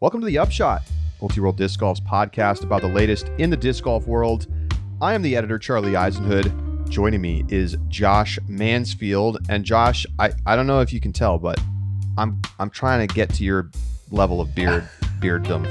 Welcome 0.00 0.22
to 0.22 0.26
the 0.26 0.38
Upshot, 0.38 0.80
Ultiworld 1.20 1.56
Disc 1.56 1.78
Golf's 1.78 2.00
podcast 2.00 2.62
about 2.62 2.80
the 2.80 2.88
latest 2.88 3.28
in 3.36 3.50
the 3.50 3.56
disc 3.58 3.84
golf 3.84 4.06
world. 4.06 4.46
I 5.02 5.12
am 5.12 5.20
the 5.20 5.36
editor, 5.36 5.58
Charlie 5.58 5.94
Eisenhood. 5.94 6.88
Joining 6.88 7.20
me 7.20 7.44
is 7.50 7.76
Josh 7.88 8.38
Mansfield. 8.48 9.46
And 9.50 9.62
Josh, 9.62 10.06
I, 10.18 10.32
I 10.46 10.56
don't 10.56 10.66
know 10.66 10.80
if 10.80 10.90
you 10.94 11.00
can 11.00 11.12
tell, 11.12 11.38
but 11.38 11.60
I'm 12.16 12.40
I'm 12.58 12.70
trying 12.70 13.06
to 13.06 13.14
get 13.14 13.28
to 13.34 13.44
your 13.44 13.70
level 14.10 14.40
of 14.40 14.54
beard 14.54 14.88
bearddom. 15.18 15.66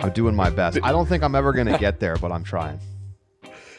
I'm 0.00 0.10
doing 0.12 0.36
my 0.36 0.50
best. 0.50 0.78
I 0.82 0.92
don't 0.92 1.08
think 1.08 1.22
I'm 1.22 1.34
ever 1.34 1.54
gonna 1.54 1.78
get 1.78 1.98
there, 1.98 2.16
but 2.16 2.30
I'm 2.30 2.44
trying. 2.44 2.78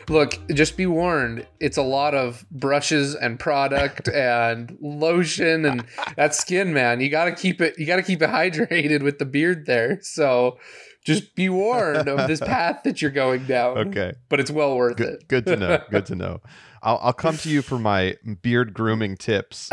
Look, 0.09 0.39
just 0.49 0.77
be 0.77 0.85
warned. 0.85 1.45
It's 1.59 1.77
a 1.77 1.83
lot 1.83 2.13
of 2.13 2.45
brushes 2.51 3.15
and 3.15 3.39
product 3.39 4.07
and 4.13 4.77
lotion 4.81 5.65
and 5.65 5.85
that 6.15 6.35
skin, 6.35 6.73
man. 6.73 7.01
You 7.01 7.09
got 7.09 7.25
to 7.25 7.31
keep 7.31 7.61
it. 7.61 7.77
You 7.77 7.85
got 7.85 7.97
to 7.97 8.03
keep 8.03 8.21
it 8.21 8.29
hydrated 8.29 9.03
with 9.03 9.19
the 9.19 9.25
beard 9.25 9.65
there. 9.65 9.99
So, 10.01 10.57
just 11.05 11.35
be 11.35 11.49
warned 11.49 12.07
of 12.07 12.27
this 12.27 12.39
path 12.39 12.83
that 12.83 13.01
you're 13.01 13.11
going 13.11 13.45
down. 13.45 13.77
Okay, 13.77 14.13
but 14.29 14.39
it's 14.39 14.51
well 14.51 14.75
worth 14.75 14.97
good, 14.97 15.09
it. 15.09 15.27
Good 15.27 15.45
to 15.47 15.55
know. 15.55 15.79
Good 15.89 16.05
to 16.07 16.15
know. 16.17 16.41
I'll, 16.81 16.99
I'll 17.01 17.13
come 17.13 17.37
to 17.37 17.49
you 17.49 17.61
for 17.61 17.79
my 17.79 18.17
beard 18.41 18.73
grooming 18.73 19.17
tips, 19.17 19.69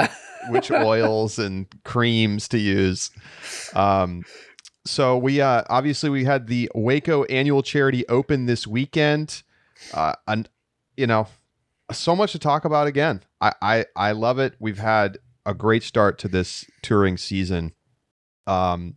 which 0.48 0.70
oils 0.70 1.38
and 1.38 1.66
creams 1.84 2.48
to 2.48 2.58
use. 2.58 3.10
Um, 3.74 4.22
so 4.86 5.18
we 5.18 5.40
uh, 5.40 5.64
obviously 5.68 6.10
we 6.10 6.24
had 6.24 6.46
the 6.46 6.70
Waco 6.74 7.24
Annual 7.24 7.62
Charity 7.62 8.06
Open 8.08 8.46
this 8.46 8.66
weekend 8.66 9.42
uh, 9.94 10.14
and 10.26 10.48
you 10.96 11.06
know, 11.06 11.26
so 11.92 12.14
much 12.14 12.32
to 12.32 12.38
talk 12.38 12.64
about 12.64 12.86
again. 12.86 13.22
I, 13.40 13.52
I 13.62 13.86
I 13.96 14.12
love 14.12 14.38
it. 14.38 14.54
We've 14.58 14.78
had 14.78 15.18
a 15.46 15.54
great 15.54 15.82
start 15.82 16.18
to 16.18 16.28
this 16.28 16.64
touring 16.82 17.16
season. 17.16 17.72
Um, 18.46 18.96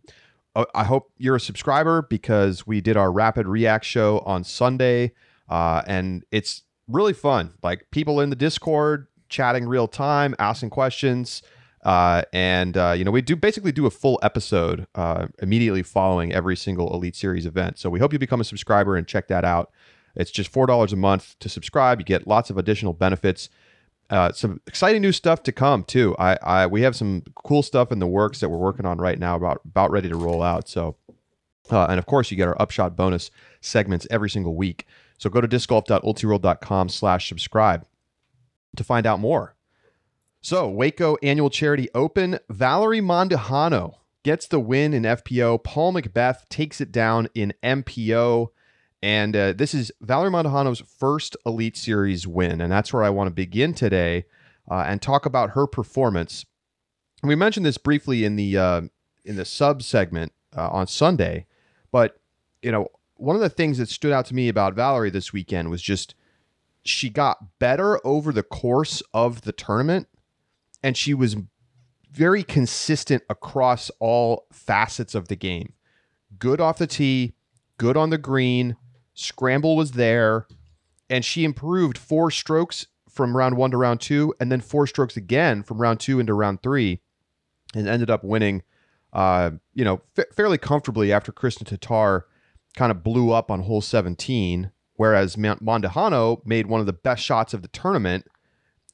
uh, 0.54 0.64
I 0.74 0.84
hope 0.84 1.10
you're 1.18 1.36
a 1.36 1.40
subscriber 1.40 2.02
because 2.02 2.66
we 2.66 2.80
did 2.80 2.96
our 2.96 3.10
rapid 3.10 3.46
react 3.46 3.84
show 3.84 4.20
on 4.20 4.44
Sunday, 4.44 5.12
uh, 5.48 5.82
and 5.86 6.24
it's 6.30 6.62
really 6.88 7.12
fun. 7.12 7.54
Like 7.62 7.90
people 7.90 8.20
in 8.20 8.30
the 8.30 8.36
Discord 8.36 9.06
chatting 9.28 9.66
real 9.66 9.88
time, 9.88 10.34
asking 10.38 10.70
questions. 10.70 11.42
Uh, 11.84 12.22
and 12.32 12.78
uh, 12.78 12.94
you 12.96 13.04
know 13.04 13.10
we 13.10 13.20
do 13.20 13.36
basically 13.36 13.70
do 13.70 13.84
a 13.84 13.90
full 13.90 14.18
episode 14.22 14.86
uh, 14.94 15.26
immediately 15.40 15.82
following 15.82 16.32
every 16.32 16.56
single 16.56 16.94
Elite 16.94 17.14
Series 17.16 17.44
event. 17.44 17.78
So 17.78 17.90
we 17.90 17.98
hope 17.98 18.12
you 18.12 18.18
become 18.18 18.40
a 18.40 18.44
subscriber 18.44 18.96
and 18.96 19.06
check 19.06 19.28
that 19.28 19.44
out. 19.44 19.70
It's 20.16 20.30
just 20.30 20.52
$4 20.52 20.92
a 20.92 20.96
month 20.96 21.36
to 21.40 21.48
subscribe. 21.48 22.00
You 22.00 22.04
get 22.04 22.26
lots 22.26 22.50
of 22.50 22.58
additional 22.58 22.92
benefits. 22.92 23.48
Uh, 24.10 24.32
some 24.32 24.60
exciting 24.66 25.02
new 25.02 25.12
stuff 25.12 25.42
to 25.42 25.52
come 25.52 25.82
too. 25.82 26.14
I, 26.18 26.36
I 26.42 26.66
we 26.66 26.82
have 26.82 26.94
some 26.94 27.22
cool 27.34 27.62
stuff 27.62 27.90
in 27.90 27.98
the 27.98 28.06
works 28.06 28.40
that 28.40 28.50
we're 28.50 28.58
working 28.58 28.84
on 28.84 28.98
right 28.98 29.18
now 29.18 29.34
about 29.34 29.62
about 29.64 29.90
ready 29.90 30.10
to 30.10 30.16
roll 30.16 30.42
out. 30.42 30.68
So, 30.68 30.96
uh, 31.70 31.86
and 31.86 31.98
of 31.98 32.04
course, 32.04 32.30
you 32.30 32.36
get 32.36 32.46
our 32.46 32.60
upshot 32.60 32.96
bonus 32.96 33.30
segments 33.62 34.06
every 34.10 34.28
single 34.28 34.54
week. 34.54 34.86
So 35.16 35.30
go 35.30 35.40
to 35.40 35.48
discgolf.ultiworld.com 35.48 36.90
slash 36.90 37.28
subscribe 37.28 37.86
to 38.76 38.84
find 38.84 39.06
out 39.06 39.20
more. 39.20 39.54
So 40.42 40.68
Waco 40.68 41.16
Annual 41.22 41.48
Charity 41.48 41.88
Open, 41.94 42.38
Valerie 42.50 43.00
Mandujano 43.00 43.94
gets 44.22 44.46
the 44.46 44.60
win 44.60 44.92
in 44.92 45.04
FPO. 45.04 45.64
Paul 45.64 45.94
McBeth 45.94 46.48
takes 46.50 46.82
it 46.82 46.92
down 46.92 47.28
in 47.34 47.54
MPO. 47.62 48.48
And 49.04 49.36
uh, 49.36 49.52
this 49.52 49.74
is 49.74 49.92
Valerie 50.00 50.30
Mandujano's 50.30 50.80
first 50.80 51.36
Elite 51.44 51.76
Series 51.76 52.26
win. 52.26 52.62
And 52.62 52.72
that's 52.72 52.90
where 52.90 53.04
I 53.04 53.10
want 53.10 53.28
to 53.28 53.34
begin 53.34 53.74
today 53.74 54.24
uh, 54.70 54.86
and 54.88 55.02
talk 55.02 55.26
about 55.26 55.50
her 55.50 55.66
performance. 55.66 56.46
We 57.22 57.34
mentioned 57.34 57.66
this 57.66 57.76
briefly 57.76 58.24
in 58.24 58.36
the 58.36 58.56
uh, 58.56 58.80
in 59.22 59.36
the 59.36 59.44
sub 59.44 59.82
segment 59.82 60.32
uh, 60.56 60.70
on 60.70 60.86
Sunday, 60.86 61.44
but 61.92 62.18
you 62.62 62.72
know 62.72 62.88
one 63.16 63.36
of 63.36 63.42
the 63.42 63.50
things 63.50 63.76
that 63.76 63.90
stood 63.90 64.10
out 64.10 64.24
to 64.26 64.34
me 64.34 64.48
about 64.48 64.72
Valerie 64.72 65.10
this 65.10 65.34
weekend 65.34 65.68
was 65.68 65.82
just 65.82 66.14
she 66.82 67.10
got 67.10 67.58
better 67.58 68.00
over 68.06 68.32
the 68.32 68.42
course 68.42 69.02
of 69.12 69.42
the 69.42 69.52
tournament, 69.52 70.08
and 70.82 70.96
she 70.96 71.12
was 71.12 71.36
very 72.10 72.42
consistent 72.42 73.22
across 73.28 73.90
all 74.00 74.46
facets 74.50 75.14
of 75.14 75.28
the 75.28 75.36
game. 75.36 75.74
Good 76.38 76.58
off 76.58 76.78
the 76.78 76.86
tee, 76.86 77.34
good 77.76 77.98
on 77.98 78.08
the 78.08 78.16
green, 78.16 78.76
Scramble 79.14 79.76
was 79.76 79.92
there, 79.92 80.46
and 81.08 81.24
she 81.24 81.44
improved 81.44 81.96
four 81.96 82.30
strokes 82.30 82.86
from 83.08 83.36
round 83.36 83.56
one 83.56 83.70
to 83.70 83.76
round 83.76 84.00
two, 84.00 84.34
and 84.40 84.50
then 84.50 84.60
four 84.60 84.86
strokes 84.86 85.16
again 85.16 85.62
from 85.62 85.80
round 85.80 86.00
two 86.00 86.18
into 86.18 86.34
round 86.34 86.62
three, 86.62 87.00
and 87.74 87.88
ended 87.88 88.10
up 88.10 88.24
winning, 88.24 88.62
uh, 89.12 89.52
you 89.72 89.84
know, 89.84 90.00
fa- 90.14 90.26
fairly 90.34 90.58
comfortably 90.58 91.12
after 91.12 91.30
Kristin 91.30 91.64
Tattar 91.64 92.22
kind 92.76 92.90
of 92.90 93.04
blew 93.04 93.30
up 93.30 93.50
on 93.50 93.62
hole 93.62 93.80
17, 93.80 94.72
whereas 94.94 95.36
Mandujano 95.36 96.44
made 96.44 96.66
one 96.66 96.80
of 96.80 96.86
the 96.86 96.92
best 96.92 97.22
shots 97.22 97.54
of 97.54 97.62
the 97.62 97.68
tournament, 97.68 98.26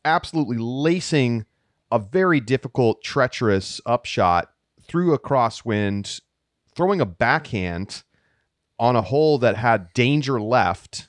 absolutely 0.05 0.59
lacing 0.59 1.47
a 1.91 1.99
very 1.99 2.41
difficult, 2.41 3.03
treacherous 3.03 3.81
upshot 3.87 4.51
through 4.87 5.15
a 5.15 5.19
crosswind, 5.19 6.21
throwing 6.75 7.01
a 7.01 7.07
backhand 7.07 8.03
on 8.81 8.97
a 8.97 9.03
hole 9.03 9.39
that 9.39 9.57
had 9.57 9.93
danger 9.93 10.41
left 10.41 11.09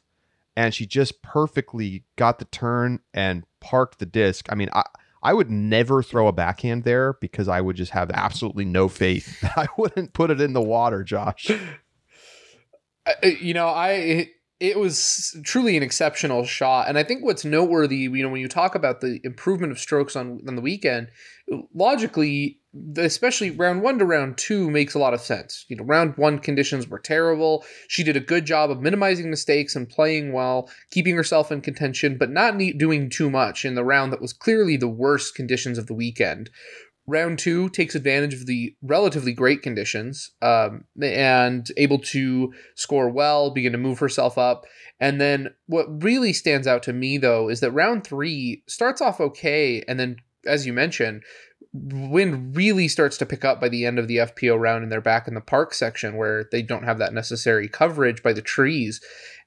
and 0.56 0.74
she 0.76 0.86
just 0.86 1.22
perfectly 1.22 2.04
got 2.18 2.38
the 2.38 2.46
turn 2.46 3.00
and 3.14 3.46
parked 3.62 3.98
the 3.98 4.06
disc. 4.06 4.46
I 4.50 4.56
mean, 4.56 4.70
I 4.74 4.84
I 5.24 5.34
would 5.34 5.50
never 5.50 6.04
throw 6.04 6.28
a 6.28 6.34
backhand 6.34 6.84
there 6.84 7.14
because 7.14 7.48
I 7.48 7.62
would 7.62 7.76
just 7.76 7.92
have 7.92 8.12
absolutely 8.12 8.66
no 8.66 8.88
faith. 8.88 9.38
I 9.56 9.68
wouldn't 9.78 10.14
put 10.14 10.32
it 10.32 10.42
in 10.42 10.54
the 10.54 10.62
water, 10.62 11.04
Josh. 11.04 11.50
Uh, 13.04 13.14
uh, 13.24 13.28
you 13.30 13.56
know, 13.56 13.68
I 13.68 14.30
it 14.62 14.78
was 14.78 15.36
truly 15.44 15.76
an 15.76 15.82
exceptional 15.82 16.46
shot. 16.46 16.88
And 16.88 16.96
I 16.96 17.04
think 17.04 17.26
what's 17.26 17.44
noteworthy, 17.44 17.98
you 17.98 18.22
know, 18.22 18.30
when 18.30 18.42
you 18.42 18.48
talk 18.48 18.76
about 18.76 19.02
the 19.02 19.20
improvement 19.24 19.72
of 19.72 19.80
strokes 19.80 20.16
on, 20.16 20.40
on 20.48 20.56
the 20.56 20.62
weekend, 20.62 21.08
logically, 21.74 22.60
especially 22.96 23.50
round 23.50 23.82
one 23.82 23.98
to 23.98 24.06
round 24.06 24.38
two 24.38 24.70
makes 24.70 24.94
a 24.94 25.00
lot 25.00 25.16
of 25.16 25.22
sense. 25.22 25.66
You 25.68 25.78
know, 25.78 25.84
round 25.84 26.16
one 26.16 26.38
conditions 26.38 26.88
were 26.88 27.00
terrible. 27.00 27.66
She 27.88 28.04
did 28.04 28.16
a 28.16 28.20
good 28.20 28.46
job 28.46 28.70
of 28.70 28.82
minimizing 28.82 29.32
mistakes 29.32 29.76
and 29.76 29.90
playing 29.90 30.32
well, 30.32 30.70
keeping 30.92 31.16
herself 31.16 31.52
in 31.52 31.62
contention, 31.62 32.20
but 32.20 32.30
not 32.30 32.60
doing 32.78 33.10
too 33.10 33.32
much 33.32 33.66
in 33.66 33.74
the 33.74 33.84
round 33.84 34.14
that 34.14 34.22
was 34.22 34.32
clearly 34.32 34.78
the 34.78 34.88
worst 34.88 35.34
conditions 35.34 35.80
of 35.80 35.88
the 35.88 35.96
weekend. 35.96 36.52
Round 37.08 37.38
two 37.38 37.70
takes 37.70 37.96
advantage 37.96 38.34
of 38.34 38.46
the 38.46 38.76
relatively 38.82 39.34
great 39.34 39.62
conditions 39.62 40.32
um, 40.42 40.86
and 41.02 41.68
able 41.76 42.00
to 42.00 42.54
score 42.76 43.10
well, 43.10 43.50
begin 43.50 43.72
to 43.72 43.78
move 43.78 44.00
herself 44.00 44.38
up. 44.38 44.66
And 45.00 45.20
then 45.20 45.54
what 45.66 46.04
really 46.04 46.32
stands 46.32 46.68
out 46.68 46.84
to 46.84 46.94
me, 46.94 47.18
though, 47.18 47.50
is 47.50 47.60
that 47.62 47.72
round 47.72 48.06
three 48.06 48.64
starts 48.68 49.02
off 49.02 49.20
okay. 49.20 49.84
And 49.88 50.00
then, 50.00 50.18
as 50.46 50.68
you 50.68 50.74
mentioned, 50.74 51.24
wind 51.74 52.56
really 52.56 52.88
starts 52.88 53.18
to 53.18 53.26
pick 53.26 53.46
up 53.46 53.60
by 53.60 53.70
the 53.70 53.86
end 53.86 53.98
of 53.98 54.08
the 54.08 54.18
FPO 54.18 54.60
round 54.60 54.84
and 54.84 54.92
they're 54.92 55.02
back 55.02 55.28
in 55.28 55.34
the 55.34 55.42
park 55.42 55.74
section 55.74 56.18
where 56.18 56.46
they 56.52 56.62
don't 56.62 56.84
have 56.84 57.00
that 57.00 57.14
necessary 57.14 57.68
coverage 57.68 58.22
by 58.22 58.34
the 58.34 58.42
trees. 58.42 59.02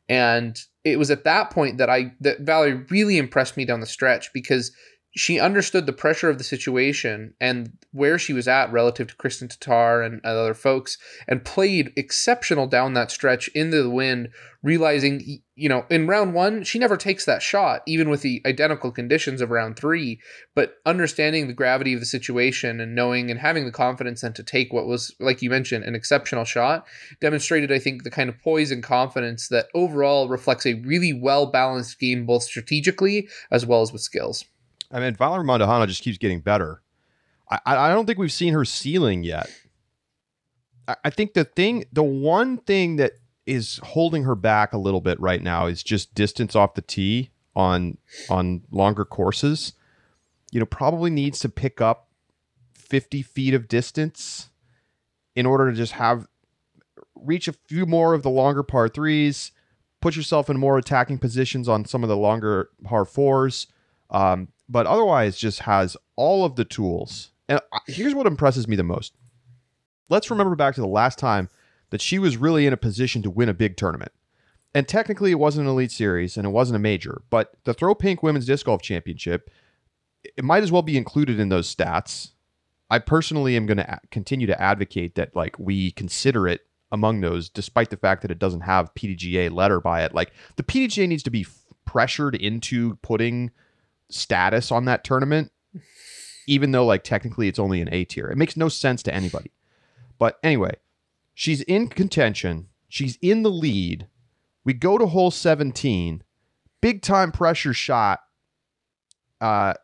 And 0.09 0.59
it 0.85 0.99
was 0.99 1.11
at 1.11 1.25
that 1.25 1.51
point 1.51 1.79
that 1.79 1.89
I 1.89 2.13
that 2.21 2.41
Valerie 2.41 2.85
really 2.91 3.17
impressed 3.17 3.57
me 3.57 3.65
down 3.65 3.81
the 3.81 3.87
stretch 3.87 4.33
because 4.33 4.73
she 5.17 5.39
understood 5.39 5.87
the 5.87 5.93
pressure 5.93 6.29
of 6.29 6.39
the 6.39 6.45
situation 6.45 7.35
and 7.41 7.79
where 7.93 8.19
she 8.19 8.33
was 8.33 8.49
at 8.49 8.73
relative 8.73 9.07
to 9.07 9.17
Kristin 9.17 9.49
Tattar 9.49 10.05
and 10.05 10.21
other 10.25 10.55
folks 10.55 10.99
and 11.29 11.45
played 11.45 11.93
exceptional 11.97 12.67
down 12.67 12.95
that 12.95 13.13
stretch 13.13 13.47
into 13.49 13.81
the 13.81 13.91
wind, 13.91 14.31
realizing, 14.65 15.41
you 15.55 15.69
know, 15.69 15.87
in 15.89 16.09
round 16.09 16.35
one, 16.35 16.65
she 16.65 16.81
never 16.81 16.97
takes 16.97 17.25
that 17.27 17.43
shot, 17.43 17.83
even 17.87 18.11
with 18.11 18.23
the 18.23 18.43
identical 18.45 18.91
conditions 18.91 19.41
of 19.41 19.51
round 19.51 19.77
three. 19.77 20.19
But 20.57 20.79
understanding 20.85 21.47
the 21.47 21.53
gravity 21.53 21.95
of 21.95 22.01
the 22.01 22.07
situation 22.07 22.81
and 22.81 22.97
knowing 22.97 23.31
and 23.31 23.39
having 23.39 23.67
the 23.67 23.71
confidence 23.71 24.23
then 24.23 24.33
to 24.33 24.43
take 24.43 24.73
what 24.73 24.87
was, 24.87 25.15
like 25.21 25.43
you 25.43 25.51
mentioned, 25.51 25.85
an 25.85 25.95
exceptional 25.95 26.45
shot 26.45 26.89
demonstrated, 27.21 27.71
I 27.71 27.79
think, 27.79 28.03
the 28.03 28.11
kind 28.11 28.29
of 28.29 28.41
poise 28.41 28.73
and 28.73 28.83
confidence 28.83 29.47
that 29.47 29.69
overall 29.75 30.29
reflects 30.29 30.67
a 30.67 30.75
really 30.75 31.13
well 31.13 31.47
balanced 31.47 32.01
game, 32.01 32.27
both 32.27 32.43
strategically 32.43 33.29
as 33.53 33.65
well 33.65 33.81
as 33.81 33.93
with 33.93 34.03
skills. 34.03 34.45
I 34.91 35.01
mean, 35.01 35.15
Valerie 35.15 35.45
Mandujano 35.45 35.87
just 35.87 36.03
keeps 36.03 36.19
getting 36.19 36.41
better. 36.41 36.83
I, 37.51 37.61
I 37.67 37.89
don't 37.91 38.07
think 38.07 38.19
we've 38.19 38.33
seen 38.33 38.55
her 38.55 38.65
ceiling 38.65 39.23
yet. 39.23 39.51
I, 40.89 40.97
I 41.05 41.11
think 41.11 41.35
the 41.35 41.45
thing, 41.45 41.85
the 41.93 42.03
one 42.03 42.59
thing 42.59 42.97
that 42.97 43.13
is 43.47 43.81
holding 43.83 44.25
her 44.25 44.35
back 44.35 44.73
a 44.73 44.79
little 44.79 45.01
bit 45.01 45.21
right 45.21 45.43
now 45.43 45.67
is 45.67 45.83
just 45.83 46.15
distance 46.15 46.57
off 46.57 46.75
the 46.75 46.83
tee 46.83 47.31
on 47.55 47.99
on 48.31 48.63
longer 48.71 49.05
courses. 49.05 49.75
You 50.51 50.61
know, 50.61 50.67
probably 50.67 51.11
needs 51.11 51.41
to 51.41 51.49
pick 51.49 51.81
up 51.81 52.09
50 52.75 53.23
feet 53.23 53.55
of 53.55 53.69
distance 53.69 54.51
in 55.35 55.47
order 55.47 55.71
to 55.71 55.77
just 55.77 55.93
have 55.93 56.29
reach 57.15 57.49
a 57.49 57.53
few 57.53 57.87
more 57.87 58.15
of 58.15 58.23
the 58.23 58.31
longer 58.31 58.63
par 58.63 58.89
threes, 58.89 59.53
put 60.01 60.17
yourself 60.17 60.49
in 60.51 60.59
more 60.59 60.79
attacking 60.79 61.19
positions 61.19 61.69
on 61.69 61.85
some 61.85 62.03
of 62.03 62.09
the 62.09 62.17
longer 62.17 62.71
par 62.85 63.05
fours. 63.05 63.67
Um, 64.11 64.49
but 64.69 64.87
otherwise 64.87 65.37
just 65.37 65.61
has 65.61 65.97
all 66.17 66.45
of 66.45 66.57
the 66.57 66.65
tools. 66.65 67.31
And 67.49 67.61
here's 67.87 68.15
what 68.15 68.27
impresses 68.27 68.67
me 68.67 68.77
the 68.77 68.83
most. 68.83 69.15
Let's 70.09 70.31
remember 70.31 70.55
back 70.55 70.75
to 70.75 70.81
the 70.81 70.87
last 70.87 71.19
time 71.19 71.49
that 71.91 72.01
she 72.01 72.19
was 72.19 72.37
really 72.37 72.67
in 72.67 72.73
a 72.73 72.79
position 72.79 73.23
to 73.23 73.31
win 73.31 73.49
a 73.49 73.55
big 73.55 73.77
tournament. 73.77 74.13
And 74.75 74.89
technically, 74.89 75.31
it 75.31 75.39
wasn't 75.39 75.67
an 75.67 75.73
elite 75.73 75.93
series 75.93 76.37
and 76.37 76.47
it 76.47 76.51
wasn't 76.51 76.77
a 76.77 76.81
major, 76.81 77.23
but 77.31 77.53
the 77.65 77.75
Throw 77.75 77.95
Pink 77.95 78.23
Women's 78.23 78.47
Disc 78.47 78.67
Golf 78.67 78.83
Championship, 78.83 79.51
it 80.25 80.45
might 80.45 80.65
as 80.65 80.73
well 80.73 80.83
be 80.83 80.97
included 80.97 81.39
in 81.39 81.49
those 81.49 81.73
stats. 81.73 82.31
I 82.91 82.99
personally 82.99 83.57
am 83.57 83.67
going 83.67 83.79
to 83.79 84.01
continue 84.11 84.47
to 84.49 84.61
advocate 84.61 85.15
that 85.15 85.37
like 85.37 85.57
we 85.59 85.93
consider 85.93 86.49
it 86.49 86.63
among 86.91 87.21
those, 87.21 87.49
despite 87.49 87.91
the 87.91 87.97
fact 87.97 88.23
that 88.23 88.31
it 88.31 88.39
doesn't 88.39 88.63
have 88.63 88.95
PDGA 88.95 89.53
letter 89.53 89.81
by 89.81 90.05
it. 90.05 90.15
Like 90.15 90.33
the 90.57 90.63
PDGA 90.63 91.09
needs 91.09 91.23
to 91.25 91.31
be 91.31 91.43
f- 91.43 91.65
pressured 91.85 92.35
into 92.35 92.97
putting 92.97 93.51
status 94.11 94.71
on 94.71 94.85
that 94.87 95.05
tournament, 95.05 95.53
even 96.47 96.73
though 96.73 96.87
like 96.87 97.05
technically 97.05 97.49
it's 97.49 97.59
only 97.59 97.81
an 97.81 97.93
A 97.93 98.05
tier. 98.05 98.29
It 98.29 98.39
makes 98.39 98.57
no 98.57 98.69
sense 98.69 99.03
to 99.05 99.15
anybody. 99.15 99.53
But 100.19 100.39
anyway, 100.43 100.77
she's 101.35 101.63
in 101.63 101.89
contention. 101.89 102.69
She's 102.89 103.19
in 103.21 103.43
the 103.43 103.51
lead. 103.51 104.07
We 104.65 104.73
go 104.73 104.97
to 104.99 105.07
hole 105.07 105.31
17, 105.31 106.23
big 106.81 107.03
time 107.03 107.33
pressure 107.33 107.75
shot 107.75 108.21
uh, 109.41 109.75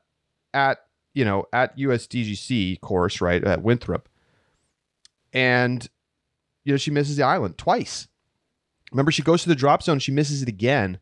at 0.55 0.79
you 1.13 1.25
know 1.25 1.47
at 1.53 1.77
USDGC 1.77 2.81
course 2.81 3.21
right 3.21 3.43
at 3.45 3.63
Winthrop, 3.63 4.09
and 5.33 5.89
you 6.65 6.73
know 6.73 6.77
she 6.79 6.91
misses 6.91 7.17
the 7.17 7.23
island 7.25 7.59
twice. 7.59 8.09
Remember, 8.93 9.13
she 9.13 9.23
goes 9.23 9.43
to 9.43 9.49
the 9.49 9.55
drop 9.55 9.83
zone, 9.83 9.99
she 9.99 10.13
misses 10.13 10.43
it 10.43 10.49
again, 10.49 10.99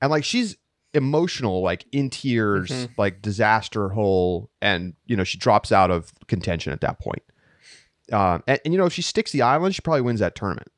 and 0.00 0.10
like 0.10 0.24
she's 0.24 0.56
emotional, 0.96 1.62
like 1.62 1.86
in 1.92 2.10
tears, 2.10 2.70
mm-hmm. 2.70 2.92
like 2.98 3.22
disaster 3.22 3.90
hole, 3.90 4.50
and 4.60 4.94
you 5.06 5.16
know 5.16 5.24
she 5.24 5.38
drops 5.38 5.70
out 5.70 5.90
of 5.90 6.12
contention 6.26 6.72
at 6.72 6.80
that 6.80 6.98
point. 6.98 7.22
Um, 8.12 8.42
and, 8.46 8.60
and 8.64 8.74
you 8.74 8.78
know 8.78 8.86
if 8.86 8.92
she 8.92 9.02
sticks 9.02 9.30
the 9.30 9.42
island, 9.42 9.74
she 9.74 9.82
probably 9.82 10.00
wins 10.00 10.20
that 10.20 10.34
tournament. 10.34 10.70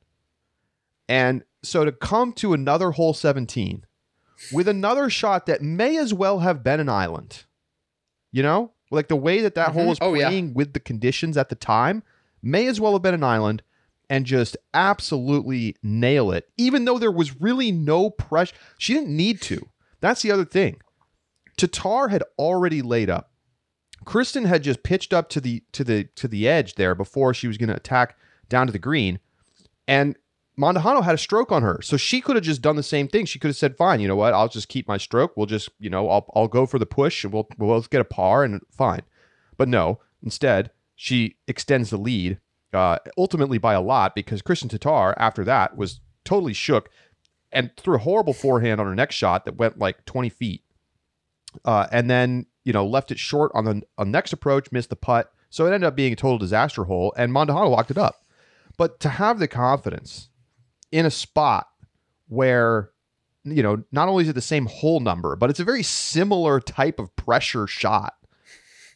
And 1.09 1.45
so 1.63 1.85
to 1.85 1.93
come 1.93 2.33
to 2.35 2.53
another 2.53 2.91
hole 2.91 3.15
17 3.15 3.85
with 4.53 4.69
another 4.69 5.09
shot 5.09 5.47
that 5.47 5.63
may 5.63 5.97
as 5.97 6.13
well 6.13 6.41
have 6.41 6.63
been 6.63 6.81
an 6.81 6.89
island, 6.89 7.45
you 8.31 8.43
know, 8.43 8.73
like 8.91 9.09
the 9.09 9.17
way 9.17 9.41
that 9.41 9.55
that 9.55 9.71
mm-hmm. 9.71 9.79
hole 9.79 9.93
is 9.93 9.99
oh, 10.01 10.11
playing 10.15 10.49
yeah. 10.49 10.53
with 10.55 10.73
the 10.73 10.81
conditions 10.81 11.37
at 11.37 11.49
the 11.49 11.55
time, 11.55 12.03
may 12.43 12.67
as 12.67 12.81
well 12.81 12.93
have 12.93 13.03
been 13.03 13.15
an 13.15 13.25
island 13.25 13.63
and 14.11 14.25
just 14.25 14.57
absolutely 14.73 15.77
nail 15.83 16.31
it, 16.31 16.49
even 16.57 16.85
though 16.85 16.99
there 16.99 17.11
was 17.13 17.41
really 17.41 17.73
no 17.73 18.11
pressure. 18.11 18.55
She 18.79 18.95
didn't 18.95 19.15
need 19.15 19.41
to. 19.43 19.69
That's 20.01 20.23
the 20.23 20.31
other 20.31 20.45
thing. 20.45 20.81
Tattar 21.57 22.11
had 22.11 22.23
already 22.39 22.83
laid 22.83 23.11
up. 23.11 23.33
Kristin 24.05 24.47
had 24.47 24.63
just 24.63 24.83
pitched 24.83 25.13
up 25.13 25.29
to 25.31 25.41
the 25.41 25.63
to 25.73 25.85
the 25.85 26.05
to 26.15 26.29
the 26.29 26.49
edge 26.49 26.75
there 26.75 26.95
before 26.95 27.35
she 27.35 27.49
was 27.49 27.59
going 27.59 27.69
to 27.69 27.77
attack 27.77 28.17
down 28.49 28.67
to 28.67 28.73
the 28.73 28.79
green, 28.79 29.19
and 29.87 30.17
Mandujano 30.59 31.05
had 31.05 31.15
a 31.15 31.19
stroke 31.19 31.53
on 31.53 31.63
her, 31.63 31.81
so 31.83 31.97
she 31.97 32.21
could 32.21 32.37
have 32.37 32.45
just 32.45 32.63
done 32.63 32.77
the 32.77 32.83
same 32.83 33.07
thing. 33.07 33.27
She 33.27 33.39
could 33.39 33.49
have 33.49 33.57
said, 33.57 33.77
"Fine, 33.77 34.01
you 34.01 34.09
know 34.09 34.17
what? 34.17 34.35
I'll 34.35 34.49
just 34.49 34.69
keep 34.69 34.89
my 34.89 34.97
stroke. 34.97 35.37
We'll 35.37 35.47
just, 35.47 35.69
you 35.79 35.91
know, 35.91 36.09
I'll 36.09 36.27
I'll 36.35 36.49
go 36.49 36.67
for 36.67 36.79
the 36.79 36.87
push, 36.87 37.25
and 37.25 37.33
we'll 37.33 37.49
we'll 37.59 37.81
get 37.83 38.01
a 38.01 38.05
par, 38.05 38.45
and 38.45 38.61
fine." 38.71 39.03
But 39.57 39.69
no, 39.69 40.01
instead 40.23 40.71
she 40.97 41.37
extends 41.47 41.91
the 41.91 41.97
lead, 41.97 42.41
uh, 42.73 42.99
ultimately 43.17 43.59
by 43.59 43.75
a 43.75 43.81
lot, 43.81 44.15
because 44.15 44.43
Kristin 44.43 44.69
Tattar 44.69 45.15
after 45.17 45.45
that 45.45 45.77
was 45.77 46.01
totally 46.25 46.55
shook, 46.55 46.91
and 47.53 47.71
threw 47.77 47.97
a 47.97 48.01
horrible 48.01 48.35
forehand 48.35 48.81
on 48.81 48.87
her 48.87 48.95
next 48.95 49.15
shot 49.15 49.45
that 49.45 49.57
went 49.57 49.79
like 49.79 50.05
twenty 50.05 50.29
feet, 50.29 50.63
uh, 51.65 51.87
and 51.91 52.11
then 52.11 52.47
you 52.65 52.73
know 52.73 52.87
left 52.87 53.11
it 53.11 53.19
short 53.19 53.53
on 53.55 53.65
the 53.65 53.83
on 53.97 54.11
next 54.11 54.33
approach, 54.33 54.73
missed 54.73 54.91
the 54.91 54.97
putt, 54.97 55.33
so 55.51 55.65
it 55.67 55.73
ended 55.73 55.85
up 55.85 55.97
being 55.97 56.13
a 56.13 56.17
total 56.17 56.39
disaster 56.39 56.85
hole, 56.85 57.15
and 57.17 57.33
Mandujano 57.33 57.71
locked 57.71 57.91
it 57.91 57.99
up. 57.99 58.23
But 58.77 59.01
to 59.01 59.09
have 59.09 59.39
the 59.39 59.49
confidence 59.49 60.29
in 60.93 61.07
a 61.07 61.11
spot 61.11 61.69
where 62.29 62.91
you 63.45 63.63
know 63.63 63.83
not 63.93 64.09
only 64.09 64.25
is 64.25 64.29
it 64.29 64.35
the 64.35 64.41
same 64.41 64.67
hole 64.67 65.01
number 65.01 65.37
but 65.37 65.51
it's 65.51 65.61
a 65.61 65.65
very 65.65 65.83
similar 65.83 66.61
type 66.61 66.99
of 66.99 67.15
pressure 67.17 67.67
shot 67.67 68.15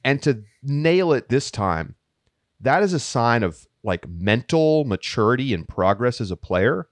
and 0.05 0.22
to 0.22 0.43
nail 0.62 1.12
it 1.12 1.28
this 1.28 1.50
time 1.50 1.94
that 2.60 2.82
is 2.82 2.93
a 2.93 2.98
sign 2.98 3.43
of 3.43 3.66
like 3.82 4.08
mental 4.08 4.84
maturity 4.84 5.52
and 5.55 5.69
progress 5.69 6.20
as 6.20 6.31
a 6.31 6.37
player 6.37 6.88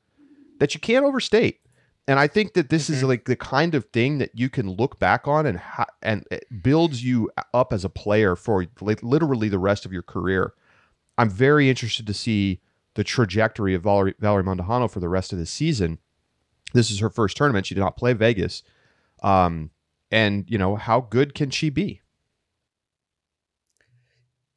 that 0.61 0.73
you 0.73 0.81
can't 0.81 1.05
overstate 1.05 1.59
and 2.07 2.21
i 2.21 2.29
think 2.29 2.55
that 2.55 2.69
this 2.71 2.85
mm-hmm. 2.85 2.95
is 2.95 3.03
like 3.03 3.25
the 3.25 3.37
kind 3.37 3.75
of 3.75 3.85
thing 3.87 4.19
that 4.19 4.31
you 4.35 4.49
can 4.49 4.71
look 4.71 5.01
back 5.01 5.27
on 5.27 5.45
and 5.45 5.59
ha- 5.59 5.87
and 6.01 6.25
it 6.31 6.47
builds 6.63 7.05
you 7.05 7.29
up 7.53 7.73
as 7.73 7.85
a 7.85 7.91
player 7.91 8.37
for 8.37 8.67
like 8.81 9.03
literally 9.03 9.49
the 9.49 9.59
rest 9.59 9.85
of 9.85 9.93
your 9.93 10.03
career 10.03 10.55
i'm 11.19 11.29
very 11.29 11.69
interested 11.69 12.07
to 12.07 12.15
see 12.15 12.61
the 12.95 13.05
trajectory 13.05 13.75
of 13.75 13.83
Valerie, 13.83 14.15
Valerie 14.19 14.43
Mandujano 14.43 14.91
for 14.91 15.01
the 15.01 15.09
rest 15.09 15.33
of 15.33 15.39
the 15.39 15.47
season. 15.47 15.99
This 16.73 16.91
is 16.91 17.01
her 17.01 17.11
first 17.11 17.37
tournament. 17.37 17.67
She 17.67 17.75
did 17.75 17.81
not 17.81 17.97
play 17.97 18.13
Vegas. 18.13 18.63
Um, 19.23 19.71
and, 20.11 20.45
you 20.49 20.59
know, 20.59 20.77
how 20.77 21.01
good 21.01 21.35
can 21.35 21.51
she 21.51 21.71
be? 21.71 22.01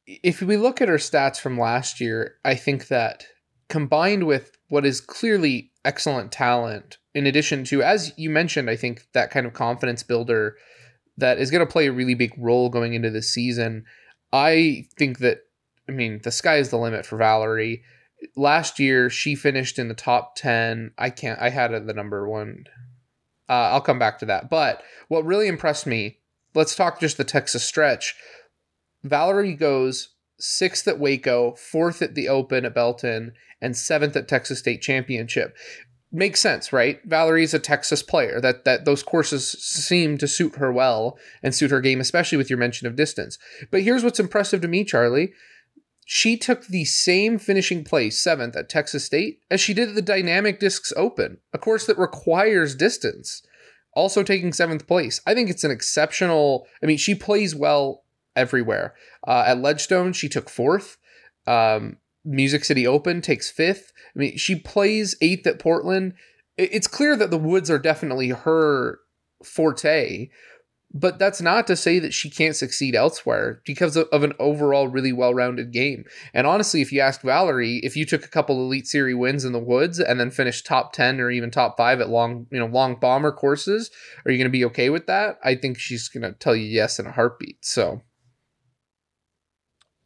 If 0.06 0.42
we 0.42 0.56
look 0.56 0.82
at 0.82 0.88
her 0.88 0.96
stats 0.96 1.38
from 1.38 1.58
last 1.58 2.00
year, 2.00 2.36
I 2.44 2.54
think 2.54 2.88
that 2.88 3.26
combined 3.68 4.26
with 4.26 4.52
what 4.68 4.84
is 4.84 5.00
clearly 5.00 5.70
excellent 5.84 6.32
talent, 6.32 6.98
in 7.14 7.26
addition 7.26 7.64
to, 7.64 7.82
as 7.82 8.12
you 8.16 8.30
mentioned, 8.30 8.70
I 8.70 8.76
think 8.76 9.06
that 9.12 9.30
kind 9.30 9.46
of 9.46 9.52
confidence 9.52 10.02
builder 10.02 10.56
that 11.16 11.38
is 11.38 11.50
going 11.50 11.64
to 11.64 11.72
play 11.72 11.86
a 11.86 11.92
really 11.92 12.14
big 12.14 12.32
role 12.36 12.68
going 12.68 12.94
into 12.94 13.10
this 13.10 13.30
season. 13.30 13.84
I 14.32 14.86
think 14.98 15.18
that, 15.18 15.40
I 15.88 15.92
mean, 15.92 16.20
the 16.24 16.32
sky 16.32 16.56
is 16.56 16.70
the 16.70 16.78
limit 16.78 17.06
for 17.06 17.16
Valerie. 17.16 17.82
Last 18.36 18.78
year 18.80 19.10
she 19.10 19.34
finished 19.34 19.78
in 19.78 19.88
the 19.88 19.94
top 19.94 20.34
10 20.36 20.92
i 20.96 21.10
can't 21.10 21.38
i 21.40 21.50
had 21.50 21.72
the 21.86 21.92
number 21.92 22.28
one. 22.28 22.64
Uh, 23.48 23.68
i'll 23.72 23.80
come 23.80 23.98
back 23.98 24.18
to 24.18 24.26
that. 24.26 24.48
But 24.48 24.82
what 25.08 25.26
really 25.26 25.46
impressed 25.46 25.86
me 25.86 26.18
let's 26.54 26.74
talk 26.74 27.00
just 27.00 27.16
the 27.16 27.24
texas 27.24 27.64
stretch. 27.64 28.14
Valerie 29.02 29.54
goes 29.54 30.13
sixth 30.38 30.86
at 30.88 30.98
waco 30.98 31.54
fourth 31.54 32.02
at 32.02 32.14
the 32.14 32.28
open 32.28 32.64
at 32.64 32.74
belton 32.74 33.32
and 33.60 33.76
seventh 33.76 34.16
at 34.16 34.28
texas 34.28 34.58
state 34.58 34.82
championship 34.82 35.56
makes 36.10 36.40
sense 36.40 36.72
right 36.72 37.00
valerie's 37.04 37.54
a 37.54 37.58
texas 37.58 38.02
player 38.02 38.40
that 38.40 38.64
that 38.64 38.84
those 38.84 39.02
courses 39.02 39.50
seem 39.50 40.18
to 40.18 40.28
suit 40.28 40.56
her 40.56 40.72
well 40.72 41.18
and 41.42 41.54
suit 41.54 41.70
her 41.70 41.80
game 41.80 42.00
especially 42.00 42.38
with 42.38 42.50
your 42.50 42.58
mention 42.58 42.86
of 42.86 42.96
distance 42.96 43.38
but 43.70 43.82
here's 43.82 44.04
what's 44.04 44.20
impressive 44.20 44.60
to 44.60 44.68
me 44.68 44.84
charlie 44.84 45.32
she 46.04 46.36
took 46.36 46.66
the 46.66 46.84
same 46.84 47.38
finishing 47.38 47.82
place, 47.82 48.22
seventh 48.22 48.56
at 48.56 48.68
Texas 48.68 49.04
State, 49.04 49.40
as 49.50 49.60
she 49.60 49.72
did 49.72 49.90
at 49.90 49.94
the 49.94 50.02
Dynamic 50.02 50.60
Discs 50.60 50.92
Open, 50.96 51.38
a 51.52 51.58
course 51.58 51.86
that 51.86 51.98
requires 51.98 52.74
distance. 52.74 53.42
Also 53.94 54.22
taking 54.22 54.52
seventh 54.52 54.86
place. 54.86 55.20
I 55.26 55.34
think 55.34 55.48
it's 55.48 55.64
an 55.64 55.70
exceptional. 55.70 56.66
I 56.82 56.86
mean, 56.86 56.98
she 56.98 57.14
plays 57.14 57.54
well 57.54 58.03
everywhere. 58.36 58.94
Uh, 59.26 59.44
at 59.46 59.60
Ledgestone, 59.60 60.12
she 60.12 60.28
took 60.28 60.48
fourth. 60.48 60.96
Um, 61.46 61.98
Music 62.24 62.64
City 62.64 62.86
Open 62.86 63.20
takes 63.20 63.50
fifth. 63.50 63.92
I 64.14 64.18
mean, 64.18 64.36
she 64.36 64.56
plays 64.56 65.16
eighth 65.20 65.46
at 65.46 65.58
Portland. 65.58 66.14
It's 66.56 66.86
clear 66.86 67.16
that 67.16 67.30
the 67.30 67.38
woods 67.38 67.70
are 67.70 67.78
definitely 67.78 68.28
her 68.28 69.00
forte, 69.42 70.30
but 70.96 71.18
that's 71.18 71.42
not 71.42 71.66
to 71.66 71.74
say 71.74 71.98
that 71.98 72.14
she 72.14 72.30
can't 72.30 72.54
succeed 72.54 72.94
elsewhere 72.94 73.60
because 73.66 73.96
of, 73.96 74.06
of 74.12 74.22
an 74.22 74.32
overall 74.38 74.86
really 74.86 75.12
well-rounded 75.12 75.72
game. 75.72 76.04
And 76.32 76.46
honestly, 76.46 76.80
if 76.80 76.92
you 76.92 77.00
ask 77.00 77.20
Valerie, 77.22 77.80
if 77.82 77.96
you 77.96 78.06
took 78.06 78.24
a 78.24 78.28
couple 78.28 78.64
elite 78.64 78.86
series 78.86 79.16
wins 79.16 79.44
in 79.44 79.52
the 79.52 79.58
woods 79.58 79.98
and 79.98 80.20
then 80.20 80.30
finished 80.30 80.64
top 80.64 80.92
10 80.92 81.20
or 81.20 81.30
even 81.32 81.50
top 81.50 81.76
5 81.76 82.00
at 82.00 82.08
long, 82.08 82.46
you 82.52 82.60
know, 82.60 82.66
long 82.66 82.94
bomber 82.94 83.32
courses, 83.32 83.90
are 84.24 84.30
you 84.30 84.38
going 84.38 84.50
to 84.50 84.56
be 84.56 84.64
okay 84.66 84.88
with 84.88 85.06
that? 85.06 85.40
I 85.42 85.56
think 85.56 85.78
she's 85.78 86.08
going 86.08 86.22
to 86.22 86.32
tell 86.32 86.54
you 86.54 86.66
yes 86.66 87.00
in 87.00 87.06
a 87.06 87.12
heartbeat. 87.12 87.64
So 87.64 88.00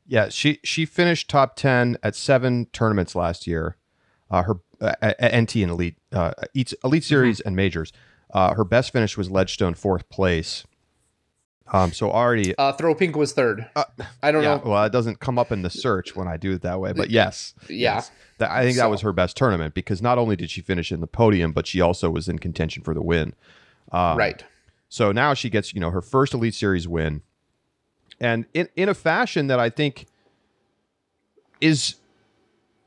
yeah, 0.09 0.31
she 0.31 0.59
she 0.65 0.87
finished 0.87 1.29
top 1.29 1.55
10 1.55 1.99
at 2.03 2.17
7 2.17 2.67
tournaments 2.73 3.15
last 3.15 3.47
year. 3.47 3.77
Uh, 4.31 4.43
her 4.43 4.55
uh, 4.81 5.13
NT 5.23 5.57
and 5.57 5.71
elite 5.71 5.97
uh, 6.13 6.33
elite 6.55 6.77
mm-hmm. 6.83 6.99
series 6.99 7.39
mm-hmm. 7.39 7.49
and 7.49 7.57
majors. 7.57 7.93
Uh, 8.33 8.55
her 8.55 8.65
best 8.65 8.93
finish 8.93 9.17
was 9.17 9.31
Ledgestone 9.31 9.75
fourth 9.75 10.09
place. 10.09 10.65
Um, 11.71 11.93
so 11.93 12.11
already, 12.11 12.57
uh, 12.57 12.73
Throw 12.73 12.95
Pink 12.95 13.15
was 13.15 13.33
third. 13.33 13.69
Uh, 13.77 13.85
I 14.23 14.33
don't 14.33 14.43
yeah, 14.43 14.57
know. 14.57 14.63
Well, 14.65 14.85
it 14.85 14.93
doesn't 14.93 15.21
come 15.21 15.39
up 15.39 15.53
in 15.53 15.61
the 15.61 15.71
search 15.71 16.17
when 16.17 16.27
I 16.27 16.39
do 16.39 16.53
it 16.53 16.63
that 16.63 16.81
way, 16.81 16.93
but 16.93 17.11
yes, 17.11 17.55
yeah. 17.69 17.97
Yes. 17.97 18.11
That, 18.39 18.51
I 18.51 18.63
think 18.63 18.77
so. 18.77 18.83
that 18.83 18.91
was 18.91 19.03
her 19.03 19.13
best 19.13 19.37
tournament 19.37 19.75
because 19.75 20.01
not 20.01 20.17
only 20.17 20.37
did 20.37 20.51
she 20.51 20.63
finish 20.63 20.91
in 20.91 21.01
the 21.01 21.07
podium, 21.07 21.53
but 21.53 21.67
she 21.67 21.81
also 21.81 22.09
was 22.09 22.29
in 22.29 22.39
contention 22.39 22.83
for 22.83 22.95
the 22.95 23.03
win. 23.03 23.35
Um, 23.93 24.17
right. 24.17 24.43
So 24.89 25.13
now 25.13 25.35
she 25.35 25.51
gets 25.51 25.75
you 25.75 25.81
know 25.81 25.91
her 25.91 26.01
first 26.01 26.33
Elite 26.33 26.55
Series 26.55 26.89
win, 26.89 27.23
and 28.21 28.47
in 28.55 28.69
in 28.77 28.89
a 28.89 28.95
fashion 28.95 29.47
that 29.49 29.61
I 29.61 29.71
think 29.71 30.07
is 31.61 31.97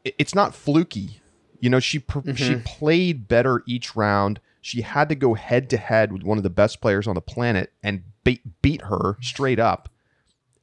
it's 0.03 0.35
not 0.35 0.55
fluky. 0.55 1.21
You 1.59 1.69
know, 1.69 1.79
she 1.79 1.99
mm-hmm. 1.99 2.33
she 2.33 2.55
played 2.65 3.27
better 3.27 3.63
each 3.67 3.95
round. 3.95 4.39
She 4.61 4.81
had 4.81 5.09
to 5.09 5.15
go 5.15 5.33
head 5.33 5.69
to 5.71 5.77
head 5.77 6.11
with 6.11 6.23
one 6.23 6.37
of 6.37 6.43
the 6.43 6.49
best 6.49 6.81
players 6.81 7.07
on 7.07 7.15
the 7.15 7.21
planet 7.21 7.71
and 7.83 8.03
beat 8.23 8.41
beat 8.61 8.83
her 8.83 9.17
straight 9.21 9.59
up. 9.59 9.89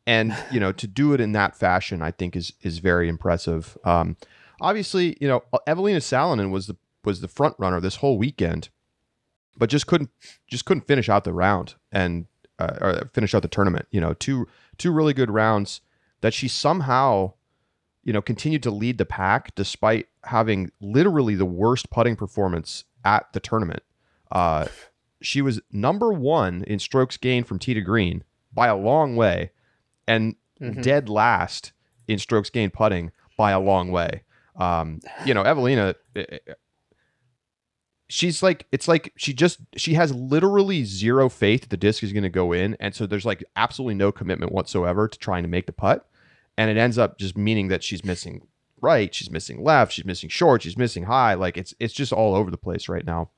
And 0.06 0.36
you 0.50 0.58
know, 0.58 0.72
to 0.72 0.86
do 0.86 1.12
it 1.12 1.20
in 1.20 1.32
that 1.32 1.56
fashion, 1.56 2.02
I 2.02 2.10
think 2.10 2.36
is 2.36 2.52
is 2.62 2.78
very 2.78 3.08
impressive. 3.08 3.76
Um, 3.84 4.16
obviously, 4.60 5.16
you 5.20 5.28
know, 5.28 5.44
Eveliina 5.66 5.98
Salonen 5.98 6.50
was 6.50 6.66
the 6.66 6.76
was 7.04 7.20
the 7.20 7.28
front 7.28 7.54
runner 7.58 7.80
this 7.80 7.96
whole 7.96 8.18
weekend, 8.18 8.70
but 9.56 9.70
just 9.70 9.86
couldn't 9.86 10.10
just 10.48 10.64
couldn't 10.64 10.86
finish 10.86 11.08
out 11.08 11.24
the 11.24 11.32
round 11.32 11.74
and 11.92 12.26
uh, 12.58 12.76
or 12.80 13.10
finish 13.12 13.34
out 13.34 13.42
the 13.42 13.48
tournament. 13.48 13.86
You 13.90 14.00
know, 14.00 14.14
two 14.14 14.46
two 14.76 14.92
really 14.92 15.14
good 15.14 15.30
rounds 15.30 15.80
that 16.20 16.34
she 16.34 16.48
somehow, 16.48 17.32
you 18.04 18.12
know, 18.12 18.22
continued 18.22 18.62
to 18.64 18.70
lead 18.70 18.98
the 18.98 19.04
pack 19.04 19.54
despite 19.54 20.08
having 20.24 20.70
literally 20.80 21.34
the 21.34 21.46
worst 21.46 21.90
putting 21.90 22.16
performance 22.16 22.84
at 23.04 23.32
the 23.32 23.40
tournament. 23.40 23.82
Uh, 24.30 24.66
she 25.20 25.42
was 25.42 25.60
number 25.72 26.12
one 26.12 26.64
in 26.64 26.78
strokes 26.78 27.16
gained 27.16 27.46
from 27.46 27.58
tee 27.58 27.74
to 27.74 27.80
green 27.80 28.24
by 28.52 28.66
a 28.68 28.76
long 28.76 29.16
way, 29.16 29.50
and 30.06 30.36
mm-hmm. 30.60 30.80
dead 30.80 31.08
last 31.08 31.72
in 32.06 32.18
strokes 32.18 32.50
gained 32.50 32.72
putting 32.72 33.12
by 33.36 33.50
a 33.50 33.60
long 33.60 33.90
way. 33.90 34.22
Um, 34.56 35.00
you 35.24 35.34
know, 35.34 35.44
Eveliina, 35.44 35.94
eh, 36.16 36.24
eh, 36.30 36.54
she's 38.08 38.42
like, 38.42 38.66
it's 38.72 38.88
like 38.88 39.12
she 39.16 39.32
just, 39.32 39.60
she 39.76 39.94
has 39.94 40.14
literally 40.14 40.84
zero 40.84 41.28
faith 41.28 41.62
that 41.62 41.70
the 41.70 41.76
disc 41.76 42.02
is 42.02 42.12
going 42.12 42.22
to 42.22 42.28
go 42.28 42.52
in. 42.52 42.76
And 42.80 42.94
so 42.94 43.06
there's 43.06 43.26
like 43.26 43.44
absolutely 43.54 43.94
no 43.94 44.10
commitment 44.10 44.52
whatsoever 44.52 45.08
to 45.08 45.18
trying 45.18 45.42
to 45.42 45.48
make 45.48 45.66
the 45.66 45.72
putt. 45.72 46.08
And 46.56 46.70
it 46.70 46.76
ends 46.76 46.98
up 46.98 47.18
just 47.18 47.36
meaning 47.36 47.68
that 47.68 47.84
she's 47.84 48.04
missing 48.04 48.46
right, 48.80 49.14
she's 49.14 49.30
missing 49.30 49.62
left, 49.62 49.92
she's 49.92 50.04
missing 50.04 50.28
short, 50.28 50.62
she's 50.62 50.76
missing 50.76 51.04
high. 51.04 51.34
Like 51.34 51.56
it's, 51.56 51.74
it's 51.78 51.94
just 51.94 52.12
all 52.12 52.34
over 52.34 52.50
the 52.50 52.56
place 52.56 52.88
right 52.88 53.04
now. 53.04 53.30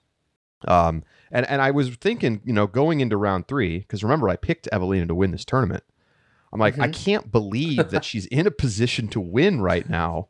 Um, 0.69 1.05
and, 1.33 1.49
and 1.49 1.63
I 1.63 1.71
was 1.71 1.91
thinking, 1.97 2.41
you 2.45 2.53
know, 2.53 2.67
going 2.67 3.01
into 3.01 3.17
round 3.17 3.49
three, 3.49 3.79
because 3.79 4.03
remember, 4.03 4.29
I 4.29 4.37
picked 4.37 4.69
Eveliina 4.73 5.09
to 5.09 5.15
win 5.15 5.31
this 5.31 5.45
tournament. 5.45 5.85
I'm 6.53 6.61
like, 6.61 6.75
mm-hmm. 6.75 6.83
I 6.83 6.89
can't 6.89 7.31
believe 7.31 7.91
that 7.91 8.05
she's 8.05 8.27
in 8.27 8.47
a 8.47 8.51
position 8.51 9.09
to 9.09 9.21
win 9.21 9.61
right 9.61 9.89
now. 9.89 10.29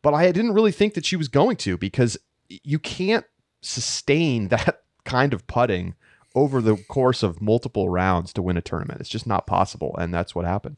But 0.00 0.14
I 0.14 0.30
didn't 0.32 0.52
really 0.52 0.72
think 0.72 0.94
that 0.94 1.06
she 1.06 1.16
was 1.16 1.28
going 1.28 1.56
to 1.58 1.76
because 1.76 2.16
you 2.48 2.78
can't 2.78 3.24
sustain 3.64 4.48
that 4.48 4.82
kind 5.04 5.34
of 5.34 5.46
putting 5.46 5.94
over 6.34 6.60
the 6.60 6.76
course 6.88 7.22
of 7.22 7.40
multiple 7.40 7.88
rounds 7.88 8.32
to 8.32 8.42
win 8.42 8.56
a 8.56 8.62
tournament. 8.62 9.00
It's 9.00 9.08
just 9.08 9.26
not 9.26 9.46
possible. 9.46 9.94
And 9.98 10.12
that's 10.12 10.34
what 10.34 10.44
happened. 10.44 10.76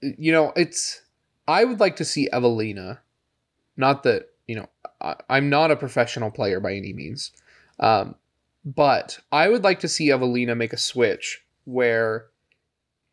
You 0.00 0.32
know, 0.32 0.52
it's, 0.56 1.02
I 1.46 1.64
would 1.64 1.78
like 1.78 1.96
to 1.96 2.04
see 2.04 2.28
Eveliina. 2.32 2.98
not 3.76 4.02
that, 4.02 4.30
you 4.48 4.56
know, 4.56 4.68
I, 5.00 5.38
am 5.38 5.48
not 5.48 5.70
a 5.70 5.76
professional 5.76 6.32
player 6.32 6.58
by 6.58 6.74
any 6.74 6.92
means. 6.92 7.30
Um, 7.78 8.16
but 8.64 9.20
I 9.30 9.48
would 9.48 9.62
like 9.62 9.80
to 9.80 9.88
see 9.88 10.08
Eveliina 10.08 10.56
make 10.56 10.72
a 10.72 10.78
switch 10.78 11.44
where 11.64 12.26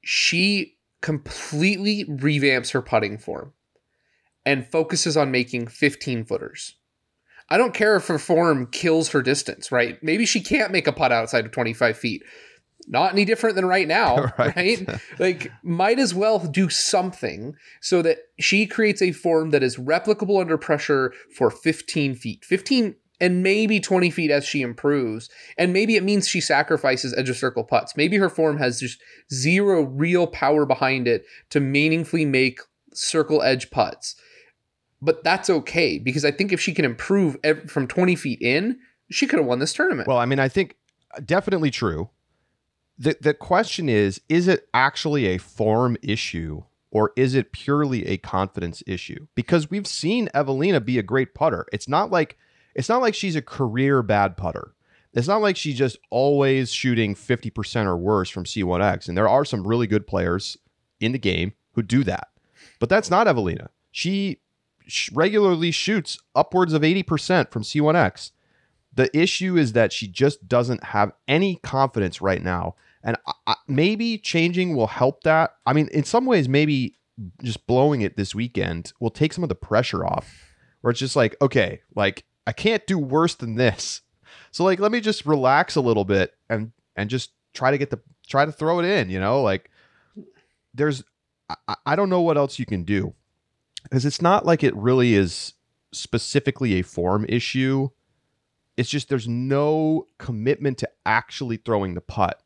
she 0.02 0.78
completely 1.02 2.06
revamps 2.06 2.72
her 2.72 2.82
putting 2.82 3.18
form 3.18 3.54
and 4.46 4.68
focuses 4.68 5.16
on 5.16 5.32
making 5.32 5.68
15 5.68 6.26
footers. 6.26 6.76
I 7.50 7.58
don't 7.58 7.74
care 7.74 7.96
if 7.96 8.08
her 8.08 8.20
form 8.20 8.68
kills 8.68 9.10
her 9.10 9.22
distance, 9.22 9.72
right? 9.72 10.02
Maybe 10.04 10.26
she 10.26 10.42
can't 10.42 10.72
make 10.72 10.88
a 10.88 10.92
putt 10.92 11.12
outside 11.12 11.46
of 11.46 11.52
25 11.52 11.98
feet. 11.98 12.24
Not 12.88 13.14
any 13.14 13.26
different 13.26 13.56
than 13.56 13.66
right 13.66 13.88
now, 13.88 14.34
right? 14.38 14.56
right? 14.56 14.90
like, 15.20 15.52
might 15.64 16.00
as 16.00 16.14
well 16.14 16.40
do 16.40 16.70
something 16.70 17.56
so 17.82 18.02
that 18.02 18.20
she 18.40 18.66
creates 18.66 19.02
a 19.02 19.12
form 19.12 19.52
that 19.52 19.64
is 19.64 19.78
replicable 19.78 20.40
under 20.40 20.58
pressure 20.58 21.14
for 21.36 21.52
15 21.52 22.16
feet. 22.16 22.46
15 22.46 22.96
and 23.22 23.44
maybe 23.44 23.80
20 23.80 24.10
feet 24.10 24.32
as 24.32 24.46
she 24.46 24.62
improves. 24.62 25.30
And 25.58 25.74
maybe 25.74 25.96
it 25.96 26.04
means 26.04 26.28
she 26.28 26.42
sacrifices 26.42 27.14
edge 27.14 27.30
of 27.30 27.38
circle 27.38 27.64
putts. 27.64 27.98
Maybe 27.98 28.18
her 28.18 28.30
form 28.30 28.58
has 28.58 28.80
just 28.80 29.02
zero 29.32 29.82
real 29.82 30.26
power 30.26 30.66
behind 30.66 31.08
it 31.08 31.26
to 31.50 31.60
meaningfully 31.60 32.26
make 32.26 32.62
circle 32.94 33.42
edge 33.42 33.72
putts. 33.72 34.16
But 35.02 35.24
that's 35.24 35.50
okay 35.50 35.98
because 35.98 36.26
I 36.26 36.32
think 36.32 36.52
if 36.52 36.60
she 36.60 36.74
can 36.74 36.86
improve 36.86 37.38
from 37.68 37.88
20 37.88 38.16
feet 38.16 38.42
in, 38.42 38.80
she 39.10 39.28
could 39.28 39.40
have 39.40 39.48
won 39.48 39.60
this 39.60 39.74
tournament. 39.74 40.08
Well, 40.08 40.18
I 40.18 40.26
mean, 40.26 40.40
I 40.40 40.50
think 40.50 40.76
uh, 41.16 41.22
definitely 41.26 41.72
true. 41.72 42.10
The, 42.98 43.16
the 43.22 43.34
question 43.34 43.88
is 43.88 44.20
is 44.28 44.48
it 44.48 44.68
actually 44.74 45.28
a 45.28 45.38
form 45.38 45.96
issue 46.02 46.64
or 46.92 47.14
is 47.16 47.36
it 47.36 47.52
purely 47.52 48.06
a 48.08 48.18
confidence 48.18 48.84
issue? 48.86 49.28
Because 49.36 49.70
we've 49.70 49.88
seen 49.88 50.28
Eveliina 50.34 50.84
be 50.84 50.98
a 50.98 51.04
great 51.04 51.34
putter. 51.34 51.66
It's 51.72 51.88
not 51.88 52.12
like 52.12 52.38
it's 52.76 52.90
not 52.90 53.02
like 53.02 53.16
she's 53.16 53.36
a 53.36 53.42
career 53.42 54.02
bad 54.04 54.38
putter. 54.38 54.74
It's 55.14 55.28
not 55.28 55.42
like 55.42 55.58
she's 55.58 55.78
just 55.78 55.98
always 56.12 56.72
shooting 56.72 57.16
50% 57.16 57.86
or 57.86 57.98
worse 57.98 58.30
from 58.30 58.44
C1X. 58.44 59.08
And 59.08 59.18
there 59.18 59.28
are 59.28 59.44
some 59.44 59.66
really 59.66 59.88
good 59.88 60.06
players 60.06 60.58
in 61.00 61.14
the 61.14 61.20
game 61.20 61.54
who 61.74 61.82
do 61.82 62.04
that. 62.04 62.28
But 62.80 62.90
that's 62.90 63.10
not 63.10 63.26
Eveliina. 63.26 63.70
She 63.92 64.42
regularly 65.14 65.72
shoots 65.72 66.18
upwards 66.36 66.74
of 66.74 66.82
80% 66.82 67.52
from 67.52 67.64
C1X. 67.64 68.32
The 68.94 69.16
issue 69.18 69.58
is 69.58 69.74
that 69.74 69.94
she 69.94 70.08
just 70.08 70.48
doesn't 70.48 70.84
have 70.86 71.12
any 71.28 71.56
confidence 71.64 72.22
right 72.22 72.44
now. 72.44 72.76
And 73.04 73.18
I, 73.48 73.56
maybe 73.68 74.18
changing 74.18 74.76
will 74.76 74.88
help 74.88 75.24
that. 75.24 75.52
I 75.66 75.74
mean, 75.74 75.88
in 75.94 76.04
some 76.04 76.26
ways, 76.26 76.50
maybe 76.50 76.96
just 77.44 77.66
blowing 77.68 78.02
it 78.02 78.18
this 78.18 78.34
weekend 78.34 78.94
will 79.00 79.10
take 79.10 79.34
some 79.34 79.44
of 79.44 79.50
the 79.50 79.56
pressure 79.56 80.06
off, 80.06 80.54
where 80.82 80.92
it's 80.92 81.00
just 81.00 81.16
like, 81.16 81.36
okay, 81.42 81.82
like 81.96 82.26
I 82.48 82.52
can't 82.52 82.86
do 82.88 82.98
worse 82.98 83.36
than 83.36 83.56
this. 83.56 84.02
So 84.52 84.64
like 84.64 84.80
let 84.80 84.92
me 84.92 85.02
just 85.02 85.26
relax 85.26 85.76
a 85.76 85.82
little 85.82 86.06
bit 86.06 86.34
and 86.50 86.72
and 86.96 87.10
just 87.10 87.32
try 87.54 87.72
to 87.72 87.78
get 87.78 87.90
the 87.90 88.00
try 88.28 88.46
to 88.46 88.52
throw 88.52 88.80
it 88.80 88.86
in, 88.86 89.10
you 89.10 89.20
know? 89.20 89.42
Like 89.42 89.70
there's 90.74 91.04
I, 91.68 91.76
I 91.86 91.96
don't 91.96 92.10
know 92.10 92.22
what 92.22 92.38
else 92.38 92.60
you 92.60 92.66
can 92.66 92.84
do. 92.84 93.14
Cuz 93.92 94.06
it's 94.06 94.22
not 94.22 94.46
like 94.46 94.64
it 94.64 94.76
really 94.76 95.16
is 95.16 95.54
specifically 95.92 96.74
a 96.74 96.84
form 96.84 97.26
issue. 97.28 97.90
It's 98.78 98.90
just 98.90 99.10
there's 99.10 99.28
no 99.28 100.06
commitment 100.18 100.78
to 100.80 100.90
actually 101.06 101.58
throwing 101.58 101.94
the 101.96 102.02
putt. 102.02 102.42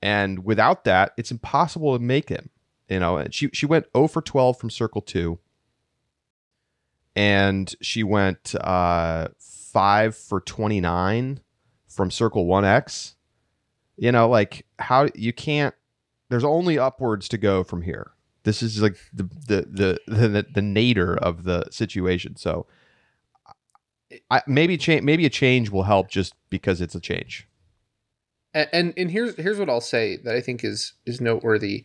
And 0.00 0.44
without 0.44 0.84
that, 0.84 1.12
it's 1.16 1.30
impossible 1.30 1.96
to 1.96 2.02
make 2.02 2.28
him. 2.28 2.50
You 2.88 3.00
know, 3.00 3.16
and 3.16 3.34
she 3.34 3.48
she 3.52 3.66
went 3.66 3.86
0 3.96 4.08
for 4.08 4.20
12 4.20 4.58
from 4.58 4.70
circle 4.70 5.00
2 5.00 5.38
and 7.14 7.74
she 7.80 8.02
went 8.02 8.54
uh, 8.60 9.28
five 9.38 10.16
for 10.16 10.40
29 10.40 11.40
from 11.86 12.10
Circle 12.10 12.46
1X. 12.46 13.14
You 13.96 14.12
know, 14.12 14.28
like 14.28 14.66
how 14.78 15.08
you 15.14 15.32
can't, 15.32 15.74
there's 16.30 16.44
only 16.44 16.78
upwards 16.78 17.28
to 17.28 17.38
go 17.38 17.62
from 17.62 17.82
here. 17.82 18.11
This 18.44 18.62
is 18.62 18.82
like 18.82 18.96
the 19.12 19.24
the 19.46 19.98
the 20.06 20.16
the, 20.28 20.46
the 20.52 21.16
of 21.16 21.44
the 21.44 21.66
situation. 21.70 22.36
So 22.36 22.66
I, 24.30 24.42
maybe 24.46 24.76
change 24.76 25.02
maybe 25.02 25.26
a 25.26 25.30
change 25.30 25.70
will 25.70 25.84
help 25.84 26.10
just 26.10 26.34
because 26.50 26.80
it's 26.80 26.94
a 26.94 27.00
change. 27.00 27.48
And, 28.54 28.68
and 28.72 28.94
and 28.96 29.10
here's 29.10 29.36
here's 29.36 29.58
what 29.58 29.70
I'll 29.70 29.80
say 29.80 30.16
that 30.16 30.34
I 30.34 30.40
think 30.40 30.64
is 30.64 30.94
is 31.06 31.20
noteworthy. 31.20 31.84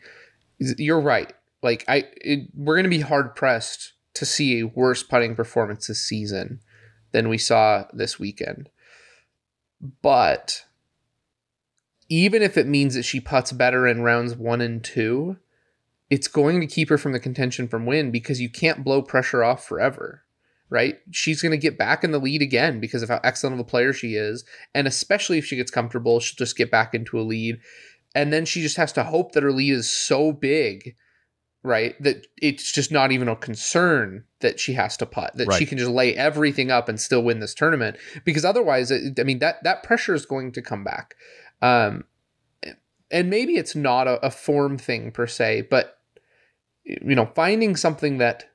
You're 0.59 1.01
right. 1.01 1.31
Like 1.61 1.85
I, 1.87 2.05
it, 2.15 2.49
we're 2.53 2.75
going 2.75 2.83
to 2.83 2.89
be 2.89 3.01
hard 3.01 3.35
pressed 3.35 3.93
to 4.15 4.25
see 4.25 4.59
a 4.59 4.67
worse 4.67 5.03
putting 5.03 5.35
performance 5.35 5.87
this 5.87 6.01
season 6.01 6.59
than 7.11 7.29
we 7.29 7.37
saw 7.37 7.85
this 7.93 8.19
weekend. 8.19 8.69
But 10.01 10.65
even 12.09 12.41
if 12.41 12.57
it 12.57 12.67
means 12.67 12.95
that 12.95 13.03
she 13.03 13.19
puts 13.19 13.51
better 13.51 13.87
in 13.87 14.01
rounds 14.01 14.35
one 14.35 14.61
and 14.61 14.83
two, 14.83 15.37
it's 16.09 16.27
going 16.27 16.61
to 16.61 16.67
keep 16.67 16.89
her 16.89 16.97
from 16.97 17.11
the 17.11 17.19
contention 17.19 17.67
from 17.67 17.85
win 17.85 18.11
because 18.11 18.39
you 18.39 18.49
can't 18.49 18.83
blow 18.83 19.01
pressure 19.01 19.43
off 19.43 19.65
forever, 19.65 20.23
right? 20.69 20.99
She's 21.11 21.41
going 21.41 21.51
to 21.51 21.57
get 21.57 21.77
back 21.77 22.03
in 22.03 22.11
the 22.11 22.19
lead 22.19 22.41
again 22.41 22.79
because 22.79 23.03
of 23.03 23.09
how 23.09 23.19
excellent 23.23 23.55
of 23.55 23.59
a 23.59 23.69
player 23.69 23.93
she 23.93 24.15
is. 24.15 24.45
And 24.73 24.87
especially 24.87 25.37
if 25.37 25.45
she 25.45 25.57
gets 25.57 25.71
comfortable, 25.71 26.19
she'll 26.19 26.37
just 26.37 26.57
get 26.57 26.71
back 26.71 26.93
into 26.93 27.19
a 27.19 27.23
lead. 27.23 27.59
And 28.15 28.31
then 28.31 28.45
she 28.45 28.61
just 28.61 28.77
has 28.77 28.93
to 28.93 29.03
hope 29.03 29.33
that 29.33 29.43
her 29.43 29.51
lead 29.51 29.73
is 29.73 29.89
so 29.89 30.31
big 30.31 30.95
right? 31.67 32.01
That 32.01 32.25
it's 32.37 32.71
just 32.71 32.91
not 32.91 33.11
even 33.11 33.27
a 33.27 33.35
concern 33.35 34.23
that 34.39 34.59
she 34.59 34.73
has 34.73 34.97
to 34.97 35.05
putt, 35.05 35.35
that 35.35 35.47
right. 35.47 35.59
she 35.59 35.65
can 35.65 35.77
just 35.77 35.91
lay 35.91 36.15
everything 36.15 36.71
up 36.71 36.87
and 36.87 36.99
still 36.99 37.23
win 37.23 37.39
this 37.39 37.53
tournament. 37.53 37.97
Because 38.23 38.45
otherwise, 38.45 38.91
I 38.91 39.23
mean, 39.23 39.39
that 39.39 39.63
that 39.63 39.83
pressure 39.83 40.13
is 40.13 40.25
going 40.25 40.53
to 40.53 40.61
come 40.61 40.83
back. 40.83 41.15
Um, 41.61 42.05
and 43.11 43.29
maybe 43.29 43.55
it's 43.55 43.75
not 43.75 44.07
a, 44.07 44.25
a 44.25 44.31
form 44.31 44.77
thing 44.77 45.11
per 45.11 45.27
se, 45.27 45.67
but 45.69 45.96
you 46.87 47.15
know, 47.15 47.25
finding 47.35 47.75
something 47.75 48.17
that 48.19 48.45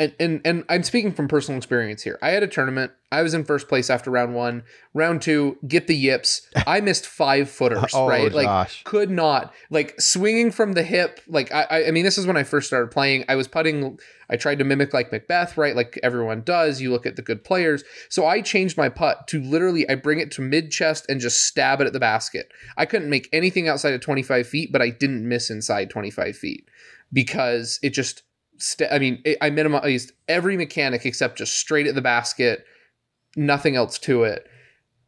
and, 0.00 0.14
and 0.18 0.40
and 0.46 0.64
I'm 0.70 0.82
speaking 0.82 1.12
from 1.12 1.28
personal 1.28 1.58
experience 1.58 2.02
here. 2.02 2.18
I 2.22 2.30
had 2.30 2.42
a 2.42 2.46
tournament. 2.46 2.92
I 3.12 3.20
was 3.20 3.34
in 3.34 3.44
first 3.44 3.68
place 3.68 3.90
after 3.90 4.10
round 4.10 4.34
one. 4.34 4.62
Round 4.94 5.20
two, 5.20 5.58
get 5.68 5.88
the 5.88 5.94
yips. 5.94 6.48
I 6.66 6.80
missed 6.80 7.06
five 7.06 7.50
footers. 7.50 7.90
oh, 7.94 8.08
right, 8.08 8.32
like 8.32 8.46
gosh. 8.46 8.82
could 8.84 9.10
not 9.10 9.52
like 9.68 10.00
swinging 10.00 10.52
from 10.52 10.72
the 10.72 10.82
hip. 10.82 11.20
Like 11.28 11.52
I, 11.52 11.88
I 11.88 11.90
mean, 11.90 12.04
this 12.04 12.16
is 12.16 12.26
when 12.26 12.38
I 12.38 12.44
first 12.44 12.66
started 12.66 12.90
playing. 12.90 13.26
I 13.28 13.36
was 13.36 13.46
putting. 13.46 13.98
I 14.30 14.36
tried 14.36 14.58
to 14.60 14.64
mimic 14.64 14.94
like 14.94 15.10
McBeth, 15.10 15.58
right? 15.58 15.76
Like 15.76 16.00
everyone 16.02 16.42
does. 16.44 16.80
You 16.80 16.90
look 16.92 17.04
at 17.04 17.16
the 17.16 17.22
good 17.22 17.44
players. 17.44 17.84
So 18.08 18.24
I 18.24 18.40
changed 18.40 18.78
my 18.78 18.88
putt 18.88 19.28
to 19.28 19.42
literally. 19.42 19.86
I 19.86 19.96
bring 19.96 20.18
it 20.18 20.30
to 20.32 20.40
mid 20.40 20.70
chest 20.70 21.04
and 21.10 21.20
just 21.20 21.44
stab 21.46 21.82
it 21.82 21.86
at 21.86 21.92
the 21.92 22.00
basket. 22.00 22.50
I 22.78 22.86
couldn't 22.86 23.10
make 23.10 23.28
anything 23.34 23.68
outside 23.68 23.92
of 23.92 24.00
25 24.00 24.46
feet, 24.46 24.72
but 24.72 24.80
I 24.80 24.88
didn't 24.88 25.28
miss 25.28 25.50
inside 25.50 25.90
25 25.90 26.38
feet 26.38 26.66
because 27.12 27.78
it 27.82 27.90
just 27.90 28.22
st- 28.58 28.90
I 28.92 28.98
mean, 28.98 29.22
I 29.40 29.50
minimized 29.50 30.12
every 30.28 30.56
mechanic 30.56 31.04
except 31.06 31.38
just 31.38 31.56
straight 31.56 31.86
at 31.86 31.94
the 31.94 32.02
basket, 32.02 32.64
nothing 33.36 33.76
else 33.76 33.98
to 34.00 34.24
it. 34.24 34.46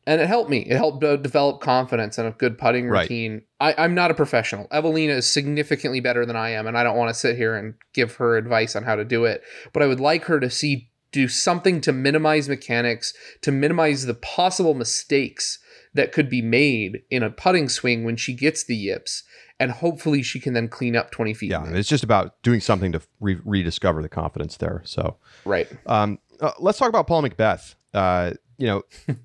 And 0.05 0.21
it 0.21 0.27
helped 0.27 0.51
me. 0.51 0.61
It 0.63 0.77
helped 0.77 1.01
develop 1.01 1.61
confidence 1.61 2.19
and 2.19 2.27
a 2.27 2.33
good 2.33 2.59
putting 2.59 2.89
Right. 2.89 3.03
routine. 3.03 3.43
I, 3.61 3.73
I'm 3.79 3.95
not 3.95 4.11
a 4.11 4.15
professional. 4.15 4.67
Eveliina 4.69 5.11
is 5.11 5.29
significantly 5.29 6.01
better 6.01 6.27
than 6.27 6.35
I 6.35 6.51
am, 6.51 6.67
and 6.67 6.77
I 6.77 6.83
don't 6.83 6.97
want 6.97 7.11
to 7.11 7.15
sit 7.15 7.37
here 7.37 7.55
and 7.55 7.75
give 7.93 8.17
her 8.17 8.37
advice 8.37 8.75
on 8.75 8.83
how 8.83 8.97
to 8.97 9.05
do 9.05 9.25
it. 9.25 9.43
But 9.73 9.85
I 9.85 9.87
would 9.87 10.01
like 10.01 10.25
her 10.25 10.41
to 10.41 10.51
see 10.51 10.89
do 11.13 11.29
something 11.29 11.81
to 11.83 11.93
minimize 11.93 12.49
mechanics, 12.49 13.15
to 13.43 13.53
minimize 13.53 14.07
the 14.07 14.15
possible 14.15 14.75
mistakes 14.75 15.59
that 15.95 16.11
could 16.11 16.29
be 16.29 16.43
made 16.43 17.03
in 17.11 17.23
a 17.23 17.31
putting 17.31 17.69
swing 17.69 18.03
when 18.03 18.17
she 18.17 18.33
gets 18.33 18.65
the 18.65 18.75
yips. 18.75 19.23
And 19.63 19.71
hopefully 19.71 20.23
she 20.23 20.41
can 20.41 20.55
then 20.55 20.67
clean 20.69 20.97
up 20.97 21.11
20 21.13 21.35
feet. 21.35 21.51
Yeah, 21.53 21.65
it's 21.69 21.89
just 21.89 22.03
about 22.03 22.41
doing 22.43 22.61
something 22.61 22.91
to 22.93 23.01
re- 23.21 23.39
rediscover 23.45 24.03
the 24.03 24.09
confidence 24.09 24.57
there. 24.57 24.83
So, 24.85 25.19
Right. 25.45 25.69
um, 25.87 26.19
uh, 26.41 26.51
let's 26.59 26.79
talk 26.79 26.89
about 26.89 27.07
Paul 27.07 27.23
McBeth. 27.23 27.77
Uh, 27.95 28.33
you 28.59 28.67
know, 28.67 28.83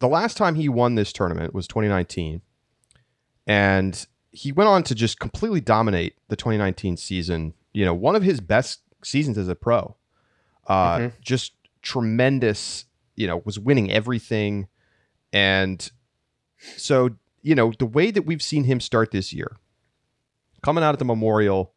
the 0.00 0.08
last 0.08 0.36
time 0.36 0.56
he 0.56 0.68
won 0.68 0.96
this 0.96 1.12
tournament 1.12 1.54
was 1.54 1.68
2019, 1.68 2.40
and 3.46 4.06
he 4.32 4.52
went 4.52 4.68
on 4.68 4.82
to 4.82 4.94
just 4.94 5.18
completely 5.20 5.60
dominate 5.60 6.14
the 6.28 6.36
2019 6.36 6.96
season. 6.96 7.54
You 7.72 7.84
know, 7.84 7.94
one 7.94 8.16
of 8.16 8.22
his 8.22 8.40
best 8.40 8.80
seasons 9.04 9.38
as 9.38 9.48
a 9.48 9.54
pro. 9.54 9.96
Uh, 10.66 10.98
Mhm. 10.98 11.12
Just 11.20 11.52
tremendous. 11.82 12.86
You 13.14 13.26
know, 13.28 13.42
was 13.44 13.58
winning 13.58 13.90
everything, 13.90 14.66
and 15.32 15.88
so 16.76 17.10
you 17.46 17.54
know 17.54 17.72
the 17.78 17.86
way 17.86 18.10
that 18.10 18.26
we've 18.26 18.42
seen 18.42 18.64
him 18.64 18.80
start 18.80 19.12
this 19.12 19.32
year, 19.32 19.56
coming 20.64 20.82
out 20.82 20.94
at 20.94 20.98
the 20.98 21.04
Memorial, 21.04 21.72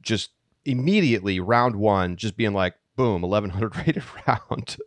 just 0.00 0.30
immediately 0.64 1.38
round 1.40 1.76
one, 1.76 2.16
just 2.16 2.38
being 2.38 2.54
like, 2.54 2.74
boom, 2.96 3.20
1100 3.20 3.76
rated 3.86 4.02
round. 4.26 4.78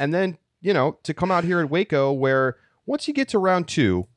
And 0.00 0.12
then, 0.12 0.38
you 0.60 0.74
know, 0.74 0.98
to 1.04 1.14
come 1.14 1.30
out 1.30 1.44
here 1.44 1.60
at 1.60 1.70
Waco, 1.70 2.12
where 2.12 2.56
once 2.84 3.06
you 3.06 3.14
get 3.14 3.28
to 3.28 3.38
round 3.38 3.68
two 3.68 4.08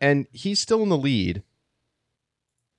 and 0.00 0.26
he's 0.32 0.58
still 0.58 0.82
in 0.82 0.88
the 0.88 0.96
lead, 0.96 1.42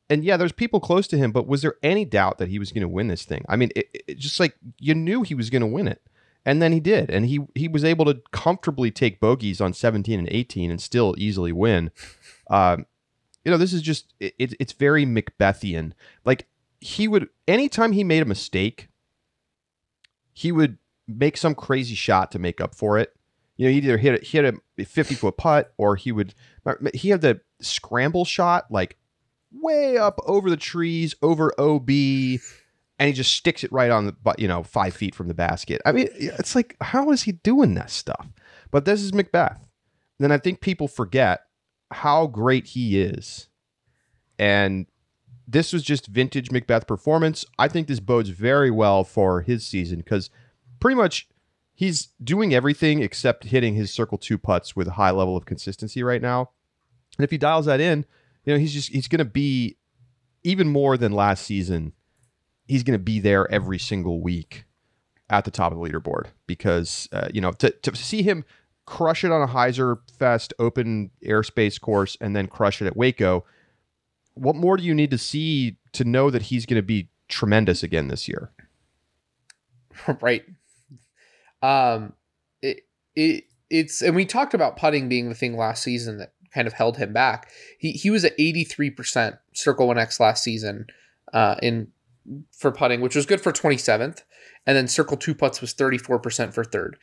and 0.10 0.24
yeah, 0.25 0.38
there's 0.38 0.51
people 0.51 0.80
close 0.80 1.06
to 1.10 1.18
him, 1.18 1.32
but 1.32 1.46
was 1.46 1.62
there 1.62 1.75
any 1.84 2.06
doubt 2.06 2.39
that 2.39 2.50
he 2.50 2.58
was 2.58 2.72
going 2.72 2.82
to 2.82 2.88
win 2.88 3.08
this 3.08 3.24
thing? 3.24 3.46
I 3.48 3.56
mean, 3.56 3.70
it, 3.75 3.88
it 4.08 4.18
just 4.18 4.39
like 4.39 4.56
you 4.80 4.96
knew 4.96 5.22
he 5.22 5.36
was 5.36 5.51
going 5.51 5.62
to 5.62 5.68
win 5.68 5.88
it. 5.88 6.01
And 6.45 6.62
then 6.62 6.71
he 6.74 6.79
did. 6.79 7.10
And 7.12 7.25
he 7.27 7.41
he 7.55 7.67
was 7.67 7.83
able 7.83 8.05
to 8.05 8.21
comfortably 8.31 8.89
take 8.91 9.19
bogeys 9.19 9.62
on 9.62 9.74
17 9.74 10.17
and 10.19 10.27
18 10.31 10.71
and 10.71 10.81
still 10.81 11.13
easily 11.17 11.51
win. 11.51 11.91
Um, 12.50 12.86
you 13.45 13.51
know, 13.51 13.57
this 13.57 13.74
is 13.74 13.81
just 13.81 14.13
it, 14.19 14.33
it- 14.39 14.55
it's 14.60 14.74
very 14.74 15.05
Macbethian. 15.05 15.93
Like 16.25 16.48
he 16.79 17.07
would 17.07 17.29
anytime 17.48 17.91
he 17.91 18.03
made 18.03 18.21
a 18.24 18.25
mistake, 18.25 18.89
he 20.33 20.51
would 20.51 20.77
make 21.07 21.38
some 21.38 21.55
crazy 21.55 21.95
shot 21.95 22.31
to 22.31 22.39
make 22.39 22.62
up 22.62 22.74
for 22.75 22.98
it. 22.98 23.15
You 23.57 23.67
know, 23.67 23.74
he'd 23.74 23.83
either 23.83 23.98
hit 23.98 24.21
a, 24.21 24.25
hit 24.25 24.45
a 24.79 24.83
50 24.86 25.15
foot 25.15 25.38
putt 25.38 25.74
or 25.77 25.95
he 25.95 26.12
would 26.12 26.33
he 26.93 27.10
had 27.10 27.21
the 27.21 27.41
scramble 27.60 28.25
shot 28.25 28.65
like 28.71 28.98
way 29.51 29.98
up 29.98 30.19
over 30.25 30.50
the 30.50 30.57
trees 30.57 31.13
over 31.21 31.53
OB 31.60 31.89
and 33.01 33.08
he 33.08 33.13
just 33.13 33.34
sticks 33.34 33.63
it 33.63 33.72
right 33.72 33.89
on 33.89 34.05
the 34.05 34.12
bu- 34.12 34.36
you 34.38 34.48
know 34.48 34.62
5 34.62 34.93
feet 34.93 35.15
from 35.15 35.27
the 35.27 35.34
basket. 35.34 35.81
I 35.88 35.91
mean, 35.91 36.08
it's 36.13 36.53
like 36.55 36.77
how 36.81 37.12
is 37.12 37.24
he 37.24 37.31
doing 37.31 37.74
that 37.74 37.89
stuff? 37.89 38.27
But 38.70 38.86
this 38.86 39.01
is 39.01 39.12
McBeth. 39.12 39.58
Then 40.20 40.31
I 40.31 40.38
think 40.38 40.61
people 40.61 40.87
forget 40.87 41.42
how 41.90 42.27
great 42.27 42.68
he 42.68 43.01
is. 43.01 43.50
And 44.37 44.85
this 45.48 45.74
was 45.74 45.81
just 45.81 46.07
vintage 46.07 46.50
McBeth 46.50 46.85
performance. 46.85 47.44
I 47.57 47.68
think 47.68 47.87
this 47.87 48.00
bodes 48.00 48.29
very 48.29 48.70
well 48.70 49.03
for 49.03 49.42
his 49.42 49.66
season 49.66 49.98
because 49.98 50.29
pretty 50.79 50.96
much 50.96 51.27
he's 51.74 52.09
doing 52.24 52.53
everything 52.53 53.01
except 53.01 53.46
hitting 53.46 53.74
his 53.74 53.92
circle 53.92 54.20
two 54.20 54.37
putts 54.37 54.75
with 54.75 54.87
a 54.87 54.92
high 54.92 55.09
level 55.09 55.35
of 55.35 55.48
consistency 55.48 56.03
right 56.03 56.22
now. 56.22 56.51
And 57.18 57.24
if 57.24 57.31
he 57.31 57.40
dials 57.40 57.66
that 57.66 57.81
in, 57.81 58.05
you 58.46 58.53
know, 58.53 58.59
he's 58.59 58.74
just 58.74 58.92
he's 58.92 59.07
going 59.07 59.18
to 59.18 59.25
be 59.25 59.77
even 60.44 60.68
more 60.68 60.98
than 60.98 61.11
last 61.11 61.44
season. 61.44 61.94
He's 62.65 62.83
going 62.83 62.97
to 62.97 63.03
be 63.03 63.19
there 63.19 63.51
every 63.51 63.79
single 63.79 64.21
week 64.21 64.65
at 65.29 65.45
the 65.45 65.51
top 65.51 65.71
of 65.71 65.79
the 65.79 65.83
leaderboard 65.83 66.27
because 66.45 67.07
uh, 67.11 67.29
you 67.33 67.41
know 67.41 67.51
to 67.53 67.71
to 67.71 67.95
see 67.95 68.21
him 68.21 68.43
crush 68.85 69.24
it 69.24 69.31
on 69.31 69.41
a 69.41 69.47
Heiser 69.47 69.97
Fest 70.17 70.53
open 70.59 71.11
airspace 71.25 71.79
course 71.79 72.17
and 72.19 72.35
then 72.35 72.47
crush 72.47 72.81
it 72.81 72.85
at 72.85 72.97
Waco. 72.97 73.45
What 74.33 74.55
more 74.55 74.77
do 74.77 74.83
you 74.83 74.93
need 74.93 75.11
to 75.11 75.17
see 75.17 75.77
to 75.93 76.03
know 76.03 76.29
that 76.29 76.43
he's 76.43 76.65
going 76.65 76.77
to 76.77 76.85
be 76.85 77.09
tremendous 77.27 77.83
again 77.83 78.07
this 78.07 78.27
year? 78.27 78.51
right. 80.21 80.43
Um, 81.61 82.13
it, 82.61 82.81
it 83.15 83.45
it's 83.69 84.01
and 84.01 84.15
we 84.15 84.25
talked 84.25 84.53
about 84.53 84.77
putting 84.77 85.07
being 85.07 85.29
the 85.29 85.35
thing 85.35 85.55
last 85.55 85.83
season 85.83 86.17
that 86.17 86.33
kind 86.53 86.67
of 86.67 86.74
held 86.74 86.97
him 86.97 87.13
back. 87.13 87.50
He 87.77 87.91
he 87.91 88.09
was 88.09 88.25
at 88.25 88.33
eighty 88.37 88.63
three 88.63 88.89
percent 88.89 89.35
Circle 89.53 89.87
One 89.87 89.97
X 89.97 90.19
last 90.19 90.43
season, 90.43 90.87
uh, 91.33 91.55
in 91.61 91.87
for 92.51 92.72
putting, 92.72 93.01
which 93.01 93.16
was 93.16 93.25
good 93.25 93.42
for 93.42 93.51
twenty 93.51 93.77
seventh, 93.77 94.24
and 94.66 94.77
then 94.77 94.88
Circle 94.88 95.18
Two 95.18 95.36
putts 95.36 95.62
was 95.62 95.74
thirty 95.74 95.98
four 95.98 96.20
percent 96.20 96.53
for 96.53 96.64
third. 96.64 96.98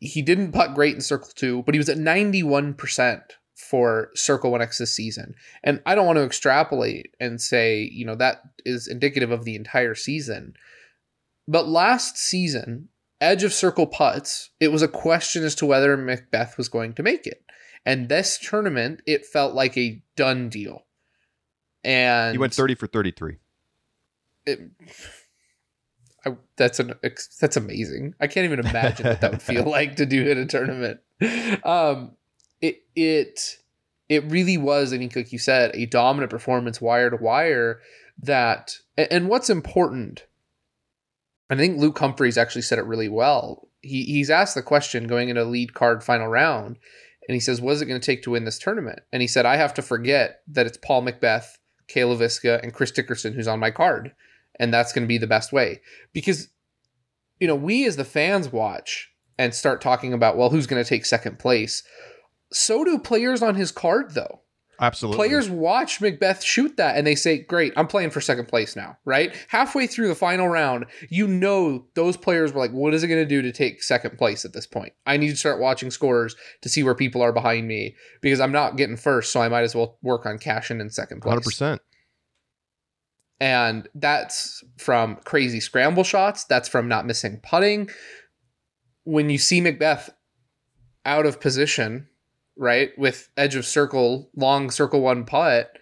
He 0.00 0.22
didn't 0.22 0.52
putt 0.52 0.74
great 0.74 0.94
in 0.94 1.00
Circle 1.00 1.30
Two, 1.34 1.62
but 1.62 1.74
he 1.74 1.78
was 1.78 1.88
at 1.88 1.98
ninety 1.98 2.42
one 2.42 2.74
percent 2.74 3.22
for 3.54 4.10
Circle 4.14 4.50
One 4.50 4.62
X 4.62 4.78
this 4.78 4.94
season. 4.94 5.34
And 5.62 5.80
I 5.86 5.94
don't 5.94 6.06
want 6.06 6.16
to 6.16 6.24
extrapolate 6.24 7.14
and 7.20 7.40
say 7.40 7.88
you 7.92 8.04
know 8.04 8.16
that 8.16 8.42
is 8.64 8.88
indicative 8.88 9.30
of 9.30 9.44
the 9.44 9.56
entire 9.56 9.94
season. 9.94 10.54
But 11.46 11.68
last 11.68 12.16
season, 12.16 12.88
edge 13.20 13.42
of 13.42 13.52
circle 13.52 13.86
putts, 13.86 14.50
it 14.60 14.68
was 14.68 14.82
a 14.82 14.88
question 14.88 15.44
as 15.44 15.54
to 15.56 15.66
whether 15.66 15.96
McBeth 15.96 16.56
was 16.56 16.68
going 16.68 16.94
to 16.94 17.02
make 17.02 17.26
it. 17.26 17.44
And 17.86 18.08
this 18.08 18.38
tournament, 18.38 19.02
it 19.06 19.26
felt 19.26 19.54
like 19.54 19.76
a 19.76 20.02
done 20.16 20.48
deal. 20.48 20.84
And 21.82 22.32
He 22.32 22.38
went 22.38 22.54
30 22.54 22.76
for 22.76 22.86
33. 22.86 23.36
It, 24.46 24.70
I, 26.26 26.36
that's 26.56 26.80
an 26.80 26.94
that's 27.40 27.56
amazing. 27.56 28.14
I 28.20 28.26
can't 28.26 28.44
even 28.44 28.60
imagine 28.60 29.06
what 29.06 29.20
that 29.20 29.30
would 29.32 29.42
feel 29.42 29.64
like 29.70 29.96
to 29.96 30.06
do 30.06 30.26
in 30.28 30.38
a 30.38 30.46
tournament. 30.46 31.00
Um, 31.64 32.12
it 32.60 32.82
it 32.94 33.58
it 34.08 34.24
really 34.30 34.56
was, 34.56 34.92
I 34.92 34.98
think, 34.98 35.16
like 35.16 35.32
you 35.32 35.38
said, 35.38 35.70
a 35.74 35.86
dominant 35.86 36.30
performance, 36.30 36.80
wire 36.80 37.10
to 37.10 37.16
wire. 37.16 37.80
That 38.22 38.76
and, 38.96 39.28
what's 39.28 39.50
important, 39.50 40.24
I 41.50 41.56
think 41.56 41.78
Luke 41.78 41.98
Humphries 41.98 42.38
actually 42.38 42.62
said 42.62 42.78
it 42.78 42.84
really 42.86 43.08
well. 43.08 43.68
He 43.80 44.04
he's 44.04 44.30
asked 44.30 44.54
the 44.54 44.62
question 44.62 45.08
going 45.08 45.28
into 45.28 45.44
lead 45.44 45.74
card 45.74 46.04
final 46.04 46.28
round, 46.28 46.78
and 47.28 47.34
he 47.34 47.40
says, 47.40 47.60
"What 47.60 47.72
is 47.72 47.82
it 47.82 47.86
going 47.86 48.00
to 48.00 48.06
take 48.06 48.22
to 48.22 48.30
win 48.30 48.44
this 48.44 48.58
tournament?" 48.58 49.00
And 49.12 49.20
he 49.20 49.28
said, 49.28 49.46
"I 49.46 49.56
have 49.56 49.74
to 49.74 49.82
forget 49.82 50.42
that 50.48 50.66
it's 50.66 50.78
Paul 50.78 51.02
McBeth, 51.02 51.46
Kayla 51.88 52.16
Viska, 52.16 52.62
and 52.62 52.72
Chris 52.72 52.92
Dickerson 52.92 53.34
who's 53.34 53.48
on 53.48 53.58
my 53.58 53.70
card." 53.70 54.12
And 54.58 54.72
that's 54.72 54.92
going 54.92 55.04
to 55.04 55.08
be 55.08 55.18
the 55.18 55.26
best 55.26 55.52
way. 55.52 55.80
Because 56.12 56.48
you 57.40 57.48
know 57.48 57.54
we 57.54 57.86
as 57.86 57.96
the 57.96 58.04
fans 58.04 58.52
watch 58.52 59.12
and 59.38 59.54
start 59.54 59.80
talking 59.80 60.12
about 60.12 60.36
well 60.36 60.50
who's 60.50 60.66
going 60.66 60.82
to 60.82 60.88
take 60.88 61.04
second 61.04 61.38
place? 61.38 61.82
So 62.52 62.84
do 62.84 62.98
players 62.98 63.42
on 63.42 63.54
his 63.54 63.72
card 63.72 64.14
though. 64.14 64.40
Absolutely. 64.80 65.16
players 65.16 65.48
watch 65.48 66.00
mcbeth 66.00 66.42
shoot 66.42 66.76
that 66.78 66.96
and 66.96 67.06
they 67.06 67.14
say 67.14 67.38
great 67.38 67.72
i'm 67.76 67.86
playing 67.86 68.10
for 68.10 68.20
second 68.20 68.48
place 68.48 68.74
now 68.74 68.98
right? 69.04 69.32
Halfway 69.46 69.86
through 69.86 70.08
the 70.08 70.16
final 70.16 70.48
round 70.48 70.86
you 71.08 71.28
know 71.28 71.86
those 71.94 72.16
players 72.16 72.52
were 72.52 72.58
like 72.58 72.72
what 72.72 72.92
is 72.92 73.04
it 73.04 73.06
going 73.06 73.22
to 73.22 73.28
do 73.28 73.40
to 73.40 73.52
take 73.52 73.84
second 73.84 74.18
place 74.18 74.44
at 74.44 74.52
this 74.52 74.66
point? 74.66 74.92
I 75.06 75.16
need 75.16 75.30
to 75.30 75.36
start 75.36 75.60
watching 75.60 75.92
scores 75.92 76.34
to 76.62 76.68
see 76.68 76.82
where 76.82 76.96
people 76.96 77.22
are 77.22 77.32
behind 77.32 77.68
me 77.68 77.94
because 78.20 78.40
i'm 78.40 78.50
not 78.52 78.76
getting 78.76 78.96
first 78.96 79.30
so 79.32 79.40
i 79.40 79.48
might 79.48 79.62
as 79.62 79.76
well 79.76 79.96
work 80.02 80.26
on 80.26 80.38
cashing 80.38 80.80
in 80.80 80.90
second 80.90 81.22
place. 81.22 81.38
100%. 81.38 81.78
And 83.40 83.88
that's 83.94 84.62
from 84.78 85.16
crazy 85.24 85.60
scramble 85.60 86.04
shots. 86.04 86.44
That's 86.44 86.68
from 86.68 86.88
not 86.88 87.06
missing 87.06 87.40
putting. 87.42 87.90
When 89.04 89.28
you 89.28 89.38
see 89.38 89.60
McBeth 89.60 90.10
out 91.04 91.26
of 91.26 91.40
position, 91.40 92.08
right, 92.56 92.90
with 92.96 93.28
edge 93.36 93.56
of 93.56 93.66
circle, 93.66 94.30
long 94.36 94.70
circle 94.70 95.00
one 95.00 95.24
putt, 95.24 95.76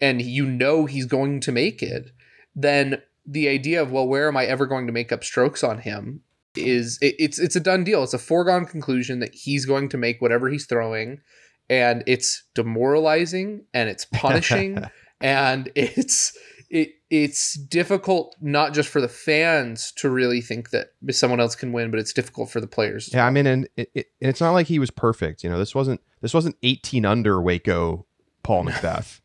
and 0.00 0.20
you 0.20 0.46
know 0.46 0.86
he's 0.86 1.06
going 1.06 1.40
to 1.40 1.52
make 1.52 1.82
it, 1.82 2.10
then 2.54 3.00
the 3.26 3.48
idea 3.48 3.80
of 3.80 3.92
well, 3.92 4.08
where 4.08 4.28
am 4.28 4.36
I 4.36 4.46
ever 4.46 4.66
going 4.66 4.86
to 4.86 4.92
make 4.92 5.12
up 5.12 5.24
strokes 5.24 5.62
on 5.62 5.78
him 5.78 6.22
is 6.56 6.98
it, 7.00 7.14
it's 7.18 7.38
it's 7.38 7.56
a 7.56 7.60
done 7.60 7.84
deal. 7.84 8.02
It's 8.02 8.14
a 8.14 8.18
foregone 8.18 8.66
conclusion 8.66 9.20
that 9.20 9.34
he's 9.34 9.66
going 9.66 9.88
to 9.90 9.98
make 9.98 10.20
whatever 10.20 10.48
he's 10.48 10.66
throwing, 10.66 11.20
and 11.68 12.02
it's 12.06 12.44
demoralizing 12.54 13.64
and 13.72 13.88
it's 13.88 14.04
punishing 14.04 14.82
and 15.20 15.70
it's 15.74 16.36
it 16.70 16.92
it's 17.10 17.54
difficult 17.54 18.36
not 18.40 18.72
just 18.72 18.88
for 18.88 19.00
the 19.00 19.08
fans 19.08 19.92
to 19.96 20.08
really 20.08 20.40
think 20.40 20.70
that 20.70 20.90
someone 21.10 21.40
else 21.40 21.56
can 21.56 21.72
win, 21.72 21.90
but 21.90 21.98
it's 21.98 22.12
difficult 22.12 22.48
for 22.48 22.60
the 22.60 22.68
players. 22.68 23.10
Yeah, 23.12 23.26
I 23.26 23.30
mean, 23.30 23.46
and 23.46 23.68
it, 23.76 23.90
it, 23.94 24.06
it's 24.20 24.40
not 24.40 24.52
like 24.52 24.68
he 24.68 24.78
was 24.78 24.90
perfect. 24.90 25.42
You 25.42 25.50
know, 25.50 25.58
this 25.58 25.74
wasn't 25.74 26.00
this 26.20 26.32
wasn't 26.32 26.56
18 26.62 27.04
under 27.04 27.42
Waco 27.42 28.06
Paul 28.44 28.64
McBeth. 28.66 29.20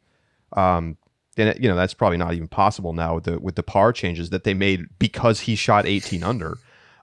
um, 0.54 0.98
and 1.38 1.50
it, 1.50 1.60
you 1.60 1.70
know 1.70 1.76
that's 1.76 1.94
probably 1.94 2.18
not 2.18 2.34
even 2.34 2.48
possible 2.48 2.94
now 2.94 3.16
with 3.16 3.26
the 3.26 3.40
with 3.40 3.56
the 3.56 3.64
par 3.64 3.94
changes 3.94 4.32
that 4.32 4.44
they 4.44 4.54
made 4.54 4.86
because 4.98 5.42
he 5.42 5.56
shot 5.56 5.86
18 5.86 6.24
under. 6.24 6.58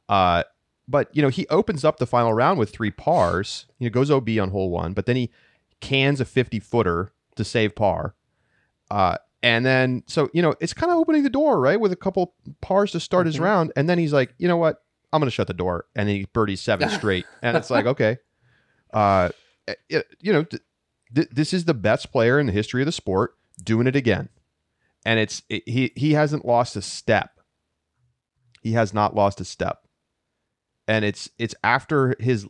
Uh, 0.08 0.42
but 0.88 1.08
you 1.14 1.22
know 1.22 1.28
he 1.28 1.46
opens 1.48 1.84
up 1.84 1.98
the 1.98 2.06
final 2.06 2.34
round 2.34 2.58
with 2.58 2.70
three 2.70 2.90
pars. 2.90 3.66
You 3.78 3.88
know 3.88 3.92
goes 3.92 4.10
OB 4.10 4.28
on 4.40 4.50
hole 4.50 4.70
one, 4.70 4.92
but 4.92 5.06
then 5.06 5.14
he 5.16 5.30
cans 5.80 6.20
a 6.20 6.24
50 6.24 6.58
footer 6.58 7.12
to 7.36 7.44
save 7.44 7.76
par. 7.76 8.14
Uh, 8.90 9.18
and 9.42 9.64
then 9.66 10.02
so 10.06 10.30
you 10.32 10.42
know 10.42 10.54
it's 10.60 10.72
kind 10.74 10.90
of 10.92 10.98
opening 10.98 11.22
the 11.22 11.30
door 11.30 11.60
right 11.60 11.80
with 11.80 11.92
a 11.92 11.96
couple 11.96 12.34
pars 12.60 12.92
to 12.92 13.00
start 13.00 13.26
his 13.26 13.36
Mhm. 13.36 13.40
round, 13.42 13.72
and 13.76 13.88
then 13.88 13.98
he's 13.98 14.12
like, 14.12 14.34
you 14.38 14.48
know 14.48 14.56
what, 14.56 14.82
I'm 15.12 15.20
gonna 15.20 15.30
shut 15.30 15.46
the 15.48 15.54
door, 15.54 15.86
and 15.96 16.08
then 16.08 16.16
he 16.16 16.26
birdies 16.32 16.60
seven 16.60 16.88
straight, 16.98 17.26
and 17.42 17.56
it's 17.56 17.70
like 17.70 17.86
okay, 17.86 18.18
uh, 18.92 19.30
it, 19.88 20.06
you 20.20 20.32
know. 20.32 20.44
Th- 20.44 20.62
th- 21.14 21.28
this 21.30 21.52
is 21.52 21.66
the 21.66 21.74
best 21.74 22.10
player 22.10 22.40
in 22.40 22.46
the 22.46 22.52
history 22.52 22.80
of 22.80 22.86
the 22.86 22.92
sport 22.92 23.34
doing 23.62 23.86
it 23.86 23.94
again. 23.94 24.30
And 25.04 25.20
it's 25.20 25.42
it, 25.50 25.62
he 25.68 25.92
he 25.94 26.12
hasn't 26.14 26.46
lost 26.46 26.74
a 26.74 26.80
step. 26.80 27.38
He 28.62 28.72
has 28.72 28.94
not 28.94 29.14
lost 29.14 29.38
a 29.40 29.44
step. 29.44 29.86
And 30.88 31.04
it's 31.04 31.28
it's 31.38 31.54
after 31.62 32.16
his 32.18 32.46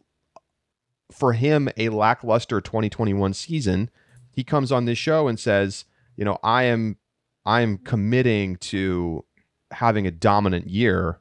for 1.11 1.33
him 1.33 1.68
a 1.76 1.88
lackluster 1.88 2.61
2021 2.61 3.35
season 3.35 3.90
he 4.31 4.42
comes 4.44 4.70
on 4.72 4.85
this 4.87 4.96
show 4.96 5.28
and 5.28 5.38
says 5.40 5.85
you 6.16 6.25
know 6.25 6.38
i 6.42 6.64
am 6.64 6.96
i 7.44 7.61
am 7.61 7.79
committing 7.79 8.57
to 8.57 9.25
having 9.70 10.07
a 10.07 10.11
dominant 10.11 10.68
year. 10.68 11.18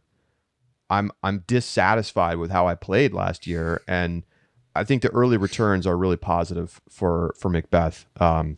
I'm 0.89 1.11
i'm 1.23 1.43
dissatisfied 1.47 2.37
with 2.37 2.51
how 2.51 2.67
i 2.67 2.75
played 2.75 3.13
last 3.13 3.47
year 3.47 3.81
and 3.87 4.23
i 4.75 4.83
think 4.83 5.01
the 5.01 5.09
early 5.09 5.37
returns 5.37 5.87
are 5.87 5.97
really 5.97 6.17
positive 6.17 6.81
for 6.89 7.33
for 7.37 7.49
mcbeth. 7.49 8.05
Um 8.21 8.57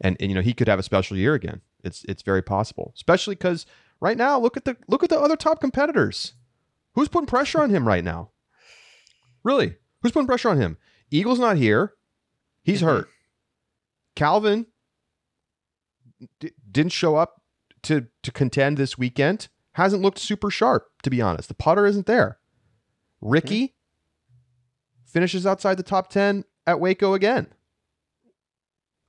and, 0.00 0.16
and 0.20 0.30
you 0.30 0.34
know 0.34 0.40
he 0.42 0.54
could 0.54 0.68
have 0.68 0.78
a 0.78 0.82
special 0.82 1.16
year 1.16 1.34
again. 1.34 1.60
It's 1.82 2.04
it's 2.04 2.22
very 2.22 2.42
possible 2.42 2.92
especially 2.96 3.34
because 3.34 3.66
right 4.00 4.16
now 4.16 4.38
look 4.40 4.56
at 4.56 4.64
the 4.64 4.76
look 4.88 5.02
at 5.02 5.10
the 5.10 5.18
other 5.20 5.36
top 5.36 5.60
competitors. 5.60 6.32
Who's 6.94 7.08
putting 7.08 7.26
pressure 7.26 7.60
on 7.60 7.70
him 7.70 7.86
right 7.86 8.04
now? 8.04 8.30
Really? 9.42 9.76
Who's 10.00 10.12
putting 10.12 10.26
pressure 10.26 10.48
on 10.48 10.58
him? 10.58 10.78
Eagle's 11.10 11.38
not 11.38 11.56
here. 11.58 11.92
He's 12.62 12.80
Mhm. 12.80 12.86
hurt. 12.86 13.08
Calvin 14.16 14.66
d- 16.40 16.52
didn't 16.70 16.92
show 16.92 17.16
up 17.16 17.40
to 17.82 18.06
to 18.22 18.32
contend 18.32 18.76
this 18.76 18.96
weekend 18.98 19.48
hasn't 19.72 20.02
looked 20.02 20.18
super 20.18 20.50
sharp 20.50 20.88
to 21.02 21.10
be 21.10 21.20
honest. 21.20 21.48
The 21.48 21.54
putter 21.54 21.86
isn't 21.86 22.06
there. 22.06 22.38
Ricky 23.20 23.74
finishes 25.06 25.46
outside 25.46 25.76
the 25.76 25.82
top 25.82 26.08
10 26.10 26.44
at 26.66 26.80
waco 26.80 27.14
again. 27.14 27.48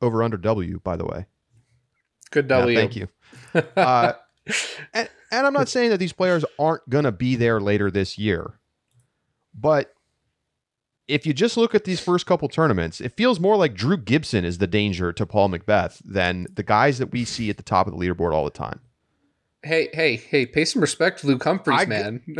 Over 0.02 0.22
under 0.24 0.38
w 0.38 0.80
by 0.84 0.96
the 0.96 1.06
way. 1.06 1.26
Good 2.32 2.50
Yeah, 2.50 2.60
W. 2.60 2.78
thank 2.78 2.96
you. 2.96 3.08
Uh, 3.76 4.14
and, 4.94 5.10
and 5.32 5.48
I'm 5.48 5.54
not 5.54 5.70
saying 5.70 5.90
that 5.92 5.98
these 5.98 6.14
players 6.14 6.44
aren't 6.60 6.88
going 6.90 7.06
to 7.06 7.12
be 7.12 7.36
there 7.36 7.60
later 7.60 7.90
this 7.90 8.18
year, 8.18 8.60
but 9.54 9.95
if 11.08 11.26
you 11.26 11.34
just 11.34 11.56
look 11.58 11.76
at 11.76 11.84
these 11.84 12.00
first 12.00 12.26
couple 12.26 12.48
tournaments, 12.50 13.00
it 13.00 13.16
feels 13.16 13.40
more 13.40 13.56
like 13.58 13.74
Drew 13.76 13.98
Gibson 13.98 14.44
is 14.46 14.58
the 14.58 14.68
danger 14.68 15.14
to 15.14 15.26
Paul 15.26 15.50
McBeth 15.50 16.02
than 16.04 16.48
the 16.54 16.64
guys 16.64 16.98
that 16.98 17.12
we 17.12 17.26
see 17.26 17.50
at 17.50 17.58
the 17.58 17.64
top 17.64 17.88
of 17.88 17.94
the 17.94 18.00
leaderboard 18.00 18.34
all 18.34 18.44
the 18.46 18.50
time. 18.50 18.80
hey, 19.64 19.90
hey, 19.94 20.16
hey! 20.16 20.46
Pay 20.46 20.64
some 20.66 20.80
respect 20.82 21.22
to 21.22 21.28
Luke 21.28 21.44
Humphries, 21.44 21.80
I- 21.82 21.86
man. 21.86 22.22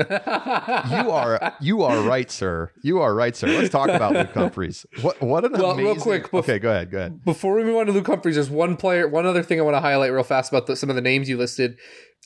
You 0.92 1.12
are 1.12 1.54
you 1.60 1.82
are 1.84 2.02
right, 2.02 2.30
sir. 2.30 2.72
You 2.84 3.00
are 3.02 3.14
right, 3.16 3.36
sir. 3.36 3.48
Let's 3.48 3.70
talk 3.70 3.90
about 3.90 4.14
Luke 4.14 4.32
Humphries. 4.34 4.86
What 5.02 5.20
what 5.22 5.44
an 5.46 5.54
Well, 5.54 5.76
real 5.76 5.96
quick, 5.96 6.30
bef- 6.30 6.40
okay, 6.40 6.60
go 6.60 6.70
ahead. 6.70 6.92
Go 6.92 6.98
ahead. 7.00 7.24
Before 7.26 7.56
we 7.56 7.64
move 7.64 7.78
on 7.78 7.88
to 7.88 7.92
Luke 7.92 8.06
Humphries, 8.08 8.36
there's 8.36 8.50
one 8.50 8.78
player, 8.78 9.08
one 9.08 9.26
other 9.26 9.42
thing 9.44 9.60
I 9.60 9.64
want 9.64 9.76
to 9.76 9.82
highlight 9.82 10.12
real 10.12 10.24
fast 10.24 10.52
about 10.52 10.68
the, 10.68 10.76
some 10.76 10.90
of 10.90 10.96
the 10.96 11.02
names 11.02 11.28
you 11.28 11.38
listed. 11.38 11.78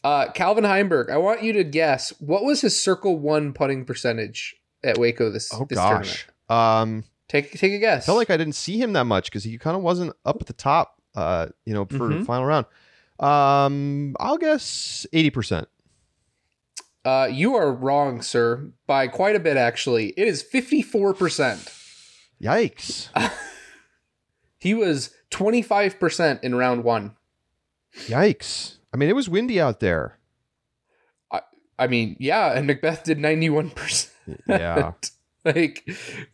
Uh, 0.03 0.31
Calvin 0.33 0.63
Heimberg. 0.65 1.09
I 1.09 1.17
want 1.17 1.43
you 1.43 1.53
to 1.53 1.63
guess 1.63 2.13
what 2.19 2.43
was 2.43 2.61
his 2.61 2.81
circle 2.81 3.17
one 3.17 3.53
putting 3.53 3.85
percentage 3.85 4.55
at 4.83 4.97
Waco 4.97 5.29
this 5.29 5.49
Oh 5.53 5.65
this 5.69 5.77
tournament. 5.79 6.25
gosh. 6.49 6.81
Um, 6.81 7.03
Take 7.27 7.51
take 7.51 7.73
a 7.73 7.77
guess. 7.79 8.03
I 8.03 8.05
felt 8.07 8.17
like 8.17 8.29
I 8.31 8.37
didn't 8.37 8.55
see 8.55 8.81
him 8.81 8.93
that 8.93 9.03
much 9.05 9.25
because 9.25 9.43
he 9.43 9.57
kind 9.59 9.77
of 9.77 9.83
wasn't 9.83 10.13
up 10.25 10.37
at 10.41 10.47
the 10.47 10.53
top. 10.53 10.95
Uh, 11.15 11.47
you 11.65 11.73
know, 11.73 11.85
for 11.85 12.07
the 12.07 12.15
Mhm. 12.15 12.25
final 12.25 12.45
round. 12.45 12.65
Um, 13.19 14.15
I'll 14.19 14.37
guess 14.37 15.05
eighty 15.13 15.29
percent. 15.29 15.67
uh, 17.05 17.27
you 17.31 17.55
are 17.55 17.71
wrong, 17.71 18.21
sir, 18.21 18.71
by 18.87 19.07
quite 19.07 19.35
a 19.35 19.39
bit. 19.39 19.57
Actually, 19.57 20.09
it 20.17 20.27
is 20.27 20.41
fifty 20.41 20.81
four 20.81 21.13
percent. 21.13 21.71
Yikes! 22.41 23.09
He 24.61 24.73
was 24.73 25.11
twenty 25.29 25.61
five 25.61 25.99
percent 25.99 26.43
in 26.43 26.53
round 26.55 26.83
one. 26.83 27.15
Yikes! 28.07 28.75
I 28.93 28.97
mean, 28.97 29.07
it 29.09 29.15
was 29.15 29.29
windy 29.29 29.59
out 29.61 29.79
there. 29.79 30.19
I, 31.31 31.41
I 31.77 31.87
mean, 31.87 32.17
yeah, 32.19 32.51
and 32.57 32.69
McBeth 32.69 33.03
did 33.03 33.19
ninety 33.19 33.49
one 33.49 33.69
percent. 33.69 34.08
Yeah. 34.47 34.93
like 35.45 35.89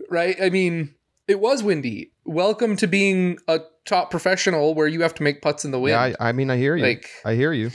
right 0.09 0.35
i 0.41 0.49
mean 0.49 0.95
it 1.27 1.39
was 1.39 1.61
windy 1.61 2.11
welcome 2.25 2.75
to 2.75 2.87
being 2.87 3.37
a 3.47 3.59
top 3.85 4.09
professional 4.11 4.73
where 4.73 4.87
you 4.87 5.01
have 5.01 5.13
to 5.13 5.23
make 5.23 5.41
putts 5.41 5.63
in 5.63 5.71
the 5.71 5.79
wind 5.79 5.91
yeah. 5.91 6.15
I, 6.19 6.29
I 6.29 6.31
mean, 6.31 6.49
I 6.49 6.57
hear 6.57 6.75
you. 6.75 6.83
like 6.83 7.09
I 7.23 7.35
hear 7.35 7.53
you. 7.53 7.71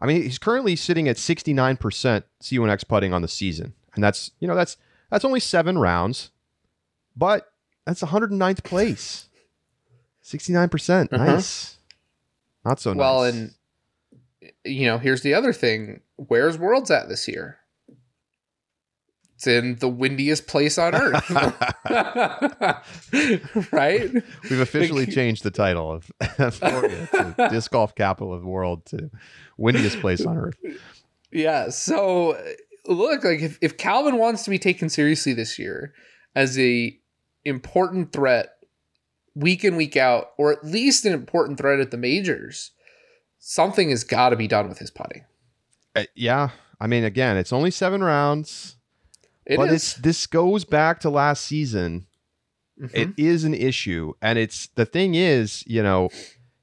I 0.00 0.06
mean, 0.06 0.22
he's 0.22 0.38
currently 0.38 0.74
sitting 0.74 1.08
at 1.08 1.16
sixty 1.16 1.52
nine 1.52 1.76
percent 1.76 2.24
C1X 2.42 2.88
putting 2.88 3.12
on 3.12 3.22
the 3.22 3.28
season, 3.28 3.74
and 3.94 4.02
that's 4.02 4.32
you 4.40 4.48
know 4.48 4.56
that's 4.56 4.76
that's 5.10 5.24
only 5.24 5.40
seven 5.40 5.78
rounds, 5.78 6.30
but 7.16 7.52
that's 7.84 8.02
109th 8.02 8.64
place. 8.64 9.28
Sixty 10.22 10.52
nine 10.52 10.68
percent. 10.68 11.12
Uh-huh. 11.12 11.24
Nice. 11.24 11.76
Not 12.64 12.80
so 12.80 12.94
well 12.94 13.22
nice. 13.22 13.32
Well, 13.32 13.42
and 13.42 13.54
you 14.64 14.86
know 14.86 14.98
here's 14.98 15.22
the 15.22 15.34
other 15.34 15.52
thing 15.52 16.00
where's 16.16 16.58
worlds 16.58 16.90
at 16.90 17.08
this 17.08 17.28
year 17.28 17.58
it's 19.42 19.46
in 19.48 19.74
the 19.76 19.88
windiest 19.88 20.46
place 20.46 20.78
on 20.78 20.94
earth 20.94 21.30
right 23.72 24.12
We've 24.48 24.60
officially 24.60 25.06
Like- 25.06 25.14
changed 25.14 25.42
the 25.42 25.50
title 25.50 25.92
of 25.92 26.10
Florida 26.54 27.08
to 27.12 27.48
disc 27.50 27.70
golf 27.70 27.94
capital 27.94 28.32
of 28.32 28.42
the 28.42 28.48
world 28.48 28.86
to 28.86 29.10
windiest 29.56 30.00
place 30.00 30.24
on 30.24 30.36
earth. 30.36 30.56
Yeah. 31.30 31.70
So 31.70 32.40
look, 32.86 33.24
like 33.24 33.40
if, 33.40 33.58
if 33.60 33.76
Calvin 33.76 34.18
wants 34.18 34.44
to 34.44 34.50
be 34.50 34.58
taken 34.58 34.88
seriously 34.88 35.32
this 35.32 35.58
year 35.58 35.94
as 36.34 36.58
a 36.58 36.98
important 37.44 38.12
threat 38.12 38.50
week 39.34 39.64
in, 39.64 39.76
week 39.76 39.96
out, 39.96 40.30
or 40.36 40.52
at 40.52 40.64
least 40.64 41.04
an 41.06 41.12
important 41.12 41.58
threat 41.58 41.80
at 41.80 41.90
the 41.90 41.96
majors, 41.96 42.72
something 43.38 43.90
has 43.90 44.04
got 44.04 44.30
to 44.30 44.36
be 44.36 44.46
done 44.46 44.68
with 44.68 44.78
his 44.78 44.90
putting. 44.90 45.24
Uh, 45.96 46.04
yeah, 46.14 46.50
I 46.80 46.86
mean, 46.86 47.04
again, 47.04 47.36
it's 47.36 47.52
only 47.52 47.70
seven 47.70 48.02
rounds, 48.02 48.76
It 49.46 49.56
but 49.56 49.68
is. 49.68 49.74
it's 49.74 49.94
this 49.94 50.26
goes 50.26 50.64
back 50.64 51.00
to 51.00 51.10
last 51.10 51.44
season. 51.44 52.06
Mhm. 52.80 52.90
It 52.94 53.08
is 53.16 53.44
an 53.44 53.54
issue, 53.54 54.14
and 54.22 54.38
it's 54.38 54.68
the 54.74 54.86
thing 54.86 55.14
is, 55.14 55.62
you 55.66 55.82
know, 55.82 56.08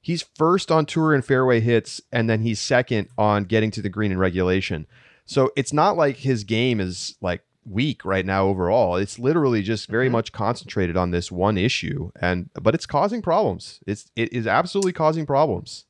he's 0.00 0.22
first 0.22 0.70
on 0.72 0.86
tour 0.86 1.14
in 1.14 1.22
fairway 1.22 1.60
hits, 1.60 2.00
and 2.10 2.28
then 2.28 2.40
he's 2.42 2.60
second 2.60 3.08
on 3.16 3.44
getting 3.44 3.70
to 3.72 3.82
the 3.82 3.88
green 3.88 4.12
in 4.12 4.18
regulation. 4.18 4.86
So 5.24 5.52
it's 5.56 5.72
not 5.72 5.96
like 5.96 6.16
his 6.16 6.42
game 6.44 6.80
is 6.80 7.16
like 7.20 7.42
weak 7.64 8.04
right 8.04 8.24
now 8.26 8.46
overall. 8.46 8.96
It's 8.96 9.18
literally 9.18 9.62
just 9.62 9.88
very 9.88 10.08
Mhm. 10.08 10.12
much 10.12 10.32
concentrated 10.32 10.96
on 10.96 11.10
this 11.12 11.30
one 11.30 11.56
issue, 11.58 12.10
and 12.20 12.50
but 12.60 12.74
it's 12.74 12.86
causing 12.86 13.22
problems. 13.22 13.78
It's 13.86 14.10
it 14.16 14.32
is 14.32 14.46
absolutely 14.46 14.92
causing 14.92 15.26
problems. 15.26 15.84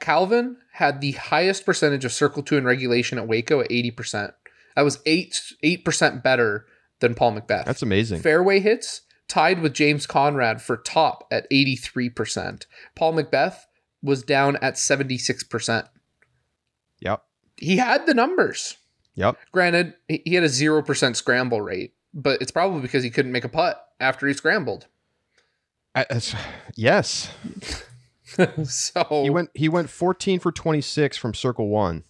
Calvin 0.00 0.58
had 0.72 1.00
the 1.00 1.12
highest 1.12 1.64
percentage 1.64 2.04
of 2.04 2.12
circle 2.12 2.42
two 2.42 2.56
in 2.58 2.64
regulation 2.64 3.16
at 3.18 3.26
Waco 3.28 3.60
at 3.60 3.70
80%. 3.70 4.34
That 4.76 4.82
was 4.82 4.98
8 5.06 5.40
8% 5.64 6.22
better 6.22 6.66
than 7.00 7.14
Paul 7.14 7.32
McBeth. 7.34 7.64
That's 7.64 7.82
amazing. 7.82 8.20
Fairway 8.20 8.60
hits 8.60 9.02
tied 9.28 9.60
with 9.60 9.72
James 9.74 10.06
Conrad 10.06 10.60
for 10.60 10.76
top 10.76 11.26
at 11.30 11.50
83%. 11.50 12.66
Paul 12.94 13.14
McBeth 13.14 13.56
was 14.02 14.22
down 14.22 14.56
at 14.56 14.74
76%. 14.74 15.88
Yep. 17.00 17.22
He 17.56 17.76
had 17.78 18.06
the 18.06 18.14
numbers. 18.14 18.76
Yep. 19.14 19.36
Granted, 19.52 19.94
he 20.08 20.34
had 20.34 20.44
a 20.44 20.48
0% 20.48 21.16
scramble 21.16 21.62
rate, 21.62 21.94
but 22.12 22.42
it's 22.42 22.50
probably 22.50 22.80
because 22.80 23.02
he 23.04 23.10
couldn't 23.10 23.32
make 23.32 23.44
a 23.44 23.48
putt 23.48 23.80
after 24.00 24.26
he 24.26 24.34
scrambled. 24.34 24.86
I- 25.94 26.02
it's- 26.02 26.34
yes, 26.74 27.30
so 28.64 29.22
he 29.22 29.30
went 29.30 29.50
he 29.54 29.68
went 29.68 29.88
14 29.90 30.40
for 30.40 30.50
26 30.50 31.16
from 31.16 31.34
circle 31.34 31.68
one 31.68 32.02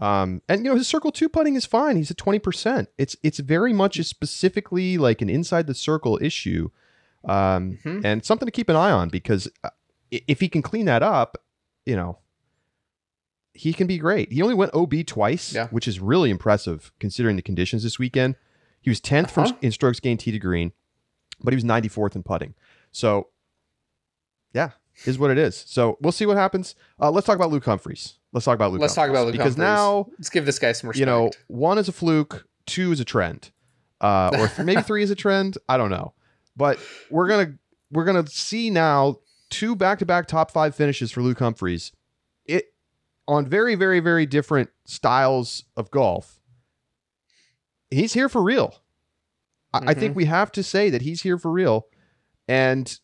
um 0.00 0.40
and 0.48 0.64
you 0.64 0.70
know 0.70 0.76
his 0.76 0.88
circle 0.88 1.12
two 1.12 1.28
putting 1.28 1.54
is 1.54 1.66
fine 1.66 1.96
he's 1.96 2.10
at 2.10 2.16
20% 2.16 2.86
it's 2.98 3.16
it's 3.22 3.38
very 3.38 3.72
much 3.72 3.98
a 3.98 4.04
specifically 4.04 4.96
like 4.98 5.20
an 5.22 5.28
inside 5.28 5.66
the 5.66 5.74
circle 5.74 6.18
issue 6.22 6.70
um 7.24 7.78
Mhm. 7.84 8.04
and 8.04 8.24
something 8.24 8.46
to 8.46 8.52
keep 8.52 8.68
an 8.68 8.76
eye 8.76 8.90
on 8.90 9.08
because 9.10 9.48
uh, 9.62 9.70
if 10.10 10.40
he 10.40 10.48
can 10.48 10.62
clean 10.62 10.86
that 10.86 11.02
up 11.02 11.38
you 11.84 11.94
know 11.96 12.18
he 13.52 13.72
can 13.72 13.86
be 13.86 13.98
great 13.98 14.32
he 14.32 14.40
only 14.42 14.54
went 14.54 14.72
ob 14.74 14.94
twice 15.06 15.52
Yeah. 15.52 15.68
which 15.68 15.86
is 15.88 16.00
really 16.00 16.30
impressive 16.30 16.92
considering 16.98 17.36
the 17.36 17.42
conditions 17.42 17.82
this 17.82 17.98
weekend 17.98 18.36
he 18.80 18.90
was 18.90 19.00
10th 19.00 19.24
Uh-huh. 19.36 19.46
from 19.48 19.58
in 19.60 19.72
strokes 19.72 20.00
gained 20.00 20.20
tee 20.20 20.30
to 20.32 20.38
green 20.38 20.72
but 21.42 21.52
he 21.52 21.56
was 21.56 21.64
94th 21.64 22.14
in 22.16 22.22
putting 22.22 22.54
so 22.92 23.28
yeah 24.54 24.70
is 25.04 25.18
what 25.18 25.30
it 25.30 25.38
is. 25.38 25.64
So 25.66 25.98
we'll 26.00 26.12
see 26.12 26.26
what 26.26 26.36
happens. 26.36 26.74
Uh, 27.00 27.10
let's 27.10 27.26
talk 27.26 27.36
about 27.36 27.50
Luke 27.50 27.64
Humphries. 27.64 28.18
Let's 28.32 28.44
talk 28.44 28.54
about 28.54 28.72
Luke. 28.72 28.80
Let's 28.80 28.94
talk 28.94 29.10
about 29.10 29.26
Luke 29.26 29.32
because 29.32 29.56
Humphries. 29.56 29.76
now 29.76 30.06
Let's 30.18 30.30
give 30.30 30.46
this 30.46 30.58
guy 30.58 30.72
some 30.72 30.88
respect. 30.88 31.00
you 31.00 31.06
know 31.06 31.30
one 31.48 31.78
is 31.78 31.88
a 31.88 31.92
fluke, 31.92 32.46
two 32.66 32.92
is 32.92 33.00
a 33.00 33.04
trend, 33.04 33.50
uh, 34.00 34.30
or 34.34 34.48
th- 34.48 34.64
maybe 34.64 34.82
three 34.90 35.02
is 35.02 35.10
a 35.10 35.14
trend. 35.16 35.58
I 35.68 35.76
don't 35.76 35.90
know, 35.90 36.14
but 36.56 36.78
we're 37.10 37.28
gonna 37.28 37.54
we're 37.90 38.04
gonna 38.04 38.26
see 38.26 38.70
now 38.70 39.18
two 39.48 39.74
back 39.74 39.98
to 39.98 40.06
back 40.06 40.28
top 40.28 40.50
five 40.50 40.74
finishes 40.74 41.10
for 41.10 41.22
Luke 41.22 41.38
Humphries. 41.38 41.92
It 42.46 42.72
on 43.26 43.46
very 43.46 43.74
very 43.74 44.00
very 44.00 44.26
different 44.26 44.70
styles 44.84 45.64
of 45.76 45.90
golf. 45.90 46.40
He's 47.90 48.12
here 48.12 48.28
for 48.28 48.42
real. 48.42 48.76
I, 49.72 49.90
I 49.90 49.94
think 49.94 50.16
we 50.16 50.24
have 50.26 50.52
to 50.52 50.62
say 50.62 50.90
that 50.90 51.02
he's 51.02 51.22
here 51.22 51.38
for 51.38 51.50
real, 51.50 51.86
and 52.46 52.96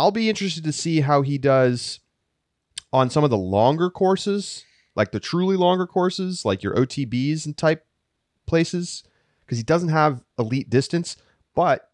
I'll 0.00 0.10
be 0.10 0.30
interested 0.30 0.64
to 0.64 0.72
see 0.72 1.02
how 1.02 1.20
he 1.20 1.36
does 1.36 2.00
on 2.90 3.10
some 3.10 3.22
of 3.22 3.28
the 3.28 3.36
longer 3.36 3.90
courses, 3.90 4.64
like 4.96 5.12
the 5.12 5.20
truly 5.20 5.58
longer 5.58 5.86
courses, 5.86 6.42
like 6.42 6.62
your 6.62 6.74
OTBs 6.74 7.44
and 7.44 7.54
type 7.54 7.84
places, 8.46 9.04
because 9.44 9.58
he 9.58 9.62
doesn't 9.62 9.90
have 9.90 10.24
elite 10.38 10.70
distance. 10.70 11.18
But 11.54 11.90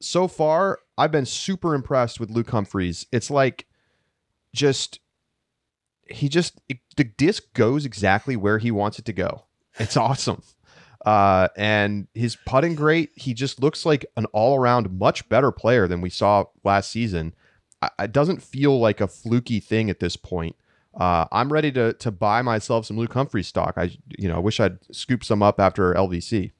so 0.00 0.28
far, 0.28 0.78
I've 0.96 1.10
been 1.10 1.26
super 1.26 1.74
impressed 1.74 2.20
with 2.20 2.30
Luke 2.30 2.50
Humphries. 2.50 3.06
It's 3.10 3.28
like 3.28 3.66
just 4.54 5.00
he 6.08 6.28
just 6.28 6.60
it, 6.68 6.78
the 6.96 7.02
disc 7.02 7.42
goes 7.54 7.84
exactly 7.84 8.36
where 8.36 8.58
he 8.58 8.70
wants 8.70 9.00
it 9.00 9.04
to 9.06 9.12
go. 9.12 9.46
It's 9.80 9.96
awesome. 9.96 10.44
Uh, 11.04 11.48
and 11.56 12.06
his 12.14 12.36
putting 12.46 12.74
great. 12.74 13.10
He 13.16 13.34
just 13.34 13.60
looks 13.60 13.84
like 13.84 14.06
an 14.16 14.26
all 14.26 14.56
around 14.56 14.90
much 14.98 15.28
better 15.28 15.50
player 15.50 15.88
than 15.88 16.00
we 16.00 16.10
saw 16.10 16.44
last 16.64 16.90
season. 16.90 17.34
I, 17.80 17.90
it 18.00 18.12
doesn't 18.12 18.42
feel 18.42 18.78
like 18.78 19.00
a 19.00 19.08
fluky 19.08 19.58
thing 19.58 19.90
at 19.90 20.00
this 20.00 20.16
point. 20.16 20.56
Uh, 20.94 21.26
I'm 21.32 21.52
ready 21.52 21.72
to 21.72 21.94
to 21.94 22.10
buy 22.10 22.42
myself 22.42 22.86
some 22.86 22.98
Luke 22.98 23.14
Humphries 23.14 23.48
stock. 23.48 23.74
I 23.76 23.96
you 24.18 24.28
know 24.28 24.40
wish 24.40 24.60
I'd 24.60 24.78
scoop 24.94 25.24
some 25.24 25.42
up 25.42 25.58
after 25.58 25.94
LVC. 25.94 26.52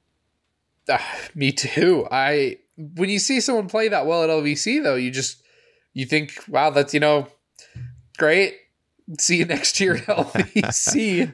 Ah, 0.89 1.15
me 1.35 1.51
too. 1.51 2.07
I 2.11 2.57
when 2.75 3.09
you 3.09 3.19
see 3.19 3.39
someone 3.39 3.69
play 3.69 3.87
that 3.89 4.07
well 4.07 4.23
at 4.23 4.29
LVC 4.29 4.81
though, 4.81 4.95
you 4.95 5.11
just 5.11 5.43
you 5.93 6.05
think, 6.05 6.33
wow, 6.47 6.71
that's 6.71 6.93
you 6.93 6.99
know 6.99 7.27
great. 8.17 8.55
See 9.19 9.37
you 9.37 9.45
next 9.45 9.79
year 9.79 9.95
at 10.07 10.07
LVC. 10.07 11.33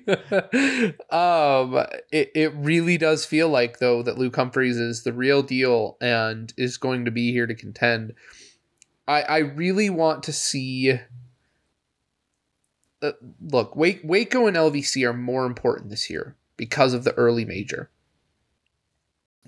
um, 1.13 1.86
it 2.12 2.32
it 2.34 2.53
really 2.55 2.97
does 2.97 3.25
feel 3.25 3.49
like 3.49 3.79
though 3.79 4.01
that 4.01 4.17
Luke 4.17 4.36
Humphries 4.36 4.77
is 4.77 5.03
the 5.03 5.13
real 5.13 5.43
deal 5.43 5.97
and 6.01 6.51
is 6.58 6.77
going 6.77 7.05
to 7.05 7.12
be 7.12 7.32
here 7.32 7.45
to 7.47 7.55
contend. 7.55 8.13
I 9.08 9.21
I 9.21 9.38
really 9.39 9.89
want 9.89 10.23
to 10.23 10.34
see. 10.34 10.99
Uh, 13.01 13.12
look, 13.39 13.77
Wake, 13.77 14.01
Waco 14.03 14.45
and 14.45 14.58
LVC 14.58 15.08
are 15.08 15.13
more 15.13 15.45
important 15.45 15.89
this 15.89 16.10
year 16.10 16.36
because 16.58 16.93
of 16.93 17.05
the 17.05 17.13
early 17.13 17.45
major. 17.45 17.89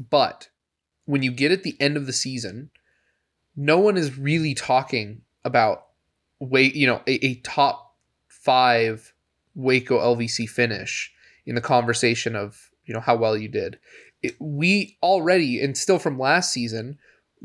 But 0.10 0.48
when 1.06 1.22
you 1.22 1.32
get 1.32 1.52
at 1.52 1.64
the 1.64 1.76
end 1.80 1.98
of 1.98 2.06
the 2.06 2.14
season, 2.14 2.70
no 3.56 3.78
one 3.78 3.98
is 3.98 4.18
really 4.18 4.54
talking 4.54 5.24
about 5.44 5.88
wait, 6.40 6.76
you 6.76 6.88
know, 6.88 7.02
a, 7.08 7.26
a 7.26 7.36
top 7.36 7.91
five 8.44 9.14
Waco 9.56 10.00
LVC 10.00 10.50
finish 10.50 11.12
in 11.46 11.56
the 11.56 11.62
conversation 11.62 12.36
of 12.36 12.70
you 12.86 12.94
know 12.94 13.00
how 13.00 13.16
well 13.16 13.38
you 13.38 13.48
did. 13.48 13.80
It, 14.22 14.36
we 14.40 14.98
already 15.02 15.62
and 15.62 15.78
still 15.78 16.00
from 16.00 16.20
last 16.20 16.54
season 16.54 16.98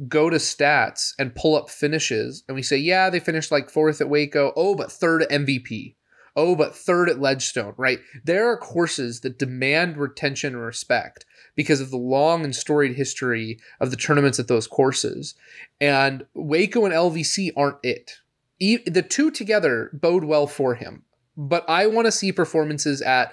go 0.08 0.28
to 0.28 0.36
stats 0.36 1.12
and 1.18 1.34
pull 1.34 1.56
up 1.56 1.70
finishes 1.70 2.44
and 2.48 2.54
we 2.54 2.62
say 2.62 2.76
yeah 2.76 3.08
they 3.08 3.20
finished 3.20 3.50
like 3.50 3.70
fourth 3.70 4.00
at 4.00 4.10
Waco 4.10 4.52
oh 4.54 4.74
but 4.74 4.92
third 4.92 5.22
at 5.22 5.30
MVP 5.30 5.94
oh 6.36 6.54
but 6.54 6.76
third 6.76 7.08
at 7.08 7.18
Ledgestone 7.18 7.72
right 7.78 8.00
there 8.22 8.50
are 8.50 8.58
courses 8.58 9.20
that 9.20 9.38
demand 9.38 9.96
retention 9.96 10.54
and 10.54 10.62
respect 10.62 11.24
because 11.56 11.80
of 11.80 11.90
the 11.90 11.96
long 11.96 12.44
and 12.44 12.54
storied 12.54 12.94
history 12.94 13.58
of 13.80 13.90
the 13.90 13.96
tournaments 13.96 14.38
at 14.38 14.46
those 14.46 14.68
courses. 14.68 15.34
And 15.80 16.26
Waco 16.34 16.84
and 16.84 16.94
LVC 16.94 17.50
aren't 17.56 17.78
it. 17.82 18.20
E- 18.58 18.78
the 18.86 19.02
two 19.02 19.30
together 19.30 19.90
bode 19.92 20.24
well 20.24 20.46
for 20.46 20.74
him. 20.74 21.04
But 21.36 21.68
I 21.68 21.86
want 21.86 22.06
to 22.06 22.12
see 22.12 22.32
performances 22.32 23.02
at 23.02 23.32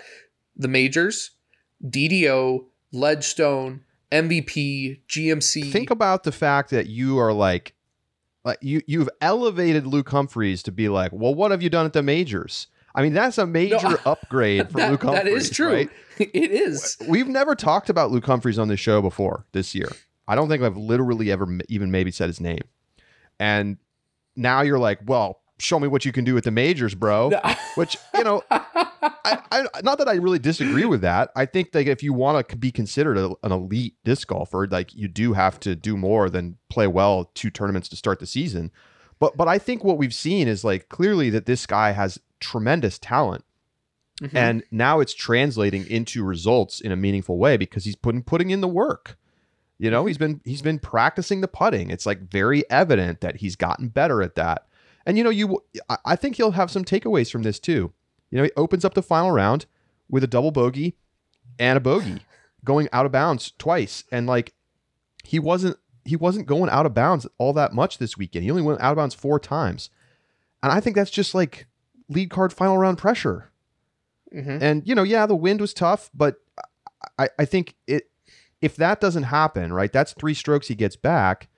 the 0.55 0.67
majors, 0.67 1.31
DDO, 1.83 2.65
Ledgestone, 2.91 3.81
MVP, 4.11 5.01
GMC. 5.07 5.71
Think 5.71 5.89
about 5.89 6.23
the 6.23 6.31
fact 6.31 6.69
that 6.71 6.87
you 6.87 7.17
are 7.17 7.33
like, 7.33 7.73
like 8.43 8.57
you 8.61 8.81
you've 8.87 9.09
elevated 9.21 9.87
Luke 9.87 10.09
Humphries 10.09 10.63
to 10.63 10.71
be 10.71 10.89
like, 10.89 11.11
well, 11.13 11.33
what 11.33 11.51
have 11.51 11.61
you 11.63 11.69
done 11.69 11.85
at 11.85 11.93
the 11.93 12.03
majors? 12.03 12.67
I 12.95 13.01
mean, 13.01 13.13
that's 13.13 13.37
a 13.39 13.47
major 13.47 13.89
No, 13.89 13.97
upgrade 14.05 14.69
for 14.69 14.77
that, 14.77 14.91
Luke 14.91 15.03
Humphries. 15.03 15.23
that 15.23 15.31
is 15.31 15.49
true. 15.49 15.73
right? 15.73 15.89
It 16.19 16.51
is. 16.51 16.95
We've 17.07 17.27
never 17.27 17.55
talked 17.55 17.89
about 17.89 18.11
Luke 18.11 18.25
Humphries 18.27 18.59
on 18.59 18.67
this 18.67 18.79
show 18.79 19.01
before 19.01 19.45
this 19.51 19.73
year. 19.73 19.89
I 20.27 20.35
don't 20.35 20.47
think 20.47 20.61
I've 20.61 20.77
literally 20.77 21.31
ever 21.31 21.45
m- 21.45 21.61
even 21.69 21.89
maybe 21.89 22.11
said 22.11 22.27
his 22.27 22.39
name. 22.39 22.61
And 23.39 23.77
now 24.35 24.61
you're 24.61 24.79
like, 24.79 24.99
well, 25.05 25.41
show 25.59 25.79
me 25.79 25.87
what 25.87 26.05
you 26.05 26.11
can 26.11 26.23
do 26.25 26.35
at 26.37 26.43
the 26.43 26.51
majors, 26.51 26.95
bro. 26.95 27.31
Which, 27.75 27.97
you 28.15 28.23
know, 28.23 28.43
I, 28.51 29.37
I, 29.51 29.65
not 29.83 29.97
that 29.99 30.07
I 30.07 30.15
really 30.15 30.39
disagree 30.39 30.85
with 30.85 31.01
that. 31.01 31.31
I 31.35 31.45
think 31.45 31.71
that 31.71 31.87
if 31.87 32.03
you 32.03 32.13
want 32.13 32.49
to 32.49 32.55
be 32.55 32.71
considered 32.71 33.17
a, 33.17 33.31
an 33.43 33.51
elite 33.51 33.95
disc 34.03 34.27
golfer, 34.27 34.67
like 34.69 34.93
you 34.93 35.07
do 35.07 35.33
have 35.33 35.59
to 35.61 35.75
do 35.75 35.95
more 35.97 36.29
than 36.29 36.57
play 36.69 36.87
well 36.87 37.31
two 37.33 37.49
tournaments 37.49 37.87
to 37.89 37.95
start 37.95 38.19
the 38.19 38.25
season. 38.25 38.71
But 39.19 39.37
but 39.37 39.47
I 39.47 39.57
think 39.57 39.83
what 39.83 39.97
we've 39.97 40.13
seen 40.13 40.47
is 40.47 40.63
like 40.63 40.89
clearly 40.89 41.29
that 41.29 41.45
this 41.45 41.65
guy 41.65 41.91
has 41.91 42.19
tremendous 42.39 42.99
talent 42.99 43.45
Mhm. 44.21 44.29
and 44.35 44.63
now 44.69 44.99
it's 44.99 45.13
translating 45.13 45.87
into 45.87 46.23
results 46.23 46.79
in 46.79 46.91
a 46.91 46.95
meaningful 46.95 47.39
way 47.39 47.57
because 47.57 47.83
he's 47.85 47.95
putting 47.95 48.21
putting 48.21 48.51
in 48.51 48.61
the 48.61 48.67
work 48.67 49.17
you 49.83 49.91
know 49.91 50.05
he's 50.05 50.17
been 50.17 50.39
he's 50.45 50.61
been 50.61 50.79
practicing 50.79 51.41
the 51.41 51.47
putting. 51.47 51.89
It's 51.89 52.05
like 52.05 52.21
very 52.31 52.63
evident 52.69 53.19
that 53.21 53.37
he's 53.37 53.55
gotten 53.57 53.89
better 53.89 54.21
at 54.21 54.35
that. 54.35 54.65
And 55.05 55.17
you 55.17 55.23
know 55.25 55.29
you 55.29 55.61
I- 56.05 56.15
think 56.15 56.37
he'll 56.37 56.51
have 56.51 56.71
some 56.71 56.85
takeaways 56.85 57.29
from 57.29 57.43
this 57.43 57.59
too. 57.59 57.91
You 58.31 58.37
know 58.37 58.43
he 58.45 58.51
opens 58.55 58.85
up 58.85 58.93
the 58.93 59.03
final 59.03 59.31
round 59.31 59.65
with 60.09 60.23
a 60.23 60.27
double 60.27 60.51
bogey 60.51 60.95
and 61.59 61.77
a 61.77 61.81
bogey 61.81 62.21
going 62.63 62.87
out 62.93 63.05
of 63.05 63.11
bounds 63.11 63.51
twice. 63.57 64.05
And 64.11 64.25
like 64.25 64.53
he 65.25 65.37
wasn't 65.37 65.77
he 66.05 66.15
wasn't 66.15 66.47
going 66.47 66.69
out 66.69 66.85
of 66.85 66.93
bounds 66.93 67.27
all 67.37 67.51
that 67.53 67.73
much 67.73 67.97
this 67.97 68.17
weekend. 68.17 68.45
He 68.45 68.51
only 68.51 68.63
went 68.63 68.79
out 68.81 68.91
of 68.91 68.97
bounds 68.97 69.15
four 69.15 69.37
times. 69.39 69.89
And 70.63 70.71
i 70.71 70.79
think 70.79 70.95
that's 70.95 71.11
just 71.11 71.35
like 71.35 71.67
lead 72.07 72.29
card 72.29 72.53
final 72.53 72.77
round 72.77 72.97
pressure. 72.97 73.51
Mhm. 74.33 74.61
and 74.61 74.87
you 74.87 74.95
know, 74.95 75.03
yeah, 75.03 75.25
the 75.25 75.35
wind 75.35 75.59
was 75.61 75.73
tough, 75.73 76.09
but 76.13 76.37
I, 77.19 77.27
I 77.37 77.45
think 77.45 77.75
it 77.85 78.09
if 78.63 78.77
that 78.77 79.01
doesn't 79.01 79.23
happen, 79.23 79.73
right, 79.73 79.91
that's 79.91 80.13
three 80.13 80.33
strokes 80.33 80.69
he 80.69 80.75
gets 80.75 80.95
back. 80.95 81.49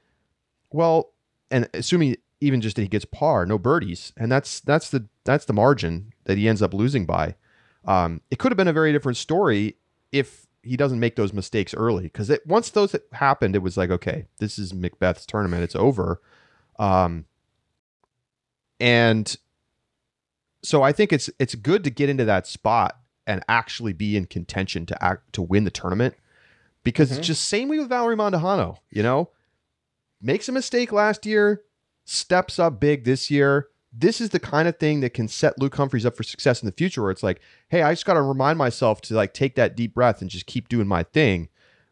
Well, 0.71 1.13
and 1.51 1.69
assuming 1.75 2.15
even 2.41 2.61
just 2.61 2.75
that 2.77 2.81
he 2.81 2.87
gets 2.87 3.05
par, 3.05 3.45
no 3.45 3.59
birdies, 3.59 4.11
and 4.17 4.31
that's 4.31 4.59
that's 4.59 4.89
the 4.89 5.07
that's 5.23 5.45
the 5.45 5.53
margin 5.53 6.13
that 6.23 6.39
he 6.39 6.49
ends 6.49 6.63
up 6.63 6.73
losing 6.73 7.05
by. 7.05 7.35
Um, 7.85 8.21
it 8.31 8.39
could 8.39 8.51
have 8.51 8.57
been 8.57 8.67
a 8.67 8.73
very 8.73 8.91
different 8.91 9.17
story 9.17 9.77
if 10.11 10.47
he 10.63 10.75
doesn't 10.75 10.99
make 10.99 11.15
those 11.15 11.31
mistakes 11.31 11.75
early, 11.75 12.05
because 12.05 12.31
once 12.47 12.71
those 12.71 12.95
happened, 13.11 13.55
it 13.55 13.59
was 13.59 13.77
like, 13.77 13.91
okay, 13.91 14.25
this 14.39 14.57
is 14.57 14.73
McBeth's 14.73 15.27
tournament, 15.27 15.61
it's 15.61 15.75
over. 15.75 16.19
Um, 16.79 17.25
and 18.79 19.37
so 20.63 20.81
I 20.81 20.91
think 20.91 21.13
it's 21.13 21.29
it's 21.37 21.53
good 21.53 21.83
to 21.83 21.91
get 21.91 22.09
into 22.09 22.25
that 22.25 22.47
spot 22.47 22.97
and 23.27 23.43
actually 23.47 23.93
be 23.93 24.17
in 24.17 24.25
contention 24.25 24.87
to 24.87 25.03
act 25.03 25.33
to 25.33 25.43
win 25.43 25.65
the 25.65 25.69
tournament 25.69 26.15
because 26.85 27.09
Mhm. 27.11 27.17
it's 27.17 27.27
just 27.27 27.49
same 27.49 27.67
way 27.67 27.77
with 27.79 27.89
Valerie 27.89 28.15
Mandujano, 28.15 28.77
you 28.89 29.03
know, 29.03 29.31
makes 30.21 30.47
a 30.47 30.53
mistake 30.53 30.93
last 30.93 31.25
year, 31.25 31.63
steps 32.05 32.57
up 32.59 32.79
big 32.79 33.03
this 33.03 33.29
year. 33.29 33.67
This 33.91 34.21
is 34.21 34.29
the 34.29 34.39
kind 34.39 34.67
of 34.67 34.77
thing 34.77 34.99
that 35.01 35.13
can 35.13 35.27
set 35.27 35.59
Luke 35.59 35.75
Humphries 35.75 36.05
up 36.05 36.15
for 36.15 36.23
success 36.23 36.61
in 36.61 36.65
the 36.65 36.71
future 36.71 37.01
where 37.01 37.11
it's 37.11 37.23
like, 37.23 37.41
hey, 37.69 37.81
I 37.81 37.91
just 37.93 38.05
got 38.05 38.13
to 38.13 38.21
remind 38.21 38.57
myself 38.57 39.01
to 39.01 39.13
like 39.15 39.33
take 39.33 39.55
that 39.55 39.75
deep 39.75 39.93
breath 39.93 40.21
and 40.21 40.29
just 40.29 40.45
keep 40.45 40.67
doing 40.69 40.87
my 40.87 41.03
thing 41.03 41.49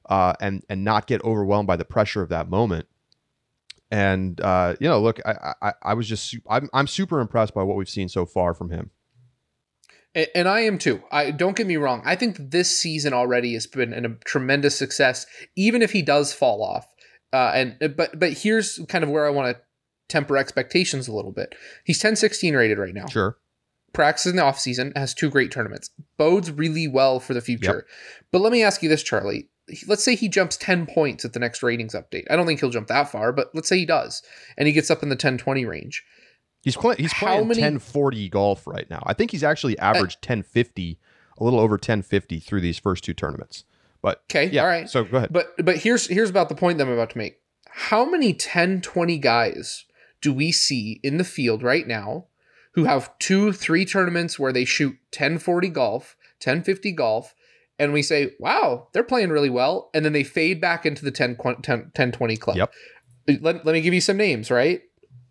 uh, 0.10 0.34
and 0.42 0.64
and 0.70 0.84
not 0.84 1.08
get 1.08 1.24
overwhelmed 1.24 1.68
by 1.68 1.76
the 1.78 1.86
pressure 1.86 2.22
of 2.22 2.30
that 2.30 2.50
moment. 2.50 2.88
And 3.92 4.40
uh, 4.42 4.76
you 4.80 4.88
know, 4.88 5.00
look, 5.02 5.20
I 5.26 5.54
I, 5.62 5.74
I 5.82 5.94
was 5.94 6.08
just 6.08 6.36
I'm 6.50 6.70
I'm 6.74 6.88
super 6.88 7.20
impressed 7.20 7.54
by 7.54 7.64
what 7.64 7.78
we've 7.78 7.90
seen 7.90 8.10
so 8.10 8.26
far 8.26 8.54
from 8.54 8.70
him. 8.70 8.92
And 10.16 10.48
I 10.48 10.62
am 10.62 10.78
too. 10.78 11.02
I 11.12 11.32
don't 11.32 11.56
get 11.56 11.66
me 11.66 11.78
wrong. 11.78 12.04
I 12.06 12.16
think 12.16 12.38
this 12.38 12.76
season 12.76 13.14
already 13.14 13.54
has 13.54 13.66
been 13.66 13.94
a 13.94 14.10
tremendous 14.26 14.78
success, 14.78 15.26
even 15.56 15.82
if 15.82 15.92
he 15.92 16.04
does 16.04 16.34
fall 16.34 16.64
off. 16.64 16.86
Uh, 17.32 17.52
and 17.56 17.96
but 17.98 18.20
but 18.20 18.34
here's 18.34 18.80
kind 18.90 19.04
of 19.04 19.10
where 19.10 19.26
I 19.26 19.32
want 19.32 19.56
to 19.56 19.64
temper 20.10 20.38
expectations 20.38 21.08
a 21.08 21.14
little 21.14 21.32
bit. 21.32 21.56
He's 21.84 22.00
10-16 22.00 22.56
rated 22.56 22.78
right 22.78 22.94
now. 22.94 23.08
Sure. 23.08 23.38
Practices 23.94 24.32
in 24.32 24.36
the 24.36 24.44
offseason, 24.44 24.96
has 24.96 25.14
two 25.14 25.30
great 25.30 25.52
tournaments. 25.52 25.90
Bodes 26.18 26.52
really 26.52 26.88
well 26.88 27.20
for 27.20 27.34
the 27.34 27.42
future. 27.42 27.86
But 28.32 28.42
let 28.42 28.52
me 28.52 28.62
ask 28.62 28.84
you 28.84 28.90
this, 28.90 29.02
Charlie. 29.02 29.50
Let's 29.88 30.04
say 30.04 30.16
he 30.16 30.28
jumps 30.28 30.58
10 30.58 30.88
points 30.88 31.26
at 31.26 31.34
the 31.34 31.40
next 31.40 31.64
ratings 31.64 31.96
update. 31.96 32.26
I 32.30 32.36
don't 32.36 32.46
think 32.46 32.60
he'll 32.60 32.70
jump 32.70 32.88
that 32.88 33.10
far, 33.10 33.32
but 33.32 33.50
let's 33.54 33.70
say 33.70 33.78
he 33.78 33.86
does. 33.86 34.22
And 34.58 34.68
he 34.68 34.74
gets 34.74 34.92
up 34.92 35.02
in 35.02 35.10
the 35.10 35.16
10-20 35.16 35.68
range. 35.68 36.04
He's 36.64 36.78
playing. 36.78 36.98
He's 37.00 37.14
playing 37.14 37.48
many- 37.48 37.62
1040 37.62 38.30
golf 38.30 38.66
right 38.66 38.90
now. 38.90 39.04
I 39.06 39.14
think 39.14 39.32
he's 39.32 39.44
actually 39.44 39.78
averaged 39.80 40.18
1050, 40.22 40.98
a 41.38 41.44
little 41.44 41.60
over 41.60 41.74
1050 41.74 42.40
through 42.40 42.62
these 42.62 42.80
first 42.80 43.04
two 43.04 43.14
tournaments. 43.14 43.66
But 44.02 44.24
Okay, 44.30 44.46
yeah, 44.46 44.62
all 44.62 44.68
right. 44.68 44.90
So 44.90 45.04
go 45.04 45.18
ahead. 45.18 45.34
But 45.34 45.54
but 45.64 45.78
here's 45.78 46.08
here's 46.08 46.30
about 46.30 46.50
the 46.50 46.56
point 46.56 46.78
that 46.78 46.88
I'm 46.88 46.94
about 46.94 47.12
to 47.12 47.18
make. 47.18 47.40
How 47.70 48.06
many 48.06 48.34
10, 48.34 48.82
20 48.82 49.18
guys 49.18 49.86
do 50.22 50.32
we 50.34 50.52
see 50.52 51.00
in 51.04 51.18
the 51.18 51.24
field 51.24 51.64
right 51.64 51.88
now 51.88 52.28
who 52.74 52.86
have 52.86 53.18
two, 53.20 53.52
three 53.52 53.86
tournaments 53.86 54.38
where 54.40 54.54
they 54.54 54.66
shoot 54.66 54.98
1040 55.12 55.70
golf, 55.70 56.16
1050 56.44 56.92
golf, 56.94 57.36
and 57.80 57.94
we 57.94 58.02
say, 58.02 58.32
wow, 58.40 58.88
they're 58.94 59.04
playing 59.04 59.30
really 59.30 59.50
well, 59.50 59.90
and 59.94 60.04
then 60.06 60.14
they 60.14 60.24
fade 60.24 60.62
back 60.62 60.86
into 60.86 61.04
the 61.04 61.12
10, 61.12 61.36
10, 61.36 61.56
1020 61.64 62.38
club. 62.38 62.58
Yep. 62.58 62.74
Let, 63.42 63.66
let 63.66 63.74
me 63.74 63.82
give 63.82 63.94
you 63.94 64.02
some 64.02 64.18
names, 64.18 64.52
right? 64.52 64.82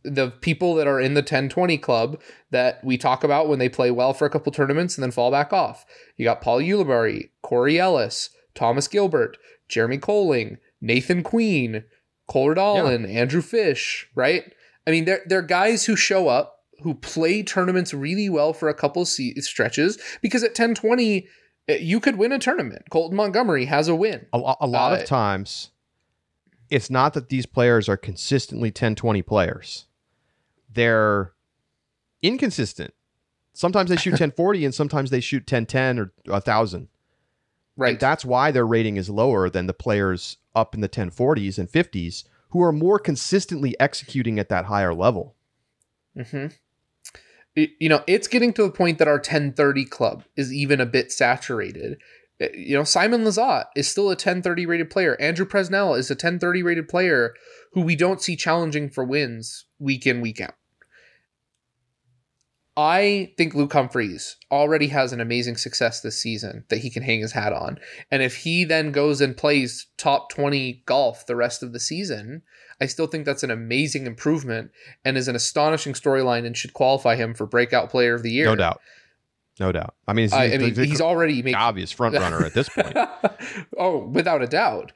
The 0.04 0.30
people 0.30 0.74
that 0.74 0.86
are 0.86 1.00
in 1.00 1.14
the 1.14 1.20
1020 1.20 1.78
club 1.78 2.20
that 2.50 2.82
we 2.84 2.98
talk 2.98 3.22
about 3.22 3.48
when 3.48 3.58
they 3.58 3.68
play 3.68 3.90
well 3.90 4.12
for 4.12 4.26
a 4.26 4.30
couple 4.30 4.50
tournaments 4.52 4.96
and 4.96 5.02
then 5.02 5.10
fall 5.10 5.30
back 5.30 5.52
off. 5.52 5.86
You 6.16 6.24
got 6.24 6.40
Paul 6.40 6.58
Ulibarri, 6.58 7.30
Corey 7.42 7.78
Ellis, 7.78 8.30
Thomas 8.54 8.88
Gilbert, 8.88 9.36
Jeremy 9.68 9.98
Koling, 9.98 10.58
Nathan 10.80 11.22
Queen, 11.22 11.84
Kohler 12.28 12.54
Dolan, 12.54 13.06
Andrew 13.06 13.42
Fish, 13.42 14.08
right? 14.14 14.52
I 14.86 14.90
mean, 14.90 15.04
they're, 15.04 15.22
they're 15.26 15.42
guys 15.42 15.84
who 15.84 15.96
show 15.96 16.28
up, 16.28 16.60
who 16.82 16.94
play 16.94 17.42
tournaments 17.42 17.94
really 17.94 18.28
well 18.28 18.52
for 18.52 18.68
a 18.68 18.74
couple 18.74 19.04
stretches, 19.04 19.98
because 20.20 20.42
at 20.42 20.50
1020, 20.50 21.28
eh, 21.68 21.76
you 21.76 22.00
could 22.00 22.16
win 22.16 22.32
a 22.32 22.38
tournament. 22.38 22.82
Colten 22.90 23.12
Montgomery 23.12 23.66
has 23.66 23.88
a 23.88 23.94
win. 23.94 24.26
a, 24.32 24.38
a 24.60 24.66
lot 24.66 24.92
uh, 24.92 24.96
of 24.96 25.04
times, 25.04 25.70
it's 26.70 26.90
not 26.90 27.14
that 27.14 27.28
these 27.28 27.46
players 27.46 27.88
are 27.88 27.96
consistently 27.96 28.68
1020 28.68 29.22
players. 29.22 29.86
They're 30.72 31.32
inconsistent. 32.22 32.94
Sometimes 33.52 33.90
they 33.90 33.96
shoot 33.96 34.10
1040 34.12 34.64
and 34.64 34.74
sometimes 34.74 35.10
they 35.10 35.20
shoot 35.20 35.42
1010 35.42 35.98
or 35.98 36.12
1000. 36.26 36.88
Right. 37.76 37.90
And 37.90 38.00
that's 38.00 38.24
why 38.24 38.50
their 38.50 38.66
rating 38.66 38.96
is 38.96 39.08
lower 39.08 39.48
than 39.48 39.66
the 39.66 39.72
players 39.74 40.36
up 40.54 40.74
in 40.74 40.80
the 40.80 40.88
1040s 40.88 41.58
and 41.58 41.68
50s 41.70 42.24
who 42.50 42.62
are 42.62 42.72
more 42.72 42.98
consistently 42.98 43.78
executing 43.80 44.38
at 44.38 44.50
that 44.50 44.66
higher 44.66 44.92
level. 44.92 45.34
Mm-hmm. 46.16 46.48
You 47.54 47.88
know, 47.88 48.02
it's 48.06 48.28
getting 48.28 48.52
to 48.54 48.62
the 48.62 48.70
point 48.70 48.98
that 48.98 49.08
our 49.08 49.14
1030 49.14 49.84
club 49.86 50.24
is 50.36 50.52
even 50.52 50.80
a 50.80 50.86
bit 50.86 51.12
saturated. 51.12 51.98
Uh, 52.40 52.46
You 52.54 52.76
know, 52.76 52.84
Simon 52.84 53.24
Lizotte 53.24 53.66
is 53.76 53.88
still 53.88 54.06
a 54.06 54.16
1030 54.16 54.66
rated 54.66 54.90
player. 54.90 55.18
Andrew 55.20 55.46
Presnell 55.46 55.98
is 55.98 56.10
a 56.10 56.14
1030 56.14 56.62
rated 56.62 56.88
player 56.88 57.34
who 57.72 57.80
we 57.82 57.96
don't 57.96 58.22
see 58.22 58.36
challenging 58.36 58.90
for 58.90 59.04
wins 59.04 59.66
week 59.78 60.06
in, 60.06 60.20
week 60.20 60.40
out. 60.40 60.54
I 62.76 63.32
think 63.36 63.54
Luke 63.54 63.72
Humphries 63.72 64.36
already 64.50 64.88
has 64.88 65.12
an 65.12 65.20
amazing 65.20 65.56
success 65.56 66.00
this 66.00 66.18
season 66.18 66.64
that 66.70 66.78
he 66.78 66.88
can 66.88 67.02
hang 67.02 67.20
his 67.20 67.32
hat 67.32 67.52
on. 67.52 67.78
And 68.10 68.22
if 68.22 68.36
he 68.36 68.64
then 68.64 68.92
goes 68.92 69.20
and 69.20 69.36
plays 69.36 69.88
top 69.98 70.30
20 70.30 70.82
golf 70.86 71.26
the 71.26 71.36
rest 71.36 71.62
of 71.62 71.72
the 71.72 71.80
season, 71.80 72.42
I 72.80 72.86
still 72.86 73.06
think 73.06 73.26
that's 73.26 73.42
an 73.42 73.50
amazing 73.50 74.06
improvement 74.06 74.70
and 75.04 75.18
is 75.18 75.28
an 75.28 75.36
astonishing 75.36 75.92
storyline 75.92 76.46
and 76.46 76.56
should 76.56 76.72
qualify 76.72 77.16
him 77.16 77.34
for 77.34 77.46
breakout 77.46 77.90
player 77.90 78.14
of 78.14 78.22
the 78.22 78.32
year. 78.32 78.46
No 78.46 78.56
doubt. 78.56 78.80
No 79.60 79.70
doubt. 79.70 79.94
I 80.08 80.14
mean, 80.14 80.24
he's, 80.24 80.32
I, 80.32 80.56
mean, 80.56 80.74
he's 80.74 81.02
already 81.02 81.42
making 81.42 81.56
obvious 81.56 81.92
front 81.92 82.14
runner 82.14 82.42
at 82.44 82.54
this 82.54 82.70
point. 82.70 82.96
oh, 83.78 83.98
without 83.98 84.40
a 84.40 84.46
doubt. 84.46 84.92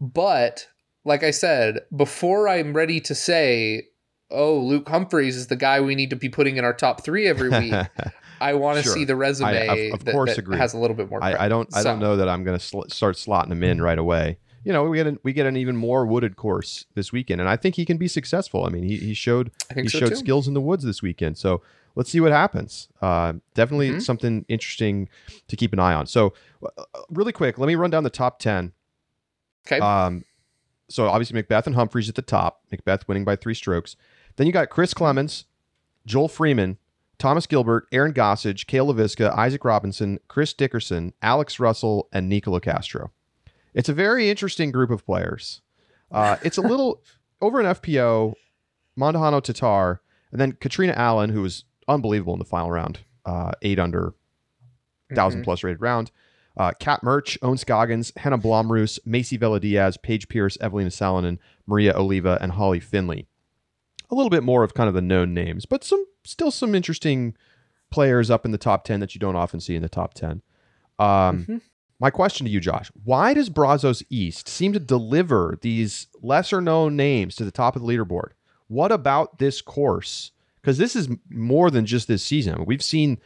But 0.00 0.68
like 1.04 1.24
I 1.24 1.32
said, 1.32 1.80
before 1.94 2.48
I'm 2.48 2.72
ready 2.72 3.00
to 3.00 3.14
say, 3.14 3.88
"Oh, 4.30 4.58
Luke 4.58 4.88
Humphries 4.88 5.36
is 5.36 5.46
the 5.46 5.56
guy 5.56 5.80
we 5.80 5.94
need 5.94 6.10
to 6.10 6.16
be 6.16 6.28
putting 6.28 6.56
in 6.56 6.64
our 6.64 6.72
top 6.74 7.04
three 7.04 7.26
every 7.26 7.48
week," 7.48 7.72
I 8.40 8.54
want 8.54 8.78
to 8.78 8.82
Sure. 8.84 8.92
see 8.94 9.04
the 9.04 9.16
resume 9.16 9.48
I- 9.48 9.50
of- 9.72 9.94
of 9.94 10.04
that, 10.04 10.12
course 10.12 10.30
that 10.30 10.38
agree. 10.38 10.58
has 10.58 10.74
a 10.74 10.78
little 10.78 10.96
bit 10.96 11.10
more. 11.10 11.22
I. 11.22 11.46
I 11.46 11.48
don't. 11.48 11.68
I 11.76 11.82
don't 11.82 11.98
know 12.00 12.16
that 12.16 12.28
I'm 12.28 12.44
going 12.44 12.58
to 12.58 12.64
sl- 12.64 12.82
start 12.88 13.16
slotting 13.16 13.52
him 13.52 13.62
in 13.62 13.80
right 13.82 13.98
away. 13.98 14.38
You 14.64 14.72
know, 14.72 14.82
we 14.84 14.96
get 14.96 15.06
an, 15.06 15.18
we 15.22 15.32
get 15.32 15.46
an 15.46 15.56
even 15.56 15.76
more 15.76 16.04
wooded 16.06 16.34
course 16.36 16.86
this 16.96 17.12
weekend, 17.12 17.40
and 17.40 17.48
I 17.48 17.56
think 17.56 17.76
he 17.76 17.84
can 17.84 17.98
be 17.98 18.08
successful. 18.08 18.64
I 18.66 18.68
mean, 18.68 18.82
he, 18.82 18.96
he 18.96 19.14
showed 19.14 19.52
he 19.74 19.88
so 19.88 20.00
showed 20.00 20.08
too. 20.08 20.16
skills 20.16 20.48
in 20.48 20.54
the 20.54 20.60
woods 20.60 20.82
this 20.82 21.00
weekend. 21.02 21.38
So 21.38 21.62
let's 21.94 22.10
see 22.10 22.18
what 22.20 22.32
happens. 22.32 22.88
Uh, 23.00 23.34
definitely 23.54 23.90
Mhm. 23.90 24.02
something 24.02 24.44
interesting 24.48 25.08
to 25.46 25.54
keep 25.56 25.72
an 25.72 25.78
eye 25.78 25.94
on. 25.94 26.06
So, 26.06 26.34
uh, 26.64 26.82
really 27.10 27.30
quick, 27.30 27.58
let 27.58 27.68
me 27.68 27.76
run 27.76 27.90
down 27.90 28.02
the 28.02 28.10
top 28.10 28.40
ten. 28.40 28.72
Okay. 29.68 29.78
Um, 29.78 30.24
so 30.88 31.06
obviously 31.08 31.40
McBeth 31.40 31.66
and 31.66 31.74
Humphries 31.76 32.08
at 32.08 32.16
the 32.16 32.22
top. 32.22 32.62
McBeth 32.72 33.06
winning 33.08 33.24
by 33.24 33.36
three 33.36 33.54
strokes. 33.54 33.94
Then 34.36 34.46
you 34.46 34.52
got 34.52 34.70
Chris 34.70 34.94
Clemons, 34.94 35.44
Joel 36.06 36.28
Freeman, 36.28 36.78
Thomas 37.18 37.46
Gilbert, 37.46 37.86
Aaron 37.92 38.12
Gossage, 38.12 38.66
Cale 38.66 38.86
Leiviska, 38.92 39.30
Isaac 39.36 39.64
Robinson, 39.64 40.18
Chris 40.28 40.52
Dickerson, 40.52 41.14
Alex 41.22 41.58
Russell, 41.58 42.08
and 42.12 42.28
Nikko 42.28 42.58
Locastro. 42.58 43.10
It's 43.74 43.88
a 43.88 43.94
very 43.94 44.28
interesting 44.30 44.70
group 44.70 44.90
of 44.90 45.04
players. 45.06 45.62
Uh, 46.10 46.36
it's 46.42 46.58
a 46.58 46.62
little 46.62 47.02
over 47.40 47.60
an 47.60 47.66
FPO, 47.66 48.34
Mandujano 48.98 49.40
Tattar, 49.42 49.98
and 50.30 50.40
then 50.40 50.52
Catrina 50.52 50.92
Allen, 50.94 51.30
who 51.30 51.40
was 51.42 51.64
unbelievable 51.88 52.34
in 52.34 52.38
the 52.38 52.44
final 52.44 52.70
round, 52.70 53.00
uh, 53.24 53.52
eight 53.62 53.78
under, 53.78 54.14
thousand 55.14 55.40
Mhm. 55.42 55.44
plus 55.44 55.62
rated 55.64 55.80
round. 55.80 56.10
Uh, 56.56 56.72
Kat 56.80 57.02
Mertsch, 57.02 57.36
Ohn 57.42 57.56
Scoggins, 57.58 58.12
Henna 58.16 58.38
Blomroos, 58.38 58.98
Macie 59.06 59.38
Velediaz, 59.38 60.00
Paige 60.02 60.28
Pierce, 60.28 60.56
Eveliina 60.58 60.86
Salonen, 60.90 61.38
Maria 61.66 61.94
Oliva, 61.96 62.38
and 62.40 62.52
Holly 62.52 62.80
Finley. 62.80 63.26
A 64.10 64.14
little 64.14 64.30
bit 64.30 64.42
more 64.42 64.62
of 64.62 64.74
kind 64.74 64.88
of 64.88 64.94
the 64.94 65.02
known 65.02 65.34
names, 65.34 65.66
but 65.66 65.82
some 65.84 66.04
still 66.24 66.50
some 66.50 66.74
interesting 66.74 67.34
players 67.90 68.30
up 68.30 68.44
in 68.44 68.50
the 68.52 68.58
top 68.58 68.84
10 68.84 69.00
that 69.00 69.14
you 69.14 69.18
don't 69.18 69.36
often 69.36 69.60
see 69.60 69.74
in 69.76 69.82
the 69.82 69.88
top 69.88 70.14
10. 70.14 70.42
Um, 70.98 71.44
Mhm. 71.48 71.60
My 71.98 72.10
question 72.10 72.44
to 72.44 72.50
you, 72.52 72.60
Josh, 72.60 72.90
why 73.04 73.32
does 73.32 73.48
Brazos 73.48 74.02
East 74.10 74.48
seem 74.48 74.72
to 74.74 74.78
deliver 74.78 75.58
these 75.62 76.08
lesser 76.20 76.60
known 76.60 76.94
names 76.94 77.34
to 77.36 77.44
the 77.44 77.50
top 77.50 77.74
of 77.74 77.80
the 77.82 77.88
leaderboard? 77.88 78.32
What 78.68 78.92
about 78.92 79.38
this 79.38 79.62
course? 79.62 80.30
Because 80.60 80.76
this 80.78 80.94
is 80.94 81.08
more 81.30 81.70
than 81.70 81.86
just 81.86 82.06
this 82.06 82.22
season. 82.22 82.64
We've 82.66 82.82
seen 82.82 83.18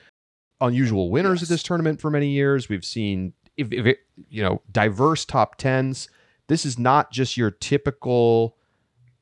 unusual 0.61 1.11
winners 1.11 1.41
Yes. 1.41 1.43
at 1.45 1.55
this 1.55 1.63
tournament 1.65 2.01
for 2.01 2.11
many 2.11 2.29
years. 2.29 2.69
We've 2.69 2.85
seen 2.85 3.33
if, 3.57 3.73
if 3.73 3.87
it, 3.87 3.99
you 4.29 4.43
know 4.43 4.63
diverse 4.71 5.25
top 5.25 5.57
tens. 5.57 6.09
This 6.47 6.65
is 6.65 6.79
not 6.79 7.11
just 7.11 7.37
your 7.37 7.51
typical 7.51 8.57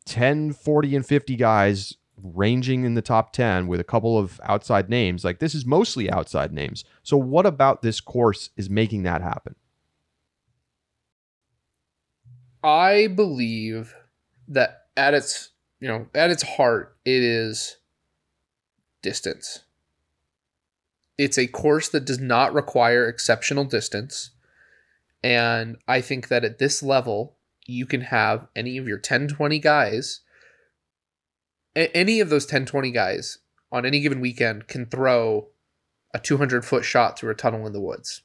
10, 0.09 0.55
40, 0.55 0.97
and 0.97 1.07
50 1.07 1.37
guys 1.37 1.95
ranging 2.23 2.85
in 2.85 2.95
the 2.95 3.03
top 3.03 3.33
10 3.33 3.67
with 3.67 3.79
a 3.79 3.85
couple 3.85 4.19
of 4.19 4.41
outside 4.43 4.89
names. 4.89 5.25
Like 5.25 5.39
this 5.39 5.55
is 5.55 5.65
mostly 5.65 6.11
outside 6.11 6.53
names. 6.53 6.85
So 7.03 7.17
what 7.17 7.47
about 7.47 7.83
this 7.83 8.01
course 8.01 8.51
is 8.57 8.69
making 8.69 9.05
that 9.05 9.23
happen? 9.23 9.55
I 12.63 13.07
believe 13.07 13.95
that 14.49 14.87
at 14.97 15.15
its 15.15 15.51
you 15.81 15.87
know 15.87 16.07
at 16.15 16.31
its 16.31 16.43
heart 16.43 16.97
it 17.05 17.23
is 17.23 17.77
distance. 19.01 19.61
It's 21.17 21.39
a 21.39 21.47
course 21.47 21.89
that 21.91 22.05
does 22.05 22.19
not 22.19 22.53
require 22.53 23.09
exceptional 23.09 23.65
distance. 23.65 24.31
And 25.23 25.77
I 25.89 26.01
think 26.01 26.29
that 26.29 26.45
at 26.45 26.59
this 26.59 26.83
level, 26.83 27.38
you 27.69 27.87
can 27.87 28.01
have 28.01 28.49
any 28.57 28.79
of 28.79 28.89
your 28.89 28.99
10 28.99 29.29
20 29.29 29.59
guys, 29.59 30.21
a- 31.77 31.95
any 31.97 32.19
of 32.19 32.31
those 32.31 32.47
10 32.47 32.67
20 32.67 32.91
guys 32.91 33.39
on 33.71 33.87
any 33.87 34.01
given 34.01 34.21
weekend 34.21 34.67
can 34.67 34.87
throw 34.87 35.49
a 36.15 36.19
200 36.19 36.65
foot 36.65 36.85
shot 36.85 37.19
through 37.19 37.31
a 37.31 37.37
tunnel 37.37 37.67
in 37.67 37.73
the 37.73 37.81
woods. 37.81 38.23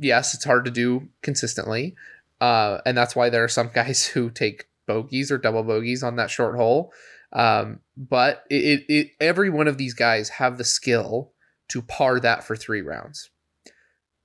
Yes, 0.00 0.34
it's 0.34 0.44
hard 0.44 0.64
to 0.66 0.70
do 0.70 1.08
consistently. 1.22 1.96
Uh, 2.40 2.78
and 2.84 2.96
that's 2.96 3.16
why 3.16 3.30
there 3.30 3.42
are 3.42 3.48
some 3.48 3.70
guys 3.74 4.06
who 4.06 4.30
take 4.30 4.68
bogeys 4.86 5.32
or 5.32 5.38
double 5.38 5.62
bogeys 5.62 6.02
on 6.02 6.16
that 6.16 6.30
short 6.30 6.56
hole. 6.56 6.92
Um, 7.32 7.80
but 7.96 8.44
it, 8.50 8.64
it, 8.64 8.84
it, 8.88 9.10
every 9.20 9.50
one 9.50 9.66
of 9.66 9.78
these 9.78 9.94
guys 9.94 10.28
have 10.28 10.58
the 10.58 10.64
skill 10.64 11.32
to 11.68 11.82
par 11.82 12.20
that 12.20 12.44
for 12.44 12.54
three 12.54 12.82
rounds. 12.82 13.30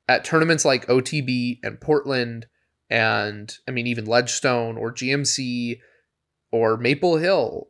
At 0.08 0.26
tournaments 0.26 0.66
like 0.66 0.88
OTB 0.88 1.60
and 1.64 1.80
Portland, 1.80 2.48
and 2.92 3.58
I 3.68 3.72
mean, 3.72 3.88
even 3.88 4.06
Ledgestone 4.06 4.78
or 4.78 4.92
GMC 4.92 5.80
or 6.52 6.76
Maple 6.76 7.16
Hill, 7.16 7.70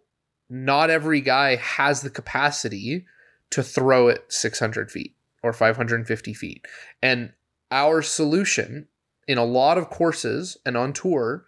not 0.49 0.89
every 0.89 1.21
guy 1.21 1.55
has 1.57 2.01
the 2.01 2.09
capacity 2.09 3.05
to 3.51 3.61
throw 3.61 4.07
it 4.07 4.25
600 4.29 4.91
feet 4.91 5.15
or 5.43 5.53
550 5.53 6.33
feet. 6.33 6.65
And 7.03 7.33
our 7.69 8.01
solution 8.01 8.87
in 9.27 9.37
a 9.37 9.45
lot 9.45 9.77
of 9.77 9.91
courses 9.91 10.57
and 10.65 10.75
on 10.75 10.91
tour 10.91 11.45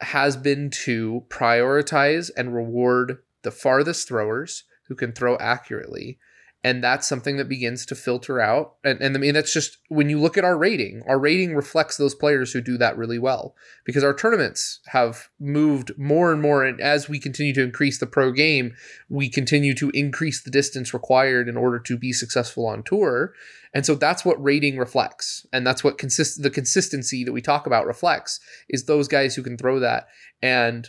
has 0.00 0.36
been 0.36 0.70
to 0.70 1.24
prioritize 1.28 2.30
and 2.36 2.54
reward 2.54 3.18
the 3.42 3.50
farthest 3.50 4.08
throwers 4.08 4.64
who 4.88 4.94
can 4.94 5.12
throw 5.12 5.36
accurately 5.36 6.18
and 6.64 6.82
that's 6.82 7.06
something 7.06 7.36
that 7.36 7.48
begins 7.48 7.86
to 7.86 7.94
filter 7.94 8.40
out. 8.40 8.74
And, 8.82 9.00
and 9.00 9.14
i 9.14 9.20
mean 9.20 9.34
that's 9.34 9.52
just 9.52 9.78
when 9.88 10.08
you 10.08 10.18
look 10.18 10.36
at 10.36 10.44
our 10.44 10.56
rating 10.56 11.02
our 11.06 11.18
rating 11.18 11.54
reflects 11.54 11.96
those 11.96 12.14
players 12.14 12.52
who 12.52 12.60
do 12.60 12.76
that 12.78 12.96
really 12.96 13.18
well 13.18 13.54
because 13.84 14.02
our 14.02 14.14
tournaments 14.14 14.80
have 14.86 15.28
moved 15.38 15.92
more 15.96 16.32
and 16.32 16.42
more. 16.42 16.64
And 16.64 16.80
as 16.80 17.08
we 17.08 17.20
continue 17.20 17.54
to 17.54 17.62
increase 17.62 17.98
the 18.00 18.06
pro 18.06 18.32
game 18.32 18.74
we 19.08 19.28
continue 19.28 19.74
to 19.74 19.90
increase 19.90 20.42
the 20.42 20.50
distance 20.50 20.92
required 20.92 21.48
in 21.48 21.56
order 21.56 21.78
to 21.78 21.96
be 21.96 22.12
successful 22.12 22.66
on 22.66 22.82
tour. 22.82 23.34
And 23.72 23.84
so 23.84 23.94
that's 23.94 24.24
what 24.24 24.42
rating 24.42 24.78
reflects. 24.78 25.46
And 25.52 25.66
that's 25.66 25.84
what 25.84 25.98
consist 25.98 26.42
the 26.42 26.50
consistency 26.50 27.24
that 27.24 27.32
we 27.32 27.42
talk 27.42 27.66
about 27.66 27.86
reflects 27.86 28.40
is 28.68 28.84
those 28.84 29.08
guys 29.08 29.34
who 29.34 29.42
can 29.42 29.56
throw 29.56 29.78
that. 29.80 30.06
And 30.42 30.88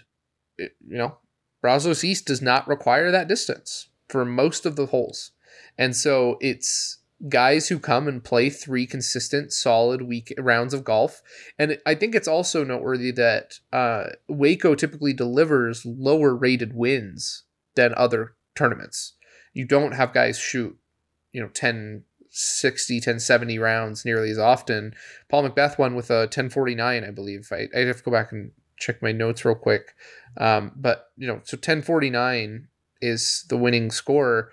you 0.57 0.69
know 0.97 1.17
brazos 1.61 2.03
east 2.03 2.25
does 2.25 2.41
not 2.41 2.67
require 2.67 3.11
that 3.11 3.27
distance 3.27 3.89
for 4.07 4.25
most 4.25 4.65
of 4.65 4.75
the 4.75 4.87
holes 4.87 5.31
and 5.77 5.95
so 5.95 6.37
it's 6.41 6.99
guys 7.29 7.69
who 7.69 7.79
come 7.79 8.07
and 8.07 8.23
play 8.23 8.49
three 8.49 8.85
consistent, 8.85 9.53
solid 9.53 10.01
week 10.01 10.33
rounds 10.37 10.73
of 10.73 10.83
golf. 10.83 11.21
And 11.57 11.77
I 11.85 11.95
think 11.95 12.13
it's 12.13 12.27
also 12.27 12.63
noteworthy 12.63 13.11
that 13.11 13.59
uh, 13.71 14.07
Waco 14.27 14.75
typically 14.75 15.13
delivers 15.13 15.85
lower 15.85 16.35
rated 16.35 16.75
wins 16.75 17.43
than 17.75 17.93
other 17.95 18.35
tournaments. 18.53 19.13
You 19.53 19.65
don't 19.65 19.93
have 19.93 20.13
guys 20.13 20.37
shoot, 20.37 20.77
you 21.31 21.41
know, 21.41 21.49
10 21.49 22.03
60, 22.37 22.95
1070 22.95 23.59
rounds 23.59 24.03
nearly 24.03 24.29
as 24.29 24.37
often. 24.37 24.93
Paul 25.29 25.47
McBeth 25.47 25.77
won 25.77 25.95
with 25.95 26.11
a 26.11 26.23
1049, 26.23 27.05
I 27.05 27.11
believe. 27.11 27.47
I, 27.49 27.67
I'd 27.73 27.87
have 27.87 27.97
to 27.97 28.03
go 28.03 28.11
back 28.11 28.33
and 28.33 28.51
check 28.77 29.01
my 29.01 29.13
notes 29.13 29.45
real 29.45 29.55
quick. 29.55 29.95
Um, 30.35 30.73
but, 30.75 31.11
you 31.15 31.27
know, 31.27 31.39
so 31.45 31.55
1049 31.55 32.67
is 33.01 33.45
the 33.47 33.55
winning 33.55 33.89
score 33.89 34.51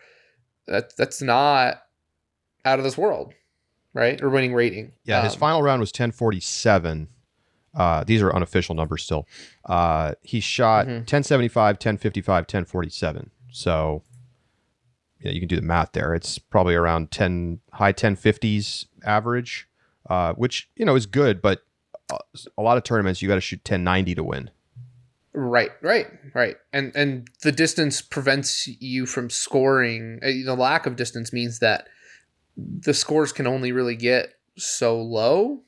that 0.67 0.97
that's 0.97 1.23
not 1.23 1.83
out 2.65 2.79
of 2.79 2.85
this 2.85 2.97
world, 2.97 3.35
right? 3.95 4.21
Or 4.23 4.29
winning 4.29 4.55
rating. 4.55 4.93
Yeah, 5.05 5.19
um, 5.19 5.25
his 5.25 5.35
final 5.35 5.63
round 5.63 5.81
was 5.81 5.89
1047. 5.89 7.09
Uh, 7.75 8.05
these 8.05 8.21
are 8.21 8.35
unofficial 8.35 8.75
numbers 8.75 9.03
still. 9.03 9.27
Uh, 9.65 10.13
he 10.23 10.41
shot 10.41 10.87
mm-hmm. 10.87 10.99
1075, 10.99 11.75
1055, 11.77 12.43
1047. 12.43 13.31
So 13.51 14.03
yeah, 15.21 15.31
you 15.31 15.41
can 15.41 15.49
do 15.49 15.57
the 15.57 15.63
math 15.63 15.93
there. 15.93 16.15
It's 16.15 16.39
probably 16.39 16.75
around 16.75 17.11
10 17.11 17.61
high 17.73 17.93
1050s 17.93 18.87
average, 19.05 19.69
uh, 20.09 20.33
which 20.35 20.69
you 20.77 20.85
know 20.85 20.97
is 20.97 21.07
good, 21.07 21.41
but 21.41 21.63
uh, 22.11 22.19
a 22.59 22.63
lot 22.63 22.77
of 22.77 22.85
tournaments 22.85 23.23
you 23.23 23.29
got 23.29 23.37
to 23.37 23.41
shoot 23.41 23.61
1090 23.61 24.17
to 24.17 24.25
win. 24.25 24.51
Right, 25.35 25.71
right, 25.81 26.09
right. 26.35 26.57
And 26.73 26.93
and 26.95 27.29
the 27.43 27.53
distance 27.53 28.03
prevents 28.03 28.67
you 28.67 29.07
from 29.07 29.31
scoring. 29.31 30.19
Uh, 30.23 30.45
the 30.45 30.55
lack 30.55 30.87
of 30.87 30.97
distance 30.97 31.33
means 31.33 31.61
that 31.61 31.89
the 32.57 32.93
scores 32.93 33.33
can 33.33 33.47
only 33.47 33.73
really 33.73 33.97
get 33.97 34.35
so 34.59 35.01
low. 35.01 35.63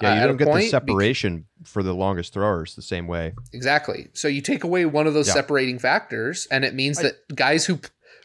Yeah, 0.00 0.14
you 0.14 0.20
uh, 0.20 0.26
don't 0.28 0.36
get 0.36 0.54
the 0.54 0.68
separation 0.68 1.46
for 1.64 1.82
the 1.82 1.92
longest 1.92 2.32
throwers 2.32 2.76
the 2.76 2.82
same 2.82 3.06
way. 3.06 3.34
Exactly. 3.52 4.08
So 4.14 4.28
you 4.28 4.40
take 4.40 4.64
away 4.64 4.86
one 4.86 5.06
of 5.06 5.14
those 5.14 5.26
yeah. 5.26 5.34
separating 5.34 5.78
factors, 5.78 6.46
and 6.50 6.64
it 6.64 6.72
means 6.72 6.98
I, 6.98 7.02
that 7.02 7.34
guys 7.34 7.66
who 7.66 7.74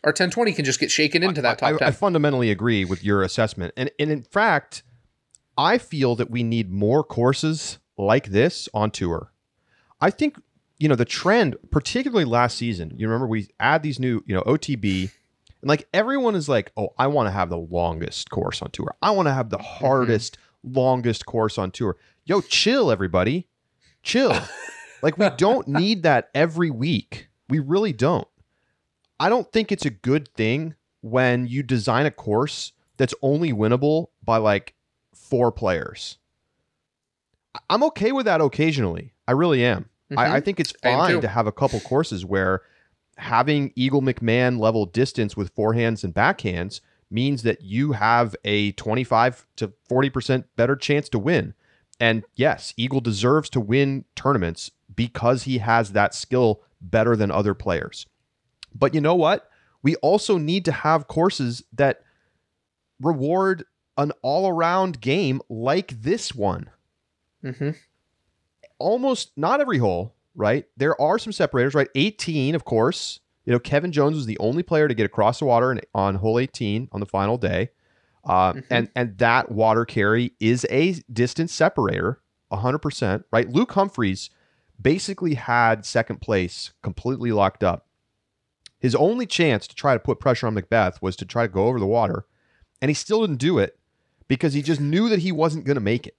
are 0.04 0.10
1020 0.10 0.54
can 0.54 0.66
just 0.66 0.80
get 0.80 0.92
shaken 0.92 1.24
into 1.24 1.42
that 1.42 1.58
top 1.58 1.76
I, 1.76 1.78
10. 1.78 1.88
I 1.88 1.92
fundamentally 1.92 2.52
agree 2.52 2.86
with 2.86 3.04
your 3.04 3.24
assessment. 3.24 3.74
And, 3.76 3.90
and 3.98 4.12
in 4.12 4.22
fact, 4.22 4.84
I 5.58 5.78
feel 5.78 6.16
that 6.16 6.30
we 6.30 6.44
need 6.44 6.72
more 6.72 7.04
courses 7.04 7.80
like 7.98 8.28
this 8.28 8.70
on 8.74 8.92
tour. 8.92 9.32
I 10.00 10.10
think 10.10 10.38
you 10.84 10.90
know 10.90 10.96
the 10.96 11.06
trend, 11.06 11.56
particularly 11.72 12.26
last 12.26 12.58
season. 12.58 12.92
You 12.98 13.08
remember 13.08 13.26
we 13.26 13.48
add 13.58 13.84
these 13.84 14.00
new, 14.02 14.22
you 14.26 14.36
know, 14.36 14.42
OTB, 14.42 15.10
and 15.62 15.70
like 15.70 15.88
everyone 15.94 16.36
is 16.36 16.50
like, 16.50 16.74
oh, 16.76 16.90
I 17.00 17.08
want 17.08 17.28
to 17.28 17.32
have 17.32 17.50
the 17.50 17.58
longest 17.58 18.30
course 18.30 18.62
on 18.62 18.70
tour. 18.72 18.94
I 19.02 19.12
want 19.12 19.30
to 19.30 19.34
have 19.34 19.50
the 19.50 19.58
mm-hmm. 19.58 19.86
hardest, 19.86 20.38
mm-hmm. 20.38 20.78
longest 20.78 21.26
course 21.26 21.58
on 21.58 21.72
tour. 21.72 21.96
Yo, 22.26 22.42
chill, 22.42 22.92
everybody, 22.92 23.48
chill. 24.02 24.38
like 25.02 25.18
we 25.18 25.30
don't 25.38 25.70
need 25.70 26.04
that 26.04 26.30
every 26.36 26.70
week. 26.70 27.30
We 27.48 27.60
really 27.60 27.94
don't. 27.94 28.28
I 29.22 29.30
don't 29.30 29.50
think 29.54 29.72
it's 29.72 29.86
a 29.86 29.90
good 29.90 30.28
thing 30.36 30.76
when 31.00 31.48
you 31.48 31.64
design 31.64 32.08
a 32.08 32.12
course 32.12 32.74
that's 32.98 33.14
only 33.22 33.54
winnable 33.54 34.08
by 34.22 34.36
like 34.36 34.74
four 35.16 35.50
players. 35.50 36.18
I'm 37.70 37.84
okay 37.84 38.12
with 38.12 38.26
that 38.26 38.42
occasionally. 38.42 39.14
I 39.26 39.32
really 39.32 39.64
am. 39.64 39.86
Mm-hmm. 40.14 40.20
I, 40.20 40.36
I, 40.36 40.40
think 40.40 40.60
it's 40.60 40.74
fine 40.84 41.22
to 41.22 41.28
have 41.28 41.48
a 41.48 41.52
couple 41.52 41.80
courses 41.80 42.26
where 42.26 42.62
having 43.18 43.72
Eagle 43.76 44.02
McMahon 44.02 44.60
level 44.60 44.86
distance 44.86 45.36
with 45.36 45.56
forehands 45.56 46.04
and 46.04 46.14
backhands 46.14 46.82
means 47.10 47.44
that 47.44 47.62
you 47.62 47.92
have 47.94 48.36
a 48.44 48.72
25 48.74 49.46
to 49.58 49.74
40% 49.90 50.46
better 50.56 50.76
chance 50.76 51.10
to 51.10 51.20
win. 51.20 51.54
And 52.00 52.24
yes, 52.36 52.74
Eagle 52.78 53.02
deserves 53.02 53.50
to 53.52 53.60
win 53.60 54.06
tournaments 54.16 54.72
because 54.94 55.44
he 55.44 55.60
has 55.60 55.92
that 55.92 56.14
skill 56.14 56.62
better 56.82 57.16
than 57.16 57.32
other 57.32 57.54
players. 57.54 58.08
But 58.74 58.94
you 58.94 59.02
know 59.02 59.16
what? 59.16 59.50
We 59.84 59.96
also 59.98 60.38
need 60.38 60.66
to 60.66 60.72
have 60.72 61.08
courses 61.08 61.64
that 61.74 62.02
reward 63.00 63.66
an 63.98 64.12
all 64.22 64.48
around 64.48 65.02
game 65.02 65.42
like 65.50 66.02
this 66.02 66.34
one. 66.34 66.70
Mm-hmm 67.44 67.72
almost 68.84 69.32
not 69.38 69.62
every 69.62 69.78
hole, 69.78 70.14
right? 70.36 70.66
There 70.78 71.00
are 71.02 71.18
some 71.18 71.34
separators, 71.34 71.74
right? 71.74 71.90
18, 71.96 72.54
of 72.56 72.66
course. 72.66 73.20
You 73.46 73.54
know, 73.54 73.60
Kevin 73.60 73.92
Jones 73.92 74.16
was 74.16 74.26
the 74.26 74.38
only 74.40 74.64
player 74.64 74.88
to 74.88 74.94
get 74.94 75.06
across 75.06 75.40
the 75.40 75.46
water 75.46 75.80
on 75.94 76.16
hole 76.16 76.40
18 76.40 76.90
on 76.92 77.00
the 77.00 77.06
final 77.06 77.38
day. 77.38 77.70
Uh, 78.26 78.54
mm-hmm. 78.54 78.60
and 78.70 78.90
and 78.96 79.18
that 79.18 79.52
water 79.52 79.84
carry 79.84 80.32
is 80.40 80.66
a 80.70 80.94
distance 81.12 81.54
separator 81.54 82.22
100% 82.54 83.24
right 83.34 83.50
luke 83.50 83.74
humphries 83.74 84.30
basically 84.82 85.34
had 85.34 85.86
second 85.86 86.22
place 86.22 86.72
completely 86.82 87.34
locked 87.34 87.66
up 87.66 87.86
his 88.80 88.96
only 88.96 89.26
chance 89.26 89.68
to 89.68 89.76
try 89.76 89.94
to 89.94 90.00
put 90.00 90.22
pressure 90.22 90.48
on 90.48 90.56
mcbeth 90.56 91.02
was 91.02 91.18
to 91.18 91.26
try 91.26 91.46
to 91.46 91.52
go 91.52 91.68
over 91.68 91.82
the 91.82 91.86
water 91.86 92.26
and 92.82 92.90
he 92.90 92.96
still 92.96 93.20
didn't 93.20 93.40
do 93.40 93.58
it 93.58 93.78
because 94.30 94.54
he 94.54 94.62
just 94.62 94.80
knew 94.80 95.10
that 95.10 95.20
he 95.20 95.34
wasn't 95.34 95.66
going 95.66 95.76
to 95.76 95.82
make 95.82 96.08
it 96.08 96.16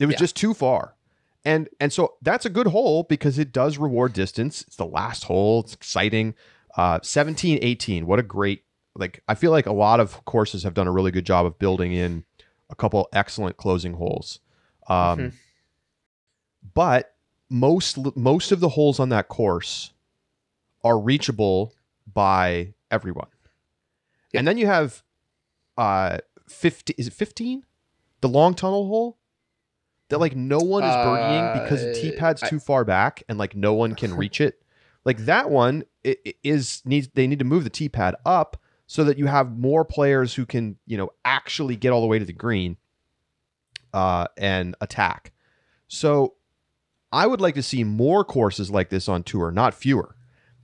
it 0.00 0.06
was 0.06 0.14
yeah. 0.14 0.18
just 0.18 0.34
too 0.34 0.52
far 0.52 0.96
and 1.44 1.68
and 1.80 1.92
so 1.92 2.14
that's 2.22 2.46
a 2.46 2.50
good 2.50 2.68
hole 2.68 3.04
because 3.04 3.38
it 3.38 3.52
does 3.52 3.78
reward 3.78 4.12
distance. 4.12 4.62
It's 4.62 4.76
the 4.76 4.86
last 4.86 5.24
hole. 5.24 5.60
It's 5.60 5.74
exciting. 5.74 6.34
Uh, 6.76 7.00
17, 7.02 7.58
18. 7.60 8.06
What 8.06 8.18
a 8.18 8.22
great 8.22 8.64
like 8.94 9.22
I 9.28 9.34
feel 9.34 9.50
like 9.50 9.66
a 9.66 9.72
lot 9.72 10.00
of 10.00 10.24
courses 10.24 10.62
have 10.62 10.74
done 10.74 10.86
a 10.86 10.92
really 10.92 11.10
good 11.10 11.26
job 11.26 11.46
of 11.46 11.58
building 11.58 11.92
in 11.92 12.24
a 12.70 12.74
couple 12.74 13.08
excellent 13.12 13.56
closing 13.56 13.94
holes. 13.94 14.40
Um, 14.88 15.18
mm-hmm. 15.18 15.28
but 16.74 17.14
most 17.50 17.98
most 18.16 18.52
of 18.52 18.60
the 18.60 18.70
holes 18.70 19.00
on 19.00 19.08
that 19.10 19.28
course 19.28 19.92
are 20.84 20.98
reachable 20.98 21.74
by 22.12 22.74
everyone. 22.90 23.28
Yep. 24.32 24.40
And 24.40 24.48
then 24.48 24.58
you 24.58 24.66
have 24.66 25.02
uh 25.76 26.18
50 26.48 26.94
is 26.98 27.08
it 27.08 27.12
15? 27.12 27.64
The 28.20 28.28
long 28.28 28.54
tunnel 28.54 28.86
hole? 28.86 29.18
That 30.12 30.18
like 30.18 30.36
no 30.36 30.58
one 30.58 30.84
is 30.84 30.94
birdieing 30.94 31.62
because 31.62 31.82
the 31.82 31.94
tee 31.94 32.14
uh, 32.14 32.18
pad's 32.18 32.42
too 32.42 32.60
far 32.60 32.84
back 32.84 33.22
and 33.30 33.38
like 33.38 33.56
no 33.56 33.72
one 33.72 33.94
can 33.94 34.14
reach 34.14 34.42
it. 34.42 34.62
Like 35.06 35.16
that 35.24 35.48
one 35.48 35.84
it, 36.04 36.20
it 36.22 36.36
is 36.44 36.82
needs 36.84 37.08
they 37.14 37.26
need 37.26 37.38
to 37.38 37.46
move 37.46 37.64
the 37.64 37.70
tee 37.70 37.88
pad 37.88 38.14
up 38.26 38.58
so 38.86 39.04
that 39.04 39.16
you 39.16 39.24
have 39.24 39.58
more 39.58 39.86
players 39.86 40.34
who 40.34 40.44
can 40.44 40.76
you 40.86 40.98
know 40.98 41.08
actually 41.24 41.76
get 41.76 41.92
all 41.92 42.02
the 42.02 42.06
way 42.06 42.18
to 42.18 42.26
the 42.26 42.32
green 42.34 42.76
uh, 43.94 44.26
and 44.36 44.76
attack. 44.82 45.32
So 45.88 46.34
I 47.10 47.26
would 47.26 47.40
like 47.40 47.54
to 47.54 47.62
see 47.62 47.82
more 47.82 48.22
courses 48.22 48.70
like 48.70 48.90
this 48.90 49.08
on 49.08 49.22
tour, 49.22 49.50
not 49.50 49.72
fewer. 49.72 50.14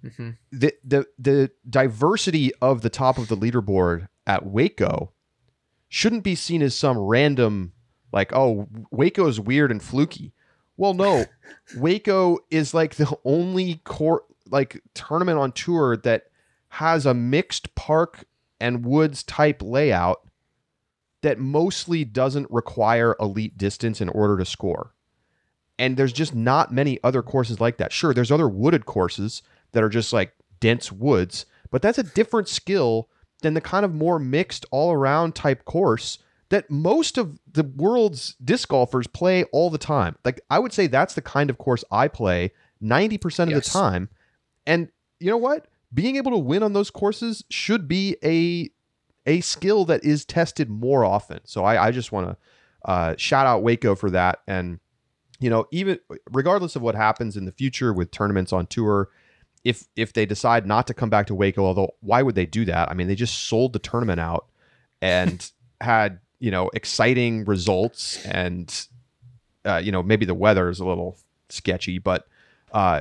Mm-hmm. 0.04 0.30
The 0.52 0.74
the 0.84 1.06
the 1.18 1.50
diversity 1.68 2.52
of 2.60 2.82
the 2.82 2.90
top 2.90 3.16
of 3.16 3.28
the 3.28 3.36
leaderboard 3.36 4.08
at 4.26 4.44
Waco 4.44 5.14
shouldn't 5.88 6.22
be 6.22 6.34
seen 6.34 6.60
as 6.60 6.74
some 6.74 6.98
random 6.98 7.72
like, 8.12 8.32
oh, 8.32 8.66
Waco's 8.90 9.40
weird 9.40 9.70
and 9.70 9.82
fluky. 9.82 10.32
Well, 10.76 10.94
no, 10.94 11.24
Waco 11.76 12.38
is 12.50 12.74
like 12.74 12.94
the 12.94 13.16
only 13.24 13.76
court 13.84 14.24
like 14.50 14.82
tournament 14.94 15.38
on 15.38 15.52
tour 15.52 15.96
that 15.98 16.24
has 16.68 17.06
a 17.06 17.14
mixed 17.14 17.74
park 17.74 18.24
and 18.60 18.84
woods 18.84 19.22
type 19.22 19.62
layout 19.62 20.22
that 21.22 21.38
mostly 21.38 22.04
doesn't 22.04 22.50
require 22.50 23.16
elite 23.20 23.58
distance 23.58 24.00
in 24.00 24.08
order 24.08 24.38
to 24.38 24.44
score. 24.44 24.94
And 25.78 25.96
there's 25.96 26.12
just 26.12 26.34
not 26.34 26.72
many 26.72 26.98
other 27.04 27.22
courses 27.22 27.60
like 27.60 27.76
that. 27.78 27.92
Sure, 27.92 28.14
there's 28.14 28.32
other 28.32 28.48
wooded 28.48 28.86
courses 28.86 29.42
that 29.72 29.82
are 29.82 29.88
just 29.88 30.12
like 30.12 30.32
dense 30.60 30.90
woods, 30.90 31.46
but 31.70 31.82
that's 31.82 31.98
a 31.98 32.02
different 32.02 32.48
skill 32.48 33.08
than 33.42 33.54
the 33.54 33.60
kind 33.60 33.84
of 33.84 33.94
more 33.94 34.18
mixed 34.18 34.66
all 34.70 34.92
around 34.92 35.34
type 35.34 35.64
course 35.64 36.18
that 36.50 36.70
most 36.70 37.18
of 37.18 37.38
the 37.50 37.64
world's 37.64 38.34
disc 38.42 38.68
golfers 38.68 39.06
play 39.06 39.44
all 39.44 39.70
the 39.70 39.78
time. 39.78 40.16
Like 40.24 40.40
I 40.50 40.58
would 40.58 40.72
say 40.72 40.86
that's 40.86 41.14
the 41.14 41.22
kind 41.22 41.50
of 41.50 41.58
course 41.58 41.84
I 41.90 42.08
play 42.08 42.52
90% 42.82 43.44
of 43.44 43.50
yes. 43.50 43.66
the 43.66 43.70
time. 43.70 44.08
And 44.66 44.88
you 45.20 45.30
know 45.30 45.36
what? 45.36 45.66
Being 45.92 46.16
able 46.16 46.32
to 46.32 46.38
win 46.38 46.62
on 46.62 46.72
those 46.72 46.90
courses 46.90 47.44
should 47.50 47.88
be 47.88 48.16
a 48.22 48.70
a 49.26 49.40
skill 49.42 49.84
that 49.84 50.02
is 50.04 50.24
tested 50.24 50.70
more 50.70 51.04
often. 51.04 51.40
So 51.44 51.64
I, 51.64 51.88
I 51.88 51.90
just 51.90 52.12
want 52.12 52.28
to 52.28 52.36
uh, 52.90 53.14
shout 53.18 53.46
out 53.46 53.62
Waco 53.62 53.94
for 53.94 54.10
that. 54.10 54.40
And 54.46 54.80
you 55.40 55.50
know, 55.50 55.66
even 55.70 55.98
regardless 56.30 56.76
of 56.76 56.82
what 56.82 56.94
happens 56.94 57.36
in 57.36 57.44
the 57.44 57.52
future 57.52 57.92
with 57.92 58.10
tournaments 58.10 58.52
on 58.52 58.66
tour, 58.66 59.10
if 59.64 59.86
if 59.96 60.12
they 60.12 60.26
decide 60.26 60.66
not 60.66 60.86
to 60.86 60.94
come 60.94 61.10
back 61.10 61.26
to 61.26 61.34
Waco, 61.34 61.64
although 61.64 61.94
why 62.00 62.22
would 62.22 62.34
they 62.34 62.46
do 62.46 62.64
that? 62.64 62.90
I 62.90 62.94
mean, 62.94 63.06
they 63.06 63.14
just 63.14 63.46
sold 63.46 63.72
the 63.72 63.78
tournament 63.78 64.20
out 64.20 64.46
and 65.02 65.50
had 65.80 66.20
you 66.38 66.50
know 66.50 66.70
exciting 66.74 67.44
results, 67.44 68.24
and 68.24 68.86
uh, 69.64 69.80
you 69.82 69.92
know 69.92 70.02
maybe 70.02 70.24
the 70.26 70.34
weather 70.34 70.68
is 70.68 70.80
a 70.80 70.84
little 70.84 71.18
sketchy, 71.48 71.98
but 71.98 72.26
uh, 72.72 73.00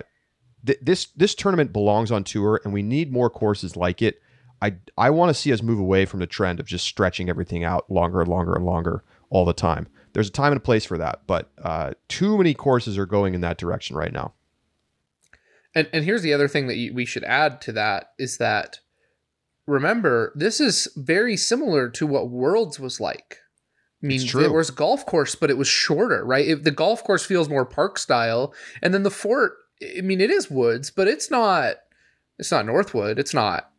th- 0.65 0.79
this 0.81 1.07
this 1.15 1.35
tournament 1.35 1.73
belongs 1.73 2.11
on 2.11 2.23
tour, 2.23 2.61
and 2.63 2.73
we 2.73 2.81
need 2.81 3.11
more 3.11 3.29
courses 3.29 3.75
like 3.75 4.01
it. 4.01 4.21
I 4.61 4.75
I 4.97 5.09
want 5.09 5.29
to 5.29 5.33
see 5.33 5.53
us 5.53 5.61
move 5.61 5.79
away 5.79 6.05
from 6.05 6.19
the 6.19 6.27
trend 6.27 6.59
of 6.59 6.65
just 6.65 6.85
stretching 6.85 7.29
everything 7.29 7.63
out 7.63 7.89
longer 7.91 8.21
and 8.21 8.29
longer 8.29 8.53
and 8.53 8.65
longer 8.65 9.03
all 9.29 9.45
the 9.45 9.53
time. 9.53 9.87
There's 10.13 10.29
a 10.29 10.31
time 10.31 10.51
and 10.51 10.57
a 10.57 10.63
place 10.63 10.85
for 10.85 10.97
that, 10.97 11.21
but 11.27 11.51
uh, 11.61 11.93
too 12.07 12.37
many 12.37 12.53
courses 12.53 12.97
are 12.97 13.05
going 13.05 13.35
in 13.35 13.41
that 13.41 13.57
direction 13.57 13.95
right 13.95 14.11
now. 14.11 14.33
And 15.75 15.87
and 15.93 16.03
here's 16.03 16.23
the 16.23 16.33
other 16.33 16.47
thing 16.47 16.67
that 16.67 16.77
you, 16.77 16.93
we 16.93 17.05
should 17.05 17.23
add 17.23 17.61
to 17.61 17.71
that 17.73 18.13
is 18.17 18.37
that 18.37 18.79
remember 19.67 20.31
this 20.35 20.59
is 20.59 20.87
very 20.95 21.37
similar 21.37 21.89
to 21.89 22.07
what 22.07 22.29
Worlds 22.29 22.79
was 22.79 22.99
like. 22.99 23.37
I 24.03 24.07
mean, 24.07 24.19
it 24.45 24.51
was 24.53 24.69
a 24.69 24.73
golf 24.73 25.05
course, 25.05 25.35
but 25.35 25.49
it 25.49 25.57
was 25.57 25.67
shorter, 25.67 26.23
right? 26.25 26.47
If 26.47 26.63
the 26.63 26.71
golf 26.71 27.03
course 27.03 27.25
feels 27.25 27.49
more 27.49 27.65
park 27.65 27.97
style, 27.99 28.53
and 28.81 28.93
then 28.93 29.03
the 29.03 29.11
fort. 29.11 29.53
I 29.97 30.01
mean, 30.01 30.21
it 30.21 30.29
is 30.31 30.49
woods, 30.49 30.89
but 30.91 31.07
it's 31.07 31.29
not. 31.29 31.75
It's 32.39 32.51
not 32.51 32.65
Northwood. 32.67 33.17
It's 33.19 33.33
not, 33.33 33.71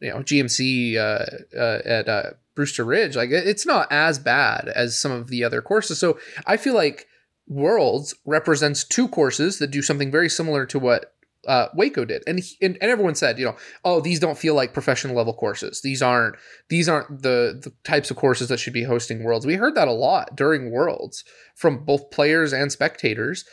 you 0.00 0.10
know, 0.10 0.18
GMC 0.22 0.96
uh, 0.96 1.58
uh, 1.58 1.82
at 1.84 2.08
uh, 2.08 2.30
Brewster 2.54 2.84
Ridge. 2.84 3.16
Like, 3.16 3.30
it- 3.30 3.46
it's 3.48 3.66
not 3.66 3.88
as 3.90 4.20
bad 4.20 4.68
as 4.74 4.96
some 4.96 5.10
of 5.10 5.26
the 5.28 5.42
other 5.42 5.60
courses. 5.60 5.98
So 5.98 6.16
I 6.46 6.56
feel 6.56 6.74
like 6.74 7.08
Worlds 7.48 8.14
represents 8.24 8.84
two 8.84 9.08
courses 9.08 9.58
that 9.58 9.72
do 9.72 9.82
something 9.82 10.10
very 10.12 10.28
similar 10.28 10.66
to 10.66 10.78
what 10.78 11.15
uh, 11.46 11.68
Waco 11.74 12.04
did, 12.04 12.22
and, 12.26 12.40
he, 12.40 12.56
and 12.60 12.76
and 12.80 12.90
everyone 12.90 13.14
said, 13.14 13.38
you 13.38 13.44
know, 13.44 13.56
oh, 13.84 14.00
these 14.00 14.20
don't 14.20 14.38
feel 14.38 14.54
like 14.54 14.72
professional 14.72 15.16
level 15.16 15.34
courses. 15.34 15.80
These 15.82 16.02
aren't 16.02 16.36
these 16.68 16.88
aren't 16.88 17.22
the 17.22 17.60
the 17.62 17.72
types 17.84 18.10
of 18.10 18.16
courses 18.16 18.48
that 18.48 18.58
should 18.58 18.72
be 18.72 18.84
hosting 18.84 19.22
Worlds. 19.22 19.46
We 19.46 19.54
heard 19.54 19.74
that 19.74 19.88
a 19.88 19.92
lot 19.92 20.36
during 20.36 20.70
Worlds 20.70 21.24
from 21.54 21.84
both 21.84 22.10
players 22.10 22.52
and 22.52 22.70
spectators. 22.70 23.44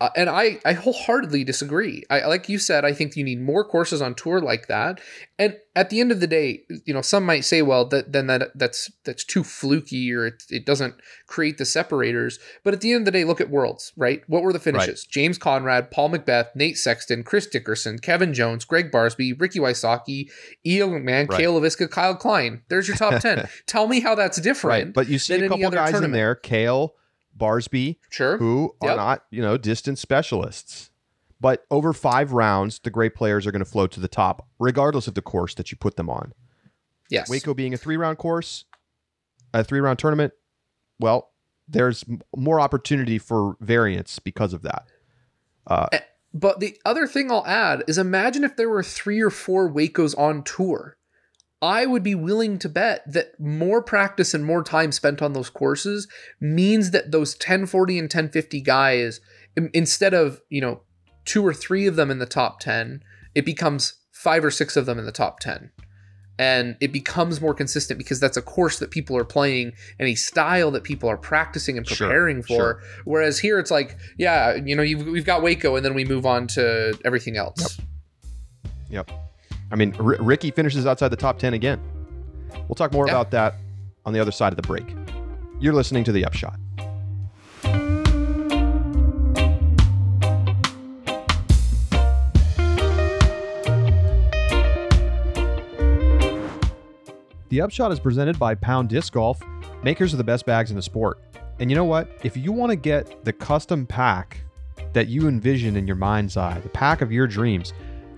Uh, 0.00 0.10
and 0.16 0.28
I, 0.28 0.58
I 0.64 0.72
wholeheartedly 0.72 1.44
disagree. 1.44 2.02
I 2.10 2.26
like 2.26 2.48
you 2.48 2.58
said, 2.58 2.84
I 2.84 2.92
think 2.92 3.14
you 3.14 3.22
need 3.22 3.40
more 3.40 3.64
courses 3.64 4.02
on 4.02 4.14
tour 4.16 4.40
like 4.40 4.66
that. 4.66 5.00
And 5.38 5.56
at 5.76 5.88
the 5.90 6.00
end 6.00 6.10
of 6.10 6.18
the 6.18 6.26
day, 6.26 6.64
you 6.84 6.92
know, 6.92 7.00
some 7.00 7.24
might 7.24 7.44
say, 7.44 7.62
well, 7.62 7.84
that 7.86 8.12
then 8.12 8.26
that 8.26 8.50
that's 8.56 8.90
that's 9.04 9.24
too 9.24 9.44
fluky 9.44 10.12
or 10.12 10.26
it, 10.26 10.42
it 10.50 10.66
doesn't 10.66 10.96
create 11.28 11.58
the 11.58 11.64
separators. 11.64 12.40
But 12.64 12.74
at 12.74 12.80
the 12.80 12.92
end 12.92 13.02
of 13.02 13.04
the 13.06 13.10
day, 13.12 13.24
look 13.24 13.40
at 13.40 13.50
Worlds, 13.50 13.92
right? 13.96 14.22
What 14.26 14.42
were 14.42 14.52
the 14.52 14.58
finishes? 14.58 15.04
James 15.04 15.38
Conrad, 15.38 15.92
Paul 15.92 16.10
McBeth, 16.10 16.48
Nate 16.56 16.76
Sexton, 16.76 17.22
Chris 17.22 17.46
Dickerson, 17.46 18.00
Kevin 18.00 18.34
Jones, 18.34 18.64
Greg 18.64 18.90
Barsby, 18.90 19.40
Ricky 19.40 19.60
Wysocki, 19.60 20.28
Ian 20.66 20.90
McMahon, 20.90 21.28
Right. 21.28 21.38
Cale 21.38 21.60
Leiviska, 21.60 21.88
Kyle 21.88 22.16
Klein. 22.16 22.62
There's 22.68 22.88
your 22.88 22.96
top 22.96 23.20
10. 23.22 23.48
Tell 23.66 23.86
me 23.86 24.00
how 24.00 24.16
that's 24.16 24.40
different. 24.40 24.86
Right, 24.86 24.92
but 24.92 25.08
you 25.08 25.20
see 25.20 25.36
a 25.36 25.48
couple 25.48 25.70
guys 25.70 26.00
in 26.00 26.10
there, 26.10 26.34
Cale, 26.34 26.94
Barsby, 27.38 27.96
Sure. 28.10 28.38
who 28.38 28.74
are 28.80 28.88
Yep. 28.88 28.96
not, 28.96 29.24
you 29.30 29.42
know, 29.42 29.56
distance 29.56 30.00
specialists. 30.00 30.90
But 31.40 31.66
over 31.70 31.92
five 31.92 32.32
rounds, 32.32 32.78
the 32.78 32.90
great 32.90 33.14
players 33.14 33.46
are 33.46 33.52
going 33.52 33.64
to 33.64 33.70
float 33.70 33.90
to 33.92 34.00
the 34.00 34.08
top, 34.08 34.48
regardless 34.58 35.06
of 35.08 35.14
the 35.14 35.20
course 35.22 35.54
that 35.56 35.70
you 35.70 35.76
put 35.76 35.96
them 35.96 36.08
on. 36.08 36.32
Yes. 37.10 37.28
Waco 37.28 37.52
being 37.52 37.74
a 37.74 37.76
three 37.76 37.96
round 37.96 38.16
course, 38.18 38.64
a 39.52 39.62
three 39.62 39.80
round 39.80 39.98
tournament, 39.98 40.32
well, 40.98 41.32
there's 41.68 42.04
m- 42.08 42.20
more 42.36 42.60
opportunity 42.60 43.18
for 43.18 43.56
variance 43.60 44.18
because 44.18 44.52
of 44.54 44.62
that. 44.62 44.86
Uh, 45.66 45.88
But 46.32 46.60
the 46.60 46.78
other 46.84 47.06
thing 47.06 47.30
I'll 47.30 47.46
add 47.46 47.84
is 47.86 47.96
imagine 47.98 48.42
if 48.42 48.56
there 48.56 48.68
were 48.68 48.82
three 48.82 49.20
or 49.20 49.30
four 49.30 49.70
Wacos 49.70 50.16
on 50.18 50.42
tour. 50.42 50.96
I 51.64 51.86
would 51.86 52.02
be 52.02 52.14
willing 52.14 52.58
to 52.58 52.68
bet 52.68 53.10
that 53.10 53.40
more 53.40 53.80
practice 53.80 54.34
and 54.34 54.44
more 54.44 54.62
time 54.62 54.92
spent 54.92 55.22
on 55.22 55.32
those 55.32 55.48
courses 55.48 56.06
means 56.38 56.90
that 56.90 57.10
those 57.10 57.34
1040 57.36 57.98
and 57.98 58.04
1050 58.04 58.60
guys, 58.60 59.20
instead 59.72 60.12
of, 60.12 60.42
you 60.50 60.60
know, 60.60 60.82
two 61.24 61.44
or 61.44 61.54
three 61.54 61.86
of 61.86 61.96
them 61.96 62.10
in 62.10 62.18
the 62.18 62.26
top 62.26 62.60
10, 62.60 63.02
it 63.34 63.46
becomes 63.46 63.94
five 64.12 64.44
or 64.44 64.50
six 64.50 64.76
of 64.76 64.84
them 64.84 64.98
in 64.98 65.06
the 65.06 65.12
top 65.12 65.40
10. 65.40 65.70
And 66.38 66.76
it 66.82 66.92
becomes 66.92 67.40
more 67.40 67.54
consistent 67.54 67.96
because 67.96 68.20
that's 68.20 68.36
a 68.36 68.42
course 68.42 68.78
that 68.80 68.90
people 68.90 69.16
are 69.16 69.24
playing 69.24 69.72
and 69.98 70.06
a 70.06 70.16
style 70.16 70.70
that 70.72 70.84
people 70.84 71.08
are 71.08 71.16
practicing 71.16 71.78
and 71.78 71.88
Sure, 71.88 72.08
preparing 72.08 72.42
for. 72.42 72.56
sure. 72.56 72.82
Whereas 73.06 73.38
here 73.38 73.58
it's 73.58 73.70
like, 73.70 73.96
yeah, 74.18 74.54
you 74.54 74.76
know, 74.76 74.82
you've, 74.82 75.06
we've 75.06 75.24
got 75.24 75.40
Waco 75.42 75.76
and 75.76 75.84
then 75.86 75.94
we 75.94 76.04
move 76.04 76.26
on 76.26 76.46
to 76.48 76.98
everything 77.06 77.38
else. 77.38 77.80
Yep. 78.90 79.10
I 79.74 79.76
mean, 79.76 79.92
R- 79.98 80.16
Ricky 80.20 80.52
finishes 80.52 80.86
outside 80.86 81.08
the 81.08 81.16
top 81.16 81.36
10 81.36 81.52
again. 81.52 81.80
We'll 82.68 82.76
talk 82.76 82.92
more 82.92 83.08
Yeah. 83.08 83.14
about 83.14 83.32
that 83.32 83.56
on 84.06 84.12
the 84.12 84.20
other 84.20 84.30
side 84.30 84.52
of 84.52 84.56
the 84.56 84.62
break. 84.62 84.94
You're 85.58 85.72
listening 85.74 86.04
to 86.04 86.12
The 86.12 86.24
Upshot. 86.24 86.56
The 97.48 97.60
Upshot 97.60 97.92
is 97.92 98.00
presented 98.00 98.38
by 98.38 98.54
Pound 98.54 98.88
Disc 98.88 99.12
Golf, 99.12 99.40
makers 99.82 100.12
of 100.12 100.18
the 100.18 100.24
best 100.24 100.44
bags 100.46 100.70
in 100.70 100.76
the 100.76 100.82
sport. 100.82 101.20
And 101.60 101.70
you 101.70 101.76
know 101.76 101.84
what? 101.84 102.08
If 102.24 102.36
you 102.36 102.50
want 102.52 102.70
to 102.70 102.76
get 102.76 103.24
the 103.24 103.32
custom 103.32 103.86
pack 103.86 104.38
that 104.92 105.08
you 105.08 105.28
envision 105.28 105.76
in 105.76 105.86
your 105.86 105.96
mind's 105.96 106.36
eye, 106.36 106.58
the 106.60 106.68
pack 106.68 107.00
of 107.00 107.12
your 107.12 107.26
dreams, 107.26 107.72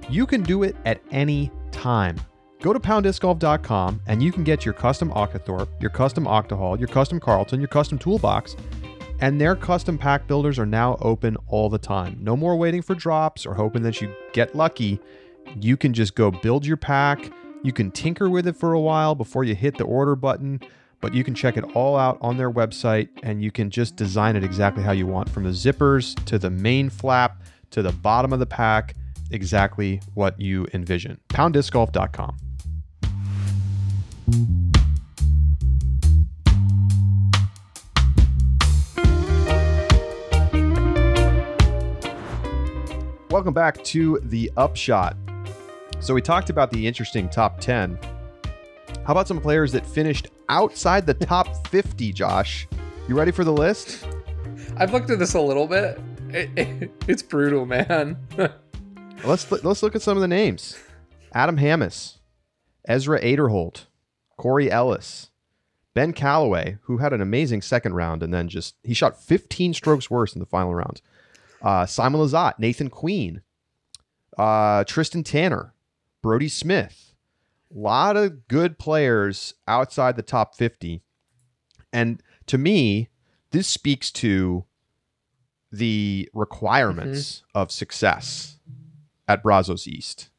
you 0.09 0.27
can 0.27 0.43
do 0.43 0.63
it 0.63 0.77
at 0.85 1.01
any 1.11 1.51
time. 1.73 2.17
Go 2.63 2.73
to 2.73 2.81
pounddiscgolf.com 2.81 4.01
and 4.07 4.23
you 4.23 4.33
can 4.33 4.45
get 4.45 4.65
your 4.65 4.75
custom 4.75 5.11
Octothorpe, 5.11 5.69
your 5.81 5.91
custom 5.91 6.25
Octahall, 6.25 6.79
your 6.79 6.89
custom 6.89 7.21
Carlton, 7.21 7.61
your 7.61 7.69
custom 7.69 7.99
toolbox, 7.99 8.57
and 9.21 9.41
their 9.41 9.55
custom 9.55 9.99
pack 9.99 10.27
builders 10.27 10.59
are 10.59 10.67
now 10.67 10.97
open 11.01 11.37
all 11.49 11.69
the 11.69 11.79
time. 11.79 12.19
No 12.21 12.37
more 12.37 12.57
waiting 12.57 12.83
for 12.83 12.95
drops 12.95 13.47
or 13.47 13.55
hoping 13.55 13.83
that 13.83 14.01
you 14.01 14.15
get 14.33 14.55
lucky. 14.55 15.01
You 15.61 15.77
can 15.77 15.93
just 15.93 16.15
go 16.15 16.31
build 16.31 16.67
your 16.67 16.77
pack. 16.77 17.31
You 17.63 17.73
can 17.73 17.91
tinker 17.91 18.29
with 18.29 18.47
it 18.47 18.57
for 18.57 18.73
a 18.73 18.81
while 18.81 19.15
before 19.15 19.45
you 19.45 19.55
hit 19.55 19.77
the 19.77 19.85
order 19.85 20.17
button, 20.17 20.61
but 21.01 21.15
you 21.15 21.25
can 21.25 21.35
check 21.35 21.57
it 21.57 21.65
all 21.75 21.97
out 21.97 22.19
on 22.21 22.37
their 22.37 22.51
website 22.51 23.09
and 23.23 23.43
you 23.43 23.51
can 23.51 23.71
just 23.71 23.97
design 23.97 24.37
it 24.37 24.45
exactly 24.45 24.83
how 24.83 24.93
you 24.93 25.07
want 25.07 25.29
from 25.29 25.45
the 25.45 25.51
zippers 25.51 26.15
to 26.25 26.39
the 26.39 26.51
main 26.51 26.91
flap 26.91 27.43
to 27.71 27.83
the 27.83 27.93
bottom 27.93 28.33
of 28.33 28.39
the 28.39 28.47
pack, 28.47 28.95
exactly 29.31 30.01
what 30.15 30.41
you 30.41 30.67
envision. 30.73 31.21
PoundDiscGolf.com. 31.29 32.37
Welcome 43.31 43.53
back 43.53 43.83
to 43.85 44.19
the 44.25 44.51
Upshot. 44.57 45.17
So 46.01 46.15
we 46.15 46.23
talked 46.23 46.49
about 46.49 46.71
the 46.71 46.87
interesting 46.87 47.29
top 47.29 47.61
10. 47.61 47.99
How 49.05 49.13
about 49.13 49.29
some 49.29 49.41
players 49.41 49.73
that 49.73 49.85
finished 49.85 50.29
outside 50.49 51.07
the 51.07 51.15
top 51.27 51.67
50, 51.69 52.13
Josh? 52.13 52.67
You 53.09 53.17
ready 53.17 53.33
for 53.33 53.45
the 53.45 53.53
list? 53.53 54.07
I've 54.77 54.93
looked 54.93 55.11
at 55.11 55.19
this 55.19 55.35
a 55.35 55.41
little 55.41 55.67
bit. 55.67 56.01
It, 56.31 56.51
it- 56.57 56.91
it's 57.09 57.23
brutal, 57.23 57.67
man. 57.67 58.17
Let's 59.27 59.51
let's 59.51 59.83
look 59.83 59.97
at 59.97 60.03
some 60.03 60.17
of 60.17 60.21
the 60.21 60.29
names. 60.29 60.79
Adam 61.35 61.57
Hammes, 61.57 62.19
Ezra 62.87 63.21
Aderhold, 63.21 63.87
Corey 64.37 64.71
Ellis, 64.71 65.31
Ben 65.95 66.13
Callaway, 66.13 66.79
who 66.83 66.99
had 66.99 67.13
an 67.13 67.21
amazing 67.21 67.61
second 67.61 67.95
round 67.95 68.23
and 68.23 68.33
then 68.33 68.49
just 68.49 68.77
he 68.85 68.95
shot 68.95 69.21
15 69.21 69.75
strokes 69.75 70.09
worse 70.09 70.33
in 70.33 70.39
the 70.39 70.47
final 70.47 70.73
round. 70.73 71.03
Uh, 71.61 71.87
Simon 71.87 72.21
Lizotte, 72.21 72.61
Nathan 72.61 72.89
Queen, 72.89 73.43
uh, 74.39 74.85
Tristan 74.85 75.25
Tanner, 75.25 75.75
Brodie 76.23 76.49
Smith. 76.49 77.15
A 77.75 77.79
lot 77.79 78.17
of 78.17 78.47
good 78.47 78.79
players 78.79 79.55
outside 79.67 80.15
the 80.15 80.23
top 80.23 80.55
50. 80.55 81.03
And 81.93 82.23
to 82.47 82.59
me, 82.59 83.09
this 83.51 83.67
speaks 83.67 84.13
to 84.13 84.67
the 85.73 86.29
requirements 86.33 87.43
of 87.57 87.73
success 87.73 88.56
at 89.29 89.43
Brazos 89.43 89.87
East. 89.87 90.31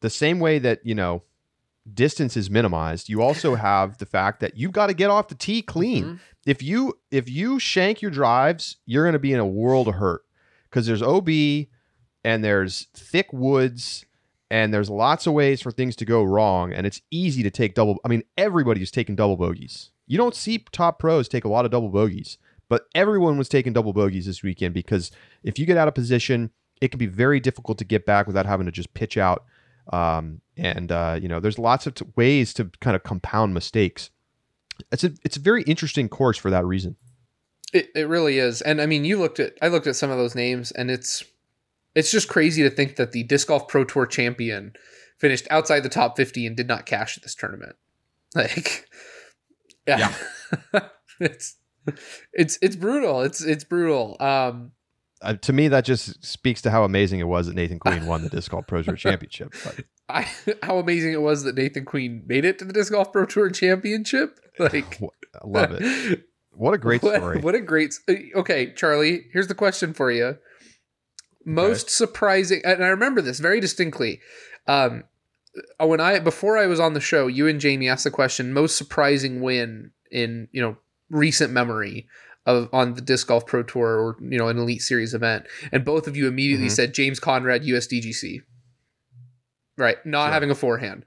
The 0.00 0.10
same 0.10 0.40
way 0.40 0.58
that, 0.58 0.80
you 0.84 0.94
know, 0.94 1.22
distance 1.92 2.36
is 2.36 2.50
minimized, 2.50 3.08
you 3.08 3.22
also 3.22 3.54
have 3.68 3.98
the 3.98 4.06
fact 4.06 4.40
that 4.40 4.56
you've 4.56 4.72
got 4.72 4.86
to 4.88 4.94
get 4.94 5.10
off 5.10 5.28
the 5.28 5.34
tee 5.34 5.62
clean. 5.62 6.04
Mhm. 6.04 6.20
If 6.46 6.62
you 6.62 6.98
if 7.10 7.28
you 7.28 7.58
shank 7.58 8.00
your 8.00 8.10
drives, 8.10 8.76
you're 8.86 9.04
going 9.04 9.12
to 9.12 9.18
be 9.18 9.32
in 9.32 9.40
a 9.40 9.46
world 9.46 9.88
of 9.88 9.94
hurt 9.94 10.22
because 10.64 10.86
there's 10.86 11.02
OB 11.02 11.28
and 12.24 12.42
there's 12.42 12.86
thick 12.94 13.30
woods 13.32 14.06
and 14.50 14.72
there's 14.74 14.90
lots 14.90 15.26
of 15.26 15.32
ways 15.34 15.60
for 15.60 15.70
things 15.70 15.94
to 15.96 16.04
go 16.04 16.24
wrong, 16.24 16.72
and 16.72 16.86
it's 16.86 17.02
easy 17.10 17.42
to 17.44 17.50
take 17.50 17.74
double. 17.74 17.98
I 18.04 18.08
mean, 18.08 18.22
everybody's 18.36 18.90
taking 18.90 19.14
double 19.16 19.36
bogeys. 19.36 19.90
You 20.08 20.16
don't 20.18 20.34
see 20.34 20.64
top 20.72 20.98
pros 20.98 21.28
take 21.28 21.44
a 21.44 21.48
lot 21.48 21.64
of 21.64 21.70
double 21.70 21.88
bogeys, 21.88 22.36
but 22.68 22.86
everyone 22.94 23.38
was 23.38 23.48
taking 23.48 23.72
double 23.72 23.92
bogeys 23.92 24.26
this 24.26 24.42
weekend 24.42 24.74
because 24.74 25.12
if 25.44 25.56
you 25.58 25.66
get 25.66 25.76
out 25.76 25.86
of 25.88 25.94
position, 25.94 26.50
it 26.80 26.90
can 26.90 26.98
be 26.98 27.06
very 27.06 27.40
difficult 27.40 27.78
to 27.78 27.84
get 27.84 28.06
back 28.06 28.26
without 28.26 28.46
having 28.46 28.66
to 28.66 28.72
just 28.72 28.92
pitch 28.94 29.16
out. 29.16 29.44
Um, 29.92 30.40
and 30.56 30.92
uh, 30.92 31.18
you 31.20 31.28
know, 31.28 31.40
there's 31.40 31.58
lots 31.58 31.86
of 31.86 31.94
t- 31.94 32.04
ways 32.16 32.54
to 32.54 32.70
kind 32.80 32.94
of 32.94 33.02
compound 33.02 33.54
mistakes. 33.54 34.10
It's 34.92 35.04
a 35.04 35.12
it's 35.24 35.36
a 35.36 35.40
very 35.40 35.62
interesting 35.62 36.08
course 36.08 36.38
for 36.38 36.50
that 36.50 36.64
reason. 36.64 36.96
It 37.72 37.90
it 37.94 38.08
really 38.08 38.38
is. 38.38 38.62
And 38.62 38.80
I 38.80 38.86
mean, 38.86 39.04
you 39.04 39.18
looked 39.18 39.40
at 39.40 39.54
I 39.60 39.68
looked 39.68 39.86
at 39.86 39.96
some 39.96 40.10
of 40.10 40.18
those 40.18 40.34
names 40.34 40.70
and 40.72 40.90
it's 40.90 41.24
it's 41.94 42.10
just 42.10 42.28
crazy 42.28 42.62
to 42.62 42.70
think 42.70 42.96
that 42.96 43.12
the 43.12 43.24
Disc 43.24 43.48
Golf 43.48 43.68
Pro 43.68 43.84
Tour 43.84 44.06
champion 44.06 44.74
finished 45.18 45.46
outside 45.50 45.80
the 45.80 45.88
top 45.88 46.16
50 46.16 46.46
and 46.46 46.56
did 46.56 46.68
not 46.68 46.86
cash 46.86 47.16
this 47.16 47.34
tournament. 47.34 47.76
Like 48.32 48.88
yeah. 49.88 50.14
yeah. 50.72 50.80
it's 51.20 51.56
it's 52.32 52.60
it's 52.62 52.76
brutal. 52.76 53.22
It's 53.22 53.42
it's 53.42 53.64
brutal. 53.64 54.16
Um 54.20 54.70
uh, 55.22 55.34
to 55.34 55.52
me, 55.52 55.68
that 55.68 55.84
just 55.84 56.24
speaks 56.24 56.62
to 56.62 56.70
how 56.70 56.84
amazing 56.84 57.20
it 57.20 57.28
was 57.28 57.46
that 57.46 57.54
Nathan 57.54 57.78
Queen 57.78 58.06
won 58.06 58.22
the 58.22 58.28
Disc 58.30 58.50
Golf 58.50 58.66
Pro 58.66 58.82
Tour 58.82 58.96
Championship. 58.96 59.54
I, 60.08 60.26
how 60.62 60.78
amazing 60.78 61.12
it 61.12 61.20
was 61.20 61.44
that 61.44 61.54
Nathan 61.54 61.84
Queen 61.84 62.22
made 62.26 62.44
it 62.44 62.58
to 62.58 62.64
the 62.64 62.72
Disc 62.72 62.92
Golf 62.92 63.12
Pro 63.12 63.26
Tour 63.26 63.50
Championship. 63.50 64.38
Like, 64.58 65.00
I 65.00 65.46
love 65.46 65.70
it. 65.72 66.24
What 66.50 66.74
a 66.74 66.78
great 66.78 67.00
story. 67.00 67.36
What, 67.36 67.44
what 67.44 67.54
a 67.54 67.60
great. 67.60 67.94
Uh, 68.06 68.14
okay, 68.40 68.74
Charlie, 68.74 69.24
here's 69.32 69.46
the 69.46 69.54
question 69.54 69.94
for 69.94 70.10
you. 70.10 70.36
Most 71.46 71.84
okay. 71.84 71.92
surprising, 71.92 72.60
and 72.62 72.84
I 72.84 72.88
remember 72.88 73.22
this 73.22 73.38
very 73.38 73.58
distinctly. 73.58 74.20
Um, 74.66 75.04
uh, 75.80 75.86
when 75.86 75.98
I 75.98 76.18
before 76.18 76.58
I 76.58 76.66
was 76.66 76.78
on 76.78 76.92
the 76.92 77.00
show, 77.00 77.26
you 77.26 77.46
and 77.46 77.58
Jamie 77.58 77.88
asked 77.88 78.04
the 78.04 78.10
question: 78.10 78.52
most 78.52 78.76
surprising 78.76 79.40
win 79.40 79.92
in 80.10 80.48
you 80.52 80.60
know 80.60 80.76
recent 81.08 81.54
memory 81.54 82.06
of 82.46 82.68
on 82.72 82.94
the 82.94 83.00
disc 83.00 83.26
golf 83.26 83.46
pro 83.46 83.62
tour 83.62 83.98
or 83.98 84.16
you 84.20 84.38
know 84.38 84.48
an 84.48 84.58
elite 84.58 84.82
series 84.82 85.14
event, 85.14 85.46
and 85.72 85.84
both 85.84 86.06
of 86.06 86.16
you 86.16 86.26
immediately 86.26 86.66
mm-hmm. 86.66 86.74
said 86.74 86.94
James 86.94 87.20
Conrad 87.20 87.62
USDGC. 87.62 88.42
Right, 89.76 90.04
not 90.04 90.26
sure. 90.26 90.32
having 90.32 90.50
a 90.50 90.54
forehand. 90.54 91.04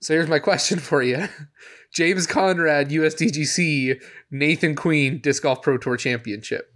So 0.00 0.14
here's 0.14 0.28
my 0.28 0.38
question 0.40 0.78
for 0.78 1.02
you. 1.02 1.28
James 1.92 2.26
Conrad 2.26 2.90
USDGC 2.90 4.02
Nathan 4.30 4.74
Queen 4.74 5.18
Disc 5.18 5.42
Golf 5.42 5.62
Pro 5.62 5.78
Tour 5.78 5.96
Championship. 5.96 6.74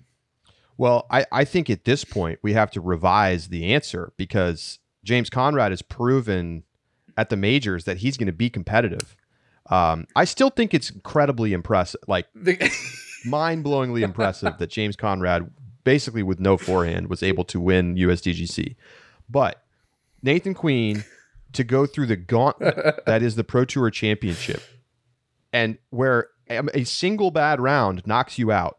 Well, 0.77 1.07
I, 1.11 1.27
I 1.33 1.45
think 1.45 1.69
at 1.69 1.85
this 1.85 2.05
point 2.05 2.39
we 2.41 2.53
have 2.53 2.71
to 2.71 2.81
revise 2.81 3.49
the 3.49 3.75
answer 3.75 4.13
because 4.17 4.79
James 5.03 5.29
Conrad 5.29 5.73
has 5.73 5.83
proven 5.83 6.63
at 7.17 7.31
the 7.31 7.37
majors 7.37 7.85
that 7.85 7.97
he's 7.97 8.17
going 8.17 8.29
to 8.29 8.33
be 8.33 8.49
competitive. 8.49 9.17
Um, 9.71 10.07
I 10.15 10.25
still 10.25 10.51
think 10.51 10.73
it's 10.73 10.89
incredibly 10.89 11.53
impressive, 11.53 12.01
like 12.07 12.27
mind 12.35 12.71
blowingly 13.25 14.03
impressive 14.03 14.59
that 14.59 14.71
James 14.71 14.97
Conrad, 14.97 15.51
basically 15.85 16.23
with 16.23 16.41
no 16.41 16.57
forehand, 16.57 17.09
was 17.09 17.23
able 17.23 17.45
to 17.45 17.61
win 17.61 17.95
USDGC. 17.95 18.77
But 19.29 19.63
Nathan 20.23 20.55
Queen 20.55 21.05
to 21.53 21.65
go 21.65 21.87
through 21.87 22.07
the 22.07 22.17
gauntlet 22.17 23.05
that 23.07 23.23
is 23.23 23.37
the 23.37 23.45
Pro 23.45 23.65
Tour 23.65 23.91
Championship, 23.91 24.63
and 25.53 25.79
where 25.91 26.29
a 26.49 26.85
single 26.85 27.31
bad 27.31 27.61
round 27.61 28.07
knocks 28.07 28.39
you 28.39 28.51
out, 28.53 28.79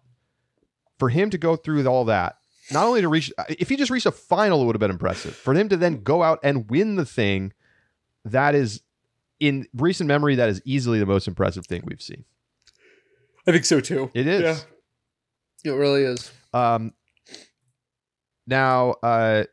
for 0.97 1.09
him 1.09 1.29
to 1.29 1.37
go 1.37 1.55
through 1.55 1.85
all 1.87 2.05
that, 2.05 2.37
not 2.71 2.85
only 2.85 3.01
to 3.01 3.07
reach, 3.07 3.31
if 3.47 3.69
he 3.69 3.75
just 3.75 3.89
reached 3.89 4.05
a 4.05 4.11
final, 4.11 4.61
it 4.61 4.65
would 4.65 4.75
have 4.75 4.79
been 4.79 4.91
impressive. 4.91 5.35
For 5.35 5.53
him 5.53 5.69
to 5.69 5.77
then 5.77 6.03
go 6.03 6.21
out 6.21 6.39
and 6.43 6.69
win 6.69 6.95
the 6.95 7.05
thing, 7.05 7.53
that 8.25 8.53
is, 8.53 8.81
in 9.39 9.65
recent 9.73 10.07
memory, 10.07 10.35
that 10.35 10.49
is 10.49 10.61
easily 10.65 10.99
the 10.99 11.05
most 11.05 11.27
impressive 11.27 11.65
thing 11.65 11.83
we've 11.85 12.01
seen. 12.01 12.25
I 13.49 13.51
think 13.51 13.65
so 13.65 13.79
too. 13.79 14.11
It 14.13 14.27
is. 14.27 14.41
Yeah. 15.63 15.71
It 15.71 15.75
really 15.75 16.03
is. 16.03 16.31
Um, 16.53 16.93
now, 18.45 18.91
uh, 19.01 19.45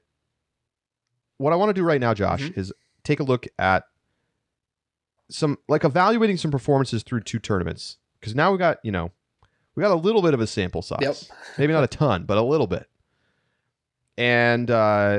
what 1.38 1.54
I 1.54 1.56
want 1.56 1.70
to 1.70 1.74
do 1.74 1.82
right 1.82 2.00
now, 2.00 2.12
Josh, 2.12 2.42
mm-hmm. 2.42 2.60
is 2.60 2.72
take 3.04 3.20
a 3.20 3.22
look 3.22 3.46
at 3.58 3.84
some 5.30 5.56
like 5.66 5.84
evaluating 5.84 6.36
some 6.36 6.50
performances 6.50 7.02
through 7.02 7.20
two 7.20 7.38
tournaments 7.38 7.96
because 8.20 8.34
now 8.34 8.52
we 8.52 8.58
got 8.58 8.78
you 8.82 8.92
know 8.92 9.10
we 9.74 9.82
got 9.82 9.90
a 9.90 9.94
little 9.94 10.22
bit 10.22 10.34
of 10.34 10.40
a 10.40 10.46
sample 10.46 10.82
size 10.82 10.98
yep. 11.00 11.16
maybe 11.58 11.72
not 11.72 11.82
a 11.82 11.88
ton 11.88 12.24
but 12.24 12.38
a 12.38 12.42
little 12.42 12.68
bit 12.68 12.88
and 14.16 14.70
uh 14.70 15.18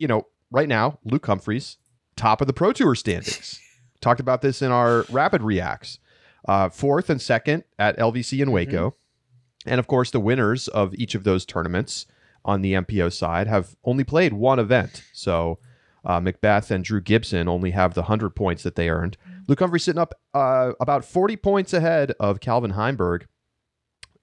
you 0.00 0.08
know 0.08 0.26
right 0.50 0.68
now 0.68 0.98
luke 1.04 1.24
humphries 1.26 1.76
top 2.16 2.40
of 2.40 2.48
the 2.48 2.52
pro 2.52 2.72
tour 2.72 2.96
standings 2.96 3.60
talked 4.00 4.18
about 4.18 4.42
this 4.42 4.62
in 4.62 4.72
our 4.72 5.04
rapid 5.10 5.42
reacts 5.42 6.00
uh 6.46 6.68
fourth 6.68 7.10
and 7.10 7.20
second 7.20 7.64
at 7.78 7.98
lvc 7.98 8.40
in 8.40 8.52
waco 8.52 8.90
mm-hmm. 8.90 9.70
and 9.70 9.78
of 9.78 9.86
course 9.86 10.10
the 10.10 10.20
winners 10.20 10.68
of 10.68 10.94
each 10.94 11.14
of 11.14 11.24
those 11.24 11.44
tournaments 11.44 12.06
on 12.44 12.62
the 12.62 12.72
mpo 12.74 13.12
side 13.12 13.46
have 13.46 13.76
only 13.84 14.04
played 14.04 14.32
one 14.32 14.58
event 14.58 15.02
so 15.12 15.58
uh, 16.04 16.20
McBeth 16.20 16.70
and 16.70 16.84
Drew 16.84 17.00
Gibson 17.00 17.48
only 17.48 17.72
have 17.72 17.94
the 17.94 18.02
100 18.02 18.30
points 18.30 18.62
that 18.62 18.76
they 18.76 18.88
earned. 18.88 19.16
Luke 19.46 19.58
Humphrey 19.58 19.80
sitting 19.80 20.00
up 20.00 20.14
uh, 20.32 20.72
about 20.80 21.04
40 21.04 21.36
points 21.36 21.72
ahead 21.72 22.12
of 22.20 22.40
Calvin 22.40 22.72
Heimburg 22.72 23.24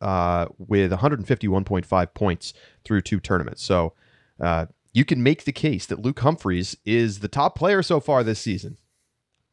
uh, 0.01 0.47
with 0.57 0.91
151.5 0.91 2.13
points 2.13 2.53
through 2.83 3.01
two 3.01 3.19
tournaments. 3.19 3.63
So 3.63 3.93
uh, 4.39 4.67
you 4.93 5.05
can 5.05 5.23
make 5.23 5.45
the 5.45 5.51
case 5.51 5.85
that 5.87 6.01
Luke 6.01 6.19
Humphries 6.19 6.77
is 6.85 7.19
the 7.19 7.27
top 7.27 7.55
player 7.55 7.81
so 7.81 7.99
far 7.99 8.23
this 8.23 8.39
season. 8.39 8.77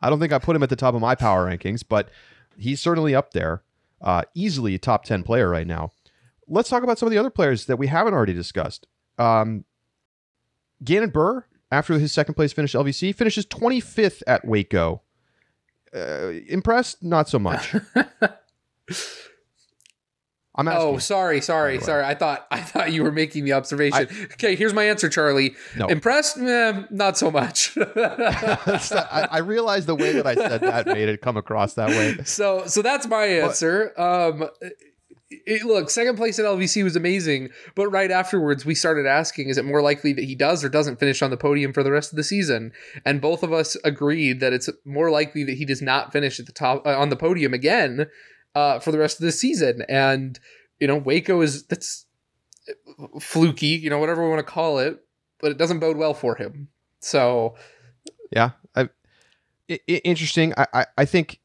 I 0.01 0.11
don't 0.11 0.19
think 0.19 0.33
I 0.33 0.39
put 0.39 0.57
him 0.57 0.63
at 0.63 0.69
the 0.69 0.77
top 0.77 0.95
of 0.95 1.01
my 1.01 1.15
power 1.15 1.47
rankings, 1.47 1.85
but 1.89 2.09
he's 2.57 2.81
certainly 2.81 3.15
up 3.15 3.33
there. 3.33 3.63
Uh, 4.01 4.23
easily 4.35 4.75
a 4.75 4.79
top 4.79 5.05
10 5.05 5.23
player 5.23 5.49
right 5.49 5.67
now. 5.67 5.93
Let's 6.49 6.69
talk 6.69 6.83
about 6.83 6.99
some 6.99 7.07
of 7.07 7.11
the 7.13 7.19
other 7.19 7.31
players 7.31 7.67
that 7.67 7.77
we 7.77 7.87
haven't 7.87 8.15
already 8.15 8.35
discussed. 8.35 8.87
Um, 9.19 9.65
Gannon 10.83 11.11
Buhr 11.11 11.47
after 11.71 11.99
his 11.99 12.13
second 12.13 12.35
place 12.35 12.53
finish 12.53 12.75
LVC, 12.75 13.15
finishes 13.15 13.47
25th 13.47 14.23
at 14.27 14.45
Waco. 14.45 15.03
Uh, 15.95 16.33
impressed? 16.49 17.03
Not 17.03 17.29
so 17.29 17.39
much. 17.39 17.75
I'm 20.55 20.69
asking. 20.69 20.95
Oh, 20.95 20.99
sorry, 20.99 21.41
sorry, 21.41 21.81
sorry. 21.81 22.05
I 22.05 22.15
thought 22.15 22.47
I 22.51 22.61
thought 22.61 22.93
you 22.93 23.03
were 23.03 23.13
making 23.13 23.45
the 23.45 23.55
observation. 23.55 24.07
I, 24.11 24.25
okay, 24.35 24.55
here's 24.55 24.75
my 24.75 24.85
answer, 24.85 25.09
Charlie. 25.09 25.55
No. 25.77 25.87
Impressed? 25.87 26.37
Eh, 26.37 26.83
not 26.91 27.17
so 27.17 27.31
much. 27.31 27.77
I, 27.97 29.29
I, 29.31 29.39
realized 29.39 29.87
the 29.87 29.95
way 29.95 30.13
that 30.13 30.27
I 30.27 30.35
said 30.35 30.61
that 30.61 30.87
made 30.87 31.09
it 31.09 31.23
come 31.23 31.39
across 31.39 31.75
that 31.75 31.89
way. 31.89 32.19
So, 32.25 32.67
so 32.67 32.83
that's 32.83 33.07
my 33.07 33.25
answer. 33.25 33.93
But, 33.97 34.31
um, 34.31 34.49
it, 35.47 35.65
look, 35.65 35.91
second 35.91 36.17
place 36.17 36.39
at 36.39 36.45
LVC 36.45 36.85
was 36.85 36.97
amazing, 36.97 37.49
but 37.75 37.89
right 37.89 38.11
afterwards 38.11 38.67
we 38.67 38.75
started 38.75 39.07
asking, 39.07 39.49
is 39.49 39.59
it 39.59 39.65
more 39.65 39.81
likely 39.81 40.13
that 40.13 40.25
he 40.25 40.35
does 40.35 40.63
or 40.63 40.69
doesn't 40.69 41.01
finish 41.01 41.23
on 41.23 41.31
the 41.31 41.37
podium 41.37 41.73
for 41.73 41.83
the 41.83 41.91
rest 41.91 42.13
of 42.13 42.17
the 42.17 42.25
season? 42.25 42.73
And 43.05 43.21
both 43.21 43.43
of 43.43 43.53
us 43.53 43.77
agreed 43.85 44.41
that 44.41 44.53
it's 44.53 44.69
more 44.85 45.11
likely 45.11 45.45
that 45.45 45.57
he 45.57 45.65
does 45.65 45.81
not 45.83 46.13
finish 46.13 46.39
at 46.39 46.47
the 46.47 46.53
top 46.53 46.87
uh, 46.87 46.99
on 46.99 47.09
the 47.09 47.17
podium 47.17 47.55
again 47.55 48.09
uh, 48.55 48.79
for 48.79 48.93
the 48.93 48.99
rest 48.99 49.19
of 49.19 49.25
the 49.25 49.33
season. 49.33 49.85
And 49.89 50.39
you 50.81 50.87
know, 50.87 50.97
Waco 50.97 51.41
is 51.41 51.65
that's 51.65 52.07
fluky, 53.21 53.67
you 53.69 53.91
know, 53.91 53.99
whatever 53.99 54.23
we 54.23 54.29
want 54.29 54.47
to 54.47 54.53
call 54.53 54.79
it, 54.79 55.05
but 55.41 55.51
it 55.51 55.59
doesn't 55.59 55.81
bode 55.81 55.97
well 55.97 56.15
for 56.15 56.35
him. 56.35 56.69
So, 57.01 57.57
yeah, 58.31 58.51
I, 58.75 58.89
interesting. 59.87 60.55
I, 60.57 60.67
I, 60.73 60.87
I 60.99 61.05
think 61.05 61.41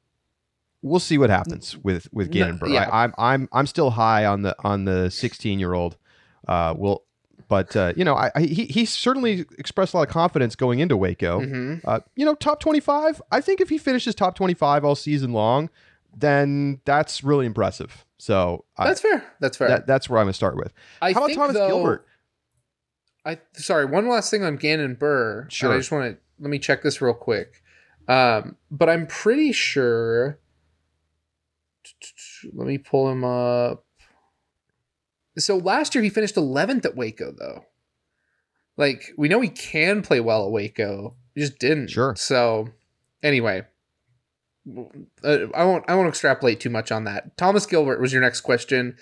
we'll 0.82 1.00
see 1.00 1.18
what 1.18 1.30
happens 1.30 1.78
with 1.78 2.08
with 2.12 2.32
Gannon. 2.32 2.60
Yeah. 2.68 2.90
I, 2.92 3.04
am 3.04 3.14
I'm, 3.18 3.42
I'm 3.42 3.50
I'm 3.52 3.68
still 3.68 3.92
high 3.92 4.26
on 4.26 4.44
the 4.44 4.56
on 4.64 4.86
the 4.86 5.10
16 5.10 5.60
year 5.60 5.74
old. 5.74 5.98
Uh, 6.48 6.74
will 6.78 7.04
but 7.48 7.76
uh, 7.76 7.94
you 7.96 8.04
know, 8.04 8.16
I, 8.16 8.32
I, 8.36 8.42
he 8.42 8.66
he 8.66 8.86
certainly 8.86 9.46
expressed 9.58 9.94
a 9.94 9.98
lot 9.98 10.08
of 10.08 10.14
confidence 10.14 10.56
going 10.56 10.80
into 10.80 10.98
Waco. 10.98 11.42
Mm-hmm. 11.42 11.88
Uh, 11.88 12.00
you 12.16 12.26
know, 12.26 12.36
top 12.36 12.60
25. 12.60 13.22
I 13.32 13.42
think 13.42 13.62
if 13.62 13.70
he 13.70 13.78
finishes 13.78 14.16
top 14.16 14.36
25 14.36 14.84
all 14.84 14.96
season 14.96 15.32
long, 15.32 15.70
then 16.18 16.82
that's 16.86 17.24
really 17.24 17.46
impressive. 17.46 18.06
So 18.18 18.66
that's 18.78 19.04
I, 19.06 19.10
fair. 19.10 19.34
That's 19.40 19.58
fair. 19.58 19.68
That, 19.68 19.88
that's 19.88 20.10
where 20.10 20.20
I'm 20.20 20.26
gonna 20.26 20.34
start 20.34 20.58
with. 20.58 20.74
I 21.02 21.14
How 21.14 21.26
about 21.26 21.36
Thomas 21.36 21.54
though, 21.56 21.68
Gilbert? 21.68 22.06
I 23.26 23.40
sorry. 23.54 23.86
One 23.86 24.08
last 24.10 24.32
thing 24.32 24.44
on 24.44 24.56
Gannon 24.56 24.96
Buhr. 24.96 25.48
Sure. 25.50 25.74
I 25.74 25.78
just 25.78 25.92
want 25.92 26.12
to 26.12 26.18
let 26.40 26.50
me 26.50 26.60
check 26.60 26.82
this 26.82 27.02
real 27.02 27.14
quick. 27.14 27.62
Um, 28.08 28.56
but 28.72 28.90
I'm 28.90 29.06
pretty 29.06 29.52
sure 29.52 30.40
let 32.54 32.68
me 32.68 32.78
pull 32.78 33.10
him 33.10 33.24
up. 33.24 33.86
So 35.38 35.58
last 35.58 35.94
year 35.94 36.04
he 36.04 36.10
finished 36.10 36.36
11th 36.36 36.86
at 36.86 36.96
Waco, 36.96 37.32
though. 37.32 37.66
Like 38.76 39.12
we 39.18 39.28
know 39.28 39.42
he 39.42 39.50
can 39.50 40.02
play 40.02 40.20
well 40.20 40.46
at 40.46 40.52
Waco, 40.52 41.16
he 41.36 41.42
just 41.42 41.60
didn't. 41.60 41.90
Sure. 41.90 42.16
So 42.16 42.70
anyway, 43.24 43.64
uh, 45.24 45.38
I 45.56 45.64
won't. 45.64 45.86
I 45.88 45.96
won't 45.96 46.08
extrapolate 46.10 46.60
too 46.60 46.70
much 46.70 46.92
on 46.92 47.04
that. 47.06 47.38
Thomas 47.38 47.66
Gilbert 47.66 48.02
was 48.02 48.12
your 48.12 48.22
next 48.22 48.42
question. 48.42 48.98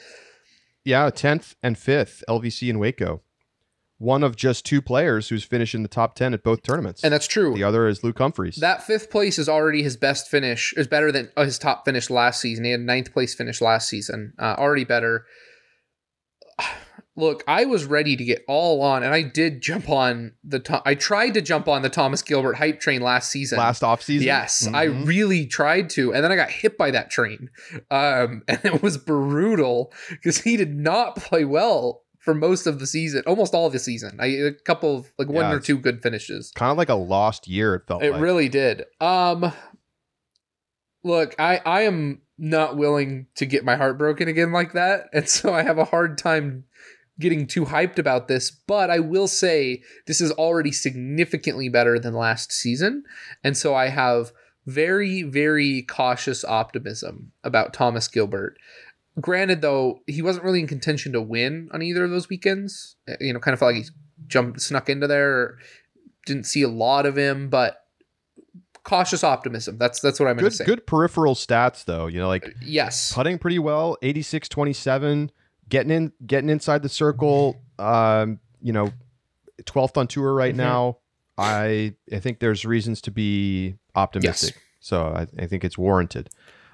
Yeah, 0.83 1.09
10th 1.09 1.55
and 1.63 1.75
5th 1.75 2.21
LVC 2.29 2.69
in 2.69 2.77
Waco. 2.77 3.21
one 3.97 4.23
of 4.23 4.35
just 4.35 4.65
two 4.65 4.81
players 4.81 5.29
who's 5.29 5.43
finished 5.43 5.73
in 5.73 5.81
the 5.81 5.89
top 5.89 6.13
10 6.15 6.33
at 6.33 6.43
both 6.43 6.61
tournaments. 6.61 7.03
And 7.03 7.11
that's 7.13 7.27
true. 7.27 7.55
the 7.55 7.63
other 7.63 7.87
is 7.87 8.03
Luke 8.03 8.17
Humphries. 8.19 8.57
That 8.57 8.83
fifth 8.83 9.09
place 9.09 9.39
is 9.39 9.47
already 9.49 9.81
his 9.83 9.97
best 9.97 10.29
finish. 10.29 10.73
Is 10.77 10.85
better 10.87 11.11
than 11.11 11.31
uh, 11.37 11.45
his 11.45 11.57
top 11.57 11.85
finish 11.85 12.09
last 12.09 12.39
season. 12.41 12.65
He 12.65 12.71
had 12.71 12.81
ninth 12.81 13.13
place 13.13 13.33
finish 13.33 13.61
last 13.61 13.87
season. 13.89 14.33
Uh, 14.37 14.55
already 14.57 14.83
better. 14.83 15.25
Look, 17.17 17.43
I 17.47 17.63
was 17.63 17.85
ready 17.85 18.17
to 18.17 18.25
get 18.25 18.43
all 18.45 18.81
on, 18.81 19.01
and 19.01 19.13
I 19.13 19.21
did 19.21 19.61
jump 19.61 19.87
on 19.89 20.33
the. 20.43 20.81
I 20.85 20.95
tried 20.95 21.33
to 21.35 21.41
jump 21.41 21.67
on 21.69 21.81
the 21.81 21.89
Thomas 21.89 22.21
Gilbert 22.21 22.55
hype 22.55 22.81
train 22.81 23.01
last 23.01 23.31
season. 23.31 23.57
Last 23.57 23.83
offseason? 23.83 24.23
Yes, 24.23 24.67
I 24.73 24.87
Mhm. 24.87 25.07
really 25.07 25.45
tried 25.45 25.89
to, 25.91 26.13
and 26.13 26.21
then 26.23 26.31
I 26.31 26.35
got 26.35 26.49
hit 26.51 26.77
by 26.77 26.91
that 26.91 27.09
train, 27.09 27.49
um, 27.89 28.43
and 28.49 28.59
it 28.65 28.83
was 28.83 28.97
brutal 28.97 29.93
because 30.09 30.39
he 30.41 30.57
did 30.57 30.75
not 30.75 31.15
play 31.15 31.45
well 31.45 32.01
for 32.19 32.33
most 32.33 32.67
of 32.67 32.79
the 32.79 32.87
season, 32.87 33.23
almost 33.25 33.53
all 33.53 33.67
of 33.67 33.71
the 33.71 33.79
season. 33.79 34.17
I 34.19 34.25
a 34.25 34.51
couple 34.51 34.97
of 34.97 35.13
like 35.17 35.29
one 35.29 35.45
Yeah, 35.45 35.53
or 35.53 35.59
two 35.61 35.77
good 35.77 36.01
finishes. 36.03 36.51
kind 36.53 36.71
of 36.71 36.77
like 36.77 36.89
a 36.89 36.95
lost 36.95 37.47
year, 37.47 37.75
it 37.75 37.83
felt 37.87 38.03
It 38.03 38.11
like. 38.11 38.21
really 38.21 38.49
did. 38.49 38.83
Um 38.99 39.53
look, 41.03 41.35
I 41.39 41.61
I 41.65 41.81
am 41.83 42.21
not 42.37 42.75
willing 42.75 43.27
to 43.35 43.45
get 43.45 43.63
my 43.63 43.75
heart 43.77 43.97
broken 43.97 44.27
again 44.27 44.51
like 44.51 44.73
that, 44.73 45.07
and 45.13 45.29
so 45.29 45.53
I 45.53 45.63
have 45.63 45.77
a 45.77 45.85
hard 45.85 46.17
time 46.17 46.65
getting 47.19 47.47
too 47.47 47.65
hyped 47.65 47.97
about 47.97 48.27
this, 48.27 48.51
but 48.51 48.89
I 48.89 48.99
will 48.99 49.27
say 49.27 49.81
this 50.05 50.19
is 50.21 50.31
already 50.33 50.71
significantly 50.71 51.69
better 51.69 51.97
than 51.99 52.13
last 52.13 52.51
season, 52.51 53.03
and 53.43 53.55
so 53.57 53.73
I 53.75 53.87
have 53.87 54.31
very 54.65 55.21
very 55.23 55.83
cautious 55.83 56.43
optimism 56.43 57.31
about 57.43 57.73
Thomas 57.73 58.07
Gilbert. 58.07 58.57
Granted 59.21 59.61
though, 59.61 59.99
he 60.07 60.21
wasn't 60.21 60.43
really 60.43 60.59
in 60.59 60.67
contention 60.67 61.13
to 61.13 61.21
win 61.21 61.69
on 61.71 61.81
either 61.81 62.03
of 62.03 62.11
those 62.11 62.27
weekends. 62.29 62.95
Uh, 63.07 63.13
You 63.21 63.31
know, 63.33 63.39
kind 63.39 63.53
of 63.53 63.59
felt 63.59 63.73
like 63.75 63.83
he 63.83 63.89
jumped 64.27 64.59
snuck 64.61 64.89
into 64.89 65.07
there. 65.07 65.57
Didn't 66.25 66.45
see 66.45 66.63
a 66.63 66.67
lot 66.67 67.05
of 67.05 67.15
him, 67.15 67.49
but 67.49 67.77
cautious 68.83 69.23
optimism. 69.23 69.77
That's 69.77 69.99
that's 69.99 70.19
what 70.19 70.27
I'm 70.27 70.35
going 70.35 70.45
good 70.45 70.51
to 70.51 70.57
say. 70.57 70.65
good 70.65 70.85
peripheral 70.85 71.35
stats 71.35 71.85
though, 71.85 72.07
you 72.07 72.19
know, 72.19 72.27
like 72.27 72.53
Yes. 72.61 73.13
putting 73.13 73.37
pretty 73.37 73.59
well 73.59 73.97
86 74.01 74.49
27 74.49 75.31
getting 75.69 75.91
in 75.91 76.11
getting 76.25 76.49
inside 76.49 76.81
the 76.83 76.89
circle 76.89 77.61
um 77.79 78.39
you 78.61 78.71
know 78.73 78.91
12th 79.63 79.97
on 79.97 80.07
tour 80.07 80.33
right 80.33 80.53
Mhm. 80.53 80.57
now 80.57 80.97
i 81.37 81.93
i 82.11 82.19
think 82.19 82.39
there's 82.39 82.65
reasons 82.65 83.01
to 83.01 83.11
be 83.11 83.75
optimistic 83.95 84.55
so 84.79 85.03
I, 85.07 85.27
I 85.41 85.47
think 85.47 85.63
it's 85.63 85.77
warranted 85.77 86.29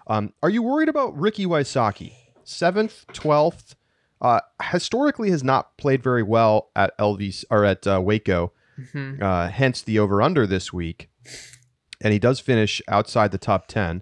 um 0.07 0.33
are 0.43 0.49
you 0.49 0.61
worried 0.61 0.89
about 0.89 1.17
ricky 1.17 1.45
Wysocki? 1.45 2.13
7th 2.45 3.05
12th 3.13 3.75
uh 4.21 4.41
historically 4.71 5.29
has 5.31 5.43
not 5.43 5.77
played 5.77 6.03
very 6.03 6.23
well 6.23 6.69
at 6.75 6.97
lv 6.97 7.43
or 7.49 7.63
at 7.65 7.85
uh, 7.87 7.99
waco 8.01 8.51
Mhm. 8.79 9.21
uh, 9.21 9.47
hence 9.49 9.81
the 9.81 9.99
over 9.99 10.21
under 10.23 10.47
this 10.47 10.73
week. 10.73 11.09
And 12.01 12.13
he 12.13 12.17
does 12.19 12.39
finish 12.39 12.81
outside 12.87 13.31
the 13.31 13.37
top 13.37 13.67
10. 13.67 14.01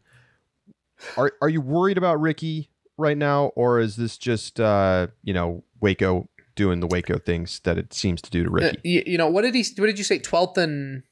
Are, 1.18 1.34
are 1.42 1.50
you 1.50 1.60
worried 1.60 1.98
about 1.98 2.22
Ricky 2.22 2.69
right 3.00 3.18
now, 3.18 3.46
or 3.56 3.80
is 3.80 3.96
this 3.96 4.18
just, 4.18 4.60
uh, 4.60 5.08
you 5.24 5.34
know, 5.34 5.64
Waco 5.82 6.30
doing 6.56 6.80
the 6.82 6.88
Waco 6.88 7.18
things 7.18 7.62
that 7.64 7.78
it 7.78 7.94
seems 7.94 8.22
to 8.22 8.30
do 8.30 8.44
to 8.44 8.50
Uh, 8.50 8.54
Ricky? 8.54 8.80
y- 8.98 9.04
you 9.08 9.18
know 9.18 9.30
what 9.30 9.44
did 9.44 9.56
he? 9.56 9.64
What 9.78 9.88
did 9.88 9.98
you 9.98 10.04
say? 10.04 10.20
Twelfth 10.20 10.58
and 10.58 11.04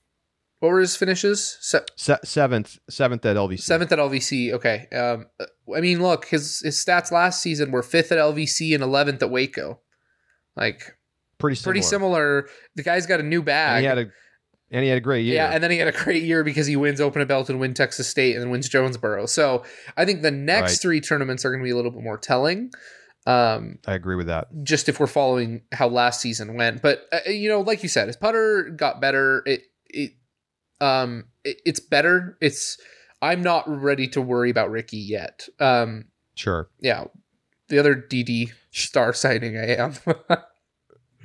what 0.59 0.69
were 0.69 0.79
his 0.79 0.95
finishes? 0.95 1.57
Se- 1.61 1.85
Se- 1.95 2.17
seventh, 2.23 2.79
seventh 2.89 3.25
at 3.25 3.37
LVC. 3.37 3.61
Seventh 3.61 3.91
at 3.91 3.99
LVC. 3.99 4.51
Okay. 4.53 4.87
Um, 4.91 5.27
I 5.75 5.81
mean, 5.81 6.01
look, 6.01 6.25
his 6.25 6.59
his 6.61 6.75
stats 6.83 7.11
last 7.11 7.41
season 7.41 7.71
were 7.71 7.83
fifth 7.83 8.11
at 8.11 8.17
LVC 8.17 8.73
and 8.73 8.83
eleventh 8.83 9.21
at 9.23 9.29
Waco. 9.29 9.79
Like 10.55 10.97
pretty 11.37 11.55
similar. 11.55 11.73
pretty 11.73 11.81
similar. 11.87 12.49
The 12.75 12.83
guy's 12.83 13.05
got 13.05 13.19
a 13.19 13.23
new 13.23 13.37
And 13.39 13.45
bag. 13.45 13.79
he 13.81 13.85
had 13.85 13.97
a 13.99 14.05
and 14.71 14.83
he 14.83 14.89
had 14.89 14.97
a 14.97 15.01
great 15.01 15.25
year. 15.25 15.35
Yeah, 15.35 15.49
and 15.51 15.63
then 15.63 15.71
he 15.71 15.77
had 15.77 15.87
a 15.87 15.91
great 15.97 16.23
year 16.23 16.43
because 16.43 16.67
he 16.67 16.75
wins 16.75 16.99
Open 17.01 17.21
at 17.21 17.27
Belton, 17.27 17.59
win 17.59 17.73
Texas 17.73 18.07
State, 18.07 18.33
and 18.35 18.43
then 18.43 18.49
wins 18.49 18.67
Jonesboro. 18.69 19.25
So 19.27 19.63
I 19.95 20.05
think 20.05 20.21
the 20.21 20.31
next 20.31 20.71
Right. 20.73 20.79
three 20.81 21.01
tournaments 21.01 21.45
are 21.45 21.49
going 21.51 21.61
to 21.61 21.63
be 21.65 21.71
a 21.71 21.75
little 21.75 21.91
bit 21.91 22.03
more 22.03 22.17
telling. 22.17 22.71
Um, 23.25 23.79
I 23.85 23.93
agree 23.93 24.15
with 24.15 24.27
that. 24.27 24.47
just 24.63 24.87
if 24.87 24.99
we're 24.99 25.07
following 25.07 25.61
how 25.73 25.87
last 25.89 26.21
season 26.21 26.55
went. 26.55 26.81
But 26.81 27.05
uh, 27.11 27.29
you 27.29 27.49
know, 27.49 27.59
like 27.61 27.83
you 27.83 27.89
said, 27.89 28.07
his 28.07 28.15
putter 28.15 28.69
got 28.69 29.01
better. 29.01 29.43
It 29.45 29.63
it 29.85 30.11
um 30.79 31.25
it, 31.43 31.59
it's 31.65 31.79
better. 31.81 32.37
It's 32.39 32.77
I'm 33.21 33.41
not 33.43 33.65
ready 33.67 34.07
to 34.09 34.21
worry 34.21 34.49
about 34.49 34.69
Ricky 34.71 34.97
yet. 34.97 35.47
Um 35.59 36.05
Sure. 36.35 36.69
yeah. 36.79 37.05
The 37.67 37.79
other 37.79 37.95
DD 37.95 38.51
star 38.71 39.11
sighting 39.11 39.57
I 39.57 39.75
am. 39.75 39.93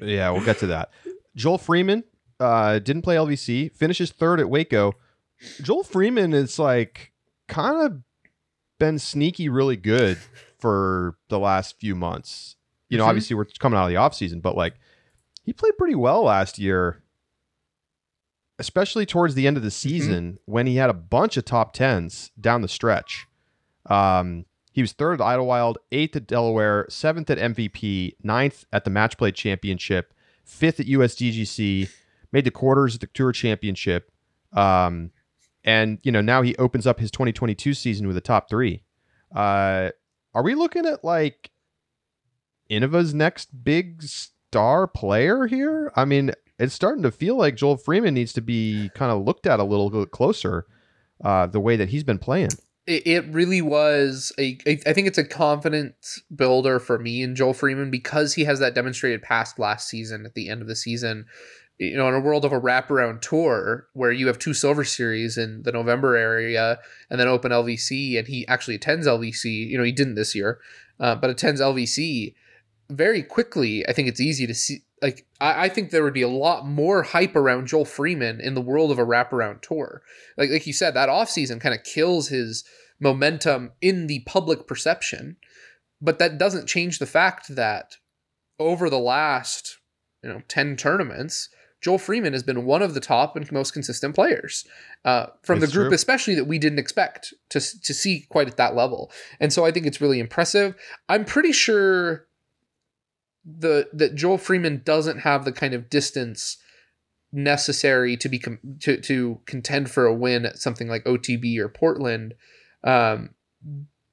Yeah, 0.00 0.30
we'll 0.30 0.44
get 0.44 0.58
to 0.58 0.66
that. 0.68 0.90
Joel 1.36 1.58
Freeman 1.58 2.02
uh, 2.40 2.78
didn't 2.78 3.02
play 3.02 3.16
LVC, 3.16 3.72
finishes 3.72 4.10
third 4.10 4.40
at 4.40 4.48
Waco. 4.50 4.92
Joel 5.62 5.82
Freeman 5.84 6.32
is 6.32 6.58
like 6.58 7.12
kind 7.48 7.82
of 7.84 8.00
been 8.78 8.98
sneaky 8.98 9.48
really 9.48 9.76
good 9.76 10.18
for 10.58 11.16
the 11.28 11.38
last 11.38 11.78
few 11.78 11.94
months. 11.94 12.56
You 12.88 12.98
know, 12.98 13.04
Mhm. 13.04 13.08
obviously 13.08 13.36
we're 13.36 13.44
coming 13.58 13.78
out 13.78 13.84
of 13.84 13.88
the 13.90 13.94
offseason, 13.96 14.40
but 14.42 14.56
like 14.56 14.74
he 15.44 15.52
played 15.52 15.76
pretty 15.78 15.94
well 15.94 16.24
last 16.24 16.58
year, 16.58 17.02
especially 18.58 19.06
towards 19.06 19.34
the 19.34 19.46
end 19.46 19.56
of 19.56 19.62
the 19.62 19.70
season 19.70 20.38
when 20.44 20.66
he 20.66 20.76
had 20.76 20.90
a 20.90 20.94
bunch 20.94 21.36
of 21.36 21.44
top 21.44 21.72
tens 21.72 22.30
down 22.40 22.62
the 22.62 22.68
stretch. 22.68 23.26
Um, 23.86 24.44
he 24.72 24.80
was 24.80 24.92
third 24.92 25.14
at 25.14 25.20
Idlewild, 25.20 25.78
eighth 25.90 26.14
at 26.16 26.26
Delaware, 26.26 26.86
seventh 26.88 27.28
at 27.30 27.38
MVP, 27.38 28.14
ninth 28.22 28.64
at 28.72 28.84
the 28.84 28.90
Match 28.90 29.18
Play 29.18 29.32
Championship, 29.32 30.14
fifth 30.44 30.78
at 30.80 30.86
USDGC, 30.86 31.88
made 32.32 32.44
the 32.44 32.50
quarters 32.50 32.94
at 32.94 33.00
the 33.00 33.06
Tour 33.08 33.32
Championship. 33.32 34.10
Um, 34.52 35.10
and 35.64 35.98
you 36.02 36.10
know 36.10 36.20
now 36.20 36.42
he 36.42 36.56
opens 36.56 36.86
up 36.86 36.98
his 36.98 37.10
2022 37.10 37.74
season 37.74 38.06
with 38.06 38.16
a 38.16 38.20
top 38.20 38.48
three. 38.48 38.82
Uh, 39.34 39.90
are 40.34 40.42
we 40.42 40.54
looking 40.54 40.86
at 40.86 41.04
like 41.04 41.50
Innova's 42.68 43.14
next 43.14 43.64
big 43.64 44.02
star 44.02 44.86
player 44.86 45.46
here? 45.46 45.92
I 45.94 46.04
mean, 46.04 46.32
it's 46.58 46.74
starting 46.74 47.02
to 47.02 47.10
feel 47.10 47.36
like 47.36 47.56
Joel 47.56 47.76
Freeman 47.76 48.14
needs 48.14 48.32
to 48.34 48.40
be 48.40 48.90
kind 48.94 49.12
of 49.12 49.24
looked 49.24 49.46
at 49.46 49.60
a 49.60 49.64
little 49.64 49.90
bit 49.90 50.10
closer. 50.10 50.66
Uh, 51.22 51.46
the 51.46 51.60
way 51.60 51.76
that 51.76 51.90
he's 51.90 52.02
been 52.02 52.18
playing. 52.18 52.50
it, 52.88 53.24
really 53.26 53.62
was 53.62 54.32
a 54.40 54.58
I 54.66 54.92
think 54.92 55.06
it's 55.06 55.18
a 55.18 55.24
confidence 55.24 56.20
builder 56.34 56.80
for 56.80 56.98
me 56.98 57.22
and 57.22 57.36
Joel 57.36 57.54
Freeman 57.54 57.92
because 57.92 58.34
he 58.34 58.42
has 58.42 58.58
that 58.58 58.74
demonstrated 58.74 59.22
past 59.22 59.56
last 59.56 59.88
season 59.88 60.26
at 60.26 60.34
the 60.34 60.48
end 60.48 60.62
of 60.62 60.68
the 60.68 60.74
season. 60.74 61.26
You 61.78 61.96
know, 61.96 62.08
in 62.08 62.14
a 62.14 62.20
world 62.20 62.44
of 62.44 62.52
a 62.52 62.60
wraparound 62.60 63.22
tour 63.22 63.88
where 63.92 64.12
you 64.12 64.28
have 64.28 64.38
two 64.38 64.54
silver 64.54 64.84
series 64.84 65.36
in 65.36 65.62
the 65.62 65.72
November 65.72 66.16
area 66.16 66.78
and 67.10 67.18
then 67.18 67.28
open 67.28 67.50
LVC, 67.50 68.18
and 68.18 68.28
he 68.28 68.46
actually 68.46 68.76
attends 68.76 69.06
LVC. 69.06 69.68
You 69.68 69.78
know, 69.78 69.84
he 69.84 69.92
didn't 69.92 70.14
this 70.14 70.34
year, 70.34 70.60
uh, 71.00 71.16
but 71.16 71.30
attends 71.30 71.60
LVC 71.60 72.34
very 72.88 73.22
quickly. 73.22 73.86
I 73.88 73.92
think 73.92 74.08
it's 74.08 74.20
easy 74.20 74.46
to 74.46 74.54
see. 74.54 74.82
Like, 75.00 75.26
I, 75.40 75.64
I 75.64 75.68
think 75.68 75.90
there 75.90 76.04
would 76.04 76.14
be 76.14 76.22
a 76.22 76.28
lot 76.28 76.66
more 76.66 77.02
hype 77.02 77.34
around 77.34 77.66
Joel 77.66 77.84
Freeman 77.84 78.40
in 78.40 78.54
the 78.54 78.60
world 78.60 78.92
of 78.92 78.98
a 78.98 79.04
wraparound 79.04 79.62
tour. 79.62 80.02
Like, 80.36 80.50
like 80.50 80.66
you 80.66 80.72
said, 80.72 80.94
that 80.94 81.08
offseason 81.08 81.60
kind 81.60 81.74
of 81.74 81.82
kills 81.82 82.28
his 82.28 82.64
momentum 83.00 83.72
in 83.80 84.06
the 84.06 84.20
public 84.20 84.66
perception. 84.66 85.36
But 86.00 86.18
that 86.18 86.38
doesn't 86.38 86.68
change 86.68 86.98
the 86.98 87.06
fact 87.06 87.54
that 87.54 87.96
over 88.58 88.88
the 88.88 88.98
last, 88.98 89.78
you 90.22 90.30
know, 90.30 90.42
10 90.48 90.76
tournaments, 90.76 91.48
Joel 91.82 91.98
Freeman 91.98 92.32
has 92.32 92.44
been 92.44 92.64
one 92.64 92.80
of 92.80 92.94
the 92.94 93.00
top 93.00 93.36
and 93.36 93.50
most 93.50 93.72
consistent 93.72 94.14
players 94.14 94.64
uh, 95.04 95.26
from 95.42 95.58
It's 95.58 95.66
the 95.66 95.72
group, 95.76 95.88
true. 95.88 95.94
especially 95.94 96.36
that 96.36 96.46
we 96.46 96.58
didn't 96.58 96.78
expect 96.78 97.34
to, 97.50 97.60
to 97.60 97.92
see 97.92 98.24
quite 98.30 98.46
at 98.48 98.56
that 98.56 98.74
level. 98.76 99.10
And 99.40 99.52
so 99.52 99.66
I 99.66 99.72
think 99.72 99.86
it's 99.86 100.00
really 100.00 100.20
impressive. 100.20 100.76
I'm 101.08 101.24
pretty 101.24 101.52
sure 101.52 102.26
the 103.44 103.88
that 103.92 104.14
Joel 104.14 104.38
Freeman 104.38 104.82
doesn't 104.84 105.18
have 105.18 105.44
the 105.44 105.50
kind 105.52 105.74
of 105.74 105.90
distance 105.90 106.58
necessary 107.32 108.16
to 108.18 108.28
be 108.28 108.38
com- 108.38 108.60
to 108.80 109.00
to 109.00 109.40
contend 109.46 109.90
for 109.90 110.06
a 110.06 110.14
win 110.14 110.46
at 110.46 110.58
something 110.58 110.88
like 110.88 111.02
OTB 111.04 111.58
or 111.58 111.68
Portland. 111.68 112.34
Um, 112.84 113.30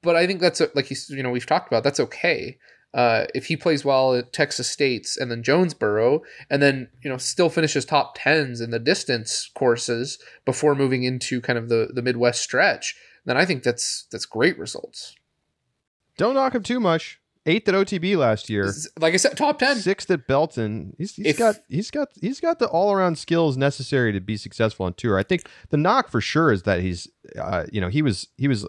but 0.02 0.16
I 0.16 0.26
think 0.26 0.40
that's 0.40 0.60
a, 0.60 0.70
like 0.74 0.90
you 0.90 0.96
you 1.10 1.22
know 1.22 1.30
we've 1.30 1.46
talked 1.46 1.68
about 1.68 1.84
that's 1.84 2.00
okay. 2.00 2.58
Uh, 2.92 3.26
if 3.36 3.46
he 3.46 3.56
plays 3.56 3.84
well 3.84 4.14
at 4.14 4.32
Texas 4.32 4.68
State's 4.68 5.16
and 5.16 5.30
then 5.30 5.42
Jonesboro, 5.44 6.22
and 6.50 6.60
then 6.60 6.88
you 7.04 7.10
know 7.10 7.16
still 7.18 7.48
finishes 7.48 7.84
top 7.84 8.14
tens 8.16 8.60
in 8.60 8.70
the 8.70 8.78
distance 8.80 9.50
courses 9.54 10.18
before 10.44 10.74
moving 10.74 11.04
into 11.04 11.40
kind 11.40 11.58
of 11.58 11.68
the 11.68 11.90
the 11.94 12.02
Midwest 12.02 12.42
stretch, 12.42 12.96
then 13.24 13.36
I 13.36 13.44
think 13.44 13.62
that's 13.62 14.06
that's 14.10 14.26
great 14.26 14.58
results. 14.58 15.14
Don't 16.18 16.34
knock 16.34 16.54
him 16.54 16.62
too 16.64 16.80
much. 16.80 17.20
Eighth 17.46 17.66
at 17.68 17.74
OTB 17.74 18.16
last 18.18 18.50
year. 18.50 18.70
Like 18.98 19.14
I 19.14 19.16
said, 19.16 19.36
top 19.36 19.58
ten. 19.60 19.76
Sixth 19.76 20.10
at 20.10 20.26
Belton. 20.26 20.94
He's, 20.98 21.14
he's 21.14 21.26
If- 21.26 21.38
got 21.38 21.56
he's 21.68 21.90
got 21.90 22.08
he's 22.20 22.40
got 22.40 22.58
the 22.58 22.66
all 22.66 22.92
around 22.92 23.16
skills 23.18 23.56
necessary 23.56 24.12
to 24.12 24.20
be 24.20 24.36
successful 24.36 24.84
on 24.86 24.94
tour. 24.94 25.16
I 25.16 25.22
think 25.22 25.48
the 25.70 25.76
knock 25.78 26.08
for 26.10 26.20
sure 26.20 26.52
is 26.52 26.64
that 26.64 26.80
he's 26.80 27.08
uh, 27.38 27.64
you 27.72 27.80
know 27.80 27.88
he 27.88 28.02
was 28.02 28.26
he 28.36 28.48
was 28.48 28.66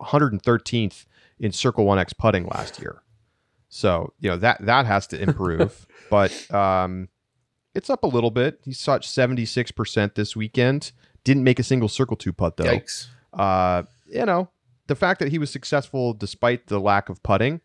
113th 0.00 1.04
in 1.38 1.52
Circle 1.52 1.84
One 1.84 1.98
X 1.98 2.12
putting 2.12 2.46
last 2.46 2.80
year. 2.80 3.02
So 3.68 4.12
you 4.20 4.30
know 4.30 4.36
that 4.38 4.64
that 4.64 4.86
has 4.86 5.06
to 5.08 5.20
improve. 5.20 5.86
but 6.10 6.32
um, 6.54 7.08
It's 7.74 7.90
up 7.90 8.02
a 8.02 8.06
little 8.06 8.30
bit. 8.30 8.60
He 8.64 8.72
shot 8.72 9.02
76% 9.02 10.14
this 10.14 10.34
weekend. 10.34 10.92
Didn't 11.24 11.44
make 11.44 11.58
a 11.58 11.62
single 11.62 11.88
circle 11.88 12.16
two 12.16 12.32
putt 12.32 12.56
though. 12.56 12.64
Yikes. 12.64 13.06
Uh, 13.32 13.82
you 14.06 14.24
know, 14.24 14.48
the 14.86 14.94
fact 14.94 15.20
that 15.20 15.28
he 15.28 15.38
was 15.38 15.50
successful 15.50 16.14
despite 16.14 16.68
the 16.68 16.78
lack 16.80 17.08
of 17.10 17.22
putting. 17.22 17.60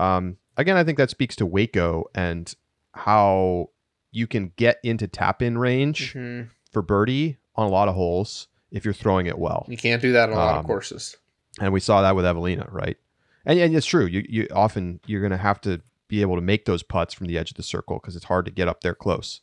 Um, 0.00 0.38
again, 0.56 0.76
I 0.76 0.84
think 0.84 0.96
that 0.98 1.10
speaks 1.10 1.36
to 1.36 1.46
Waco 1.46 2.04
and 2.14 2.52
how 2.94 3.70
you 4.10 4.26
can 4.26 4.52
get 4.56 4.78
into 4.82 5.06
tap 5.08 5.42
in 5.42 5.58
range 5.58 6.14
Mhm. 6.14 6.48
for 6.70 6.80
birdie 6.82 7.38
on 7.56 7.66
a 7.66 7.70
lot 7.70 7.88
of 7.88 7.94
holes 7.94 8.48
if 8.70 8.84
you're 8.84 8.94
throwing 8.94 9.26
it 9.26 9.38
well. 9.38 9.66
You 9.68 9.76
can't 9.76 10.00
do 10.00 10.12
that 10.12 10.28
on 10.30 10.34
a 10.34 10.38
lot 10.38 10.54
Um, 10.54 10.60
of 10.60 10.66
courses. 10.66 11.16
And 11.60 11.72
we 11.74 11.80
saw 11.80 12.00
that 12.02 12.16
with 12.16 12.24
Eveliina, 12.24 12.70
right? 12.72 12.96
And, 13.44 13.58
and 13.58 13.74
it's 13.74 13.86
true. 13.86 14.06
You 14.06 14.24
you 14.28 14.48
often 14.52 15.00
you're 15.06 15.20
going 15.20 15.32
to 15.32 15.36
have 15.36 15.60
to 15.62 15.80
be 16.08 16.20
able 16.20 16.36
to 16.36 16.42
make 16.42 16.64
those 16.64 16.82
putts 16.82 17.14
from 17.14 17.26
the 17.26 17.38
edge 17.38 17.50
of 17.50 17.56
the 17.56 17.62
circle 17.62 17.98
because 17.98 18.16
it's 18.16 18.26
hard 18.26 18.44
to 18.44 18.50
get 18.52 18.68
up 18.68 18.82
there 18.82 18.94
close. 18.94 19.40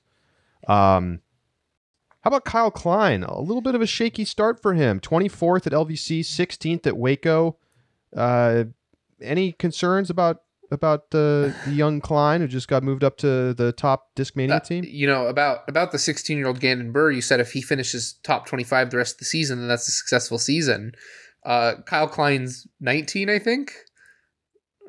Um, 0.67 1.21
how 2.21 2.29
about 2.29 2.45
Kyle 2.45 2.69
Klein? 2.71 3.23
A 3.23 3.39
little 3.39 3.61
bit 3.61 3.75
of 3.75 3.81
a 3.81 3.87
shaky 3.87 4.25
start 4.25 4.61
for 4.61 4.73
him. 4.73 4.99
24th 4.99 5.67
at 5.67 5.73
LVC, 5.73 6.19
16th 6.19 6.85
at 6.85 6.97
Waco. 6.97 7.57
Uh, 8.15 8.65
any 9.21 9.53
concerns 9.53 10.09
about 10.09 10.41
about 10.71 11.09
the, 11.09 11.55
the 11.65 11.71
young 11.71 11.99
Klein 11.99 12.41
who 12.41 12.47
just 12.47 12.67
got 12.67 12.83
moved 12.83 13.03
up 13.03 13.17
to 13.17 13.53
the 13.55 13.71
top 13.71 14.13
Discmania 14.15 14.51
Uh, 14.57 14.59
team? 14.59 14.85
You 14.87 15.07
know 15.07 15.27
about 15.27 15.67
about 15.67 15.91
the 15.91 15.97
16 15.97 16.37
year 16.37 16.47
old 16.47 16.59
Gannon 16.59 16.91
Buhr. 16.93 17.11
You 17.11 17.21
said 17.21 17.39
if 17.39 17.53
he 17.53 17.61
finishes 17.61 18.13
top 18.23 18.45
25 18.45 18.91
the 18.91 18.97
rest 18.97 19.15
of 19.15 19.19
the 19.19 19.25
season, 19.25 19.59
then 19.59 19.67
that's 19.67 19.87
a 19.87 19.91
successful 19.91 20.37
season. 20.37 20.93
Uh, 21.43 21.75
Kyle 21.85 22.07
Klein's 22.07 22.67
19, 22.81 23.29
I 23.29 23.39
think. 23.39 23.73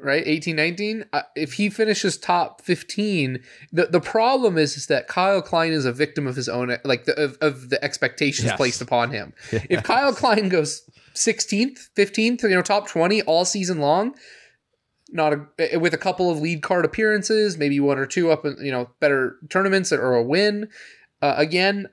Right, 0.03 0.23
18, 0.27 0.57
19. 0.57 1.05
Uh, 1.13 1.23
if 1.37 1.53
he 1.55 1.69
finishes 1.69 2.17
top 2.17 2.63
15, 2.63 3.41
the, 3.73 3.87
the 3.87 4.01
problem 4.01 4.57
is 4.57 4.77
is 4.77 4.87
that 4.87 5.09
Kyle 5.09 5.43
Klein 5.43 5.73
is 5.73 5.85
a 5.85 5.93
victim 5.93 6.27
of 6.27 6.37
his 6.37 6.49
own 6.49 6.75
like 6.85 7.05
the, 7.05 7.15
of, 7.23 7.37
of 7.43 7.69
the 7.69 7.83
expectations 7.85 8.47
Yes. 8.47 8.57
placed 8.57 8.81
upon 8.81 9.11
him. 9.11 9.35
If 9.69 9.83
Kyle 9.85 10.15
Klein 10.15 10.49
goes 10.49 10.83
16th, 11.15 11.91
15th, 11.97 12.43
you 12.45 12.49
know, 12.51 12.63
top 12.63 12.89
20 12.89 13.21
all 13.23 13.45
season 13.45 13.79
long, 13.81 14.15
not 15.13 15.35
a, 15.59 15.77
with 15.77 15.93
a 15.93 15.99
couple 15.99 16.31
of 16.31 16.41
lead 16.41 16.63
card 16.63 16.85
appearances, 16.85 17.59
maybe 17.59 17.79
one 17.81 17.99
or 17.99 18.07
two 18.07 18.31
up 18.31 18.45
in, 18.47 18.57
you 18.61 18.71
know, 18.71 18.89
better 19.01 19.37
tournaments 19.49 19.93
or 19.93 20.15
a 20.15 20.23
win, 20.23 20.69
uh, 21.21 21.35
again, 21.37 21.89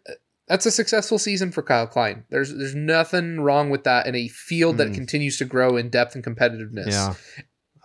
that's 0.47 0.65
a 0.65 0.71
successful 0.71 1.17
season 1.19 1.51
for 1.51 1.61
Kyle 1.61 1.87
Klein. 1.87 2.23
There's 2.29 2.55
there's 2.55 2.73
nothing 2.75 3.41
wrong 3.41 3.69
with 3.69 3.83
that 3.83 4.07
in 4.07 4.15
a 4.15 4.29
field 4.29 4.77
that 4.77 4.89
Mm. 4.89 4.95
continues 4.95 5.37
to 5.39 5.45
grow 5.45 5.75
in 5.75 5.89
depth 5.89 6.15
and 6.15 6.23
competitiveness. 6.23 6.91
Yeah. 6.91 7.15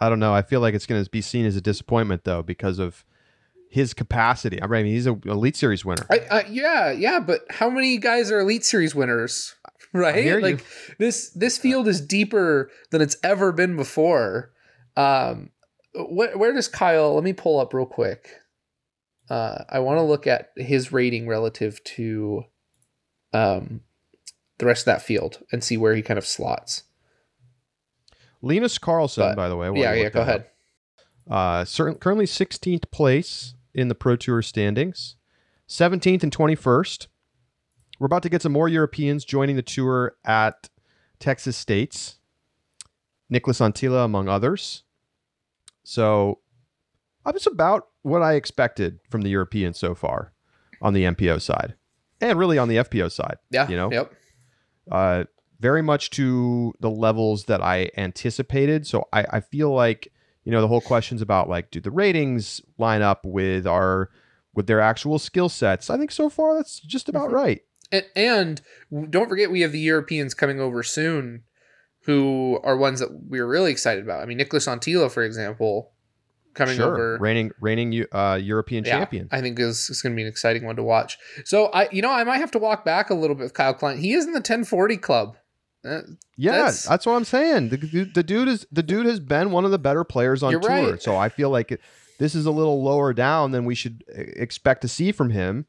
I 0.02 0.08
don't 0.08 0.18
know. 0.18 0.34
I 0.34 0.42
feel 0.42 0.58
like 0.60 0.74
it's 0.74 0.86
going 0.86 1.02
to 1.02 1.08
be 1.08 1.20
seen 1.20 1.46
as 1.46 1.54
a 1.54 1.60
disappointment 1.60 2.24
though 2.24 2.42
because 2.42 2.80
of 2.80 3.04
his 3.70 3.94
capacity. 3.94 4.60
I 4.60 4.66
mean, 4.66 4.86
he's 4.86 5.06
a 5.06 5.12
elite 5.24 5.54
series 5.54 5.84
winner. 5.84 6.04
I, 6.10 6.18
I, 6.30 6.46
yeah, 6.46 6.90
yeah, 6.90 7.20
but 7.20 7.42
how 7.48 7.70
many 7.70 7.98
guys 7.98 8.30
are 8.32 8.40
Elite 8.40 8.64
Series 8.64 8.94
winners? 8.94 9.54
Right? 9.94 10.24
hear 10.24 10.38
you. 10.38 10.44
Like 10.44 10.64
this 10.98 11.28
this 11.34 11.58
field 11.58 11.86
is 11.86 12.00
deeper 12.00 12.70
than 12.90 13.02
it's 13.02 13.18
ever 13.22 13.52
been 13.52 13.76
before. 13.76 14.50
Um 14.96 15.50
where, 15.94 16.38
where 16.38 16.54
does 16.54 16.66
Kyle 16.66 17.14
let 17.14 17.24
me 17.24 17.34
pull 17.34 17.60
up 17.60 17.74
real 17.74 17.84
quick. 17.84 18.30
Uh 19.28 19.64
I 19.68 19.80
want 19.80 19.98
to 19.98 20.02
look 20.02 20.26
at 20.26 20.52
his 20.56 20.92
rating 20.92 21.28
relative 21.28 21.84
to 21.84 22.44
um 23.34 23.82
the 24.56 24.64
rest 24.64 24.82
of 24.82 24.86
that 24.86 25.02
field 25.02 25.42
and 25.52 25.62
see 25.62 25.76
where 25.76 25.94
he 25.94 26.00
kind 26.00 26.16
of 26.16 26.26
slots. 26.26 26.84
Linus 28.42 28.78
Carlsson, 28.78 29.18
But- 29.30 29.36
by 29.36 29.48
the 29.48 29.56
way. 29.56 29.70
yeah, 29.74 29.94
yeah, 29.94 30.08
go 30.10 30.20
ahead. 30.20 30.46
Uh, 31.30 31.64
certain, 31.64 31.94
currently 31.94 32.26
16th 32.26 32.90
place 32.90 33.54
in 33.74 33.88
the 33.88 33.94
Pro 33.94 34.16
Tour 34.16 34.42
standings, 34.42 35.16
17th 35.68 36.22
and 36.24 36.32
21st. 36.32 37.06
We're 38.00 38.06
about 38.06 38.24
to 38.24 38.28
get 38.28 38.42
some 38.42 38.52
more 38.52 38.68
Europeans 38.68 39.24
joining 39.24 39.54
the 39.54 39.62
tour 39.62 40.16
at 40.24 40.68
Texas 41.20 41.56
States. 41.56 42.16
Nicholas 43.30 43.60
Anttila, 43.60 44.04
among 44.04 44.28
others. 44.28 44.82
So, 45.84 46.40
it's 47.26 47.46
about 47.46 47.88
what 48.02 48.20
I 48.22 48.34
expected 48.34 48.98
from 49.08 49.22
the 49.22 49.30
Europeans 49.30 49.78
so 49.78 49.94
far 49.94 50.32
on 50.82 50.92
the 50.92 51.04
MPO 51.04 51.40
side, 51.40 51.74
and 52.20 52.38
really 52.38 52.58
on 52.58 52.68
the 52.68 52.76
FPO 52.78 53.10
side. 53.10 53.36
Yeah. 53.50 53.68
you 53.68 53.76
know? 53.76 53.90
Yep. 53.92 54.12
uh, 54.90 55.24
very 55.62 55.80
much 55.82 56.10
to 56.10 56.74
the 56.80 56.90
levels 56.90 57.44
that 57.44 57.62
I 57.62 57.90
anticipated. 57.96 58.86
So 58.86 59.06
I, 59.12 59.24
I 59.30 59.40
feel 59.40 59.70
like 59.72 60.12
you 60.44 60.50
know 60.52 60.60
the 60.60 60.68
whole 60.68 60.80
questions 60.80 61.22
about 61.22 61.48
like 61.48 61.70
do 61.70 61.80
the 61.80 61.90
ratings 61.92 62.60
line 62.76 63.00
up 63.00 63.24
with 63.24 63.66
our 63.66 64.10
with 64.54 64.66
their 64.66 64.80
actual 64.80 65.18
skill 65.18 65.48
sets. 65.48 65.88
I 65.88 65.96
think 65.96 66.10
so 66.10 66.28
far 66.28 66.54
that's 66.56 66.80
just 66.80 67.08
about 67.08 67.30
Mhm. 67.30 67.32
right. 67.32 67.60
And, 67.92 68.04
and 68.16 68.60
don't 69.10 69.28
forget, 69.28 69.50
we 69.50 69.60
have 69.60 69.72
the 69.72 69.78
Europeans 69.78 70.32
coming 70.34 70.58
over 70.60 70.82
soon, 70.82 71.42
who 72.06 72.58
are 72.64 72.76
ones 72.76 73.00
that 73.00 73.10
we're 73.28 73.46
really 73.46 73.70
excited 73.70 74.02
about. 74.02 74.22
I 74.22 74.26
mean, 74.26 74.38
Nicholas 74.38 74.66
Anttila, 74.66 75.10
for 75.10 75.22
example, 75.22 75.92
coming 76.54 76.76
sure, 76.76 76.86
over. 76.92 77.18
reigning 77.20 77.50
reigning 77.60 78.04
uh, 78.12 78.38
European 78.42 78.84
Yeah, 78.84 78.98
champion. 78.98 79.28
I 79.30 79.40
think 79.42 79.58
is, 79.60 79.88
is 79.90 80.00
going 80.02 80.12
to 80.14 80.16
be 80.16 80.22
an 80.22 80.28
exciting 80.28 80.64
one 80.64 80.76
to 80.76 80.82
watch. 80.82 81.18
So 81.44 81.66
I, 81.66 81.88
you 81.92 82.02
know, 82.02 82.10
I 82.10 82.24
might 82.24 82.38
have 82.38 82.50
to 82.52 82.58
walk 82.58 82.84
back 82.84 83.10
a 83.10 83.14
little 83.14 83.36
bit 83.36 83.44
with 83.44 83.54
Kyle 83.54 83.74
Klein. 83.74 83.98
He 83.98 84.12
is 84.14 84.24
in 84.24 84.32
the 84.32 84.38
1040 84.38 84.96
club. 84.96 85.36
Uh, 85.84 86.00
Yeah, 86.36 86.52
That's- 86.52 86.84
that's, 86.84 87.06
what 87.06 87.14
I'm 87.14 87.24
saying. 87.24 87.70
The, 87.70 87.76
the, 88.12 88.22
dude 88.22 88.48
is 88.48 88.66
the 88.70 88.82
dude 88.82 89.06
has 89.06 89.20
been 89.20 89.50
one 89.50 89.64
of 89.64 89.70
the 89.70 89.78
better 89.78 90.04
players 90.04 90.42
on 90.42 90.52
tour. 90.52 90.60
right. 90.60 91.02
So 91.02 91.16
I 91.16 91.28
feel 91.28 91.50
like 91.50 91.72
it, 91.72 91.80
this 92.18 92.34
is 92.34 92.46
a 92.46 92.50
little 92.50 92.82
lower 92.82 93.12
down 93.12 93.50
than 93.50 93.64
we 93.64 93.74
should 93.74 94.04
uh, 94.16 94.20
expect 94.20 94.82
to 94.82 94.88
see 94.88 95.12
from 95.12 95.30
him. 95.30 95.66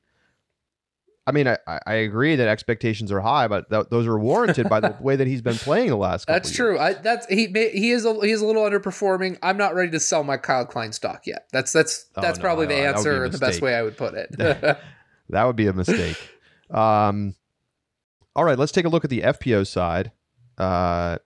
I 1.26 1.32
mean, 1.32 1.47
I, 1.47 1.57
I 1.88 1.93
agree 1.93 2.36
that 2.36 2.49
expectations 2.49 3.09
are 3.09 3.22
high, 3.22 3.47
but 3.47 3.70
th- 3.70 3.86
those 3.89 4.07
are 4.07 4.20
warranted 4.20 4.68
by 4.68 4.82
the 4.82 4.93
way 5.01 5.16
that 5.16 5.26
he's 5.26 5.41
been 5.41 5.55
playing 5.55 5.88
the 5.89 5.95
last. 5.95 6.26
Couple 6.26 6.36
that's 6.36 6.49
years. 6.49 6.55
true. 6.57 6.78
I, 6.80 6.93
that's 6.95 7.26
he. 7.28 7.47
He 7.47 7.91
is 7.91 8.03
a, 8.05 8.14
he 8.22 8.32
is 8.32 8.41
a 8.41 8.45
little 8.45 8.64
underperforming. 8.64 9.39
I'm 9.41 9.55
not 9.55 9.74
ready 9.74 9.89
to 9.91 10.01
sell 10.01 10.26
my 10.26 10.36
Kyle 10.36 10.66
Klein 10.66 10.91
stock 10.91 11.26
yet. 11.26 11.47
That's 11.53 11.72
that's 11.72 12.07
Oh, 12.18 12.22
that's 12.22 12.39
no, 12.39 12.41
probably 12.43 12.66
the 12.66 12.76
that 12.76 12.97
answer 12.97 13.30
the 13.30 13.38
best 13.38 13.61
way 13.61 13.74
I 13.74 13.84
would 13.84 13.97
put 13.97 14.14
it. 14.16 14.36
That 15.30 15.45
would 15.45 15.55
be 15.55 15.68
a 15.68 15.74
mistake. 15.74 16.18
um, 16.70 17.34
all 18.36 18.43
right, 18.43 18.57
let's 18.57 18.71
take 18.71 18.86
a 18.86 18.89
look 18.89 19.03
at 19.03 19.09
the 19.09 19.21
FPO 19.21 19.65
side. 19.67 20.11
Uh, 20.57 21.17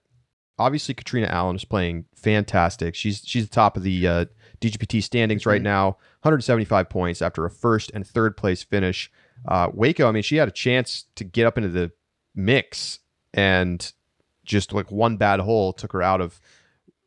obviously, 0.58 0.94
Catrina 0.94 1.26
Allen 1.28 1.56
is 1.56 1.64
playing 1.64 2.04
fantastic. 2.14 2.94
She's 2.94 3.22
she's 3.24 3.44
the 3.48 3.54
top 3.54 3.76
of 3.76 3.82
the 3.82 4.06
uh, 4.06 4.24
DGPT 4.60 5.02
standings 5.02 5.46
right 5.46 5.60
Mhm. 5.60 5.64
now, 5.64 5.86
175 6.22 6.88
points 6.88 7.22
after 7.22 7.44
a 7.44 7.50
first 7.50 7.90
and 7.94 8.06
third 8.06 8.36
place 8.36 8.62
finish. 8.62 9.10
Uh, 9.46 9.68
Waco, 9.72 10.08
I 10.08 10.12
mean, 10.12 10.22
she 10.22 10.36
had 10.36 10.48
a 10.48 10.52
chance 10.52 11.04
to 11.14 11.24
get 11.24 11.46
up 11.46 11.56
into 11.56 11.68
the 11.70 11.92
mix, 12.34 12.98
and 13.32 13.92
just 14.44 14.72
like 14.72 14.90
one 14.90 15.16
bad 15.16 15.40
hole 15.40 15.72
took 15.72 15.92
her 15.92 16.02
out 16.02 16.20
of 16.20 16.40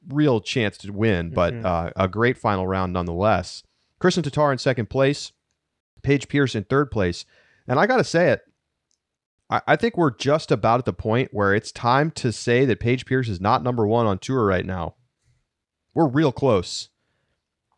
real 0.08 0.40
chance 0.42 0.78
to 0.80 0.92
win. 0.94 1.32
But 1.32 1.54
Mhm. 1.54 1.66
uh, 1.66 1.92
a 1.96 2.08
great 2.08 2.38
final 2.38 2.68
round 2.68 2.94
nonetheless. 2.94 3.64
Kristin 4.00 4.24
Tattar 4.24 4.52
in 4.52 4.58
second 4.58 4.90
place. 4.90 5.32
Paige 6.04 6.28
Pierce 6.28 6.56
in 6.56 6.64
third 6.64 6.90
place. 6.90 7.26
And 7.68 7.80
I 7.80 7.86
got 7.86 7.98
to 7.98 8.04
say 8.04 8.32
it, 8.32 8.42
I, 9.52 9.62
I 9.68 9.76
think 9.76 9.98
we're 9.98 10.16
just 10.16 10.52
about 10.52 10.80
at 10.80 10.86
the 10.86 10.94
point 10.94 11.30
where 11.32 11.54
it's 11.54 11.72
time 11.72 12.10
to 12.12 12.32
say 12.32 12.66
that 12.66 12.80
Paige 12.80 13.06
Pierce 13.06 13.30
is 13.30 13.42
not 13.42 13.64
number 13.64 13.86
one 13.86 14.08
on 14.08 14.18
tour 14.18 14.46
right 14.46 14.66
now. 14.66 14.96
We're 15.94 16.08
real 16.08 16.32
close. 16.32 16.90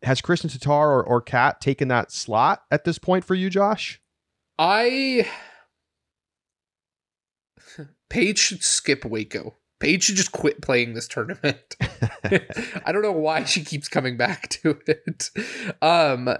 Has 0.04 0.22
Kristin 0.22 0.56
Tattar 0.56 0.70
or, 0.70 1.04
or 1.04 1.22
Kat 1.22 1.60
taken 1.60 1.88
that 1.88 2.12
slot 2.12 2.64
at 2.70 2.84
this 2.84 3.00
point 3.00 3.26
for 3.26 3.36
you, 3.36 3.50
Josh? 3.50 4.00
I 4.60 5.28
Paige 8.10 8.38
should 8.38 8.64
skip 8.64 9.04
Waco. 9.04 9.56
Paige 9.80 10.04
should 10.04 10.16
just 10.16 10.32
quit 10.32 10.62
playing 10.62 10.94
this 10.94 11.08
tournament. 11.08 11.76
I 12.86 12.92
don't 12.92 13.02
know 13.02 13.12
why 13.12 13.46
she 13.46 13.64
keeps 13.64 13.88
coming 13.88 14.16
back 14.16 14.50
to 14.50 14.80
it. 14.88 15.32
Um 15.82 16.38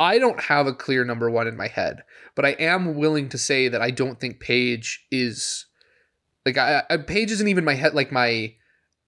I 0.00 0.18
don't 0.18 0.40
have 0.40 0.66
a 0.66 0.72
clear 0.72 1.04
number 1.04 1.30
one 1.30 1.46
in 1.46 1.58
my 1.58 1.68
head, 1.68 2.02
but 2.34 2.46
I 2.46 2.52
am 2.52 2.96
willing 2.96 3.28
to 3.28 3.38
say 3.38 3.68
that 3.68 3.82
I 3.82 3.90
don't 3.90 4.18
think 4.18 4.40
Paige 4.40 5.06
is 5.10 5.66
like 6.46 6.56
I, 6.56 6.82
I 6.88 6.96
Paige 6.96 7.30
isn't 7.32 7.48
even 7.48 7.66
my 7.66 7.74
head 7.74 7.94
like 7.94 8.10
my 8.10 8.54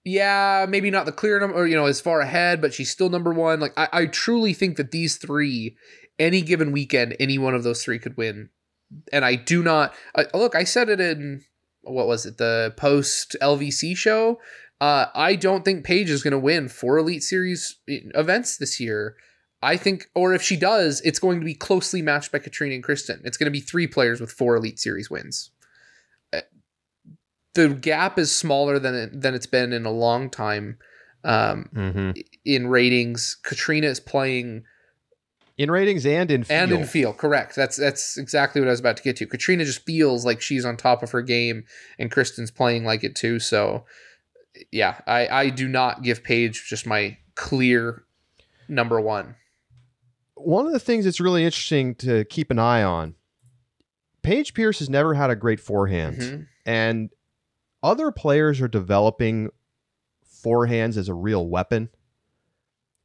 yeah, 0.05 0.67
maybe 0.69 0.91
not 0.91 1.07
the 1.07 1.11
clear 1.11 1.39
number 1.39 1.57
or 1.57 1.65
you 1.65 1.75
know, 1.75 1.87
as 1.87 1.99
far 1.99 2.21
ahead, 2.21 2.61
but 2.61 2.75
she's 2.75 2.91
still 2.91 3.09
number 3.09 3.33
one. 3.33 3.59
Like 3.59 3.73
I, 3.75 3.87
I 3.91 4.05
truly 4.05 4.53
think 4.53 4.77
that 4.77 4.91
these 4.91 5.17
three, 5.17 5.75
any 6.19 6.43
given 6.43 6.71
weekend, 6.71 7.15
any 7.19 7.39
one 7.39 7.55
of 7.55 7.63
those 7.63 7.83
three 7.83 7.97
could 7.97 8.15
win. 8.15 8.49
And 9.11 9.25
I 9.25 9.33
do 9.33 9.63
not 9.63 9.95
I, 10.15 10.25
look, 10.35 10.55
I 10.55 10.63
said 10.63 10.89
it 10.89 11.01
in 11.01 11.41
what 11.81 12.05
was 12.05 12.27
it, 12.27 12.37
the 12.37 12.71
post 12.77 13.35
LVC 13.41 13.97
show. 13.97 14.39
Uh, 14.79 15.07
I 15.15 15.37
don't 15.37 15.65
think 15.65 15.85
Paige 15.85 16.11
is 16.11 16.21
going 16.21 16.33
to 16.33 16.37
win 16.39 16.69
four 16.69 16.99
Elite 16.99 17.23
Series 17.23 17.79
events 17.87 18.57
this 18.57 18.79
year. 18.79 19.15
I 19.63 19.77
think, 19.77 20.05
or 20.13 20.33
if 20.33 20.41
she 20.41 20.55
does, 20.57 21.01
it's 21.01 21.19
going 21.19 21.39
to 21.39 21.45
be 21.45 21.53
closely 21.55 22.01
matched 22.01 22.31
by 22.31 22.39
Catrina 22.39 22.75
and 22.75 22.83
Kristin. 22.83 23.21
It's 23.23 23.37
going 23.37 23.45
to 23.45 23.51
be 23.51 23.59
three 23.61 23.87
players 23.87 24.19
with 24.21 24.31
four 24.31 24.55
Elite 24.55 24.79
Series 24.79 25.09
wins. 25.09 25.49
Uh, 26.33 26.41
The 27.55 27.69
gap 27.69 28.19
is 28.19 28.35
smaller 28.35 28.79
than 28.79 28.95
it, 28.95 29.21
than 29.21 29.33
it's 29.33 29.45
been 29.47 29.73
in 29.73 29.85
a 29.85 29.91
long 29.91 30.29
time 30.29 30.77
um, 31.23 31.69
Mm-hmm. 31.73 32.11
in 32.45 32.67
ratings. 32.67 33.37
Catrina 33.43 33.87
is 33.87 33.99
playing 33.99 34.63
in 35.57 35.69
ratings 35.69 36.05
and 36.05 36.31
in 36.31 36.43
feel. 36.43 36.57
and 36.57 36.71
in 36.71 36.85
feel. 36.85 37.13
Correct. 37.13 37.55
That's 37.55 37.77
that's 37.77 38.17
exactly 38.17 38.59
what 38.59 38.67
I 38.67 38.71
was 38.71 38.79
about 38.79 38.97
to 38.97 39.03
get 39.03 39.15
to. 39.17 39.27
Katrina 39.27 39.63
just 39.65 39.85
feels 39.85 40.25
like 40.25 40.41
she's 40.41 40.65
on 40.65 40.75
top 40.77 41.03
of 41.03 41.11
her 41.11 41.21
game, 41.21 41.63
and 41.99 42.11
Kristin's 42.11 42.51
playing 42.51 42.85
like 42.85 43.03
it 43.03 43.15
too. 43.15 43.39
So, 43.39 43.85
yeah, 44.71 44.99
I 45.07 45.27
I 45.27 45.49
do 45.49 45.67
not 45.67 46.01
give 46.01 46.23
Paige 46.23 46.65
just 46.67 46.85
my 46.87 47.17
clear 47.35 48.03
number 48.67 48.99
one. 48.99 49.35
One 50.35 50.65
of 50.65 50.73
the 50.73 50.79
things 50.79 51.05
that's 51.05 51.19
really 51.19 51.43
interesting 51.45 51.95
to 51.95 52.25
keep 52.25 52.51
an 52.51 52.59
eye 52.59 52.83
on. 52.83 53.15
Paige 54.21 54.53
Pierce 54.53 54.79
has 54.79 54.89
never 54.89 55.13
had 55.13 55.29
a 55.29 55.35
great 55.35 55.59
forehand, 55.59 56.17
Mhm. 56.17 56.47
and 56.65 57.09
other 57.81 58.11
players 58.11 58.61
are 58.61 58.67
developing 58.67 59.49
forehands 60.25 60.97
as 60.97 61.09
a 61.09 61.13
real 61.13 61.47
weapon. 61.47 61.89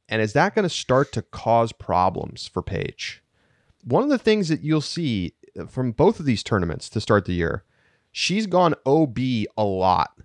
And 0.07 0.21
is 0.21 0.33
that 0.33 0.55
going 0.55 0.63
to 0.63 0.69
start 0.69 1.11
to 1.13 1.21
cause 1.21 1.71
problems 1.71 2.47
for 2.47 2.61
Paige? 2.61 3.21
One 3.83 4.03
of 4.03 4.09
the 4.09 4.17
things 4.17 4.47
that 4.49 4.61
you'll 4.61 4.81
see 4.81 5.35
from 5.67 5.91
both 5.91 6.19
of 6.19 6.25
these 6.25 6.41
tournaments 6.43 6.89
to 6.89 7.01
start 7.01 7.25
the 7.25 7.33
year, 7.33 7.63
she's 8.11 8.47
gone 8.47 8.73
OB 8.85 9.45
a 9.57 9.63
lot. 9.63 10.17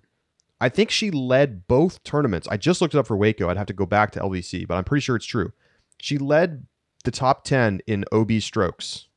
I 0.59 0.69
think 0.69 0.89
she 0.89 1.11
led 1.11 1.67
both 1.67 2.01
tournaments. 2.03 2.47
I 2.49 2.57
just 2.57 2.81
looked 2.81 2.95
it 2.95 2.97
up 2.97 3.07
for 3.07 3.17
Waco. 3.17 3.49
I'd 3.49 3.57
have 3.57 3.67
to 3.67 3.73
go 3.73 3.85
back 3.85 4.11
to 4.11 4.19
LVC, 4.21 4.65
but 4.65 4.75
I'm 4.75 4.83
pretty 4.85 5.01
sure 5.01 5.15
it's 5.17 5.25
true. 5.25 5.51
She 5.99 6.17
led 6.17 6.65
the 7.05 7.11
top 7.11 7.43
10 7.43 7.81
in 7.87 8.05
OB 8.11 8.33
strokes. 8.41 9.07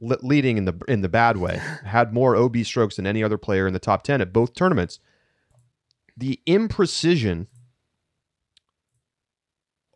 Le- 0.00 0.18
leading 0.22 0.58
in 0.58 0.64
the 0.64 0.78
in 0.86 1.00
the 1.00 1.08
bad 1.08 1.38
way. 1.38 1.60
Had 1.84 2.12
more 2.12 2.36
OB 2.36 2.58
strokes 2.58 2.96
than 2.96 3.06
any 3.06 3.22
other 3.22 3.38
player 3.38 3.66
in 3.66 3.72
the 3.72 3.80
top 3.80 4.02
10 4.02 4.20
at 4.20 4.32
both 4.32 4.54
tournaments. 4.54 5.00
The 6.16 6.40
imprecision 6.46 7.46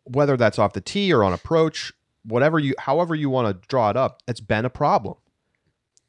whether 0.05 0.37
that's 0.37 0.59
off 0.59 0.73
the 0.73 0.81
tee 0.81 1.13
or 1.13 1.23
on 1.23 1.33
approach, 1.33 1.93
whatever 2.23 2.59
you 2.59 2.73
however 2.77 3.15
you 3.15 3.29
want 3.29 3.47
to 3.47 3.67
draw 3.67 3.89
it 3.89 3.97
up, 3.97 4.21
it's 4.27 4.41
been 4.41 4.65
a 4.65 4.69
problem. 4.69 5.15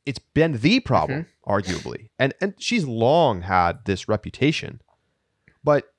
It's 0.06 0.18
been 0.18 0.52
the 0.52 0.80
mm-hmm. 0.80 0.86
problem, 0.86 1.26
arguably. 1.46 2.08
And 2.18 2.34
and 2.40 2.54
she's 2.58 2.84
long 2.84 3.42
had 3.42 3.84
this 3.84 4.08
reputation. 4.08 4.80
But 5.62 5.92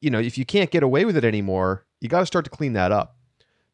you 0.00 0.10
know, 0.10 0.18
if 0.18 0.38
you 0.38 0.44
can't 0.44 0.70
get 0.70 0.82
away 0.82 1.04
with 1.04 1.16
it 1.16 1.24
anymore, 1.24 1.86
you 2.00 2.08
got 2.08 2.20
to 2.20 2.26
start 2.26 2.44
to 2.44 2.50
clean 2.50 2.72
that 2.72 2.92
up. 2.92 3.16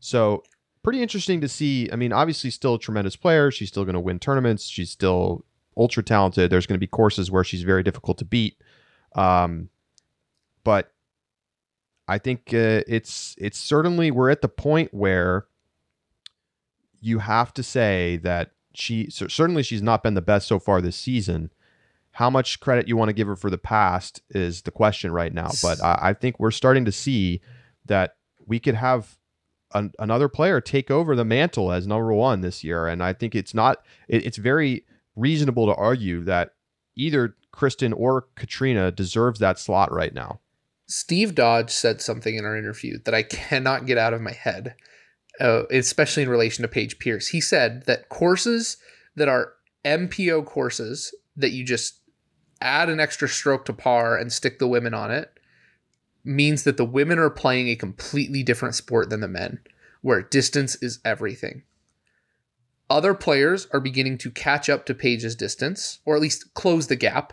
So, 0.01 0.43
pretty 0.83 1.03
interesting 1.03 1.41
to 1.41 1.49
see. 1.49 1.91
I 1.93 1.97
mean, 1.97 2.13
obviously 2.13 2.51
still 2.51 2.75
a 2.75 2.79
tremendous 2.79 3.17
player. 3.17 3.51
She's 3.51 3.69
still 3.69 3.85
going 3.85 3.95
to 3.95 4.01
win 4.01 4.19
tournaments. 4.19 4.67
She's 4.67 4.91
still 4.91 5.45
ultra 5.77 6.03
talented. 6.03 6.51
There's 6.51 6.67
going 6.67 6.77
to 6.79 6.81
be 6.81 6.87
courses 6.87 7.31
where 7.31 7.45
she's 7.45 7.63
very 7.63 7.83
difficult 7.83 8.19
to 8.19 8.25
beat. 8.25 8.57
Um, 9.15 9.71
but 10.65 10.93
I 12.09 12.19
think 12.19 12.55
uh, 12.55 12.83
it's 12.87 13.35
it's 13.39 13.59
certainly 13.59 14.11
we're 14.11 14.31
at 14.31 14.41
the 14.41 14.49
point 14.49 14.93
where 14.95 15.47
you 17.01 17.19
have 17.19 17.53
to 17.55 17.63
say 17.63 18.17
that 18.23 18.53
she 18.75 19.11
cer- 19.11 19.29
certainly 19.29 19.63
she's 19.63 19.83
not 19.83 20.03
been 20.03 20.15
the 20.15 20.23
best 20.23 20.49
so 20.49 20.59
far 20.59 20.81
this 20.81 20.97
season. 20.97 21.51
How 22.13 22.31
much 22.31 22.61
credit 22.61 22.89
you 22.89 22.97
want 22.97 23.11
to 23.11 23.13
give 23.13 23.29
her 23.29 23.37
for 23.37 23.51
the 23.51 23.59
past 23.59 24.23
is 24.31 24.63
the 24.63 24.71
question 24.71 25.13
right 25.13 25.33
now. 25.33 25.51
But 25.63 25.83
I, 25.83 25.99
I 26.01 26.13
think 26.15 26.41
we're 26.41 26.51
starting 26.51 26.85
to 26.87 26.93
see 26.93 27.41
that 27.87 28.17
we 28.47 28.59
could 28.59 28.75
have 28.75 29.18
an, 29.75 29.93
another 29.99 30.29
player 30.29 30.61
take 30.61 30.91
over 30.91 31.15
the 31.15 31.25
mantle 31.25 31.73
as 31.73 31.87
number 31.87 32.13
one 32.13 32.41
this 32.41 32.65
year, 32.65 32.87
and 32.87 33.03
I 33.03 33.13
think 33.13 33.35
it's 33.35 33.55
not. 33.55 33.85
It, 34.09 34.25
it's 34.25 34.39
very 34.39 34.85
reasonable 35.17 35.67
to 35.67 35.75
argue 35.75 36.25
that 36.25 36.55
either 36.97 37.37
Kristin 37.53 37.93
or 37.97 38.27
Catrina 38.37 38.91
deserves 38.91 39.41
that 39.41 39.59
slot 39.59 39.93
right 39.93 40.15
now. 40.15 40.41
Steve 40.87 41.35
Dodge 41.35 41.71
said 41.71 42.01
something 42.01 42.35
in 42.35 42.45
our 42.45 42.57
interview 42.57 42.99
that 43.05 43.15
I 43.15 43.23
cannot 43.25 43.87
get 43.87 43.99
out 43.99 44.15
of 44.15 44.21
my 44.21 44.33
head, 44.33 44.75
uh, 45.41 45.65
especially 45.71 46.23
in 46.23 46.29
relation 46.29 46.63
to 46.63 46.69
Paige 46.69 46.99
Pierce. 46.99 47.29
He 47.29 47.41
said 47.41 47.85
that 47.87 48.09
courses 48.09 48.79
that 49.17 49.29
are 49.29 49.53
MPO 49.85 50.47
courses 50.47 51.15
that 51.37 51.53
you 51.53 51.65
just 51.65 52.01
add 52.61 52.89
an 52.89 53.01
extra 53.01 53.29
stroke 53.29 53.65
to 53.67 53.73
par 53.73 54.17
and 54.17 54.33
stick 54.33 54.59
the 54.59 54.67
women 54.67 54.95
on 54.95 55.11
it 55.11 55.38
means 56.29 56.65
that 56.65 56.77
the 56.77 56.85
women 56.85 57.19
are 57.19 57.31
playing 57.31 57.69
a 57.69 57.77
completely 57.77 58.43
different 58.43 58.75
sport 58.75 59.09
than 59.11 59.21
the 59.21 59.29
men, 59.29 59.59
where 60.03 60.23
distance 60.23 60.77
is 60.83 61.01
everything. 61.05 61.63
Other 62.91 63.15
players 63.15 63.67
are 63.73 63.81
beginning 63.81 64.19
to 64.19 64.31
catch 64.31 64.69
up 64.69 64.87
to 64.87 64.95
Paige's 64.95 65.35
distance, 65.35 65.99
or 66.05 66.15
at 66.15 66.23
least 66.23 66.55
close 66.55 66.87
the 66.87 66.97
gap 66.97 67.33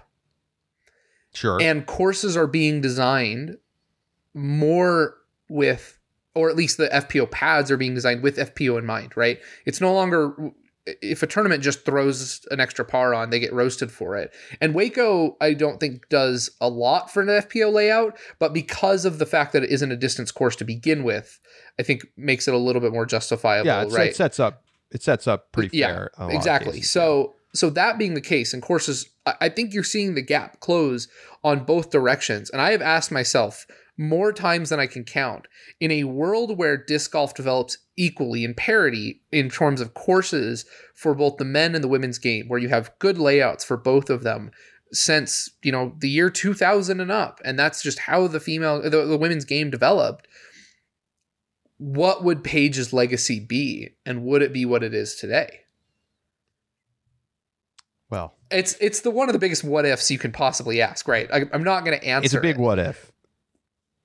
Sure. 1.33 1.61
and 1.61 1.85
courses 1.85 2.35
are 2.37 2.47
being 2.47 2.81
designed 2.81 3.57
more 4.33 5.15
with 5.49 5.99
or 6.33 6.49
at 6.49 6.55
least 6.57 6.75
the 6.77 6.89
FPO 6.89 7.31
pads 7.31 7.71
are 7.71 7.77
being 7.77 7.93
designed 7.93 8.21
with 8.21 8.37
FPO 8.37 8.77
in 8.77 8.85
mind, 8.85 9.15
right? 9.15 9.39
It's 9.65 9.79
no 9.79 9.93
longer 9.93 10.33
if 10.85 11.23
a 11.23 11.27
tournament 11.27 11.63
just 11.63 11.83
throws 11.83 12.45
an 12.51 12.59
extra 12.59 12.85
par 12.85 13.13
on, 13.13 13.29
they 13.29 13.39
get 13.39 13.53
roasted 13.53 13.91
for 13.91 14.15
it. 14.15 14.31
And 14.61 14.75
Waco, 14.75 15.35
I 15.41 15.53
don't 15.53 15.79
think 15.79 16.07
does 16.09 16.49
a 16.61 16.69
lot 16.69 17.11
for 17.11 17.21
an 17.21 17.27
FPO 17.27 17.73
layout, 17.73 18.17
but 18.39 18.53
because 18.53 19.05
of 19.05 19.17
the 19.17 19.25
fact 19.25 19.53
that 19.53 19.63
it 19.63 19.71
isn't 19.71 19.91
a 19.91 19.97
distance 19.97 20.31
course 20.31 20.55
to 20.57 20.65
begin 20.65 21.03
with, 21.03 21.39
I 21.79 21.83
think 21.83 22.05
makes 22.15 22.47
it 22.47 22.53
a 22.53 22.57
little 22.57 22.81
bit 22.81 22.93
more 22.93 23.05
justifiable, 23.05 23.65
yeah, 23.67 23.81
it, 23.83 23.91
right? 23.91 24.09
it 24.09 24.15
sets 24.15 24.39
up 24.39 24.61
it 24.91 25.01
sets 25.01 25.27
up 25.27 25.51
pretty 25.51 25.75
Yeah, 25.75 25.87
fair. 25.87 26.11
in 26.17 26.21
a 26.21 26.25
lot 26.25 26.29
of 26.29 26.35
exactly 26.35 26.81
so 26.81 27.33
so 27.53 27.69
that 27.71 27.97
being 27.97 28.13
the 28.13 28.21
case 28.21 28.53
and 28.53 28.61
courses 28.61 29.09
i 29.25 29.49
think 29.49 29.73
you're 29.73 29.83
seeing 29.83 30.13
the 30.13 30.21
gap 30.21 30.59
close 30.59 31.07
on 31.43 31.65
both 31.65 31.89
directions 31.89 32.49
and 32.51 32.61
i 32.61 32.71
have 32.71 32.81
asked 32.83 33.11
myself 33.11 33.65
more 33.97 34.31
times 34.31 34.69
than 34.69 34.79
i 34.79 34.85
can 34.85 35.03
count 35.03 35.47
in 35.79 35.89
a 35.89 36.03
world 36.03 36.57
where 36.57 36.77
disc 36.77 37.11
golf 37.11 37.33
develops 37.33 37.79
equally 37.97 38.43
in 38.43 38.53
parity 38.53 39.21
in 39.31 39.49
terms 39.49 39.81
of 39.81 39.93
courses 39.93 40.65
for 40.93 41.13
both 41.13 41.37
the 41.37 41.45
men 41.45 41.75
and 41.75 41.83
the 41.83 41.87
women's 41.87 42.17
game 42.17 42.47
where 42.47 42.59
you 42.59 42.69
have 42.69 42.91
good 42.99 43.17
layouts 43.17 43.63
for 43.63 43.77
both 43.77 44.09
of 44.09 44.23
them 44.23 44.51
since 44.91 45.49
you 45.63 45.71
know 45.71 45.95
the 45.99 46.09
year 46.09 46.29
2000 46.29 46.99
and 46.99 47.11
up 47.11 47.39
and 47.43 47.57
that's 47.57 47.81
just 47.81 47.99
how 47.99 48.27
the 48.27 48.39
female 48.39 48.81
the, 48.81 48.89
the 48.89 49.17
women's 49.17 49.45
game 49.45 49.69
developed 49.69 50.27
what 51.77 52.23
would 52.23 52.43
Paige's 52.43 52.93
legacy 52.93 53.39
be 53.39 53.89
and 54.05 54.23
would 54.23 54.41
it 54.41 54.53
be 54.53 54.65
what 54.65 54.83
it 54.83 54.93
is 54.93 55.15
today 55.15 55.61
well, 58.09 58.35
it's 58.51 58.75
it's 58.79 59.01
the 59.01 59.09
one 59.09 59.29
of 59.29 59.33
the 59.33 59.39
biggest 59.39 59.63
what 59.63 59.85
ifs 59.85 60.11
you 60.11 60.19
can 60.19 60.31
possibly 60.31 60.81
ask, 60.81 61.07
right? 61.07 61.27
I, 61.33 61.45
I'm 61.51 61.63
not 61.63 61.83
going 61.83 61.99
to 61.99 62.05
answer. 62.05 62.25
it's 62.25 62.33
a 62.35 62.39
big 62.39 62.57
it, 62.57 62.61
what 62.61 62.77
if. 62.79 63.11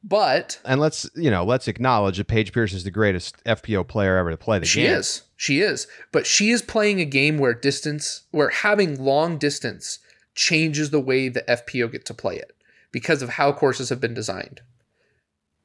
But 0.02 0.58
And 0.64 0.80
let's 0.80 1.08
you 1.14 1.30
know 1.30 1.44
let's 1.44 1.68
acknowledge 1.68 2.16
that 2.18 2.26
Paige 2.26 2.52
Pierce 2.52 2.72
is 2.72 2.84
the 2.84 2.90
greatest 2.90 3.42
FPO 3.44 3.86
player 3.86 4.16
ever 4.16 4.30
to 4.30 4.36
play 4.36 4.58
the 4.58 4.66
she 4.66 4.80
game. 4.82 4.88
She 4.90 4.94
is, 4.94 5.22
she 5.36 5.60
is, 5.60 5.86
but 6.12 6.26
she 6.26 6.50
is 6.50 6.62
playing 6.62 7.00
a 7.00 7.04
game 7.04 7.38
where 7.38 7.54
distance, 7.54 8.22
where 8.30 8.50
having 8.50 9.02
long 9.02 9.38
distance 9.38 9.98
changes 10.34 10.90
the 10.90 11.00
way 11.00 11.28
the 11.28 11.42
FPO 11.42 11.90
get 11.92 12.04
to 12.06 12.14
play 12.14 12.36
it 12.36 12.52
because 12.92 13.20
of 13.22 13.30
how 13.30 13.52
courses 13.52 13.88
have 13.90 14.00
been 14.00 14.14
designed, 14.14 14.60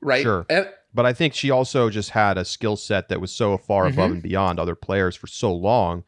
right? 0.01 0.23
Sure. 0.23 0.45
Eh, 0.49 0.65
But 0.93 1.05
I 1.05 1.13
think 1.13 1.33
she 1.33 1.49
also 1.51 1.89
just 1.89 2.11
had 2.11 2.37
a 2.37 2.45
skill 2.45 2.75
set 2.75 3.09
that 3.09 3.19
was 3.21 3.31
so 3.31 3.57
far 3.57 3.85
above 3.87 4.09
Mhm. 4.09 4.13
and 4.13 4.21
beyond 4.23 4.59
other 4.59 4.75
players 4.75 5.15
for 5.15 5.27
so 5.27 5.53
long 5.53 6.03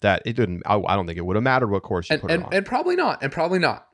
that 0.00 0.22
it 0.26 0.34
didn't. 0.34 0.62
I, 0.66 0.76
I 0.76 0.96
don't 0.96 1.06
think 1.06 1.18
it 1.18 1.22
would 1.24 1.36
have 1.36 1.42
mattered 1.42 1.68
what 1.68 1.82
course 1.82 2.08
you 2.10 2.14
and 2.14 2.22
put 2.22 2.30
her 2.30 2.44
on. 2.44 2.52
and 2.54 2.66
probably 2.66 2.94
not, 2.96 3.22
and 3.22 3.32
probably 3.32 3.58
not. 3.58 3.86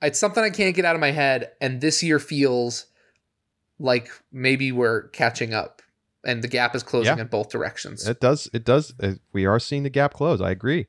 It's 0.00 0.18
something 0.18 0.42
I 0.44 0.50
can't 0.50 0.74
get 0.76 0.84
out 0.84 0.94
of 0.94 1.00
my 1.00 1.10
head, 1.10 1.50
and 1.60 1.80
this 1.80 2.02
year 2.02 2.18
feels 2.18 2.86
like 3.78 4.10
maybe 4.32 4.72
we're 4.72 5.08
catching 5.08 5.54
up, 5.54 5.82
and 6.24 6.42
the 6.42 6.48
gap 6.48 6.74
is 6.74 6.82
closing 6.82 7.16
Yeah. 7.16 7.22
in 7.22 7.28
both 7.28 7.48
directions. 7.50 8.06
It 8.06 8.20
does. 8.20 8.48
It 8.52 8.64
does. 8.64 8.94
we 9.32 9.46
are 9.46 9.58
seeing 9.60 9.82
the 9.82 9.90
gap 9.90 10.14
close. 10.14 10.40
I 10.40 10.50
agree. 10.50 10.86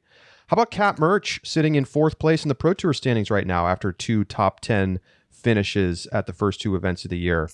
How 0.48 0.56
about 0.56 0.72
Kat 0.72 0.98
Mertsch 0.98 1.46
sitting 1.46 1.76
in 1.76 1.86
fourth 1.86 2.18
place 2.18 2.44
in 2.44 2.50
the 2.50 2.56
Pro 2.56 2.74
Tour 2.74 2.94
standings 2.94 3.30
right 3.30 3.46
now 3.46 3.68
after 3.68 3.92
two 3.92 4.24
top 4.24 4.62
10 4.62 5.00
finishes 5.30 6.08
at 6.12 6.26
the 6.26 6.34
first 6.34 6.60
two 6.60 6.76
events 6.76 7.04
of 7.04 7.12
the 7.12 7.20
year? 7.20 7.50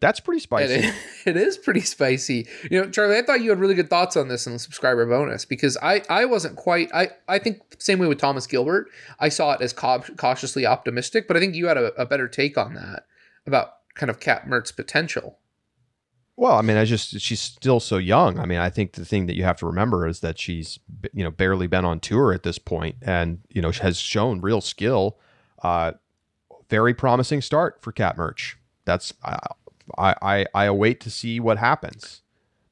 That's 0.00 0.18
pretty 0.18 0.40
spicy. 0.40 0.74
It, 0.74 0.94
it 1.26 1.36
is 1.36 1.56
pretty 1.58 1.82
spicy. 1.82 2.48
You 2.70 2.80
know, 2.82 2.90
Charlie, 2.90 3.16
I 3.18 3.22
thought 3.22 3.42
you 3.42 3.50
had 3.50 3.60
really 3.60 3.74
good 3.74 3.90
thoughts 3.90 4.16
on 4.16 4.28
this 4.28 4.46
in 4.46 4.54
the 4.54 4.58
subscriber 4.58 5.06
bonus 5.06 5.44
because 5.44 5.76
I, 5.82 6.02
I 6.08 6.24
wasn't 6.24 6.56
quite. 6.56 6.90
I, 6.92 7.10
I 7.28 7.38
think 7.38 7.60
same 7.78 7.98
way 7.98 8.06
with 8.08 8.18
Thomas 8.18 8.46
Gilbert. 8.46 8.88
I 9.20 9.28
saw 9.28 9.52
it 9.52 9.60
as 9.60 9.72
cautiously 9.72 10.66
optimistic, 10.66 11.28
but 11.28 11.36
I 11.36 11.40
think 11.40 11.54
you 11.54 11.66
had 11.66 11.76
a, 11.76 11.92
a 12.00 12.06
better 12.06 12.26
take 12.28 12.56
on 12.58 12.74
that 12.74 13.04
about 13.46 13.74
kind 14.00 14.08
of 14.10 14.18
Kat 14.18 14.48
Mertsch 14.48 14.74
potential. 14.74 15.38
Well, 16.36 16.54
I 16.56 16.62
mean, 16.62 16.78
I 16.78 16.86
just 16.86 17.20
she's 17.20 17.40
still 17.40 17.80
so 17.80 17.98
young. 17.98 18.38
I 18.38 18.46
mean, 18.46 18.58
I 18.58 18.70
think 18.70 18.92
the 18.92 19.04
thing 19.04 19.26
that 19.26 19.36
you 19.36 19.44
have 19.44 19.58
to 19.58 19.66
remember 19.66 20.06
is 20.06 20.20
that 20.20 20.38
she's 20.38 20.78
you 21.12 21.22
know 21.22 21.30
barely 21.30 21.66
been 21.66 21.84
on 21.84 22.00
tour 22.00 22.32
at 22.32 22.44
this 22.44 22.58
point, 22.58 22.96
and 23.02 23.40
you 23.50 23.60
know 23.60 23.70
she 23.70 23.82
has 23.82 23.98
shown 23.98 24.40
real 24.40 24.62
skill. 24.62 25.18
Uh, 25.62 25.92
very 26.70 26.94
promising 26.94 27.42
start 27.42 27.82
for 27.82 27.92
Kat 27.92 28.16
Mertsch. 28.16 28.54
That's 28.86 29.12
I, 29.22 30.14
I 30.22 30.46
I 30.54 30.64
await 30.64 31.00
to 31.02 31.10
see 31.10 31.40
what 31.40 31.58
happens. 31.58 32.22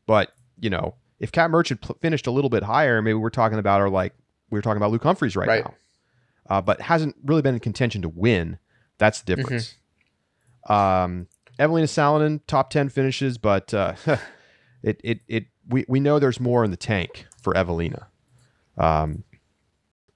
But 0.06 0.32
you 0.58 0.70
know, 0.70 0.94
if 1.20 1.30
Kat 1.30 1.50
Mertsch 1.50 1.68
had 1.68 1.82
pl- 1.82 1.98
finished 2.00 2.26
a 2.26 2.30
little 2.30 2.48
bit 2.48 2.62
higher, 2.62 3.02
maybe 3.02 3.14
we're 3.18 3.28
talking 3.28 3.58
about 3.58 3.80
her 3.80 3.90
like 3.90 4.14
we 4.48 4.56
were 4.56 4.62
talking 4.62 4.78
about 4.78 4.92
Luke 4.92 5.02
Humphries 5.02 5.36
right, 5.36 5.46
Right. 5.48 5.64
now. 5.64 5.74
Uh, 6.48 6.62
but 6.62 6.80
hasn't 6.80 7.16
really 7.22 7.42
been 7.42 7.52
in 7.52 7.60
contention 7.60 8.00
to 8.00 8.08
win. 8.08 8.58
That's 8.96 9.20
the 9.20 9.36
difference. 9.36 9.74
Um, 10.68 11.26
Eveliina 11.58 11.84
Salonen, 11.84 12.40
top 12.46 12.70
10 12.70 12.88
finishes, 12.88 13.38
but 13.38 13.74
uh, 13.74 13.94
it 14.82 15.00
it 15.02 15.20
it 15.26 15.46
we 15.68 15.84
we 15.88 16.00
know 16.00 16.18
there's 16.18 16.40
more 16.40 16.64
in 16.64 16.70
the 16.70 16.76
tank 16.76 17.26
for 17.42 17.54
Eveliina. 17.54 18.06
Um, 18.76 19.24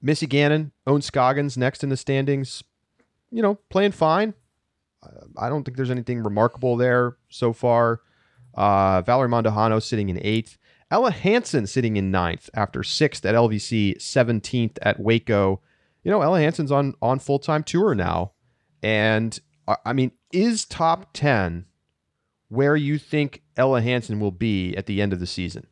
Missy 0.00 0.26
Gannon 0.26 0.72
Ohn 0.86 1.02
Scoggins 1.02 1.56
next 1.56 1.82
in 1.82 1.90
the 1.90 1.96
standings. 1.96 2.62
You 3.30 3.42
know, 3.42 3.56
playing 3.70 3.92
fine. 3.92 4.34
I 5.36 5.48
don't 5.48 5.64
think 5.64 5.76
there's 5.76 5.90
anything 5.90 6.22
remarkable 6.22 6.76
there 6.76 7.16
so 7.28 7.52
far. 7.52 8.00
Uh, 8.54 9.02
Valerie 9.02 9.28
Mandujano 9.28 9.82
sitting 9.82 10.08
in 10.08 10.18
eighth. 10.22 10.58
Ella 10.90 11.10
Hansen 11.10 11.66
sitting 11.66 11.96
in 11.96 12.10
ninth 12.10 12.50
after 12.54 12.82
sixth 12.82 13.24
at 13.24 13.34
LVC, 13.34 13.96
17th 13.96 14.76
at 14.82 15.00
Waco. 15.00 15.60
You 16.04 16.10
know, 16.10 16.20
Ella 16.20 16.40
Hansen's 16.40 16.70
on 16.70 16.94
on 17.00 17.18
full 17.18 17.38
time 17.38 17.62
tour 17.62 17.94
now, 17.94 18.32
and 18.82 19.38
I 19.84 19.92
mean, 19.92 20.12
is 20.32 20.64
top 20.64 21.12
10 21.12 21.66
where 22.48 22.76
you 22.76 22.98
think 22.98 23.42
Ella 23.56 23.80
Hansen 23.80 24.20
will 24.20 24.30
be 24.30 24.76
at 24.76 24.86
the 24.86 25.00
end 25.00 25.12
of 25.12 25.20
the 25.20 25.26
season? 25.26 25.66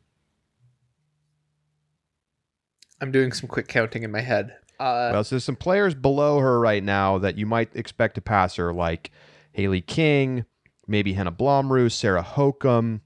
I'm 2.99 3.11
doing 3.11 3.31
some 3.31 3.47
quick 3.47 3.67
counting 3.67 4.03
in 4.03 4.11
my 4.11 4.21
head. 4.21 4.55
Uh, 4.79 5.11
well, 5.13 5.23
so 5.23 5.35
there's 5.35 5.43
some 5.43 5.55
players 5.55 5.93
below 5.93 6.39
her 6.39 6.59
right 6.59 6.83
now 6.83 7.19
that 7.19 7.37
you 7.37 7.45
might 7.45 7.75
expect 7.75 8.15
to 8.15 8.21
pass 8.21 8.55
her, 8.55 8.73
like 8.73 9.11
Haley 9.51 9.81
King, 9.81 10.45
maybe 10.87 11.13
Henna 11.13 11.31
Blomroos, 11.31 11.91
Sarah 11.91 12.23
Hokom, 12.23 13.01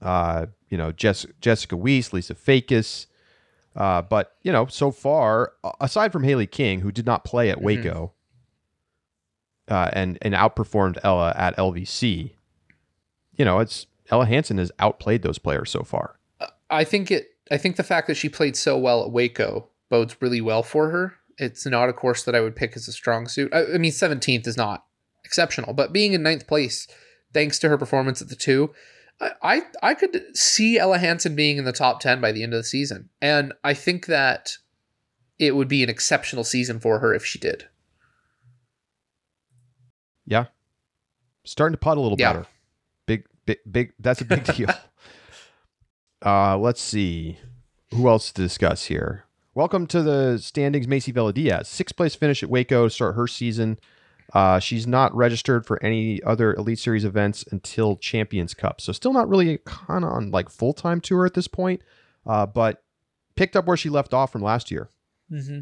uh, 0.00 0.46
you 0.70 0.78
know, 0.78 0.92
Jess, 0.92 1.26
Jessica 1.40 1.76
Weiss, 1.76 2.12
Lisa 2.12 2.34
Fajkus. 2.34 3.06
Uh, 3.74 4.00
but, 4.00 4.36
you 4.42 4.50
know, 4.50 4.66
so 4.66 4.90
far, 4.90 5.52
aside 5.80 6.12
from 6.12 6.24
Haley 6.24 6.46
King, 6.46 6.80
who 6.80 6.90
did 6.90 7.04
not 7.04 7.24
play 7.24 7.50
at 7.50 7.58
mm-hmm. 7.58 7.66
Waco 7.66 8.14
uh, 9.68 9.90
and, 9.92 10.18
and 10.22 10.34
outperformed 10.34 10.98
Ella 11.02 11.34
at 11.36 11.56
LVC, 11.56 12.32
you 13.34 13.44
know, 13.44 13.58
it's 13.58 13.86
Ella 14.10 14.26
Hansen 14.26 14.58
has 14.58 14.72
outplayed 14.78 15.22
those 15.22 15.38
players 15.38 15.70
so 15.70 15.82
far. 15.82 16.18
I 16.70 16.84
think 16.84 17.10
it 17.10 17.28
I 17.50 17.58
think 17.58 17.76
the 17.76 17.84
fact 17.84 18.08
that 18.08 18.16
she 18.16 18.28
played 18.28 18.56
so 18.56 18.76
well 18.76 19.04
at 19.04 19.12
Waco 19.12 19.68
bodes 19.88 20.16
really 20.20 20.40
well 20.40 20.62
for 20.62 20.90
her. 20.90 21.14
It's 21.38 21.66
not 21.66 21.88
a 21.88 21.92
course 21.92 22.24
that 22.24 22.34
I 22.34 22.40
would 22.40 22.56
pick 22.56 22.76
as 22.76 22.88
a 22.88 22.92
strong 22.92 23.28
suit. 23.28 23.52
I, 23.54 23.74
I 23.74 23.78
mean, 23.78 23.92
17th 23.92 24.46
is 24.46 24.56
not 24.56 24.84
exceptional, 25.24 25.74
but 25.74 25.92
being 25.92 26.12
in 26.12 26.22
ninth 26.22 26.46
place, 26.46 26.88
thanks 27.32 27.58
to 27.60 27.68
her 27.68 27.78
performance 27.78 28.22
at 28.22 28.28
the 28.28 28.36
two, 28.36 28.72
I, 29.20 29.30
I, 29.42 29.62
I 29.82 29.94
could 29.94 30.36
see 30.36 30.78
Ella 30.78 30.98
Hansen 30.98 31.36
being 31.36 31.58
in 31.58 31.64
the 31.64 31.72
top 31.72 32.00
10 32.00 32.20
by 32.20 32.32
the 32.32 32.42
end 32.42 32.54
of 32.54 32.58
the 32.58 32.64
season. 32.64 33.10
And 33.20 33.52
I 33.62 33.74
think 33.74 34.06
that 34.06 34.56
it 35.38 35.54
would 35.54 35.68
be 35.68 35.82
an 35.82 35.90
exceptional 35.90 36.44
season 36.44 36.80
for 36.80 36.98
her 37.00 37.14
if 37.14 37.24
she 37.24 37.38
did. 37.38 37.68
Yeah. 40.26 40.46
Starting 41.44 41.74
to 41.74 41.78
putt 41.78 41.96
a 41.96 42.00
little 42.00 42.18
yeah. 42.18 42.32
better. 42.32 42.46
Big, 43.06 43.24
big, 43.46 43.58
big. 43.70 43.92
That's 44.00 44.20
a 44.20 44.24
big 44.24 44.44
deal. 44.56 44.68
Uh, 46.24 46.58
let's 46.58 46.80
see. 46.80 47.38
Who 47.94 48.08
else 48.08 48.32
to 48.32 48.42
discuss 48.42 48.86
here? 48.86 49.24
Welcome 49.54 49.86
to 49.86 50.02
the 50.02 50.38
standings, 50.38 50.86
Macie 50.86 51.14
Velediaz. 51.14 51.66
Sixth 51.66 51.96
place 51.96 52.14
finish 52.14 52.42
at 52.42 52.50
Waco 52.50 52.84
to 52.84 52.90
start 52.90 53.14
her 53.14 53.26
season. 53.26 53.78
Uh, 54.34 54.58
she's 54.58 54.86
not 54.86 55.14
registered 55.14 55.64
for 55.64 55.82
any 55.82 56.20
other 56.24 56.52
Elite 56.54 56.80
Series 56.80 57.04
events 57.04 57.44
until 57.52 57.96
Champions 57.96 58.54
Cup, 58.54 58.80
so 58.80 58.92
still 58.92 59.12
not 59.12 59.28
really 59.28 59.58
kind 59.64 60.04
of 60.04 60.10
on 60.10 60.32
like 60.32 60.50
full 60.50 60.72
time 60.72 61.00
tour 61.00 61.24
at 61.24 61.34
this 61.34 61.46
point. 61.46 61.80
Uh, 62.26 62.44
but 62.44 62.82
picked 63.36 63.54
up 63.54 63.66
where 63.66 63.76
she 63.76 63.88
left 63.88 64.12
off 64.12 64.32
from 64.32 64.42
last 64.42 64.70
year. 64.72 64.90
Mm-hmm. 65.30 65.60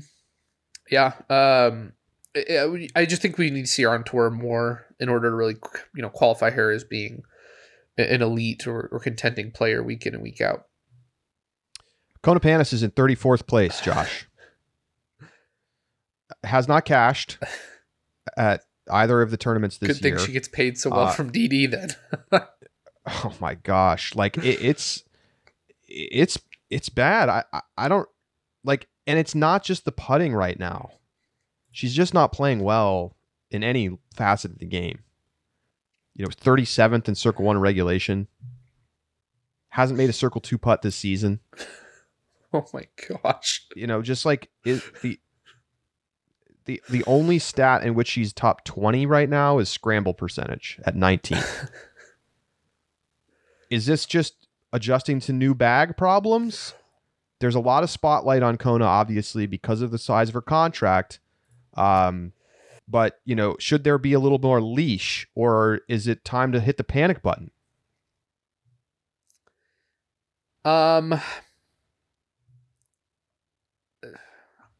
Yeah, 0.91 1.13
um, 1.29 1.93
I 2.37 3.07
just 3.07 3.23
think 3.23 3.39
we 3.39 3.51
need 3.51 3.63
to 3.63 3.67
see 3.69 3.85
her 3.85 3.91
on 3.91 4.05
tour 4.05 4.31
more 4.31 4.87
in 4.99 5.09
order 5.09 5.31
to 5.31 5.37
really, 5.37 5.57
you 5.95 6.03
know, 6.03 6.09
qualify 6.09 6.51
her 6.51 6.71
as 6.73 6.83
being 6.83 7.23
an 7.97 8.23
elite 8.23 8.67
or, 8.67 8.89
or 8.91 8.99
contending 8.99 9.53
player 9.53 9.83
week 9.83 10.05
in 10.07 10.15
and 10.15 10.23
week 10.23 10.41
out. 10.41 10.67
Kona 12.23 12.41
Panis 12.41 12.73
is 12.73 12.83
in 12.83 12.91
34th 12.91 13.47
place, 13.47 13.81
Josh. 13.85 14.27
Has 16.43 16.67
not 16.67 16.85
cashed 16.85 17.39
at 18.37 18.63
either 18.91 19.23
of 19.23 19.31
the 19.31 19.37
tournaments 19.37 19.79
this 19.79 19.99
Good 19.99 20.05
year. 20.05 20.13
Good 20.13 20.19
thing 20.19 20.27
she 20.27 20.33
gets 20.33 20.49
paid 20.49 20.79
so 20.79 20.91
well 20.91 21.07
uh, 21.07 21.13
from 21.13 21.31
DD 21.31 21.71
then. 21.71 21.95
oh 23.07 23.35
my 23.41 23.55
gosh. 23.55 24.15
Like 24.15 24.39
it, 24.39 24.59
it's 24.63 25.05
it's 25.87 26.39
it's 26.71 26.89
bad. 26.89 27.29
I, 27.29 27.45
I 27.53 27.61
I 27.77 27.89
don't 27.89 28.09
like 28.65 28.89
and 29.07 29.19
it's 29.19 29.35
not 29.35 29.63
just 29.63 29.85
the 29.85 29.93
putting 29.93 30.35
right 30.35 30.59
now. 30.59 30.91
She's 31.75 31.95
just 31.95 32.15
not 32.15 32.33
playing 32.33 32.61
well 32.61 33.17
in 33.51 33.63
any 33.63 33.99
facet 34.15 34.53
of 34.53 34.59
the 34.59 34.67
game 34.67 35.01
you 36.15 36.25
know, 36.25 36.31
37th 36.31 37.09
in 37.09 37.15
Circle 37.15 37.45
One 37.45 37.59
regulation. 37.59 38.29
Hasn't 39.69 39.99
made 39.99 40.11
a 40.11 40.15
Circle 40.15 40.41
Two 40.41 40.59
putt 40.59 40.83
this 40.83 40.97
season. 40.97 41.41
Oh 42.57 42.65
my 42.73 42.87
gosh! 43.09 43.67
You 43.75 43.89
know, 43.89 44.01
just 44.01 44.25
like 44.25 44.49
it, 44.65 44.81
the 45.03 45.19
the 46.67 46.81
the 46.89 47.03
only 47.05 47.41
stat 47.41 47.83
in 47.83 47.97
which 47.97 48.07
she's 48.07 48.33
top 48.33 48.63
20 48.65 49.07
right 49.07 49.29
now 49.29 49.59
is 49.59 49.69
scramble 49.69 50.15
percentage 50.15 50.79
at 50.87 50.95
19. 50.95 51.43
is 53.71 53.87
this 53.87 54.07
just 54.07 54.47
adjusting 54.73 55.19
to 55.19 55.33
new 55.33 55.53
bag 55.53 55.97
problems? 55.97 56.75
There's 57.41 57.57
a 57.57 57.61
lot 57.61 57.83
of 57.83 57.91
spotlight 57.91 58.45
on 58.45 58.57
Kona, 58.57 58.85
obviously, 58.85 59.49
because 59.49 59.83
of 59.83 59.91
the 59.91 59.99
size 59.99 60.29
of 60.29 60.35
her 60.35 60.41
contract. 60.41 61.19
Um, 61.77 62.33
but, 62.87 63.21
you 63.25 63.35
know, 63.35 63.57
should 63.59 63.85
there 63.85 63.99
be 63.99 64.13
a 64.13 64.21
little 64.21 64.39
more 64.39 64.61
leash 64.61 65.27
or 65.35 65.81
is 65.89 66.07
it 66.07 66.25
time 66.25 66.53
to 66.53 66.61
hit 66.61 66.77
the 66.77 66.85
panic 66.85 67.23
button? 67.23 67.51
Um 70.65 71.21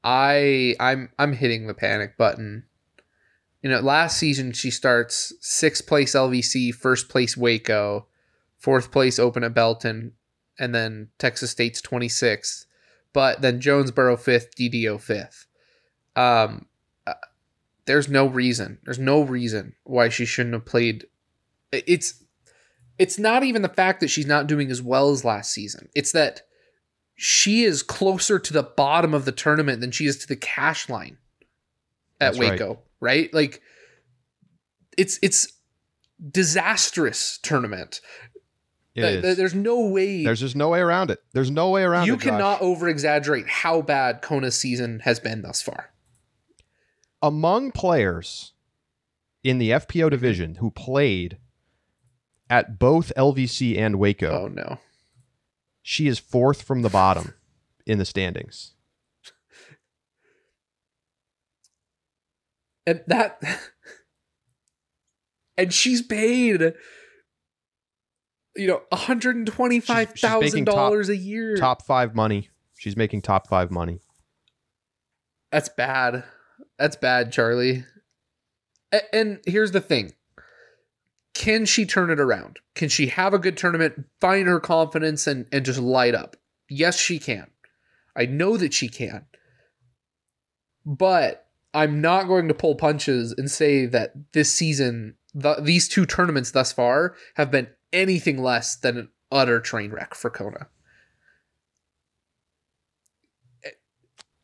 I 0.03 0.77
I'm 0.79 1.11
I'm 1.19 1.33
hitting 1.33 1.67
the 1.67 1.75
panic 1.75 2.17
button. 2.17 2.65
You 3.63 3.71
know, 3.71 3.81
last 3.81 4.19
season 4.19 4.53
she 4.53 4.71
starts 4.71 5.33
sixth 5.41 5.87
place 5.87 6.15
LVC, 6.15 6.75
first 6.75 7.09
place 7.09 7.37
Waco, 7.37 8.07
fourth 8.59 8.91
place 8.93 9.19
Open 9.19 9.43
at 9.43 9.55
Belton, 9.55 10.13
and 10.59 10.75
then 10.75 11.09
Texas 11.19 11.51
State's 11.51 11.81
26th. 11.81 12.67
But 13.15 13.41
then 13.41 13.61
Jonesboro 13.61 14.19
fifth, 14.19 14.55
DDO 14.57 15.01
fifth. 15.01 15.47
Um, 16.17 16.67
there's 17.87 18.09
no 18.09 18.27
reason. 18.27 18.79
There's 18.85 18.99
no 18.99 19.23
reason 19.23 19.75
why 19.85 20.09
she 20.09 20.25
shouldn't 20.25 20.55
have 20.55 20.65
played. 20.65 21.07
It's 21.73 22.23
it's 22.99 23.19
not 23.19 23.43
even 23.43 23.63
the 23.63 23.69
fact 23.69 24.01
that 24.01 24.09
she's 24.09 24.27
not 24.27 24.47
doing 24.47 24.71
as 24.71 24.81
well 24.81 25.11
as 25.11 25.25
last 25.25 25.53
season. 25.53 25.89
It's 25.95 26.13
that 26.13 26.43
she 27.17 27.65
is 27.65 27.83
closer 27.83 28.39
to 28.39 28.53
the 28.53 28.63
bottom 28.63 29.15
of 29.15 29.25
the 29.25 29.33
tournament 29.33 29.81
than 29.81 29.91
she 29.91 30.07
is 30.07 30.17
to 30.19 30.29
the 30.29 30.37
cash 30.37 30.89
line 30.89 31.19
at 32.21 32.35
That's 32.35 32.39
Waco, 32.39 32.69
right. 32.69 32.79
right? 33.01 33.35
Like 33.35 33.61
it's 34.97 35.19
it's 35.23 35.53
disastrous 36.31 37.39
tournament. 37.43 38.01
There's 38.95 39.55
no 39.55 39.89
way. 39.89 40.23
There's 40.25 40.41
just 40.41 40.55
no 40.55 40.69
way 40.69 40.79
around 40.79 41.11
it. 41.11 41.21
There's 41.33 41.51
no 41.51 41.71
way 41.71 41.83
around 41.83 42.07
you 42.07 42.15
it. 42.15 42.25
You 42.25 42.31
cannot 42.31 42.63
over 42.63 42.89
exaggerate 42.89 43.49
how 43.49 43.83
bad 43.83 44.23
Kona's 44.23 44.55
season 44.55 45.01
has 45.01 45.19
been 45.19 45.43
thus 45.43 45.61
far 45.61 45.91
among 47.25 47.73
players 47.73 48.53
in 49.43 49.59
the 49.59 49.71
FPO 49.71 49.87
mm-hmm. 49.87 50.11
division 50.11 50.55
who 50.57 50.71
played 50.71 51.39
at 52.51 52.79
both 52.79 53.11
LVC 53.17 53.79
and 53.79 53.99
Waco. 53.99 54.43
Oh 54.43 54.49
no. 54.49 54.79
She 55.83 56.07
is 56.07 56.19
fourth 56.19 56.61
from 56.63 56.83
the 56.83 56.91
bottom 56.91 57.33
in 57.87 57.97
the 57.99 58.05
standings. 58.05 58.73
And 62.87 63.01
that 63.07 63.43
and 65.57 65.73
she's 65.73 66.03
paid 66.03 66.75
you 68.55 68.67
know 68.67 68.83
$125,000 68.93 71.09
a 71.09 71.17
year. 71.17 71.57
Top 71.57 71.81
5 71.81 72.15
money. 72.15 72.51
She's 72.77 72.95
making 72.95 73.23
top 73.23 73.49
5 73.49 73.71
money. 73.71 74.01
That's 75.51 75.71
bad. 75.71 76.25
That's 76.79 76.97
bad, 76.97 77.33
Charlie. 77.33 77.85
A- 78.93 79.15
and 79.15 79.41
here's 79.47 79.73
the 79.73 79.81
thing 79.81 80.13
can 81.35 81.67
she 81.67 81.85
turn 81.85 82.11
it 82.11 82.21
around? 82.21 82.61
Can 82.75 82.89
she 82.89 83.09
have 83.09 83.35
a 83.35 83.39
good 83.39 83.57
tournament, 83.57 84.05
find 84.21 84.47
her 84.47 84.61
confidence, 84.61 85.27
and, 85.27 85.47
and 85.53 85.65
just 85.65 85.81
light 85.81 86.15
up? 86.15 86.37
Yes, 86.69 86.99
she 86.99 87.19
can. 87.19 87.49
I 88.17 88.27
know 88.27 88.57
that 88.57 88.73
she 88.73 88.89
can. 88.89 89.27
But 90.87 91.47
I'm 91.73 92.01
not 92.01 92.29
going 92.29 92.47
to 92.49 92.55
pull 92.55 92.77
punches 92.77 93.35
and 93.37 93.51
say 93.51 93.87
that 93.87 94.33
this 94.33 94.53
season, 94.53 95.17
the, 95.35 95.57
these 95.61 95.89
two 95.89 96.07
tournaments 96.07 96.53
thus 96.53 96.73
far, 96.73 97.17
have 97.35 97.51
been 97.51 97.69
anything 97.93 98.39
less 98.39 98.77
than 98.77 98.97
an 98.97 99.09
utter 99.33 99.61
train 99.61 99.91
wreck 99.91 100.15
for 100.15 100.31
Kona. 100.31 100.69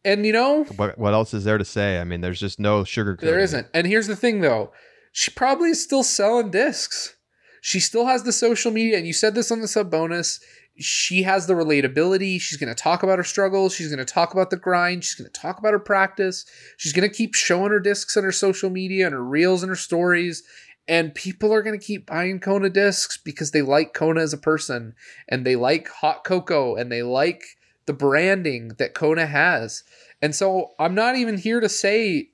And 0.04 0.24
you 0.24 0.32
know, 0.32 0.64
what 0.76 0.98
what 0.98 1.12
else 1.12 1.34
is 1.34 1.44
there 1.44 1.58
to 1.58 1.64
say? 1.64 2.00
I 2.00 2.04
mean, 2.04 2.20
there's 2.20 2.40
just 2.40 2.58
no 2.58 2.84
sugar. 2.84 3.18
There 3.20 3.38
isn't. 3.38 3.66
And 3.74 3.86
here's 3.86 4.06
the 4.06 4.16
thing, 4.16 4.40
though, 4.40 4.72
she 5.12 5.30
probably 5.30 5.70
is 5.70 5.82
still 5.82 6.02
selling 6.02 6.50
discs. 6.50 7.16
she 7.60 7.80
still 7.80 8.06
has 8.06 8.22
the 8.22 8.32
social 8.32 8.70
media, 8.70 8.96
and 8.96 9.06
you 9.06 9.12
said 9.12 9.34
this 9.34 9.50
on 9.50 9.60
the 9.60 9.68
sub 9.68 9.90
bonus. 9.90 10.40
She 10.78 11.24
has 11.24 11.46
the 11.46 11.52
relatability. 11.52 12.40
She's 12.40 12.56
going 12.56 12.74
to 12.74 12.80
talk 12.82 13.02
about 13.02 13.18
her 13.18 13.24
struggles. 13.24 13.74
She's 13.74 13.88
going 13.88 13.98
to 14.04 14.10
talk 14.10 14.32
about 14.32 14.48
the 14.48 14.56
grind. 14.56 15.04
She's 15.04 15.14
going 15.14 15.30
to 15.30 15.40
talk 15.40 15.58
about 15.58 15.72
her 15.72 15.78
practice. 15.78 16.46
She's 16.78 16.94
going 16.94 17.06
to 17.06 17.14
keep 17.14 17.34
showing 17.34 17.70
her 17.70 17.80
discs 17.80 18.16
on 18.16 18.24
her 18.24 18.32
social 18.32 18.70
media 18.70 19.04
and 19.04 19.12
her 19.12 19.22
reels 19.22 19.62
and 19.62 19.68
her 19.68 19.76
stories. 19.76 20.42
And 20.88 21.14
people 21.14 21.52
are 21.52 21.62
going 21.62 21.78
to 21.78 21.84
keep 21.84 22.06
buying 22.06 22.40
Kona 22.40 22.70
discs 22.70 23.18
because 23.18 23.50
they 23.50 23.60
like 23.60 23.92
Kona 23.92 24.22
as 24.22 24.32
a 24.32 24.38
person 24.38 24.94
and 25.28 25.44
they 25.44 25.54
like 25.54 25.88
hot 25.88 26.24
cocoa 26.24 26.76
and 26.76 26.90
they 26.90 27.02
like 27.02 27.42
the 27.90 27.94
branding 27.94 28.68
that 28.78 28.94
Kona 28.94 29.26
has. 29.26 29.82
And 30.22 30.32
so 30.32 30.74
I'm 30.78 30.94
not 30.94 31.16
even 31.16 31.36
here 31.36 31.58
to 31.58 31.68
say, 31.68 32.28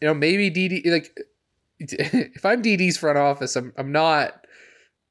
you 0.00 0.06
know, 0.06 0.14
maybe 0.14 0.52
DD 0.52 0.86
like 0.86 1.18
if 1.80 2.46
I'm 2.46 2.62
DD's 2.62 2.96
front 2.96 3.18
office, 3.18 3.56
I'm 3.56 3.72
I'm 3.76 3.90
not 3.90 4.46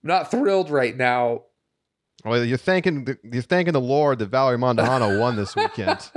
I'm 0.01 0.07
not 0.07 0.31
thrilled 0.31 0.69
right 0.69 0.95
now. 0.95 1.41
Well, 2.23 2.45
you're 2.45 2.57
thanking 2.57 3.03
the, 3.03 3.17
you're 3.23 3.41
thanking 3.41 3.73
the 3.73 3.81
Lord 3.81 4.19
that 4.19 4.27
Valerie 4.27 4.57
Mandujano 4.57 5.19
won 5.19 5.35
this 5.35 5.53
weekend. 5.53 6.09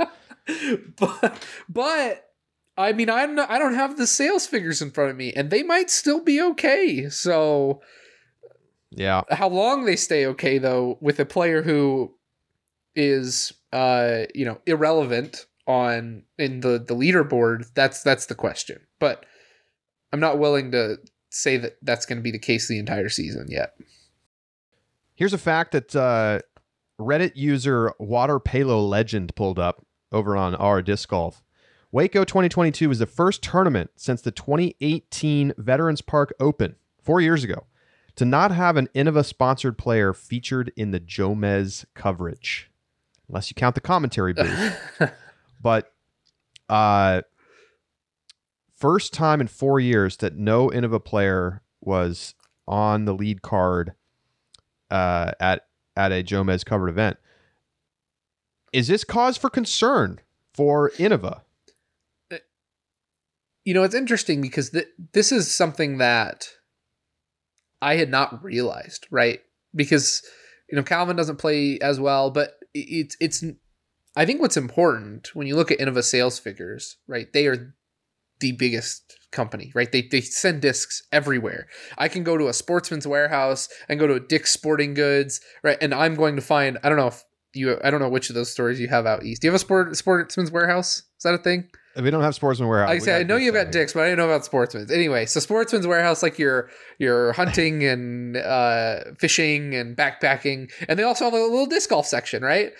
but 0.97 1.45
but 1.67 2.29
I 2.77 2.93
mean 2.93 3.09
I'm 3.09 3.35
not 3.35 3.51
I 3.51 3.59
don't 3.59 3.75
have 3.75 3.97
the 3.97 4.07
sales 4.07 4.47
figures 4.47 4.81
in 4.81 4.91
front 4.91 5.11
of 5.11 5.17
me 5.17 5.33
and 5.33 5.49
they 5.49 5.61
might 5.61 5.89
still 5.89 6.23
be 6.23 6.41
okay. 6.41 7.09
So 7.09 7.81
yeah. 8.91 9.23
How 9.29 9.49
long 9.49 9.83
they 9.83 9.97
stay 9.97 10.25
okay 10.27 10.57
though 10.57 10.97
with 11.01 11.19
a 11.19 11.25
player 11.25 11.63
who 11.63 12.13
is 12.95 13.53
uh 13.73 14.25
you 14.33 14.45
know 14.45 14.61
irrelevant 14.65 15.45
on 15.67 16.23
in 16.37 16.59
the 16.61 16.79
the 16.79 16.95
leaderboard 16.95 17.65
that's 17.73 18.03
that's 18.03 18.27
the 18.27 18.35
question. 18.35 18.79
But 18.99 19.25
I'm 20.13 20.19
not 20.19 20.39
willing 20.39 20.71
to 20.71 20.97
say 21.29 21.57
that 21.57 21.77
that's 21.81 22.05
going 22.05 22.19
to 22.19 22.23
be 22.23 22.31
the 22.31 22.39
case 22.39 22.67
the 22.67 22.79
entire 22.79 23.09
season 23.09 23.47
yet. 23.49 23.73
Here's 25.15 25.33
a 25.33 25.39
fact 25.39 25.71
that 25.71 25.95
uh, 25.95 26.39
Reddit 26.99 27.31
user 27.35 27.93
Water 27.99 28.39
Palo 28.39 28.79
Legend 28.79 29.35
pulled 29.35 29.59
up 29.59 29.85
over 30.11 30.37
on 30.37 30.55
our 30.55 30.81
disc 30.81 31.09
golf. 31.09 31.43
Waco 31.91 32.23
2022 32.23 32.89
was 32.89 32.99
the 32.99 33.05
first 33.05 33.43
tournament 33.43 33.91
since 33.95 34.21
the 34.21 34.31
2018 34.31 35.53
Veterans 35.57 36.01
Park 36.01 36.33
Open 36.39 36.75
four 37.01 37.21
years 37.21 37.43
ago 37.43 37.65
to 38.15 38.25
not 38.25 38.51
have 38.51 38.77
an 38.77 38.89
Innova 38.95 39.25
sponsored 39.25 39.77
player 39.77 40.13
featured 40.13 40.71
in 40.75 40.91
the 40.91 40.99
Jomez 40.99 41.85
coverage, 41.93 42.71
unless 43.27 43.49
you 43.49 43.55
count 43.55 43.75
the 43.75 43.81
commentary 43.81 44.33
booth. 44.33 44.77
but 45.61 45.93
uh, 46.69 47.21
first 48.75 49.13
time 49.13 49.41
in 49.41 49.47
four 49.47 49.79
years 49.79 50.17
that 50.17 50.35
no 50.35 50.69
Innova 50.69 51.03
player 51.03 51.61
was 51.81 52.35
on 52.67 53.05
the 53.05 53.13
lead 53.13 53.41
card 53.41 53.93
uh, 54.89 55.31
at 55.39 55.65
at 55.95 56.11
a 56.11 56.23
Jomez 56.23 56.65
covered 56.65 56.89
event. 56.89 57.17
Is 58.71 58.87
this 58.87 59.03
cause 59.03 59.37
for 59.37 59.49
concern 59.49 60.19
for 60.53 60.89
Innova? 60.91 61.41
You 63.65 63.73
know, 63.73 63.83
it's 63.83 63.95
interesting 63.95 64.41
because 64.41 64.71
th- 64.71 64.87
this 65.13 65.31
is 65.31 65.49
something 65.49 65.99
that 65.99 66.49
I 67.81 67.95
had 67.95 68.09
not 68.09 68.43
realized, 68.43 69.07
right? 69.11 69.39
Because 69.75 70.21
you 70.69 70.75
know 70.75 70.83
Calvin 70.83 71.15
doesn't 71.15 71.37
play 71.37 71.79
as 71.79 71.99
well, 71.99 72.31
but 72.31 72.55
it's 72.73 73.17
it's. 73.19 73.43
I 74.15 74.25
think 74.25 74.41
what's 74.41 74.57
important 74.57 75.33
when 75.33 75.47
you 75.47 75.55
look 75.55 75.71
at 75.71 75.79
Innova 75.79 76.03
sales 76.03 76.37
figures, 76.37 76.97
right? 77.07 77.31
They 77.33 77.47
are 77.47 77.73
the 78.39 78.51
biggest 78.51 79.17
company, 79.31 79.71
right? 79.73 79.91
They, 79.91 80.01
they 80.03 80.21
send 80.21 80.61
discs 80.61 81.01
everywhere. 81.11 81.67
I 81.97 82.07
can 82.07 82.23
go 82.23 82.37
to 82.37 82.47
a 82.47 82.53
sportsman's 82.53 83.07
warehouse 83.07 83.69
and 83.87 83.99
go 83.99 84.05
to 84.05 84.15
a 84.15 84.19
Dick's 84.19 84.51
Sporting 84.51 84.93
Goods, 84.93 85.41
right? 85.63 85.77
And 85.81 85.93
I'm 85.93 86.15
going 86.15 86.35
to 86.35 86.41
find, 86.41 86.77
I 86.83 86.89
don't 86.89 86.97
know 86.97 87.07
if 87.07 87.23
you, 87.53 87.79
I 87.83 87.89
don't 87.89 88.01
know 88.01 88.09
which 88.09 88.29
of 88.29 88.35
those 88.35 88.51
stores 88.51 88.79
you 88.79 88.89
have 88.89 89.05
out 89.05 89.23
east. 89.23 89.41
Do 89.41 89.47
you 89.47 89.51
have 89.51 89.55
a 89.55 89.59
sport, 89.59 89.95
sportsman's 89.95 90.51
warehouse? 90.51 90.97
Is 90.97 91.23
that 91.23 91.33
a 91.33 91.37
thing? 91.37 91.69
We 91.95 92.09
don't 92.09 92.23
have 92.23 92.33
Sportsman 92.33 92.69
Warehouse. 92.69 92.89
I 92.89 92.97
say 92.97 93.19
I 93.19 93.23
know 93.23 93.35
you've 93.35 93.53
got 93.53 93.71
Dick's, 93.71 93.93
but 93.93 94.01
I 94.01 94.05
didn't 94.05 94.17
know 94.17 94.25
about 94.25 94.45
Sportsman's. 94.45 94.91
Anyway, 94.91 95.25
so 95.27 95.39
Sportsman's 95.39 95.85
Warehouse, 95.85 96.23
like 96.23 96.39
your 96.39 96.69
your 96.97 97.33
hunting 97.33 97.83
and 97.85 98.37
uh, 98.37 99.13
fishing 99.19 99.75
and 99.75 99.95
backpacking, 99.95 100.71
and 100.87 100.97
they 100.97 101.03
also 101.03 101.25
have 101.25 101.33
a 101.33 101.37
little 101.37 101.67
disc 101.67 101.89
golf 101.89 102.07
section, 102.07 102.41
right? 102.43 102.73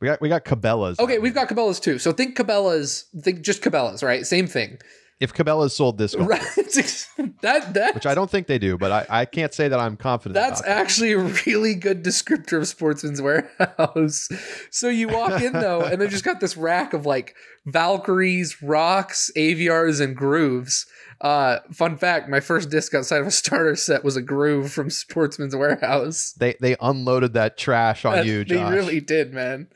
We 0.00 0.08
got 0.08 0.20
we 0.20 0.28
got 0.28 0.44
Cabela's. 0.44 0.98
Okay, 0.98 1.18
we've 1.18 1.34
got 1.34 1.48
Cabela's 1.48 1.80
too. 1.80 1.98
So 1.98 2.12
think 2.12 2.36
Cabela's, 2.36 3.06
think 3.22 3.42
just 3.42 3.62
Cabela's, 3.62 4.02
right? 4.02 4.26
Same 4.26 4.46
thing 4.46 4.78
if 5.22 5.32
Cabela's 5.32 5.72
sold 5.72 5.98
this 5.98 6.16
right 6.16 6.40
that 7.42 7.74
that 7.74 7.94
which 7.94 8.06
I 8.06 8.14
don't 8.14 8.28
think 8.28 8.48
they 8.48 8.58
do, 8.58 8.76
but 8.76 8.90
I, 8.90 9.20
I 9.20 9.24
can't 9.24 9.54
say 9.54 9.68
that 9.68 9.78
I'm 9.78 9.96
confident. 9.96 10.34
That's 10.34 10.60
actually 10.64 11.12
a 11.12 11.18
really 11.46 11.76
good 11.76 12.02
descriptor 12.02 12.58
of 12.58 12.66
Sportsman's 12.66 13.22
Warehouse. 13.22 14.28
So 14.70 14.88
you 14.88 15.08
walk 15.08 15.40
in 15.40 15.52
though, 15.52 15.82
and 15.82 16.00
they've 16.00 16.10
just 16.10 16.24
got 16.24 16.40
this 16.40 16.56
rack 16.56 16.92
of 16.92 17.06
like 17.06 17.36
Valkyries, 17.66 18.62
rocks, 18.62 19.30
AVRs, 19.36 20.00
and 20.00 20.16
grooves. 20.16 20.86
Uh, 21.20 21.58
fun 21.72 21.96
fact: 21.96 22.28
my 22.28 22.40
first 22.40 22.70
disc 22.70 22.94
outside 22.94 23.20
of 23.20 23.26
a 23.26 23.30
starter 23.30 23.76
set 23.76 24.02
was 24.02 24.16
a 24.16 24.22
groove 24.22 24.72
from 24.72 24.90
Sportsman's 24.90 25.54
Warehouse. 25.54 26.34
They 26.38 26.56
they 26.60 26.76
unloaded 26.80 27.34
that 27.34 27.56
trash 27.56 28.04
on 28.04 28.26
you, 28.26 28.44
Josh. 28.44 28.70
They 28.70 28.76
really 28.76 29.00
did, 29.00 29.32
man. 29.32 29.68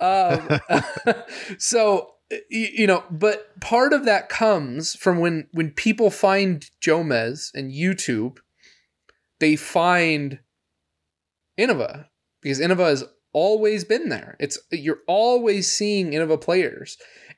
Um, 0.00 0.60
so 1.58 2.13
you 2.48 2.86
know 2.86 3.04
but 3.10 3.58
part 3.60 3.92
of 3.92 4.04
that 4.04 4.28
comes 4.28 4.94
from 4.94 5.18
when 5.18 5.46
when 5.52 5.70
people 5.70 6.10
find 6.10 6.70
jomez 6.80 7.50
and 7.54 7.72
youtube 7.72 8.38
they 9.40 9.56
find 9.56 10.38
innova 11.58 12.06
because 12.42 12.60
innova 12.60 12.88
has 12.88 13.04
always 13.34 13.84
been 13.84 14.08
there. 14.08 14.36
It's 14.40 14.58
you're 14.70 15.00
always 15.06 15.70
seeing 15.70 16.12
innova 16.12 16.40
players 16.40 16.96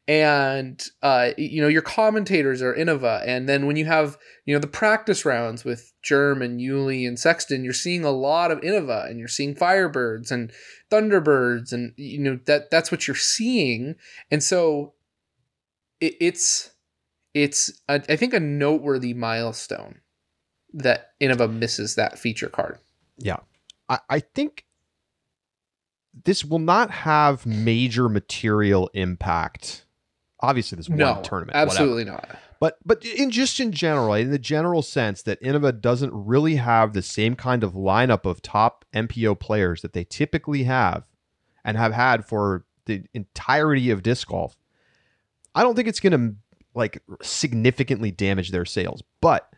and 0.09 0.85
uh, 1.03 1.31
you 1.37 1.61
know 1.61 1.69
your 1.69 1.83
commentators 1.83 2.62
are 2.62 2.74
innova 2.74 3.23
and 3.27 3.49
then 3.49 3.66
when 3.66 3.77
you 3.77 3.85
have 3.85 4.16
you 4.45 4.55
know 4.55 4.61
the 4.61 4.66
practice 4.66 5.24
rounds 5.24 5.65
with 5.65 5.93
germ 6.03 6.43
and 6.43 6.61
yuli 6.61 7.07
and 7.07 7.19
sexton 7.19 7.65
you're 7.65 7.73
seeing 7.73 8.05
a 8.05 8.11
lot 8.11 8.51
of 8.51 8.61
innova 8.61 9.09
and 9.11 9.19
you're 9.19 9.27
seeing 9.27 9.55
firebirds 9.55 10.31
and 10.31 10.53
thunderbirds 10.91 11.73
and 11.73 11.93
you 11.97 12.20
know 12.20 12.39
that 12.47 12.70
that's 12.70 12.93
what 12.93 13.09
you're 13.09 13.16
seeing 13.16 13.97
and 14.31 14.43
so 14.45 14.95
it, 16.01 16.15
it's 16.20 16.70
it's 17.35 17.83
a, 17.89 18.03
I 18.09 18.16
think 18.16 18.33
a 18.33 18.41
noteworthy 18.41 19.12
milestone 19.12 20.01
that 20.73 21.11
Innova 21.20 21.53
misses 21.53 21.95
that 21.97 22.19
feature 22.19 22.49
card. 22.49 22.78
Yeah, 23.19 23.41
I, 23.89 23.99
I 24.09 24.20
think 24.20 24.65
this 26.24 26.45
will 26.45 26.59
not 26.59 26.91
have 26.91 27.45
major 27.45 28.09
material 28.09 28.91
impact. 28.95 29.85
Obviously, 30.47 30.77
this 30.77 30.89
no, 30.89 31.14
one 31.14 31.23
tournament, 31.23 31.56
absolutely 31.56 32.05
whatever. 32.05 32.27
not. 32.28 32.39
But 32.60 32.78
but 32.85 33.05
in 33.05 33.31
just 33.31 33.60
in 33.60 33.73
general, 33.73 34.14
in 34.14 34.31
the 34.31 34.39
general 34.39 34.82
sense 34.82 35.23
that 35.23 35.43
Innova 35.43 35.81
doesn't 35.81 36.12
really 36.14 36.56
have 36.56 36.93
the 36.93 37.02
same 37.02 37.35
kind 37.35 37.62
of 37.62 37.73
lineup 37.73 38.24
of 38.24 38.40
top 38.40 38.85
MPO 38.94 39.39
players 39.40 39.82
that 39.82 39.93
they 39.93 40.05
typically 40.05 40.64
have 40.64 41.05
and 41.64 41.77
have 41.77 41.93
had 41.93 42.24
for 42.24 42.64
the 42.86 43.05
entirety 43.12 43.90
of 43.90 44.02
disc 44.02 44.28
golf. 44.28 44.56
I 45.55 45.62
don't 45.62 45.74
think 45.74 45.89
it's 45.89 46.01
going 46.01 46.12
to 46.12 46.36
like 46.74 47.02
significantly 47.23 48.10
damage 48.10 48.51
their 48.51 48.64
sales, 48.64 49.02
but 49.20 49.52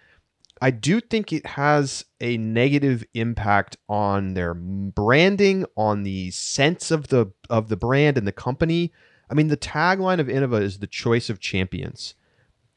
I 0.60 0.70
do 0.70 1.00
think 1.00 1.32
it 1.32 1.46
has 1.46 2.04
a 2.20 2.36
negative 2.36 3.04
impact 3.14 3.76
on 3.88 4.34
their 4.34 4.54
branding, 4.54 5.66
on 5.76 6.02
the 6.02 6.30
sense 6.30 6.90
of 6.90 7.08
the 7.08 7.32
of 7.48 7.68
the 7.68 7.76
brand 7.76 8.18
and 8.18 8.26
the 8.26 8.32
company. 8.32 8.92
I 9.30 9.34
mean, 9.34 9.48
the 9.48 9.56
tagline 9.56 10.20
of 10.20 10.26
Innova 10.26 10.62
is 10.62 10.78
the 10.78 10.86
choice 10.86 11.28
of 11.28 11.40
champions. 11.40 12.14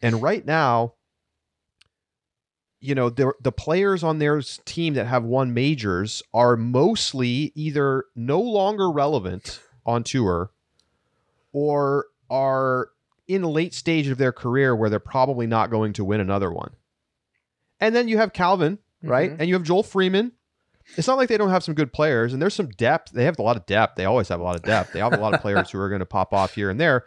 And 0.01 0.21
right 0.21 0.45
now, 0.45 0.95
you 2.79 2.95
know, 2.95 3.09
the 3.09 3.33
the 3.39 3.51
players 3.51 4.03
on 4.03 4.17
their 4.17 4.41
team 4.41 4.95
that 4.95 5.05
have 5.05 5.23
won 5.23 5.53
majors 5.53 6.23
are 6.33 6.57
mostly 6.57 7.51
either 7.55 8.05
no 8.15 8.41
longer 8.41 8.91
relevant 8.91 9.61
on 9.85 10.03
tour 10.03 10.51
or 11.53 12.07
are 12.29 12.89
in 13.27 13.43
the 13.43 13.49
late 13.49 13.73
stage 13.73 14.07
of 14.07 14.17
their 14.17 14.31
career 14.31 14.75
where 14.75 14.89
they're 14.89 14.99
probably 14.99 15.45
not 15.45 15.69
going 15.69 15.93
to 15.93 16.03
win 16.03 16.19
another 16.19 16.51
one. 16.51 16.71
And 17.79 17.95
then 17.95 18.07
you 18.07 18.17
have 18.17 18.33
Calvin, 18.33 18.79
right? 19.03 19.31
Mm-hmm. 19.31 19.41
And 19.41 19.49
you 19.49 19.55
have 19.55 19.63
Joel 19.63 19.83
Freeman. 19.83 20.31
It's 20.97 21.07
not 21.07 21.17
like 21.17 21.29
they 21.29 21.37
don't 21.37 21.49
have 21.49 21.63
some 21.63 21.75
good 21.75 21.93
players, 21.93 22.33
and 22.33 22.41
there's 22.41 22.53
some 22.53 22.69
depth. 22.69 23.11
They 23.11 23.25
have 23.25 23.39
a 23.39 23.41
lot 23.41 23.55
of 23.55 23.65
depth. 23.65 23.95
They 23.95 24.05
always 24.05 24.27
have 24.27 24.39
a 24.39 24.43
lot 24.43 24.55
of 24.55 24.63
depth. 24.63 24.93
They 24.93 24.99
have 24.99 25.13
a 25.13 25.17
lot 25.17 25.33
of 25.33 25.41
players 25.41 25.71
who 25.71 25.79
are 25.79 25.89
going 25.89 25.99
to 25.99 26.05
pop 26.05 26.33
off 26.33 26.53
here 26.55 26.69
and 26.69 26.79
there. 26.79 27.05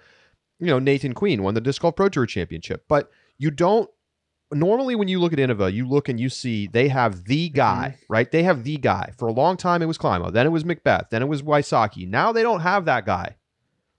You 0.59 0.69
know, 0.69 0.79
Nathan 0.79 1.13
Queen 1.13 1.43
won 1.43 1.55
the 1.55 1.61
Disc 1.61 1.83
Golf 1.83 1.97
Pro 1.97 2.09
Tour 2.09 2.27
Championship, 2.27 2.85
but 2.89 3.11
you 3.39 3.51
don't. 3.51 3.91
Normally, 4.53 4.95
when 4.95 5.09
you 5.09 5.19
look 5.19 5.33
at 5.33 5.39
Innova, 5.39 5.73
you 5.73 5.89
look 5.89 6.09
and 6.09 6.21
you 6.21 6.29
see 6.29 6.69
they 6.69 6.89
have 6.89 7.25
the 7.25 7.49
guy, 7.49 7.97
mm-hmm. 7.97 8.13
right? 8.13 8.31
They 8.31 8.45
have 8.45 8.63
the 8.63 8.77
guy. 8.77 9.13
For 9.19 9.27
a 9.27 9.33
long 9.33 9.57
time, 9.57 9.83
it 9.83 9.87
was 9.87 9.99
Climo. 9.99 10.31
Then 10.33 10.47
it 10.47 10.51
was 10.51 10.65
McBeth. 10.65 11.11
Then 11.11 11.23
it 11.23 11.29
was 11.29 11.43
Wysocki. 11.43 12.07
Now 12.09 12.31
they 12.31 12.43
don't 12.43 12.61
have 12.61 12.85
that 12.85 13.05
guy. 13.05 13.37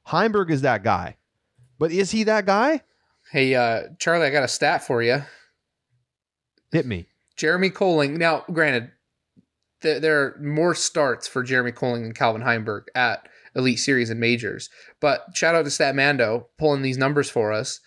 Heimburg 0.08 0.52
is 0.52 0.62
that 0.62 0.84
guy. 0.84 1.18
But 1.78 1.92
is 1.92 2.12
he 2.12 2.24
that 2.24 2.46
guy? 2.46 2.82
Hey, 3.32 3.56
uh, 3.56 3.84
Charlie, 4.00 4.28
I 4.28 4.30
got 4.30 4.44
a 4.44 4.48
stat 4.48 4.84
for 4.84 5.02
you. 5.02 5.24
Hit 6.72 6.86
me. 6.86 7.08
Jeremy 7.36 7.70
Koling. 7.70 8.18
Now, 8.18 8.46
granted, 8.52 8.92
there, 9.82 10.00
there 10.00 10.22
are 10.22 10.40
more 10.42 10.76
starts 10.76 11.28
for 11.28 11.44
Jeremy 11.44 11.72
Koling 11.72 12.04
and 12.04 12.16
Calvin 12.16 12.42
Heimburg 12.42 12.86
at 12.96 13.28
Elite 13.56 13.80
Series 13.80 14.10
and 14.10 14.20
majors. 14.20 14.70
But 15.00 15.26
shout 15.34 15.56
out 15.56 15.64
to 15.64 15.72
Statmando 15.72 16.46
pulling 16.58 16.82
these 16.82 16.98
numbers 16.98 17.30
for 17.30 17.52
us. 17.52 17.80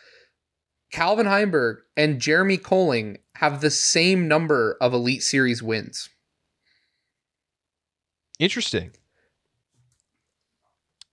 Calvin 0.90 1.26
Heimburg 1.26 1.78
and 1.96 2.20
Jeremy 2.20 2.56
Koling 2.56 3.18
have 3.34 3.60
the 3.60 3.70
same 3.70 4.26
number 4.26 4.76
of 4.80 4.94
Elite 4.94 5.22
Series 5.22 5.62
wins. 5.62 6.08
Interesting. 8.38 8.92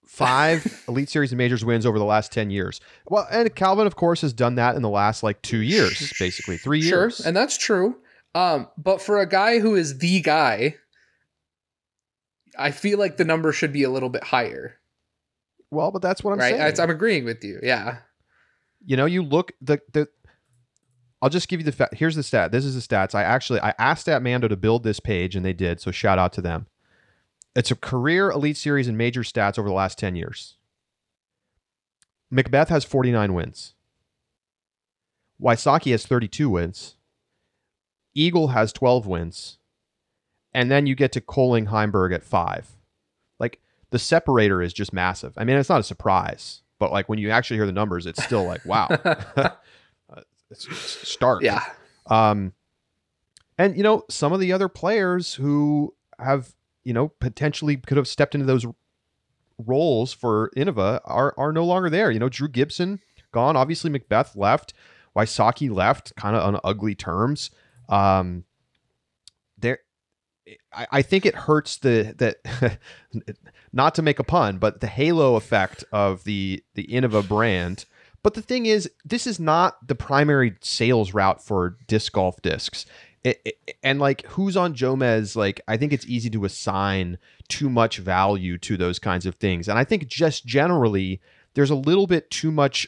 Five 0.05 0.83
Elite 0.87 1.09
Series 1.09 1.31
and 1.31 1.37
Majors 1.37 1.65
wins 1.65 1.85
over 1.85 1.99
the 1.99 2.05
last 2.05 2.31
10 2.31 2.51
years. 2.51 2.79
Well, 3.09 3.27
and 3.29 3.53
Calvin, 3.53 3.85
of 3.85 3.97
course, 3.97 4.21
has 4.21 4.31
done 4.31 4.55
that 4.55 4.75
in 4.75 4.81
the 4.81 4.89
last 4.89 5.23
like 5.23 5.41
two 5.41 5.57
years, 5.57 6.13
basically, 6.19 6.57
three 6.57 6.79
years. 6.79 7.17
Sure, 7.17 7.27
and 7.27 7.35
that's 7.35 7.57
true. 7.57 7.97
Um, 8.35 8.67
but 8.77 9.01
for 9.01 9.19
a 9.19 9.27
guy 9.27 9.59
who 9.59 9.75
is 9.75 9.97
the 9.99 10.19
guy, 10.21 10.75
I 12.59 12.71
feel 12.71 12.99
like 12.99 13.15
the 13.15 13.23
number 13.23 13.53
should 13.53 13.71
be 13.71 13.83
a 13.83 13.89
little 13.89 14.09
bit 14.09 14.25
higher. 14.25 14.77
Well, 15.71 15.89
but 15.89 16.01
that's 16.01 16.21
what 16.21 16.33
I'm 16.33 16.39
right? 16.39 16.55
saying. 16.55 16.79
I'm 16.79 16.89
agreeing 16.89 17.23
with 17.23 17.43
you. 17.43 17.59
Yeah. 17.63 17.99
You 18.85 18.97
know, 18.97 19.05
you 19.05 19.23
look 19.23 19.53
the 19.61 19.81
the. 19.93 20.09
I'll 21.21 21.29
just 21.29 21.47
give 21.47 21.61
you 21.61 21.63
the 21.63 21.71
fact. 21.71 21.95
Here's 21.95 22.15
the 22.15 22.23
stat. 22.23 22.51
This 22.51 22.65
is 22.65 22.75
the 22.75 22.95
stats. 22.95 23.15
I 23.15 23.23
actually 23.23 23.61
I 23.61 23.73
asked 23.79 24.07
Mando 24.07 24.49
to 24.49 24.57
build 24.57 24.83
this 24.83 24.99
page, 24.99 25.35
and 25.35 25.45
they 25.45 25.53
did. 25.53 25.79
So 25.79 25.91
shout 25.91 26.19
out 26.19 26.33
to 26.33 26.41
them. 26.41 26.67
It's 27.55 27.71
a 27.71 27.75
career 27.75 28.29
Elite 28.29 28.57
Series 28.57 28.89
and 28.89 28.97
major 28.97 29.21
stats 29.21 29.57
over 29.57 29.69
the 29.69 29.73
last 29.73 29.97
ten 29.97 30.15
years. 30.15 30.57
McBeth 32.33 32.67
has 32.67 32.83
49 32.83 33.33
wins. 33.33 33.75
Wysocki 35.41 35.91
has 35.91 36.05
32 36.05 36.49
wins. 36.49 36.95
Eagle 38.15 38.47
has 38.49 38.73
12 38.73 39.05
wins. 39.05 39.59
And 40.53 40.71
then 40.71 40.87
you 40.87 40.95
get 40.95 41.11
to 41.11 41.21
Koling 41.21 41.67
Heimburg 41.67 42.13
at 42.13 42.23
five. 42.23 42.77
Like 43.39 43.59
the 43.91 43.99
separator 43.99 44.61
is 44.61 44.73
just 44.73 44.93
massive. 44.93 45.33
I 45.37 45.43
mean, 45.43 45.57
it's 45.57 45.69
not 45.69 45.81
a 45.81 45.83
surprise, 45.83 46.61
but 46.79 46.91
like 46.91 47.09
when 47.09 47.19
you 47.19 47.29
actually 47.29 47.57
hear 47.57 47.65
the 47.65 47.73
numbers, 47.73 48.05
it's 48.05 48.23
still 48.23 48.45
like, 48.45 48.65
wow. 48.65 48.87
it's, 50.49 50.65
it's 50.65 51.09
stark. 51.09 51.43
Yeah. 51.43 51.61
Um, 52.07 52.53
and 53.57 53.75
you 53.75 53.83
know, 53.83 54.05
some 54.09 54.31
of 54.31 54.39
the 54.39 54.53
other 54.53 54.69
players 54.69 55.33
who 55.33 55.93
have, 56.19 56.55
you 56.83 56.93
know, 56.93 57.09
potentially 57.19 57.75
could 57.75 57.97
have 57.97 58.07
stepped 58.07 58.33
into 58.33 58.45
those 58.45 58.65
roles 59.57 60.13
for 60.13 60.51
Innova 60.55 60.99
are 61.05 61.33
are 61.37 61.51
no 61.51 61.65
longer 61.65 61.89
there. 61.89 62.11
You 62.11 62.19
know, 62.19 62.29
Drew 62.29 62.47
Gibson 62.47 62.99
gone. 63.31 63.55
Obviously, 63.55 63.89
McBeth 63.89 64.35
left. 64.35 64.73
Wysocki 65.15 65.73
left, 65.73 66.13
kind 66.15 66.35
of 66.35 66.43
on 66.43 66.59
ugly 66.63 66.93
terms. 66.93 67.49
Um, 67.89 68.43
there, 69.57 69.79
I, 70.73 70.87
I 70.91 71.01
think 71.01 71.25
it 71.25 71.35
hurts 71.35 71.77
the 71.77 72.13
that 72.17 72.79
not 73.73 73.95
to 73.95 74.01
make 74.01 74.19
a 74.19 74.23
pun, 74.23 74.57
but 74.57 74.81
the 74.81 74.87
halo 74.87 75.35
effect 75.35 75.83
of 75.91 76.23
the 76.23 76.63
the 76.75 76.87
Innova 76.87 77.27
brand. 77.27 77.85
But 78.23 78.33
the 78.33 78.41
thing 78.41 78.65
is, 78.65 78.89
this 79.03 79.27
is 79.27 79.39
not 79.39 79.87
the 79.87 79.93
primary 79.93 80.55
sales 80.61 81.13
route 81.13 81.43
for 81.43 81.77
disc 81.87 82.11
golf 82.11 82.41
discs. 82.41 82.85
It, 83.23 83.39
it, 83.45 83.77
and 83.83 83.99
like 83.99 84.25
who's 84.27 84.57
on 84.57 84.73
Jomez, 84.73 85.35
like 85.35 85.61
I 85.67 85.77
think 85.77 85.93
it's 85.93 86.07
easy 86.07 86.29
to 86.31 86.45
assign 86.45 87.17
too 87.47 87.69
much 87.69 87.97
value 87.97 88.57
to 88.59 88.77
those 88.77 88.97
kinds 88.99 89.25
of 89.25 89.35
things. 89.35 89.67
And 89.67 89.77
I 89.77 89.83
think 89.83 90.07
just 90.07 90.45
generally 90.45 91.21
there's 91.53 91.69
a 91.69 91.75
little 91.75 92.07
bit 92.07 92.29
too 92.29 92.51
much 92.51 92.87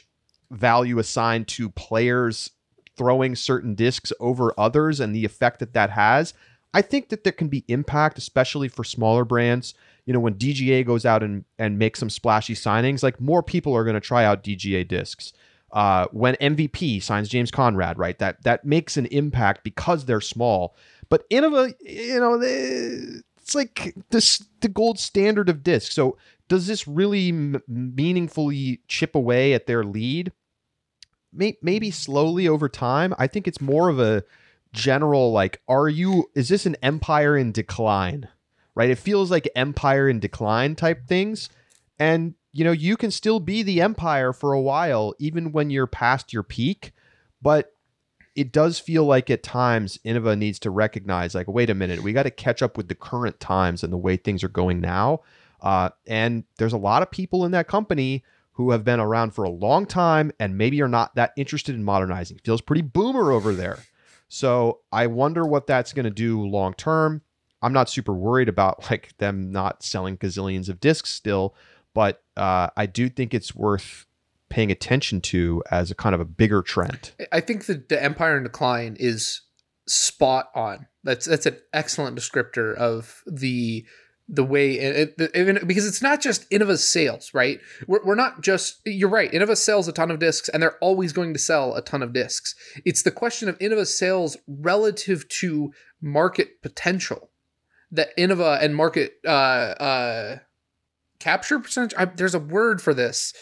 value 0.50 0.98
assigned 0.98 1.48
to 1.48 1.70
players 1.70 2.50
throwing 2.98 3.34
certain 3.34 3.74
discs 3.74 4.12
over 4.20 4.52
others 4.58 5.00
and 5.00 5.14
the 5.14 5.24
effect 5.24 5.60
that 5.60 5.72
that 5.72 5.90
has. 5.90 6.34
I 6.74 6.82
think 6.82 7.08
that 7.08 7.24
there 7.24 7.32
can 7.32 7.48
be 7.48 7.64
impact, 7.68 8.18
especially 8.18 8.68
for 8.68 8.84
smaller 8.84 9.24
brands. 9.24 9.72
You 10.04 10.12
know, 10.12 10.20
when 10.20 10.34
DGA 10.34 10.84
goes 10.84 11.06
out 11.06 11.22
and, 11.22 11.44
and 11.58 11.78
makes 11.78 11.98
some 11.98 12.10
splashy 12.10 12.54
signings, 12.54 13.02
like 13.02 13.20
more 13.20 13.42
people 13.42 13.74
are 13.74 13.84
going 13.84 13.94
to 13.94 14.00
try 14.00 14.24
out 14.24 14.44
DGA 14.44 14.86
discs. 14.86 15.32
Uh, 15.72 16.06
when 16.12 16.34
MVP 16.36 17.02
signs 17.02 17.28
James 17.28 17.50
Conrad, 17.50 17.98
right? 17.98 18.18
That 18.18 18.42
that 18.44 18.64
makes 18.64 18.96
an 18.96 19.04
impact 19.06 19.64
because 19.64 20.06
they're 20.06 20.20
small. 20.20 20.74
But 21.10 21.28
Innova, 21.28 21.74
you 21.80 22.20
know, 22.20 22.38
it's 22.40 23.54
like 23.54 23.94
this 24.10 24.46
the 24.60 24.68
gold 24.68 24.98
standard 24.98 25.50
of 25.50 25.62
discs. 25.62 25.94
So 25.94 26.16
does 26.48 26.66
this 26.66 26.88
really 26.88 27.28
m- 27.28 27.62
meaningfully 27.68 28.80
chip 28.88 29.14
away 29.14 29.52
at 29.52 29.66
their 29.66 29.84
lead? 29.84 30.32
Maybe 31.32 31.90
slowly 31.90 32.48
over 32.48 32.68
time. 32.68 33.14
I 33.18 33.26
think 33.26 33.46
it's 33.46 33.60
more 33.60 33.88
of 33.88 33.98
a 33.98 34.24
general 34.72 35.32
like, 35.32 35.60
are 35.68 35.88
you? 35.88 36.30
Is 36.34 36.48
this 36.48 36.66
an 36.66 36.76
empire 36.82 37.36
in 37.36 37.52
decline? 37.52 38.28
Right? 38.74 38.90
It 38.90 38.98
feels 38.98 39.30
like 39.30 39.48
empire 39.56 40.08
in 40.08 40.20
decline 40.20 40.76
type 40.76 41.06
things, 41.06 41.48
and 41.98 42.34
you 42.52 42.64
know 42.64 42.72
you 42.72 42.96
can 42.96 43.10
still 43.10 43.40
be 43.40 43.62
the 43.62 43.80
empire 43.80 44.32
for 44.32 44.52
a 44.52 44.60
while, 44.60 45.14
even 45.18 45.52
when 45.52 45.70
you're 45.70 45.86
past 45.86 46.32
your 46.32 46.42
peak. 46.42 46.92
But 47.42 47.72
it 48.38 48.52
does 48.52 48.78
feel 48.78 49.04
like 49.04 49.30
at 49.30 49.42
times 49.42 49.98
Innova 50.04 50.38
needs 50.38 50.60
to 50.60 50.70
recognize, 50.70 51.34
like, 51.34 51.48
wait 51.48 51.70
a 51.70 51.74
minute, 51.74 52.04
we 52.04 52.12
got 52.12 52.22
to 52.22 52.30
catch 52.30 52.62
up 52.62 52.76
with 52.76 52.86
the 52.86 52.94
current 52.94 53.40
times 53.40 53.82
and 53.82 53.92
the 53.92 53.96
way 53.98 54.16
things 54.16 54.44
are 54.44 54.48
going 54.48 54.80
now. 54.80 55.22
Uh, 55.60 55.90
and 56.06 56.44
there's 56.56 56.72
a 56.72 56.78
lot 56.78 57.02
of 57.02 57.10
people 57.10 57.44
in 57.44 57.50
that 57.50 57.66
company 57.66 58.22
who 58.58 58.72
have 58.72 58.82
been 58.82 58.98
around 58.98 59.30
for 59.30 59.44
a 59.44 59.50
long 59.50 59.86
time 59.86 60.32
and 60.40 60.58
maybe 60.58 60.82
are 60.82 60.88
not 60.88 61.14
that 61.14 61.32
interested 61.36 61.76
in 61.76 61.84
modernizing. 61.84 62.40
Feels 62.44 62.60
pretty 62.60 62.82
boomer 62.82 63.30
over 63.30 63.54
there. 63.54 63.78
So 64.26 64.80
I 64.90 65.06
wonder 65.06 65.46
what 65.46 65.68
that's 65.68 65.92
going 65.92 66.04
to 66.04 66.10
do 66.10 66.44
long 66.44 66.74
term. 66.74 67.22
I'm 67.62 67.72
not 67.72 67.88
super 67.88 68.12
worried 68.12 68.48
about 68.48 68.82
like 68.90 69.16
them 69.18 69.52
not 69.52 69.84
selling 69.84 70.18
gazillions 70.18 70.68
of 70.68 70.80
discs 70.80 71.10
still, 71.10 71.54
but 71.94 72.24
uh, 72.36 72.70
I 72.76 72.86
do 72.86 73.08
think 73.08 73.32
it's 73.32 73.54
worth 73.54 74.06
paying 74.48 74.72
attention 74.72 75.20
to 75.20 75.62
as 75.70 75.92
a 75.92 75.94
kind 75.94 76.16
of 76.16 76.20
a 76.20 76.24
bigger 76.24 76.60
trend. 76.60 77.12
I 77.30 77.40
think 77.40 77.66
that 77.66 77.88
the 77.88 78.02
Empire 78.02 78.38
in 78.38 78.42
Decline 78.42 78.96
is 78.98 79.42
spot 79.86 80.50
on. 80.56 80.88
That's 81.04 81.26
that's 81.26 81.46
an 81.46 81.58
excellent 81.72 82.18
descriptor 82.18 82.74
of 82.74 83.22
the 83.24 83.86
the 84.28 84.44
way 84.44 84.72
it, 84.78 85.14
it, 85.18 85.66
because 85.66 85.86
it's 85.86 86.02
not 86.02 86.20
just 86.20 86.48
Innova's 86.50 86.86
sales, 86.86 87.32
right? 87.32 87.60
We're, 87.86 88.04
we're 88.04 88.14
not 88.14 88.42
just 88.42 88.80
you're 88.84 89.08
right. 89.08 89.32
Innova 89.32 89.56
sells 89.56 89.88
a 89.88 89.92
ton 89.92 90.10
of 90.10 90.18
discs, 90.18 90.48
and 90.50 90.62
they're 90.62 90.76
always 90.78 91.12
going 91.12 91.32
to 91.32 91.38
sell 91.38 91.74
a 91.74 91.82
ton 91.82 92.02
of 92.02 92.12
discs. 92.12 92.54
It's 92.84 93.02
the 93.02 93.10
question 93.10 93.48
of 93.48 93.58
Innova 93.58 93.86
sales 93.86 94.36
relative 94.46 95.26
to 95.40 95.72
market 96.02 96.60
potential 96.62 97.30
that 97.90 98.14
Innova 98.18 98.62
and 98.62 98.76
market 98.76 99.14
uh, 99.24 99.28
uh, 99.28 100.38
capture 101.18 101.58
percentage. 101.58 101.94
I, 101.96 102.04
there's 102.04 102.34
a 102.34 102.38
word 102.40 102.82
for 102.82 102.92
this. 102.92 103.32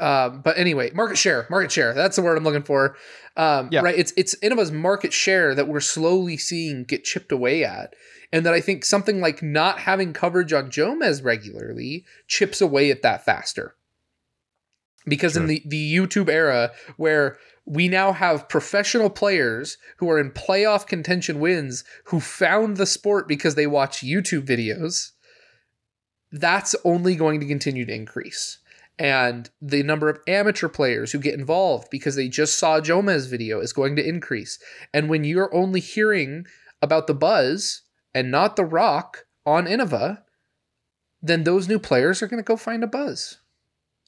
Um, 0.00 0.42
but 0.42 0.56
anyway, 0.58 0.90
market 0.94 1.18
share, 1.18 1.46
market 1.50 1.72
share. 1.72 1.92
That's 1.92 2.16
the 2.16 2.22
word 2.22 2.38
I'm 2.38 2.44
looking 2.44 2.62
for. 2.62 2.96
Um, 3.36 3.68
yeah. 3.72 3.80
Right. 3.80 3.98
It's 3.98 4.12
it's 4.16 4.34
Innova's 4.36 4.70
market 4.70 5.12
share 5.12 5.54
that 5.54 5.68
we're 5.68 5.80
slowly 5.80 6.36
seeing 6.36 6.84
get 6.84 7.04
chipped 7.04 7.32
away 7.32 7.64
at, 7.64 7.94
and 8.32 8.44
that 8.44 8.54
I 8.54 8.60
think 8.60 8.84
something 8.84 9.20
like 9.20 9.42
not 9.42 9.80
having 9.80 10.12
coverage 10.12 10.52
on 10.52 10.70
Jomez 10.70 11.24
regularly 11.24 12.04
chips 12.26 12.60
away 12.60 12.90
at 12.90 13.02
that 13.02 13.24
faster. 13.24 13.74
Because 15.06 15.32
sure. 15.32 15.42
in 15.42 15.48
the 15.48 15.62
the 15.64 15.94
YouTube 15.94 16.28
era 16.28 16.72
where 16.96 17.38
we 17.64 17.88
now 17.88 18.12
have 18.12 18.48
professional 18.48 19.10
players 19.10 19.76
who 19.98 20.10
are 20.10 20.18
in 20.18 20.30
playoff 20.30 20.86
contention 20.86 21.40
wins 21.40 21.84
who 22.04 22.20
found 22.20 22.76
the 22.76 22.86
sport 22.86 23.28
because 23.28 23.54
they 23.54 23.66
watch 23.66 24.00
YouTube 24.00 24.46
videos, 24.46 25.12
that's 26.32 26.74
only 26.84 27.14
going 27.14 27.40
to 27.40 27.46
continue 27.46 27.84
to 27.84 27.94
increase 27.94 28.58
and 28.98 29.50
the 29.62 29.82
number 29.82 30.08
of 30.08 30.18
amateur 30.26 30.68
players 30.68 31.12
who 31.12 31.18
get 31.18 31.38
involved 31.38 31.88
because 31.90 32.16
they 32.16 32.28
just 32.28 32.58
saw 32.58 32.80
Jomez 32.80 33.28
video 33.28 33.60
is 33.60 33.72
going 33.72 33.94
to 33.96 34.06
increase. 34.06 34.58
And 34.92 35.08
when 35.08 35.24
you're 35.24 35.54
only 35.54 35.80
hearing 35.80 36.46
about 36.82 37.06
the 37.06 37.14
buzz 37.14 37.82
and 38.14 38.30
not 38.30 38.56
the 38.56 38.64
rock 38.64 39.26
on 39.44 39.66
Innova, 39.66 40.22
then 41.22 41.44
those 41.44 41.68
new 41.68 41.78
players 41.78 42.22
are 42.22 42.26
going 42.26 42.42
to 42.42 42.46
go 42.46 42.56
find 42.56 42.84
a 42.84 42.86
buzz. 42.86 43.38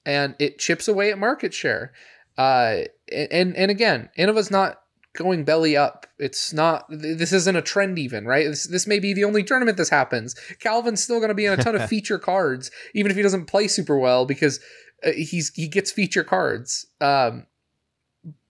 And 0.06 0.34
it 0.38 0.58
chips 0.58 0.88
away 0.88 1.10
at 1.10 1.18
market 1.18 1.52
share. 1.52 1.92
Uh, 2.38 2.82
and 3.12 3.54
and 3.56 3.70
again, 3.70 4.08
Innova's 4.18 4.50
not 4.50 4.80
going 5.14 5.44
belly 5.44 5.76
up. 5.76 6.06
It's 6.18 6.52
not. 6.52 6.86
This 6.88 7.32
isn't 7.32 7.56
a 7.56 7.62
trend 7.62 7.98
even, 7.98 8.24
right? 8.24 8.46
This, 8.46 8.66
this 8.66 8.86
may 8.86 8.98
be 8.98 9.12
the 9.12 9.24
only 9.24 9.42
tournament 9.42 9.76
this 9.76 9.90
happens. 9.90 10.34
Calvin's 10.60 11.02
still 11.02 11.18
going 11.18 11.28
to 11.28 11.34
be 11.34 11.46
in 11.46 11.52
a 11.52 11.62
ton 11.62 11.74
of 11.74 11.88
feature 11.88 12.18
cards, 12.18 12.70
even 12.94 13.10
if 13.10 13.16
he 13.16 13.22
doesn't 13.22 13.46
play 13.46 13.68
super 13.68 13.98
well, 13.98 14.24
because 14.24 14.60
uh, 15.04 15.10
he's 15.12 15.52
he 15.54 15.68
gets 15.68 15.90
feature 15.90 16.24
cards. 16.24 16.86
Um, 17.00 17.46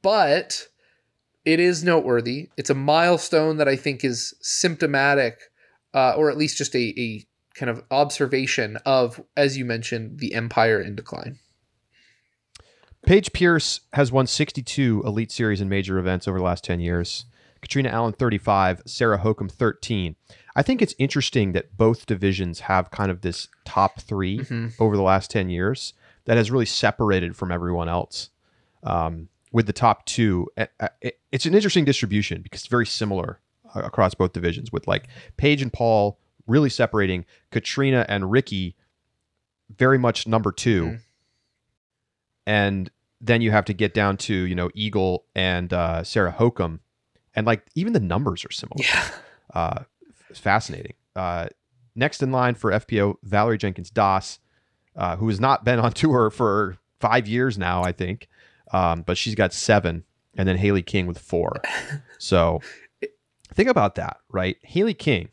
but 0.03 0.69
it 1.45 1.61
is 1.61 1.83
noteworthy. 1.85 2.51
It's 2.57 2.71
a 2.71 2.75
milestone 2.75 3.57
that 3.59 3.69
I 3.69 3.77
think 3.77 4.05
is 4.05 4.35
symptomatic, 4.41 5.39
uh, 5.95 6.15
or 6.17 6.31
at 6.31 6.37
least 6.37 6.59
just 6.59 6.75
a, 6.75 6.95
a 7.01 7.25
kind 7.55 7.71
of 7.71 7.83
observation 7.91 8.79
of, 8.87 9.23
as 9.37 9.57
you 9.57 9.65
mentioned, 9.65 10.19
the 10.19 10.35
empire 10.35 10.81
in 10.81 10.95
decline. 10.95 11.39
Paige 13.07 13.33
Pierce 13.33 13.81
has 13.95 14.13
won 14.13 14.27
62 14.27 15.03
Elite 15.07 15.33
Series 15.33 15.61
and 15.61 15.71
major 15.71 15.99
events 15.99 16.29
over 16.29 16.39
the 16.39 16.45
last 16.45 16.65
10 16.65 16.81
years. 16.81 17.25
Catrina 17.63 17.89
Allen 17.91 18.13
35, 18.13 18.83
Sarah 18.87 19.19
Hokom 19.19 19.51
13. 19.51 20.17
I 20.57 20.63
think 20.63 20.83
it's 20.83 20.95
interesting 20.99 21.53
that 21.53 21.77
both 21.77 22.07
divisions 22.07 22.61
have 22.61 22.91
kind 22.91 23.11
of 23.11 23.21
this 23.23 23.49
top 23.65 24.01
3 24.01 24.39
Mm-hmm. 24.41 24.67
over 24.83 24.97
the 24.97 25.03
last 25.03 25.31
10 25.31 25.49
years 25.49 25.95
that 26.27 26.37
has 26.37 26.51
really 26.51 26.67
separated 26.67 27.37
from 27.37 27.51
everyone 27.51 27.89
else. 27.89 28.31
Um, 28.83 29.29
with 29.53 29.67
the 29.67 29.73
top 29.73 30.05
two, 30.07 30.47
it- 30.57 31.19
it's 31.33 31.47
an 31.47 31.55
interesting 31.55 31.85
distribution 31.85 32.43
because 32.43 32.61
it's 32.63 32.69
very 32.69 32.87
similar 32.87 33.41
uh, 33.75 33.81
across 33.83 34.15
both 34.15 34.33
divisions 34.33 34.73
with 34.73 34.87
like 34.89 35.09
Paige 35.37 35.63
and 35.63 35.73
Paul 35.73 36.19
really 36.47 36.71
separating, 36.71 37.25
Catrina 37.51 38.05
and 38.09 38.31
Ricky 38.31 38.75
very 39.77 39.99
much 39.99 40.27
number 40.27 40.51
2 40.53 40.85
Mhm. 40.85 41.01
And 42.47 42.91
then 43.21 43.41
you 43.43 43.51
have 43.51 43.65
to 43.67 43.73
get 43.75 43.95
down 43.95 44.17
to, 44.17 44.35
you 44.35 44.55
know, 44.55 44.71
Eagle 44.75 45.25
and 45.35 45.73
uh, 45.73 46.03
Sarah 46.03 46.35
Hokom. 46.37 46.81
And 47.35 47.47
like 47.47 47.65
even 47.75 47.93
the 47.93 48.01
numbers 48.01 48.45
are 48.45 48.51
similar 48.51 48.83
Yeah. 48.83 49.09
uh, 49.55 49.83
fascinating. 50.35 50.95
Uh, 51.15 51.49
next 51.95 52.23
in 52.23 52.33
line 52.33 52.55
for 52.55 52.73
FPO, 52.73 53.17
Valerie 53.23 53.59
Jenkins 53.59 53.91
Doss, 53.91 54.39
uh, 54.97 55.17
who 55.17 55.29
has 55.29 55.39
not 55.39 55.65
been 55.65 55.79
on 55.79 55.93
tour 56.03 56.31
for 56.31 56.79
five 56.99 57.29
years 57.29 57.57
now, 57.59 57.83
I 57.83 57.93
think, 57.93 58.29
um, 58.73 59.03
but 59.03 59.17
she's 59.17 59.35
got 59.35 59.53
seven, 59.53 60.05
and 60.37 60.49
then 60.49 60.57
Haley 60.57 60.83
King 60.83 61.07
with 61.07 61.19
four. 61.19 61.61
So 62.23 62.61
think 63.55 63.71
about 63.71 63.95
that, 63.95 64.19
right? 64.29 64.59
Haley 64.63 64.93
King, 64.93 65.31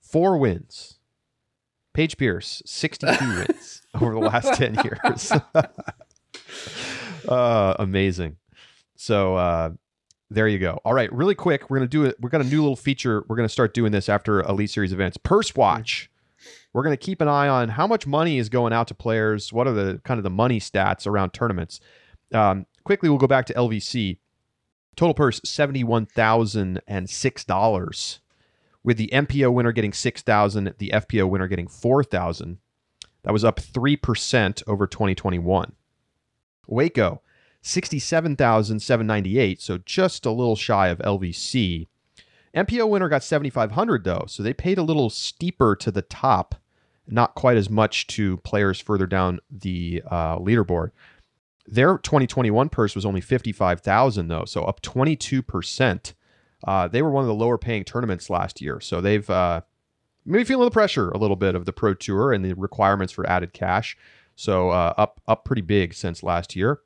four 0.00 0.38
wins. 0.38 0.98
Paige 1.92 2.16
Pierce, 2.16 2.62
62 2.64 3.28
wins 3.28 3.82
over 4.00 4.14
the 4.14 4.20
last 4.20 4.54
10 4.54 4.76
years. 4.84 5.32
uh, 7.28 7.74
amazing. 7.80 8.36
So, 8.94 9.34
uh, 9.34 9.70
there 10.30 10.46
you 10.46 10.60
go. 10.60 10.80
All 10.84 10.94
right, 10.94 11.12
really 11.12 11.34
quick, 11.34 11.68
we're 11.68 11.78
gonna 11.78 11.88
do 11.88 12.04
it. 12.04 12.14
We're 12.20 12.28
got 12.28 12.42
a 12.42 12.44
new 12.44 12.60
little 12.60 12.76
feature. 12.76 13.24
We're 13.28 13.34
gonna 13.34 13.48
start 13.48 13.74
doing 13.74 13.90
this 13.90 14.08
after 14.08 14.42
Elite 14.42 14.70
Series 14.70 14.92
events. 14.92 15.16
Purse 15.16 15.56
watch. 15.56 16.08
We're 16.72 16.84
gonna 16.84 16.96
keep 16.96 17.20
an 17.20 17.26
eye 17.26 17.48
on 17.48 17.70
how 17.70 17.88
much 17.88 18.06
money 18.06 18.38
is 18.38 18.48
going 18.48 18.72
out 18.72 18.86
to 18.88 18.94
players. 18.94 19.52
What 19.52 19.66
are 19.66 19.72
the 19.72 20.00
kind 20.04 20.18
of 20.18 20.24
the 20.24 20.30
money 20.30 20.60
stats 20.60 21.06
around 21.06 21.30
tournaments? 21.30 21.80
Um, 22.32 22.66
quickly, 22.84 23.08
we'll 23.08 23.18
go 23.18 23.26
back 23.26 23.46
to 23.46 23.54
LVC. 23.54 24.18
Total 24.96 25.14
purse 25.14 25.40
seventy 25.44 25.84
one 25.84 26.06
thousand 26.06 26.80
and 26.86 27.08
six 27.08 27.44
dollars, 27.44 28.20
with 28.82 28.96
the 28.96 29.10
MPO 29.12 29.52
winner 29.52 29.72
getting 29.72 29.92
six 29.92 30.22
thousand, 30.22 30.74
the 30.78 30.90
FPO 30.92 31.28
winner 31.28 31.46
getting 31.48 31.68
four 31.68 32.02
thousand. 32.02 32.58
That 33.22 33.32
was 33.32 33.44
up 33.44 33.60
three 33.60 33.96
percent 33.96 34.62
over 34.66 34.86
twenty 34.86 35.14
twenty 35.14 35.38
one. 35.38 35.72
Waco 36.66 37.22
67,798, 37.62 39.60
so 39.60 39.78
just 39.78 40.24
a 40.24 40.30
little 40.30 40.54
shy 40.56 40.88
of 40.88 40.98
LVC. 40.98 41.88
MPO 42.54 42.88
winner 42.88 43.08
got 43.08 43.24
7,500 43.24 44.04
though, 44.04 44.24
so 44.26 44.42
they 44.42 44.54
paid 44.54 44.78
a 44.78 44.82
little 44.82 45.10
steeper 45.10 45.76
to 45.76 45.90
the 45.90 46.02
top, 46.02 46.54
not 47.06 47.34
quite 47.34 47.56
as 47.56 47.68
much 47.68 48.06
to 48.08 48.36
players 48.38 48.80
further 48.80 49.06
down 49.06 49.40
the 49.50 50.02
uh, 50.10 50.38
leaderboard. 50.38 50.92
Their 51.70 51.98
2021 51.98 52.68
purse 52.68 52.94
was 52.94 53.04
only 53.04 53.20
55,000 53.20 54.28
though, 54.28 54.44
so 54.44 54.64
up 54.64 54.80
22%. 54.82 56.14
Uh, 56.66 56.88
they 56.88 57.02
were 57.02 57.10
one 57.10 57.22
of 57.22 57.28
the 57.28 57.34
lower 57.34 57.58
paying 57.58 57.84
tournaments 57.84 58.30
last 58.30 58.60
year, 58.60 58.80
so 58.80 59.00
they've 59.00 59.28
uh, 59.30 59.60
maybe 60.24 60.44
feeling 60.44 60.64
the 60.64 60.70
pressure 60.70 61.10
a 61.10 61.18
little 61.18 61.36
bit 61.36 61.54
of 61.54 61.66
the 61.66 61.72
Pro 61.72 61.94
Tour 61.94 62.32
and 62.32 62.44
the 62.44 62.54
requirements 62.54 63.12
for 63.12 63.28
added 63.28 63.52
cash. 63.52 63.96
So 64.34 64.70
uh, 64.70 64.94
up 64.96 65.20
up 65.28 65.44
pretty 65.44 65.62
big 65.62 65.94
since 65.94 66.22
last 66.22 66.56
year 66.56 66.80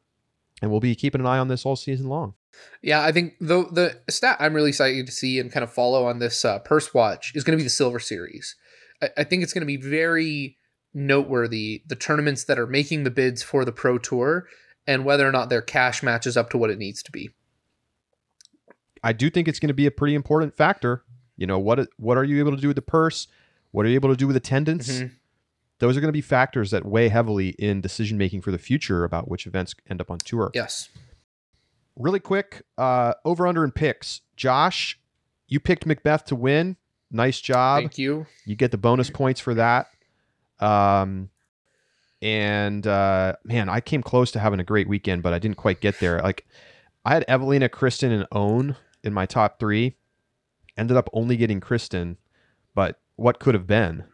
and 0.62 0.70
we'll 0.70 0.80
be 0.80 0.94
keeping 0.94 1.20
an 1.20 1.26
eye 1.26 1.38
on 1.38 1.48
this 1.48 1.66
all 1.66 1.76
season 1.76 2.08
long. 2.08 2.34
Yeah, 2.80 3.02
I 3.02 3.12
think 3.12 3.34
the 3.40 3.66
the 3.70 4.00
stat 4.08 4.36
I'm 4.38 4.54
really 4.54 4.68
excited 4.68 5.06
to 5.06 5.12
see 5.12 5.38
and 5.38 5.50
kind 5.50 5.64
of 5.64 5.72
follow 5.72 6.06
on 6.06 6.20
this 6.20 6.44
uh, 6.44 6.60
purse 6.60 6.94
watch 6.94 7.32
is 7.34 7.44
going 7.44 7.58
to 7.58 7.60
be 7.60 7.64
the 7.64 7.70
Silver 7.70 7.98
Series. 7.98 8.54
I, 9.02 9.08
I 9.18 9.24
think 9.24 9.42
it's 9.42 9.52
going 9.52 9.62
to 9.62 9.66
be 9.66 9.76
very 9.76 10.58
noteworthy 10.94 11.82
the 11.86 11.96
tournaments 11.96 12.44
that 12.44 12.58
are 12.58 12.66
making 12.66 13.04
the 13.04 13.10
bids 13.10 13.42
for 13.42 13.64
the 13.64 13.72
Pro 13.72 13.98
Tour 13.98 14.46
and 14.86 15.04
whether 15.04 15.26
or 15.26 15.32
not 15.32 15.48
their 15.48 15.62
cash 15.62 16.02
matches 16.02 16.36
up 16.36 16.50
to 16.50 16.58
what 16.58 16.70
it 16.70 16.78
needs 16.78 17.02
to 17.04 17.12
be. 17.12 17.30
I 19.02 19.12
do 19.12 19.30
think 19.30 19.48
it's 19.48 19.58
going 19.58 19.68
to 19.68 19.74
be 19.74 19.86
a 19.86 19.90
pretty 19.90 20.14
important 20.14 20.56
factor. 20.56 21.02
You 21.36 21.46
know 21.46 21.58
what? 21.58 21.88
What 21.96 22.18
are 22.18 22.24
you 22.24 22.38
able 22.38 22.54
to 22.54 22.60
do 22.60 22.68
with 22.68 22.76
the 22.76 22.82
purse? 22.82 23.26
What 23.72 23.86
are 23.86 23.88
you 23.88 23.94
able 23.96 24.10
to 24.10 24.16
do 24.16 24.26
with 24.26 24.36
attendance? 24.36 25.00
Mhm. 25.00 25.12
Those 25.78 25.96
are 25.96 26.00
going 26.00 26.08
to 26.08 26.12
be 26.12 26.20
factors 26.20 26.70
that 26.70 26.84
weigh 26.84 27.08
heavily 27.08 27.50
in 27.50 27.80
decision 27.80 28.16
making 28.16 28.42
for 28.42 28.52
the 28.52 28.58
future 28.58 29.02
about 29.02 29.28
which 29.28 29.46
events 29.46 29.74
end 29.88 30.00
up 30.00 30.10
on 30.10 30.18
tour. 30.18 30.50
Yes. 30.54 30.88
Really 31.96 32.20
quick, 32.20 32.62
uh, 32.78 33.14
over 33.24 33.46
under 33.46 33.64
and 33.64 33.74
picks. 33.74 34.20
Josh, 34.36 34.98
you 35.48 35.58
picked 35.58 35.86
McBeth 35.86 36.24
to 36.26 36.36
win. 36.36 36.76
Nice 37.10 37.40
job. 37.40 37.80
Thank 37.82 37.98
you. 37.98 38.26
You 38.46 38.54
get 38.56 38.70
the 38.70 38.78
bonus 38.78 39.10
points 39.10 39.40
for 39.40 39.54
that. 39.54 39.88
Um, 40.60 41.30
and 42.22 42.86
uh, 42.86 43.34
man, 43.44 43.68
I 43.68 43.80
came 43.80 44.02
close 44.02 44.30
to 44.32 44.38
having 44.38 44.60
a 44.60 44.64
great 44.64 44.88
weekend, 44.88 45.22
but 45.22 45.34
I 45.34 45.38
didn't 45.38 45.56
quite 45.58 45.80
get 45.80 45.98
there. 46.00 46.20
Like, 46.22 46.46
I 47.04 47.12
had 47.14 47.26
Eveliina, 47.28 47.68
Kristin, 47.68 48.12
and 48.12 48.26
Ohn 48.32 48.76
in 49.02 49.12
my 49.12 49.26
top 49.26 49.58
three. 49.58 49.96
Ended 50.78 50.96
up 50.96 51.10
only 51.12 51.36
getting 51.36 51.60
Kristin, 51.60 52.16
but 52.74 52.98
what 53.16 53.38
could 53.40 53.54
have 53.54 53.66
been? 53.66 54.04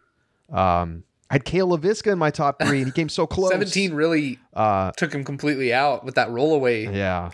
Um, 0.51 1.05
I 1.30 1.35
had 1.35 1.44
Cale 1.44 1.68
Leiviska 1.68 2.10
in 2.10 2.18
my 2.18 2.30
top 2.30 2.60
three, 2.60 2.78
and 2.78 2.86
he 2.86 2.93
came 2.93 3.09
so 3.09 3.26
close. 3.28 3.51
17 3.51 3.93
really 3.94 4.39
Uh, 4.55 4.90
took 4.97 5.12
him 5.14 5.22
completely 5.22 5.72
out 5.72 6.05
with 6.05 6.14
that 6.16 6.28
rollaway. 6.30 6.93
yeah. 6.93 7.30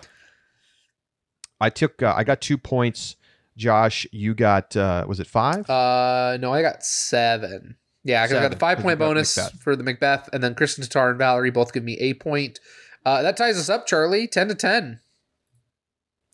I 1.60 1.70
took. 1.70 2.02
Uh, 2.02 2.12
I 2.14 2.24
got 2.24 2.40
two 2.40 2.58
points. 2.58 3.16
Josh, 3.56 4.06
you 4.10 4.34
got. 4.34 4.76
Uh, 4.76 5.04
was 5.08 5.20
it 5.20 5.26
five? 5.28 5.70
Uh, 5.70 6.36
no, 6.40 6.52
I 6.52 6.60
got 6.60 6.84
seven. 6.84 7.76
Yeah, 8.04 8.24
because 8.24 8.38
I 8.38 8.42
got 8.42 8.50
the 8.50 8.58
five 8.58 8.78
point 8.78 8.98
bonus 8.98 9.36
McBeth. 9.36 9.58
for 9.60 9.76
the 9.76 9.82
McBeth, 9.82 10.28
and 10.32 10.42
then 10.42 10.54
Kristin 10.54 10.86
Tattar 10.86 11.10
and 11.10 11.18
Valerie 11.18 11.50
both 11.50 11.72
give 11.72 11.84
me 11.84 11.96
a 11.98 12.14
point. 12.14 12.60
Uh, 13.04 13.22
that 13.22 13.36
ties 13.36 13.58
us 13.58 13.68
up, 13.68 13.86
Charlie, 13.86 14.26
ten 14.26 14.48
to 14.48 14.54
ten. 14.54 15.00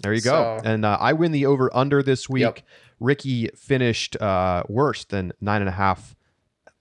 There 0.02 0.12
you 0.12 0.20
go. 0.20 0.60
And 0.64 0.84
uh, 0.84 0.96
I 1.00 1.12
win 1.12 1.32
the 1.32 1.46
over 1.46 1.70
under 1.74 2.02
this 2.02 2.28
week. 2.28 2.42
Yep. 2.42 2.60
Ricky 3.00 3.48
finished 3.56 4.20
uh, 4.20 4.64
worse 4.68 5.04
than 5.04 5.32
nine 5.40 5.62
and 5.62 5.68
a 5.68 5.72
half 5.72 6.16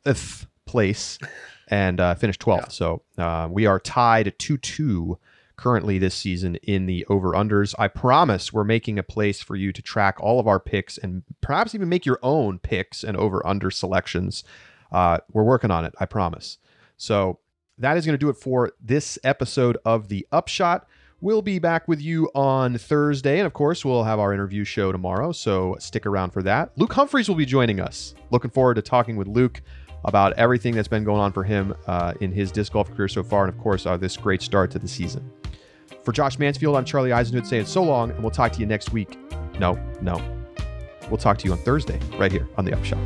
fifth 0.04 0.48
place 0.66 1.18
and 1.70 2.00
uh, 2.00 2.16
finished 2.16 2.42
12th. 2.42 2.58
Yeah. 2.58 2.68
So 2.70 3.02
uh, 3.18 3.48
we 3.50 3.66
are 3.66 3.80
tied 3.80 4.34
2 4.38 4.58
2 4.58 5.18
currently 5.56 6.00
this 6.00 6.16
season 6.16 6.56
in 6.58 6.86
the 6.86 7.06
over 7.10 7.32
unders. 7.34 7.76
I 7.78 7.90
promise 7.90 8.54
we're 8.54 8.64
making 8.64 8.98
a 8.98 9.04
place 9.04 9.42
for 9.42 9.58
you 9.58 9.74
to 9.74 9.82
track 9.82 10.18
all 10.22 10.40
of 10.40 10.48
our 10.48 10.60
picks 10.60 10.98
and 10.98 11.24
perhaps 11.42 11.76
even 11.76 11.90
make 11.90 12.06
your 12.06 12.20
own 12.24 12.60
picks 12.60 13.04
and 13.04 13.18
over 13.18 13.46
under 13.46 13.70
selections. 13.70 14.44
Uh, 14.92 15.20
we're 15.32 15.44
working 15.44 15.72
on 15.72 15.86
it, 15.86 15.94
I 16.00 16.06
promise. 16.06 16.58
So 16.98 17.40
that 17.78 17.98
is 17.98 18.06
going 18.06 18.14
to 18.14 18.18
do 18.18 18.30
it 18.30 18.36
for 18.36 18.72
this 18.82 19.18
episode 19.24 19.78
of 19.86 20.10
The 20.10 20.28
Upshot. 20.32 20.88
We'll 21.22 21.42
be 21.42 21.60
back 21.60 21.88
with 21.88 22.02
you 22.02 22.30
on 22.34 22.78
Thursday. 22.78 23.40
And 23.40 23.46
of 23.46 23.54
course, 23.54 23.84
we'll 23.84 24.04
have 24.04 24.20
our 24.20 24.34
interview 24.34 24.64
show 24.64 24.92
tomorrow. 24.92 25.32
So 25.32 25.76
stick 25.80 26.06
around 26.06 26.32
for 26.32 26.42
that. 26.44 26.72
Luke 26.78 26.94
Humphries 26.94 27.28
will 27.28 27.36
be 27.36 27.46
joining 27.46 27.80
us. 27.80 28.16
Looking 28.32 28.52
forward 28.52 28.76
to 28.76 28.82
talking 28.82 29.18
with 29.18 29.28
Luke 29.28 29.62
about 30.06 30.32
everything 30.34 30.76
that's 30.76 30.88
been 30.88 31.04
going 31.04 31.20
on 31.20 31.34
for 31.34 31.44
him 31.44 31.76
uh, 31.88 32.14
in 32.22 32.32
his 32.32 32.52
disc 32.52 32.72
golf 32.72 32.90
career 32.94 33.10
so 33.10 33.22
far. 33.22 33.44
And 33.46 33.54
of 33.54 33.60
course, 33.60 33.86
uh, 33.86 33.98
this 33.98 34.16
great 34.16 34.42
start 34.42 34.72
to 34.72 34.80
the 34.80 34.88
season. 34.88 35.30
For 36.04 36.14
Josh 36.14 36.40
Mansfield, 36.40 36.76
I'm 36.78 36.86
Charlie 36.86 37.12
Eisenhood 37.12 37.46
saying 37.46 37.66
so 37.66 37.84
long, 37.84 38.12
and 38.12 38.22
we'll 38.22 38.32
talk 38.32 38.54
to 38.54 38.60
you 38.60 38.66
next 38.66 38.94
week. 38.94 39.18
No, 39.60 39.78
no. 40.02 40.22
We'll 41.10 41.18
talk 41.18 41.38
to 41.40 41.46
you 41.46 41.52
on 41.52 41.58
Thursday, 41.60 42.00
right 42.18 42.32
here 42.32 42.48
on 42.58 42.64
The 42.64 42.74
Upshot. 42.74 43.00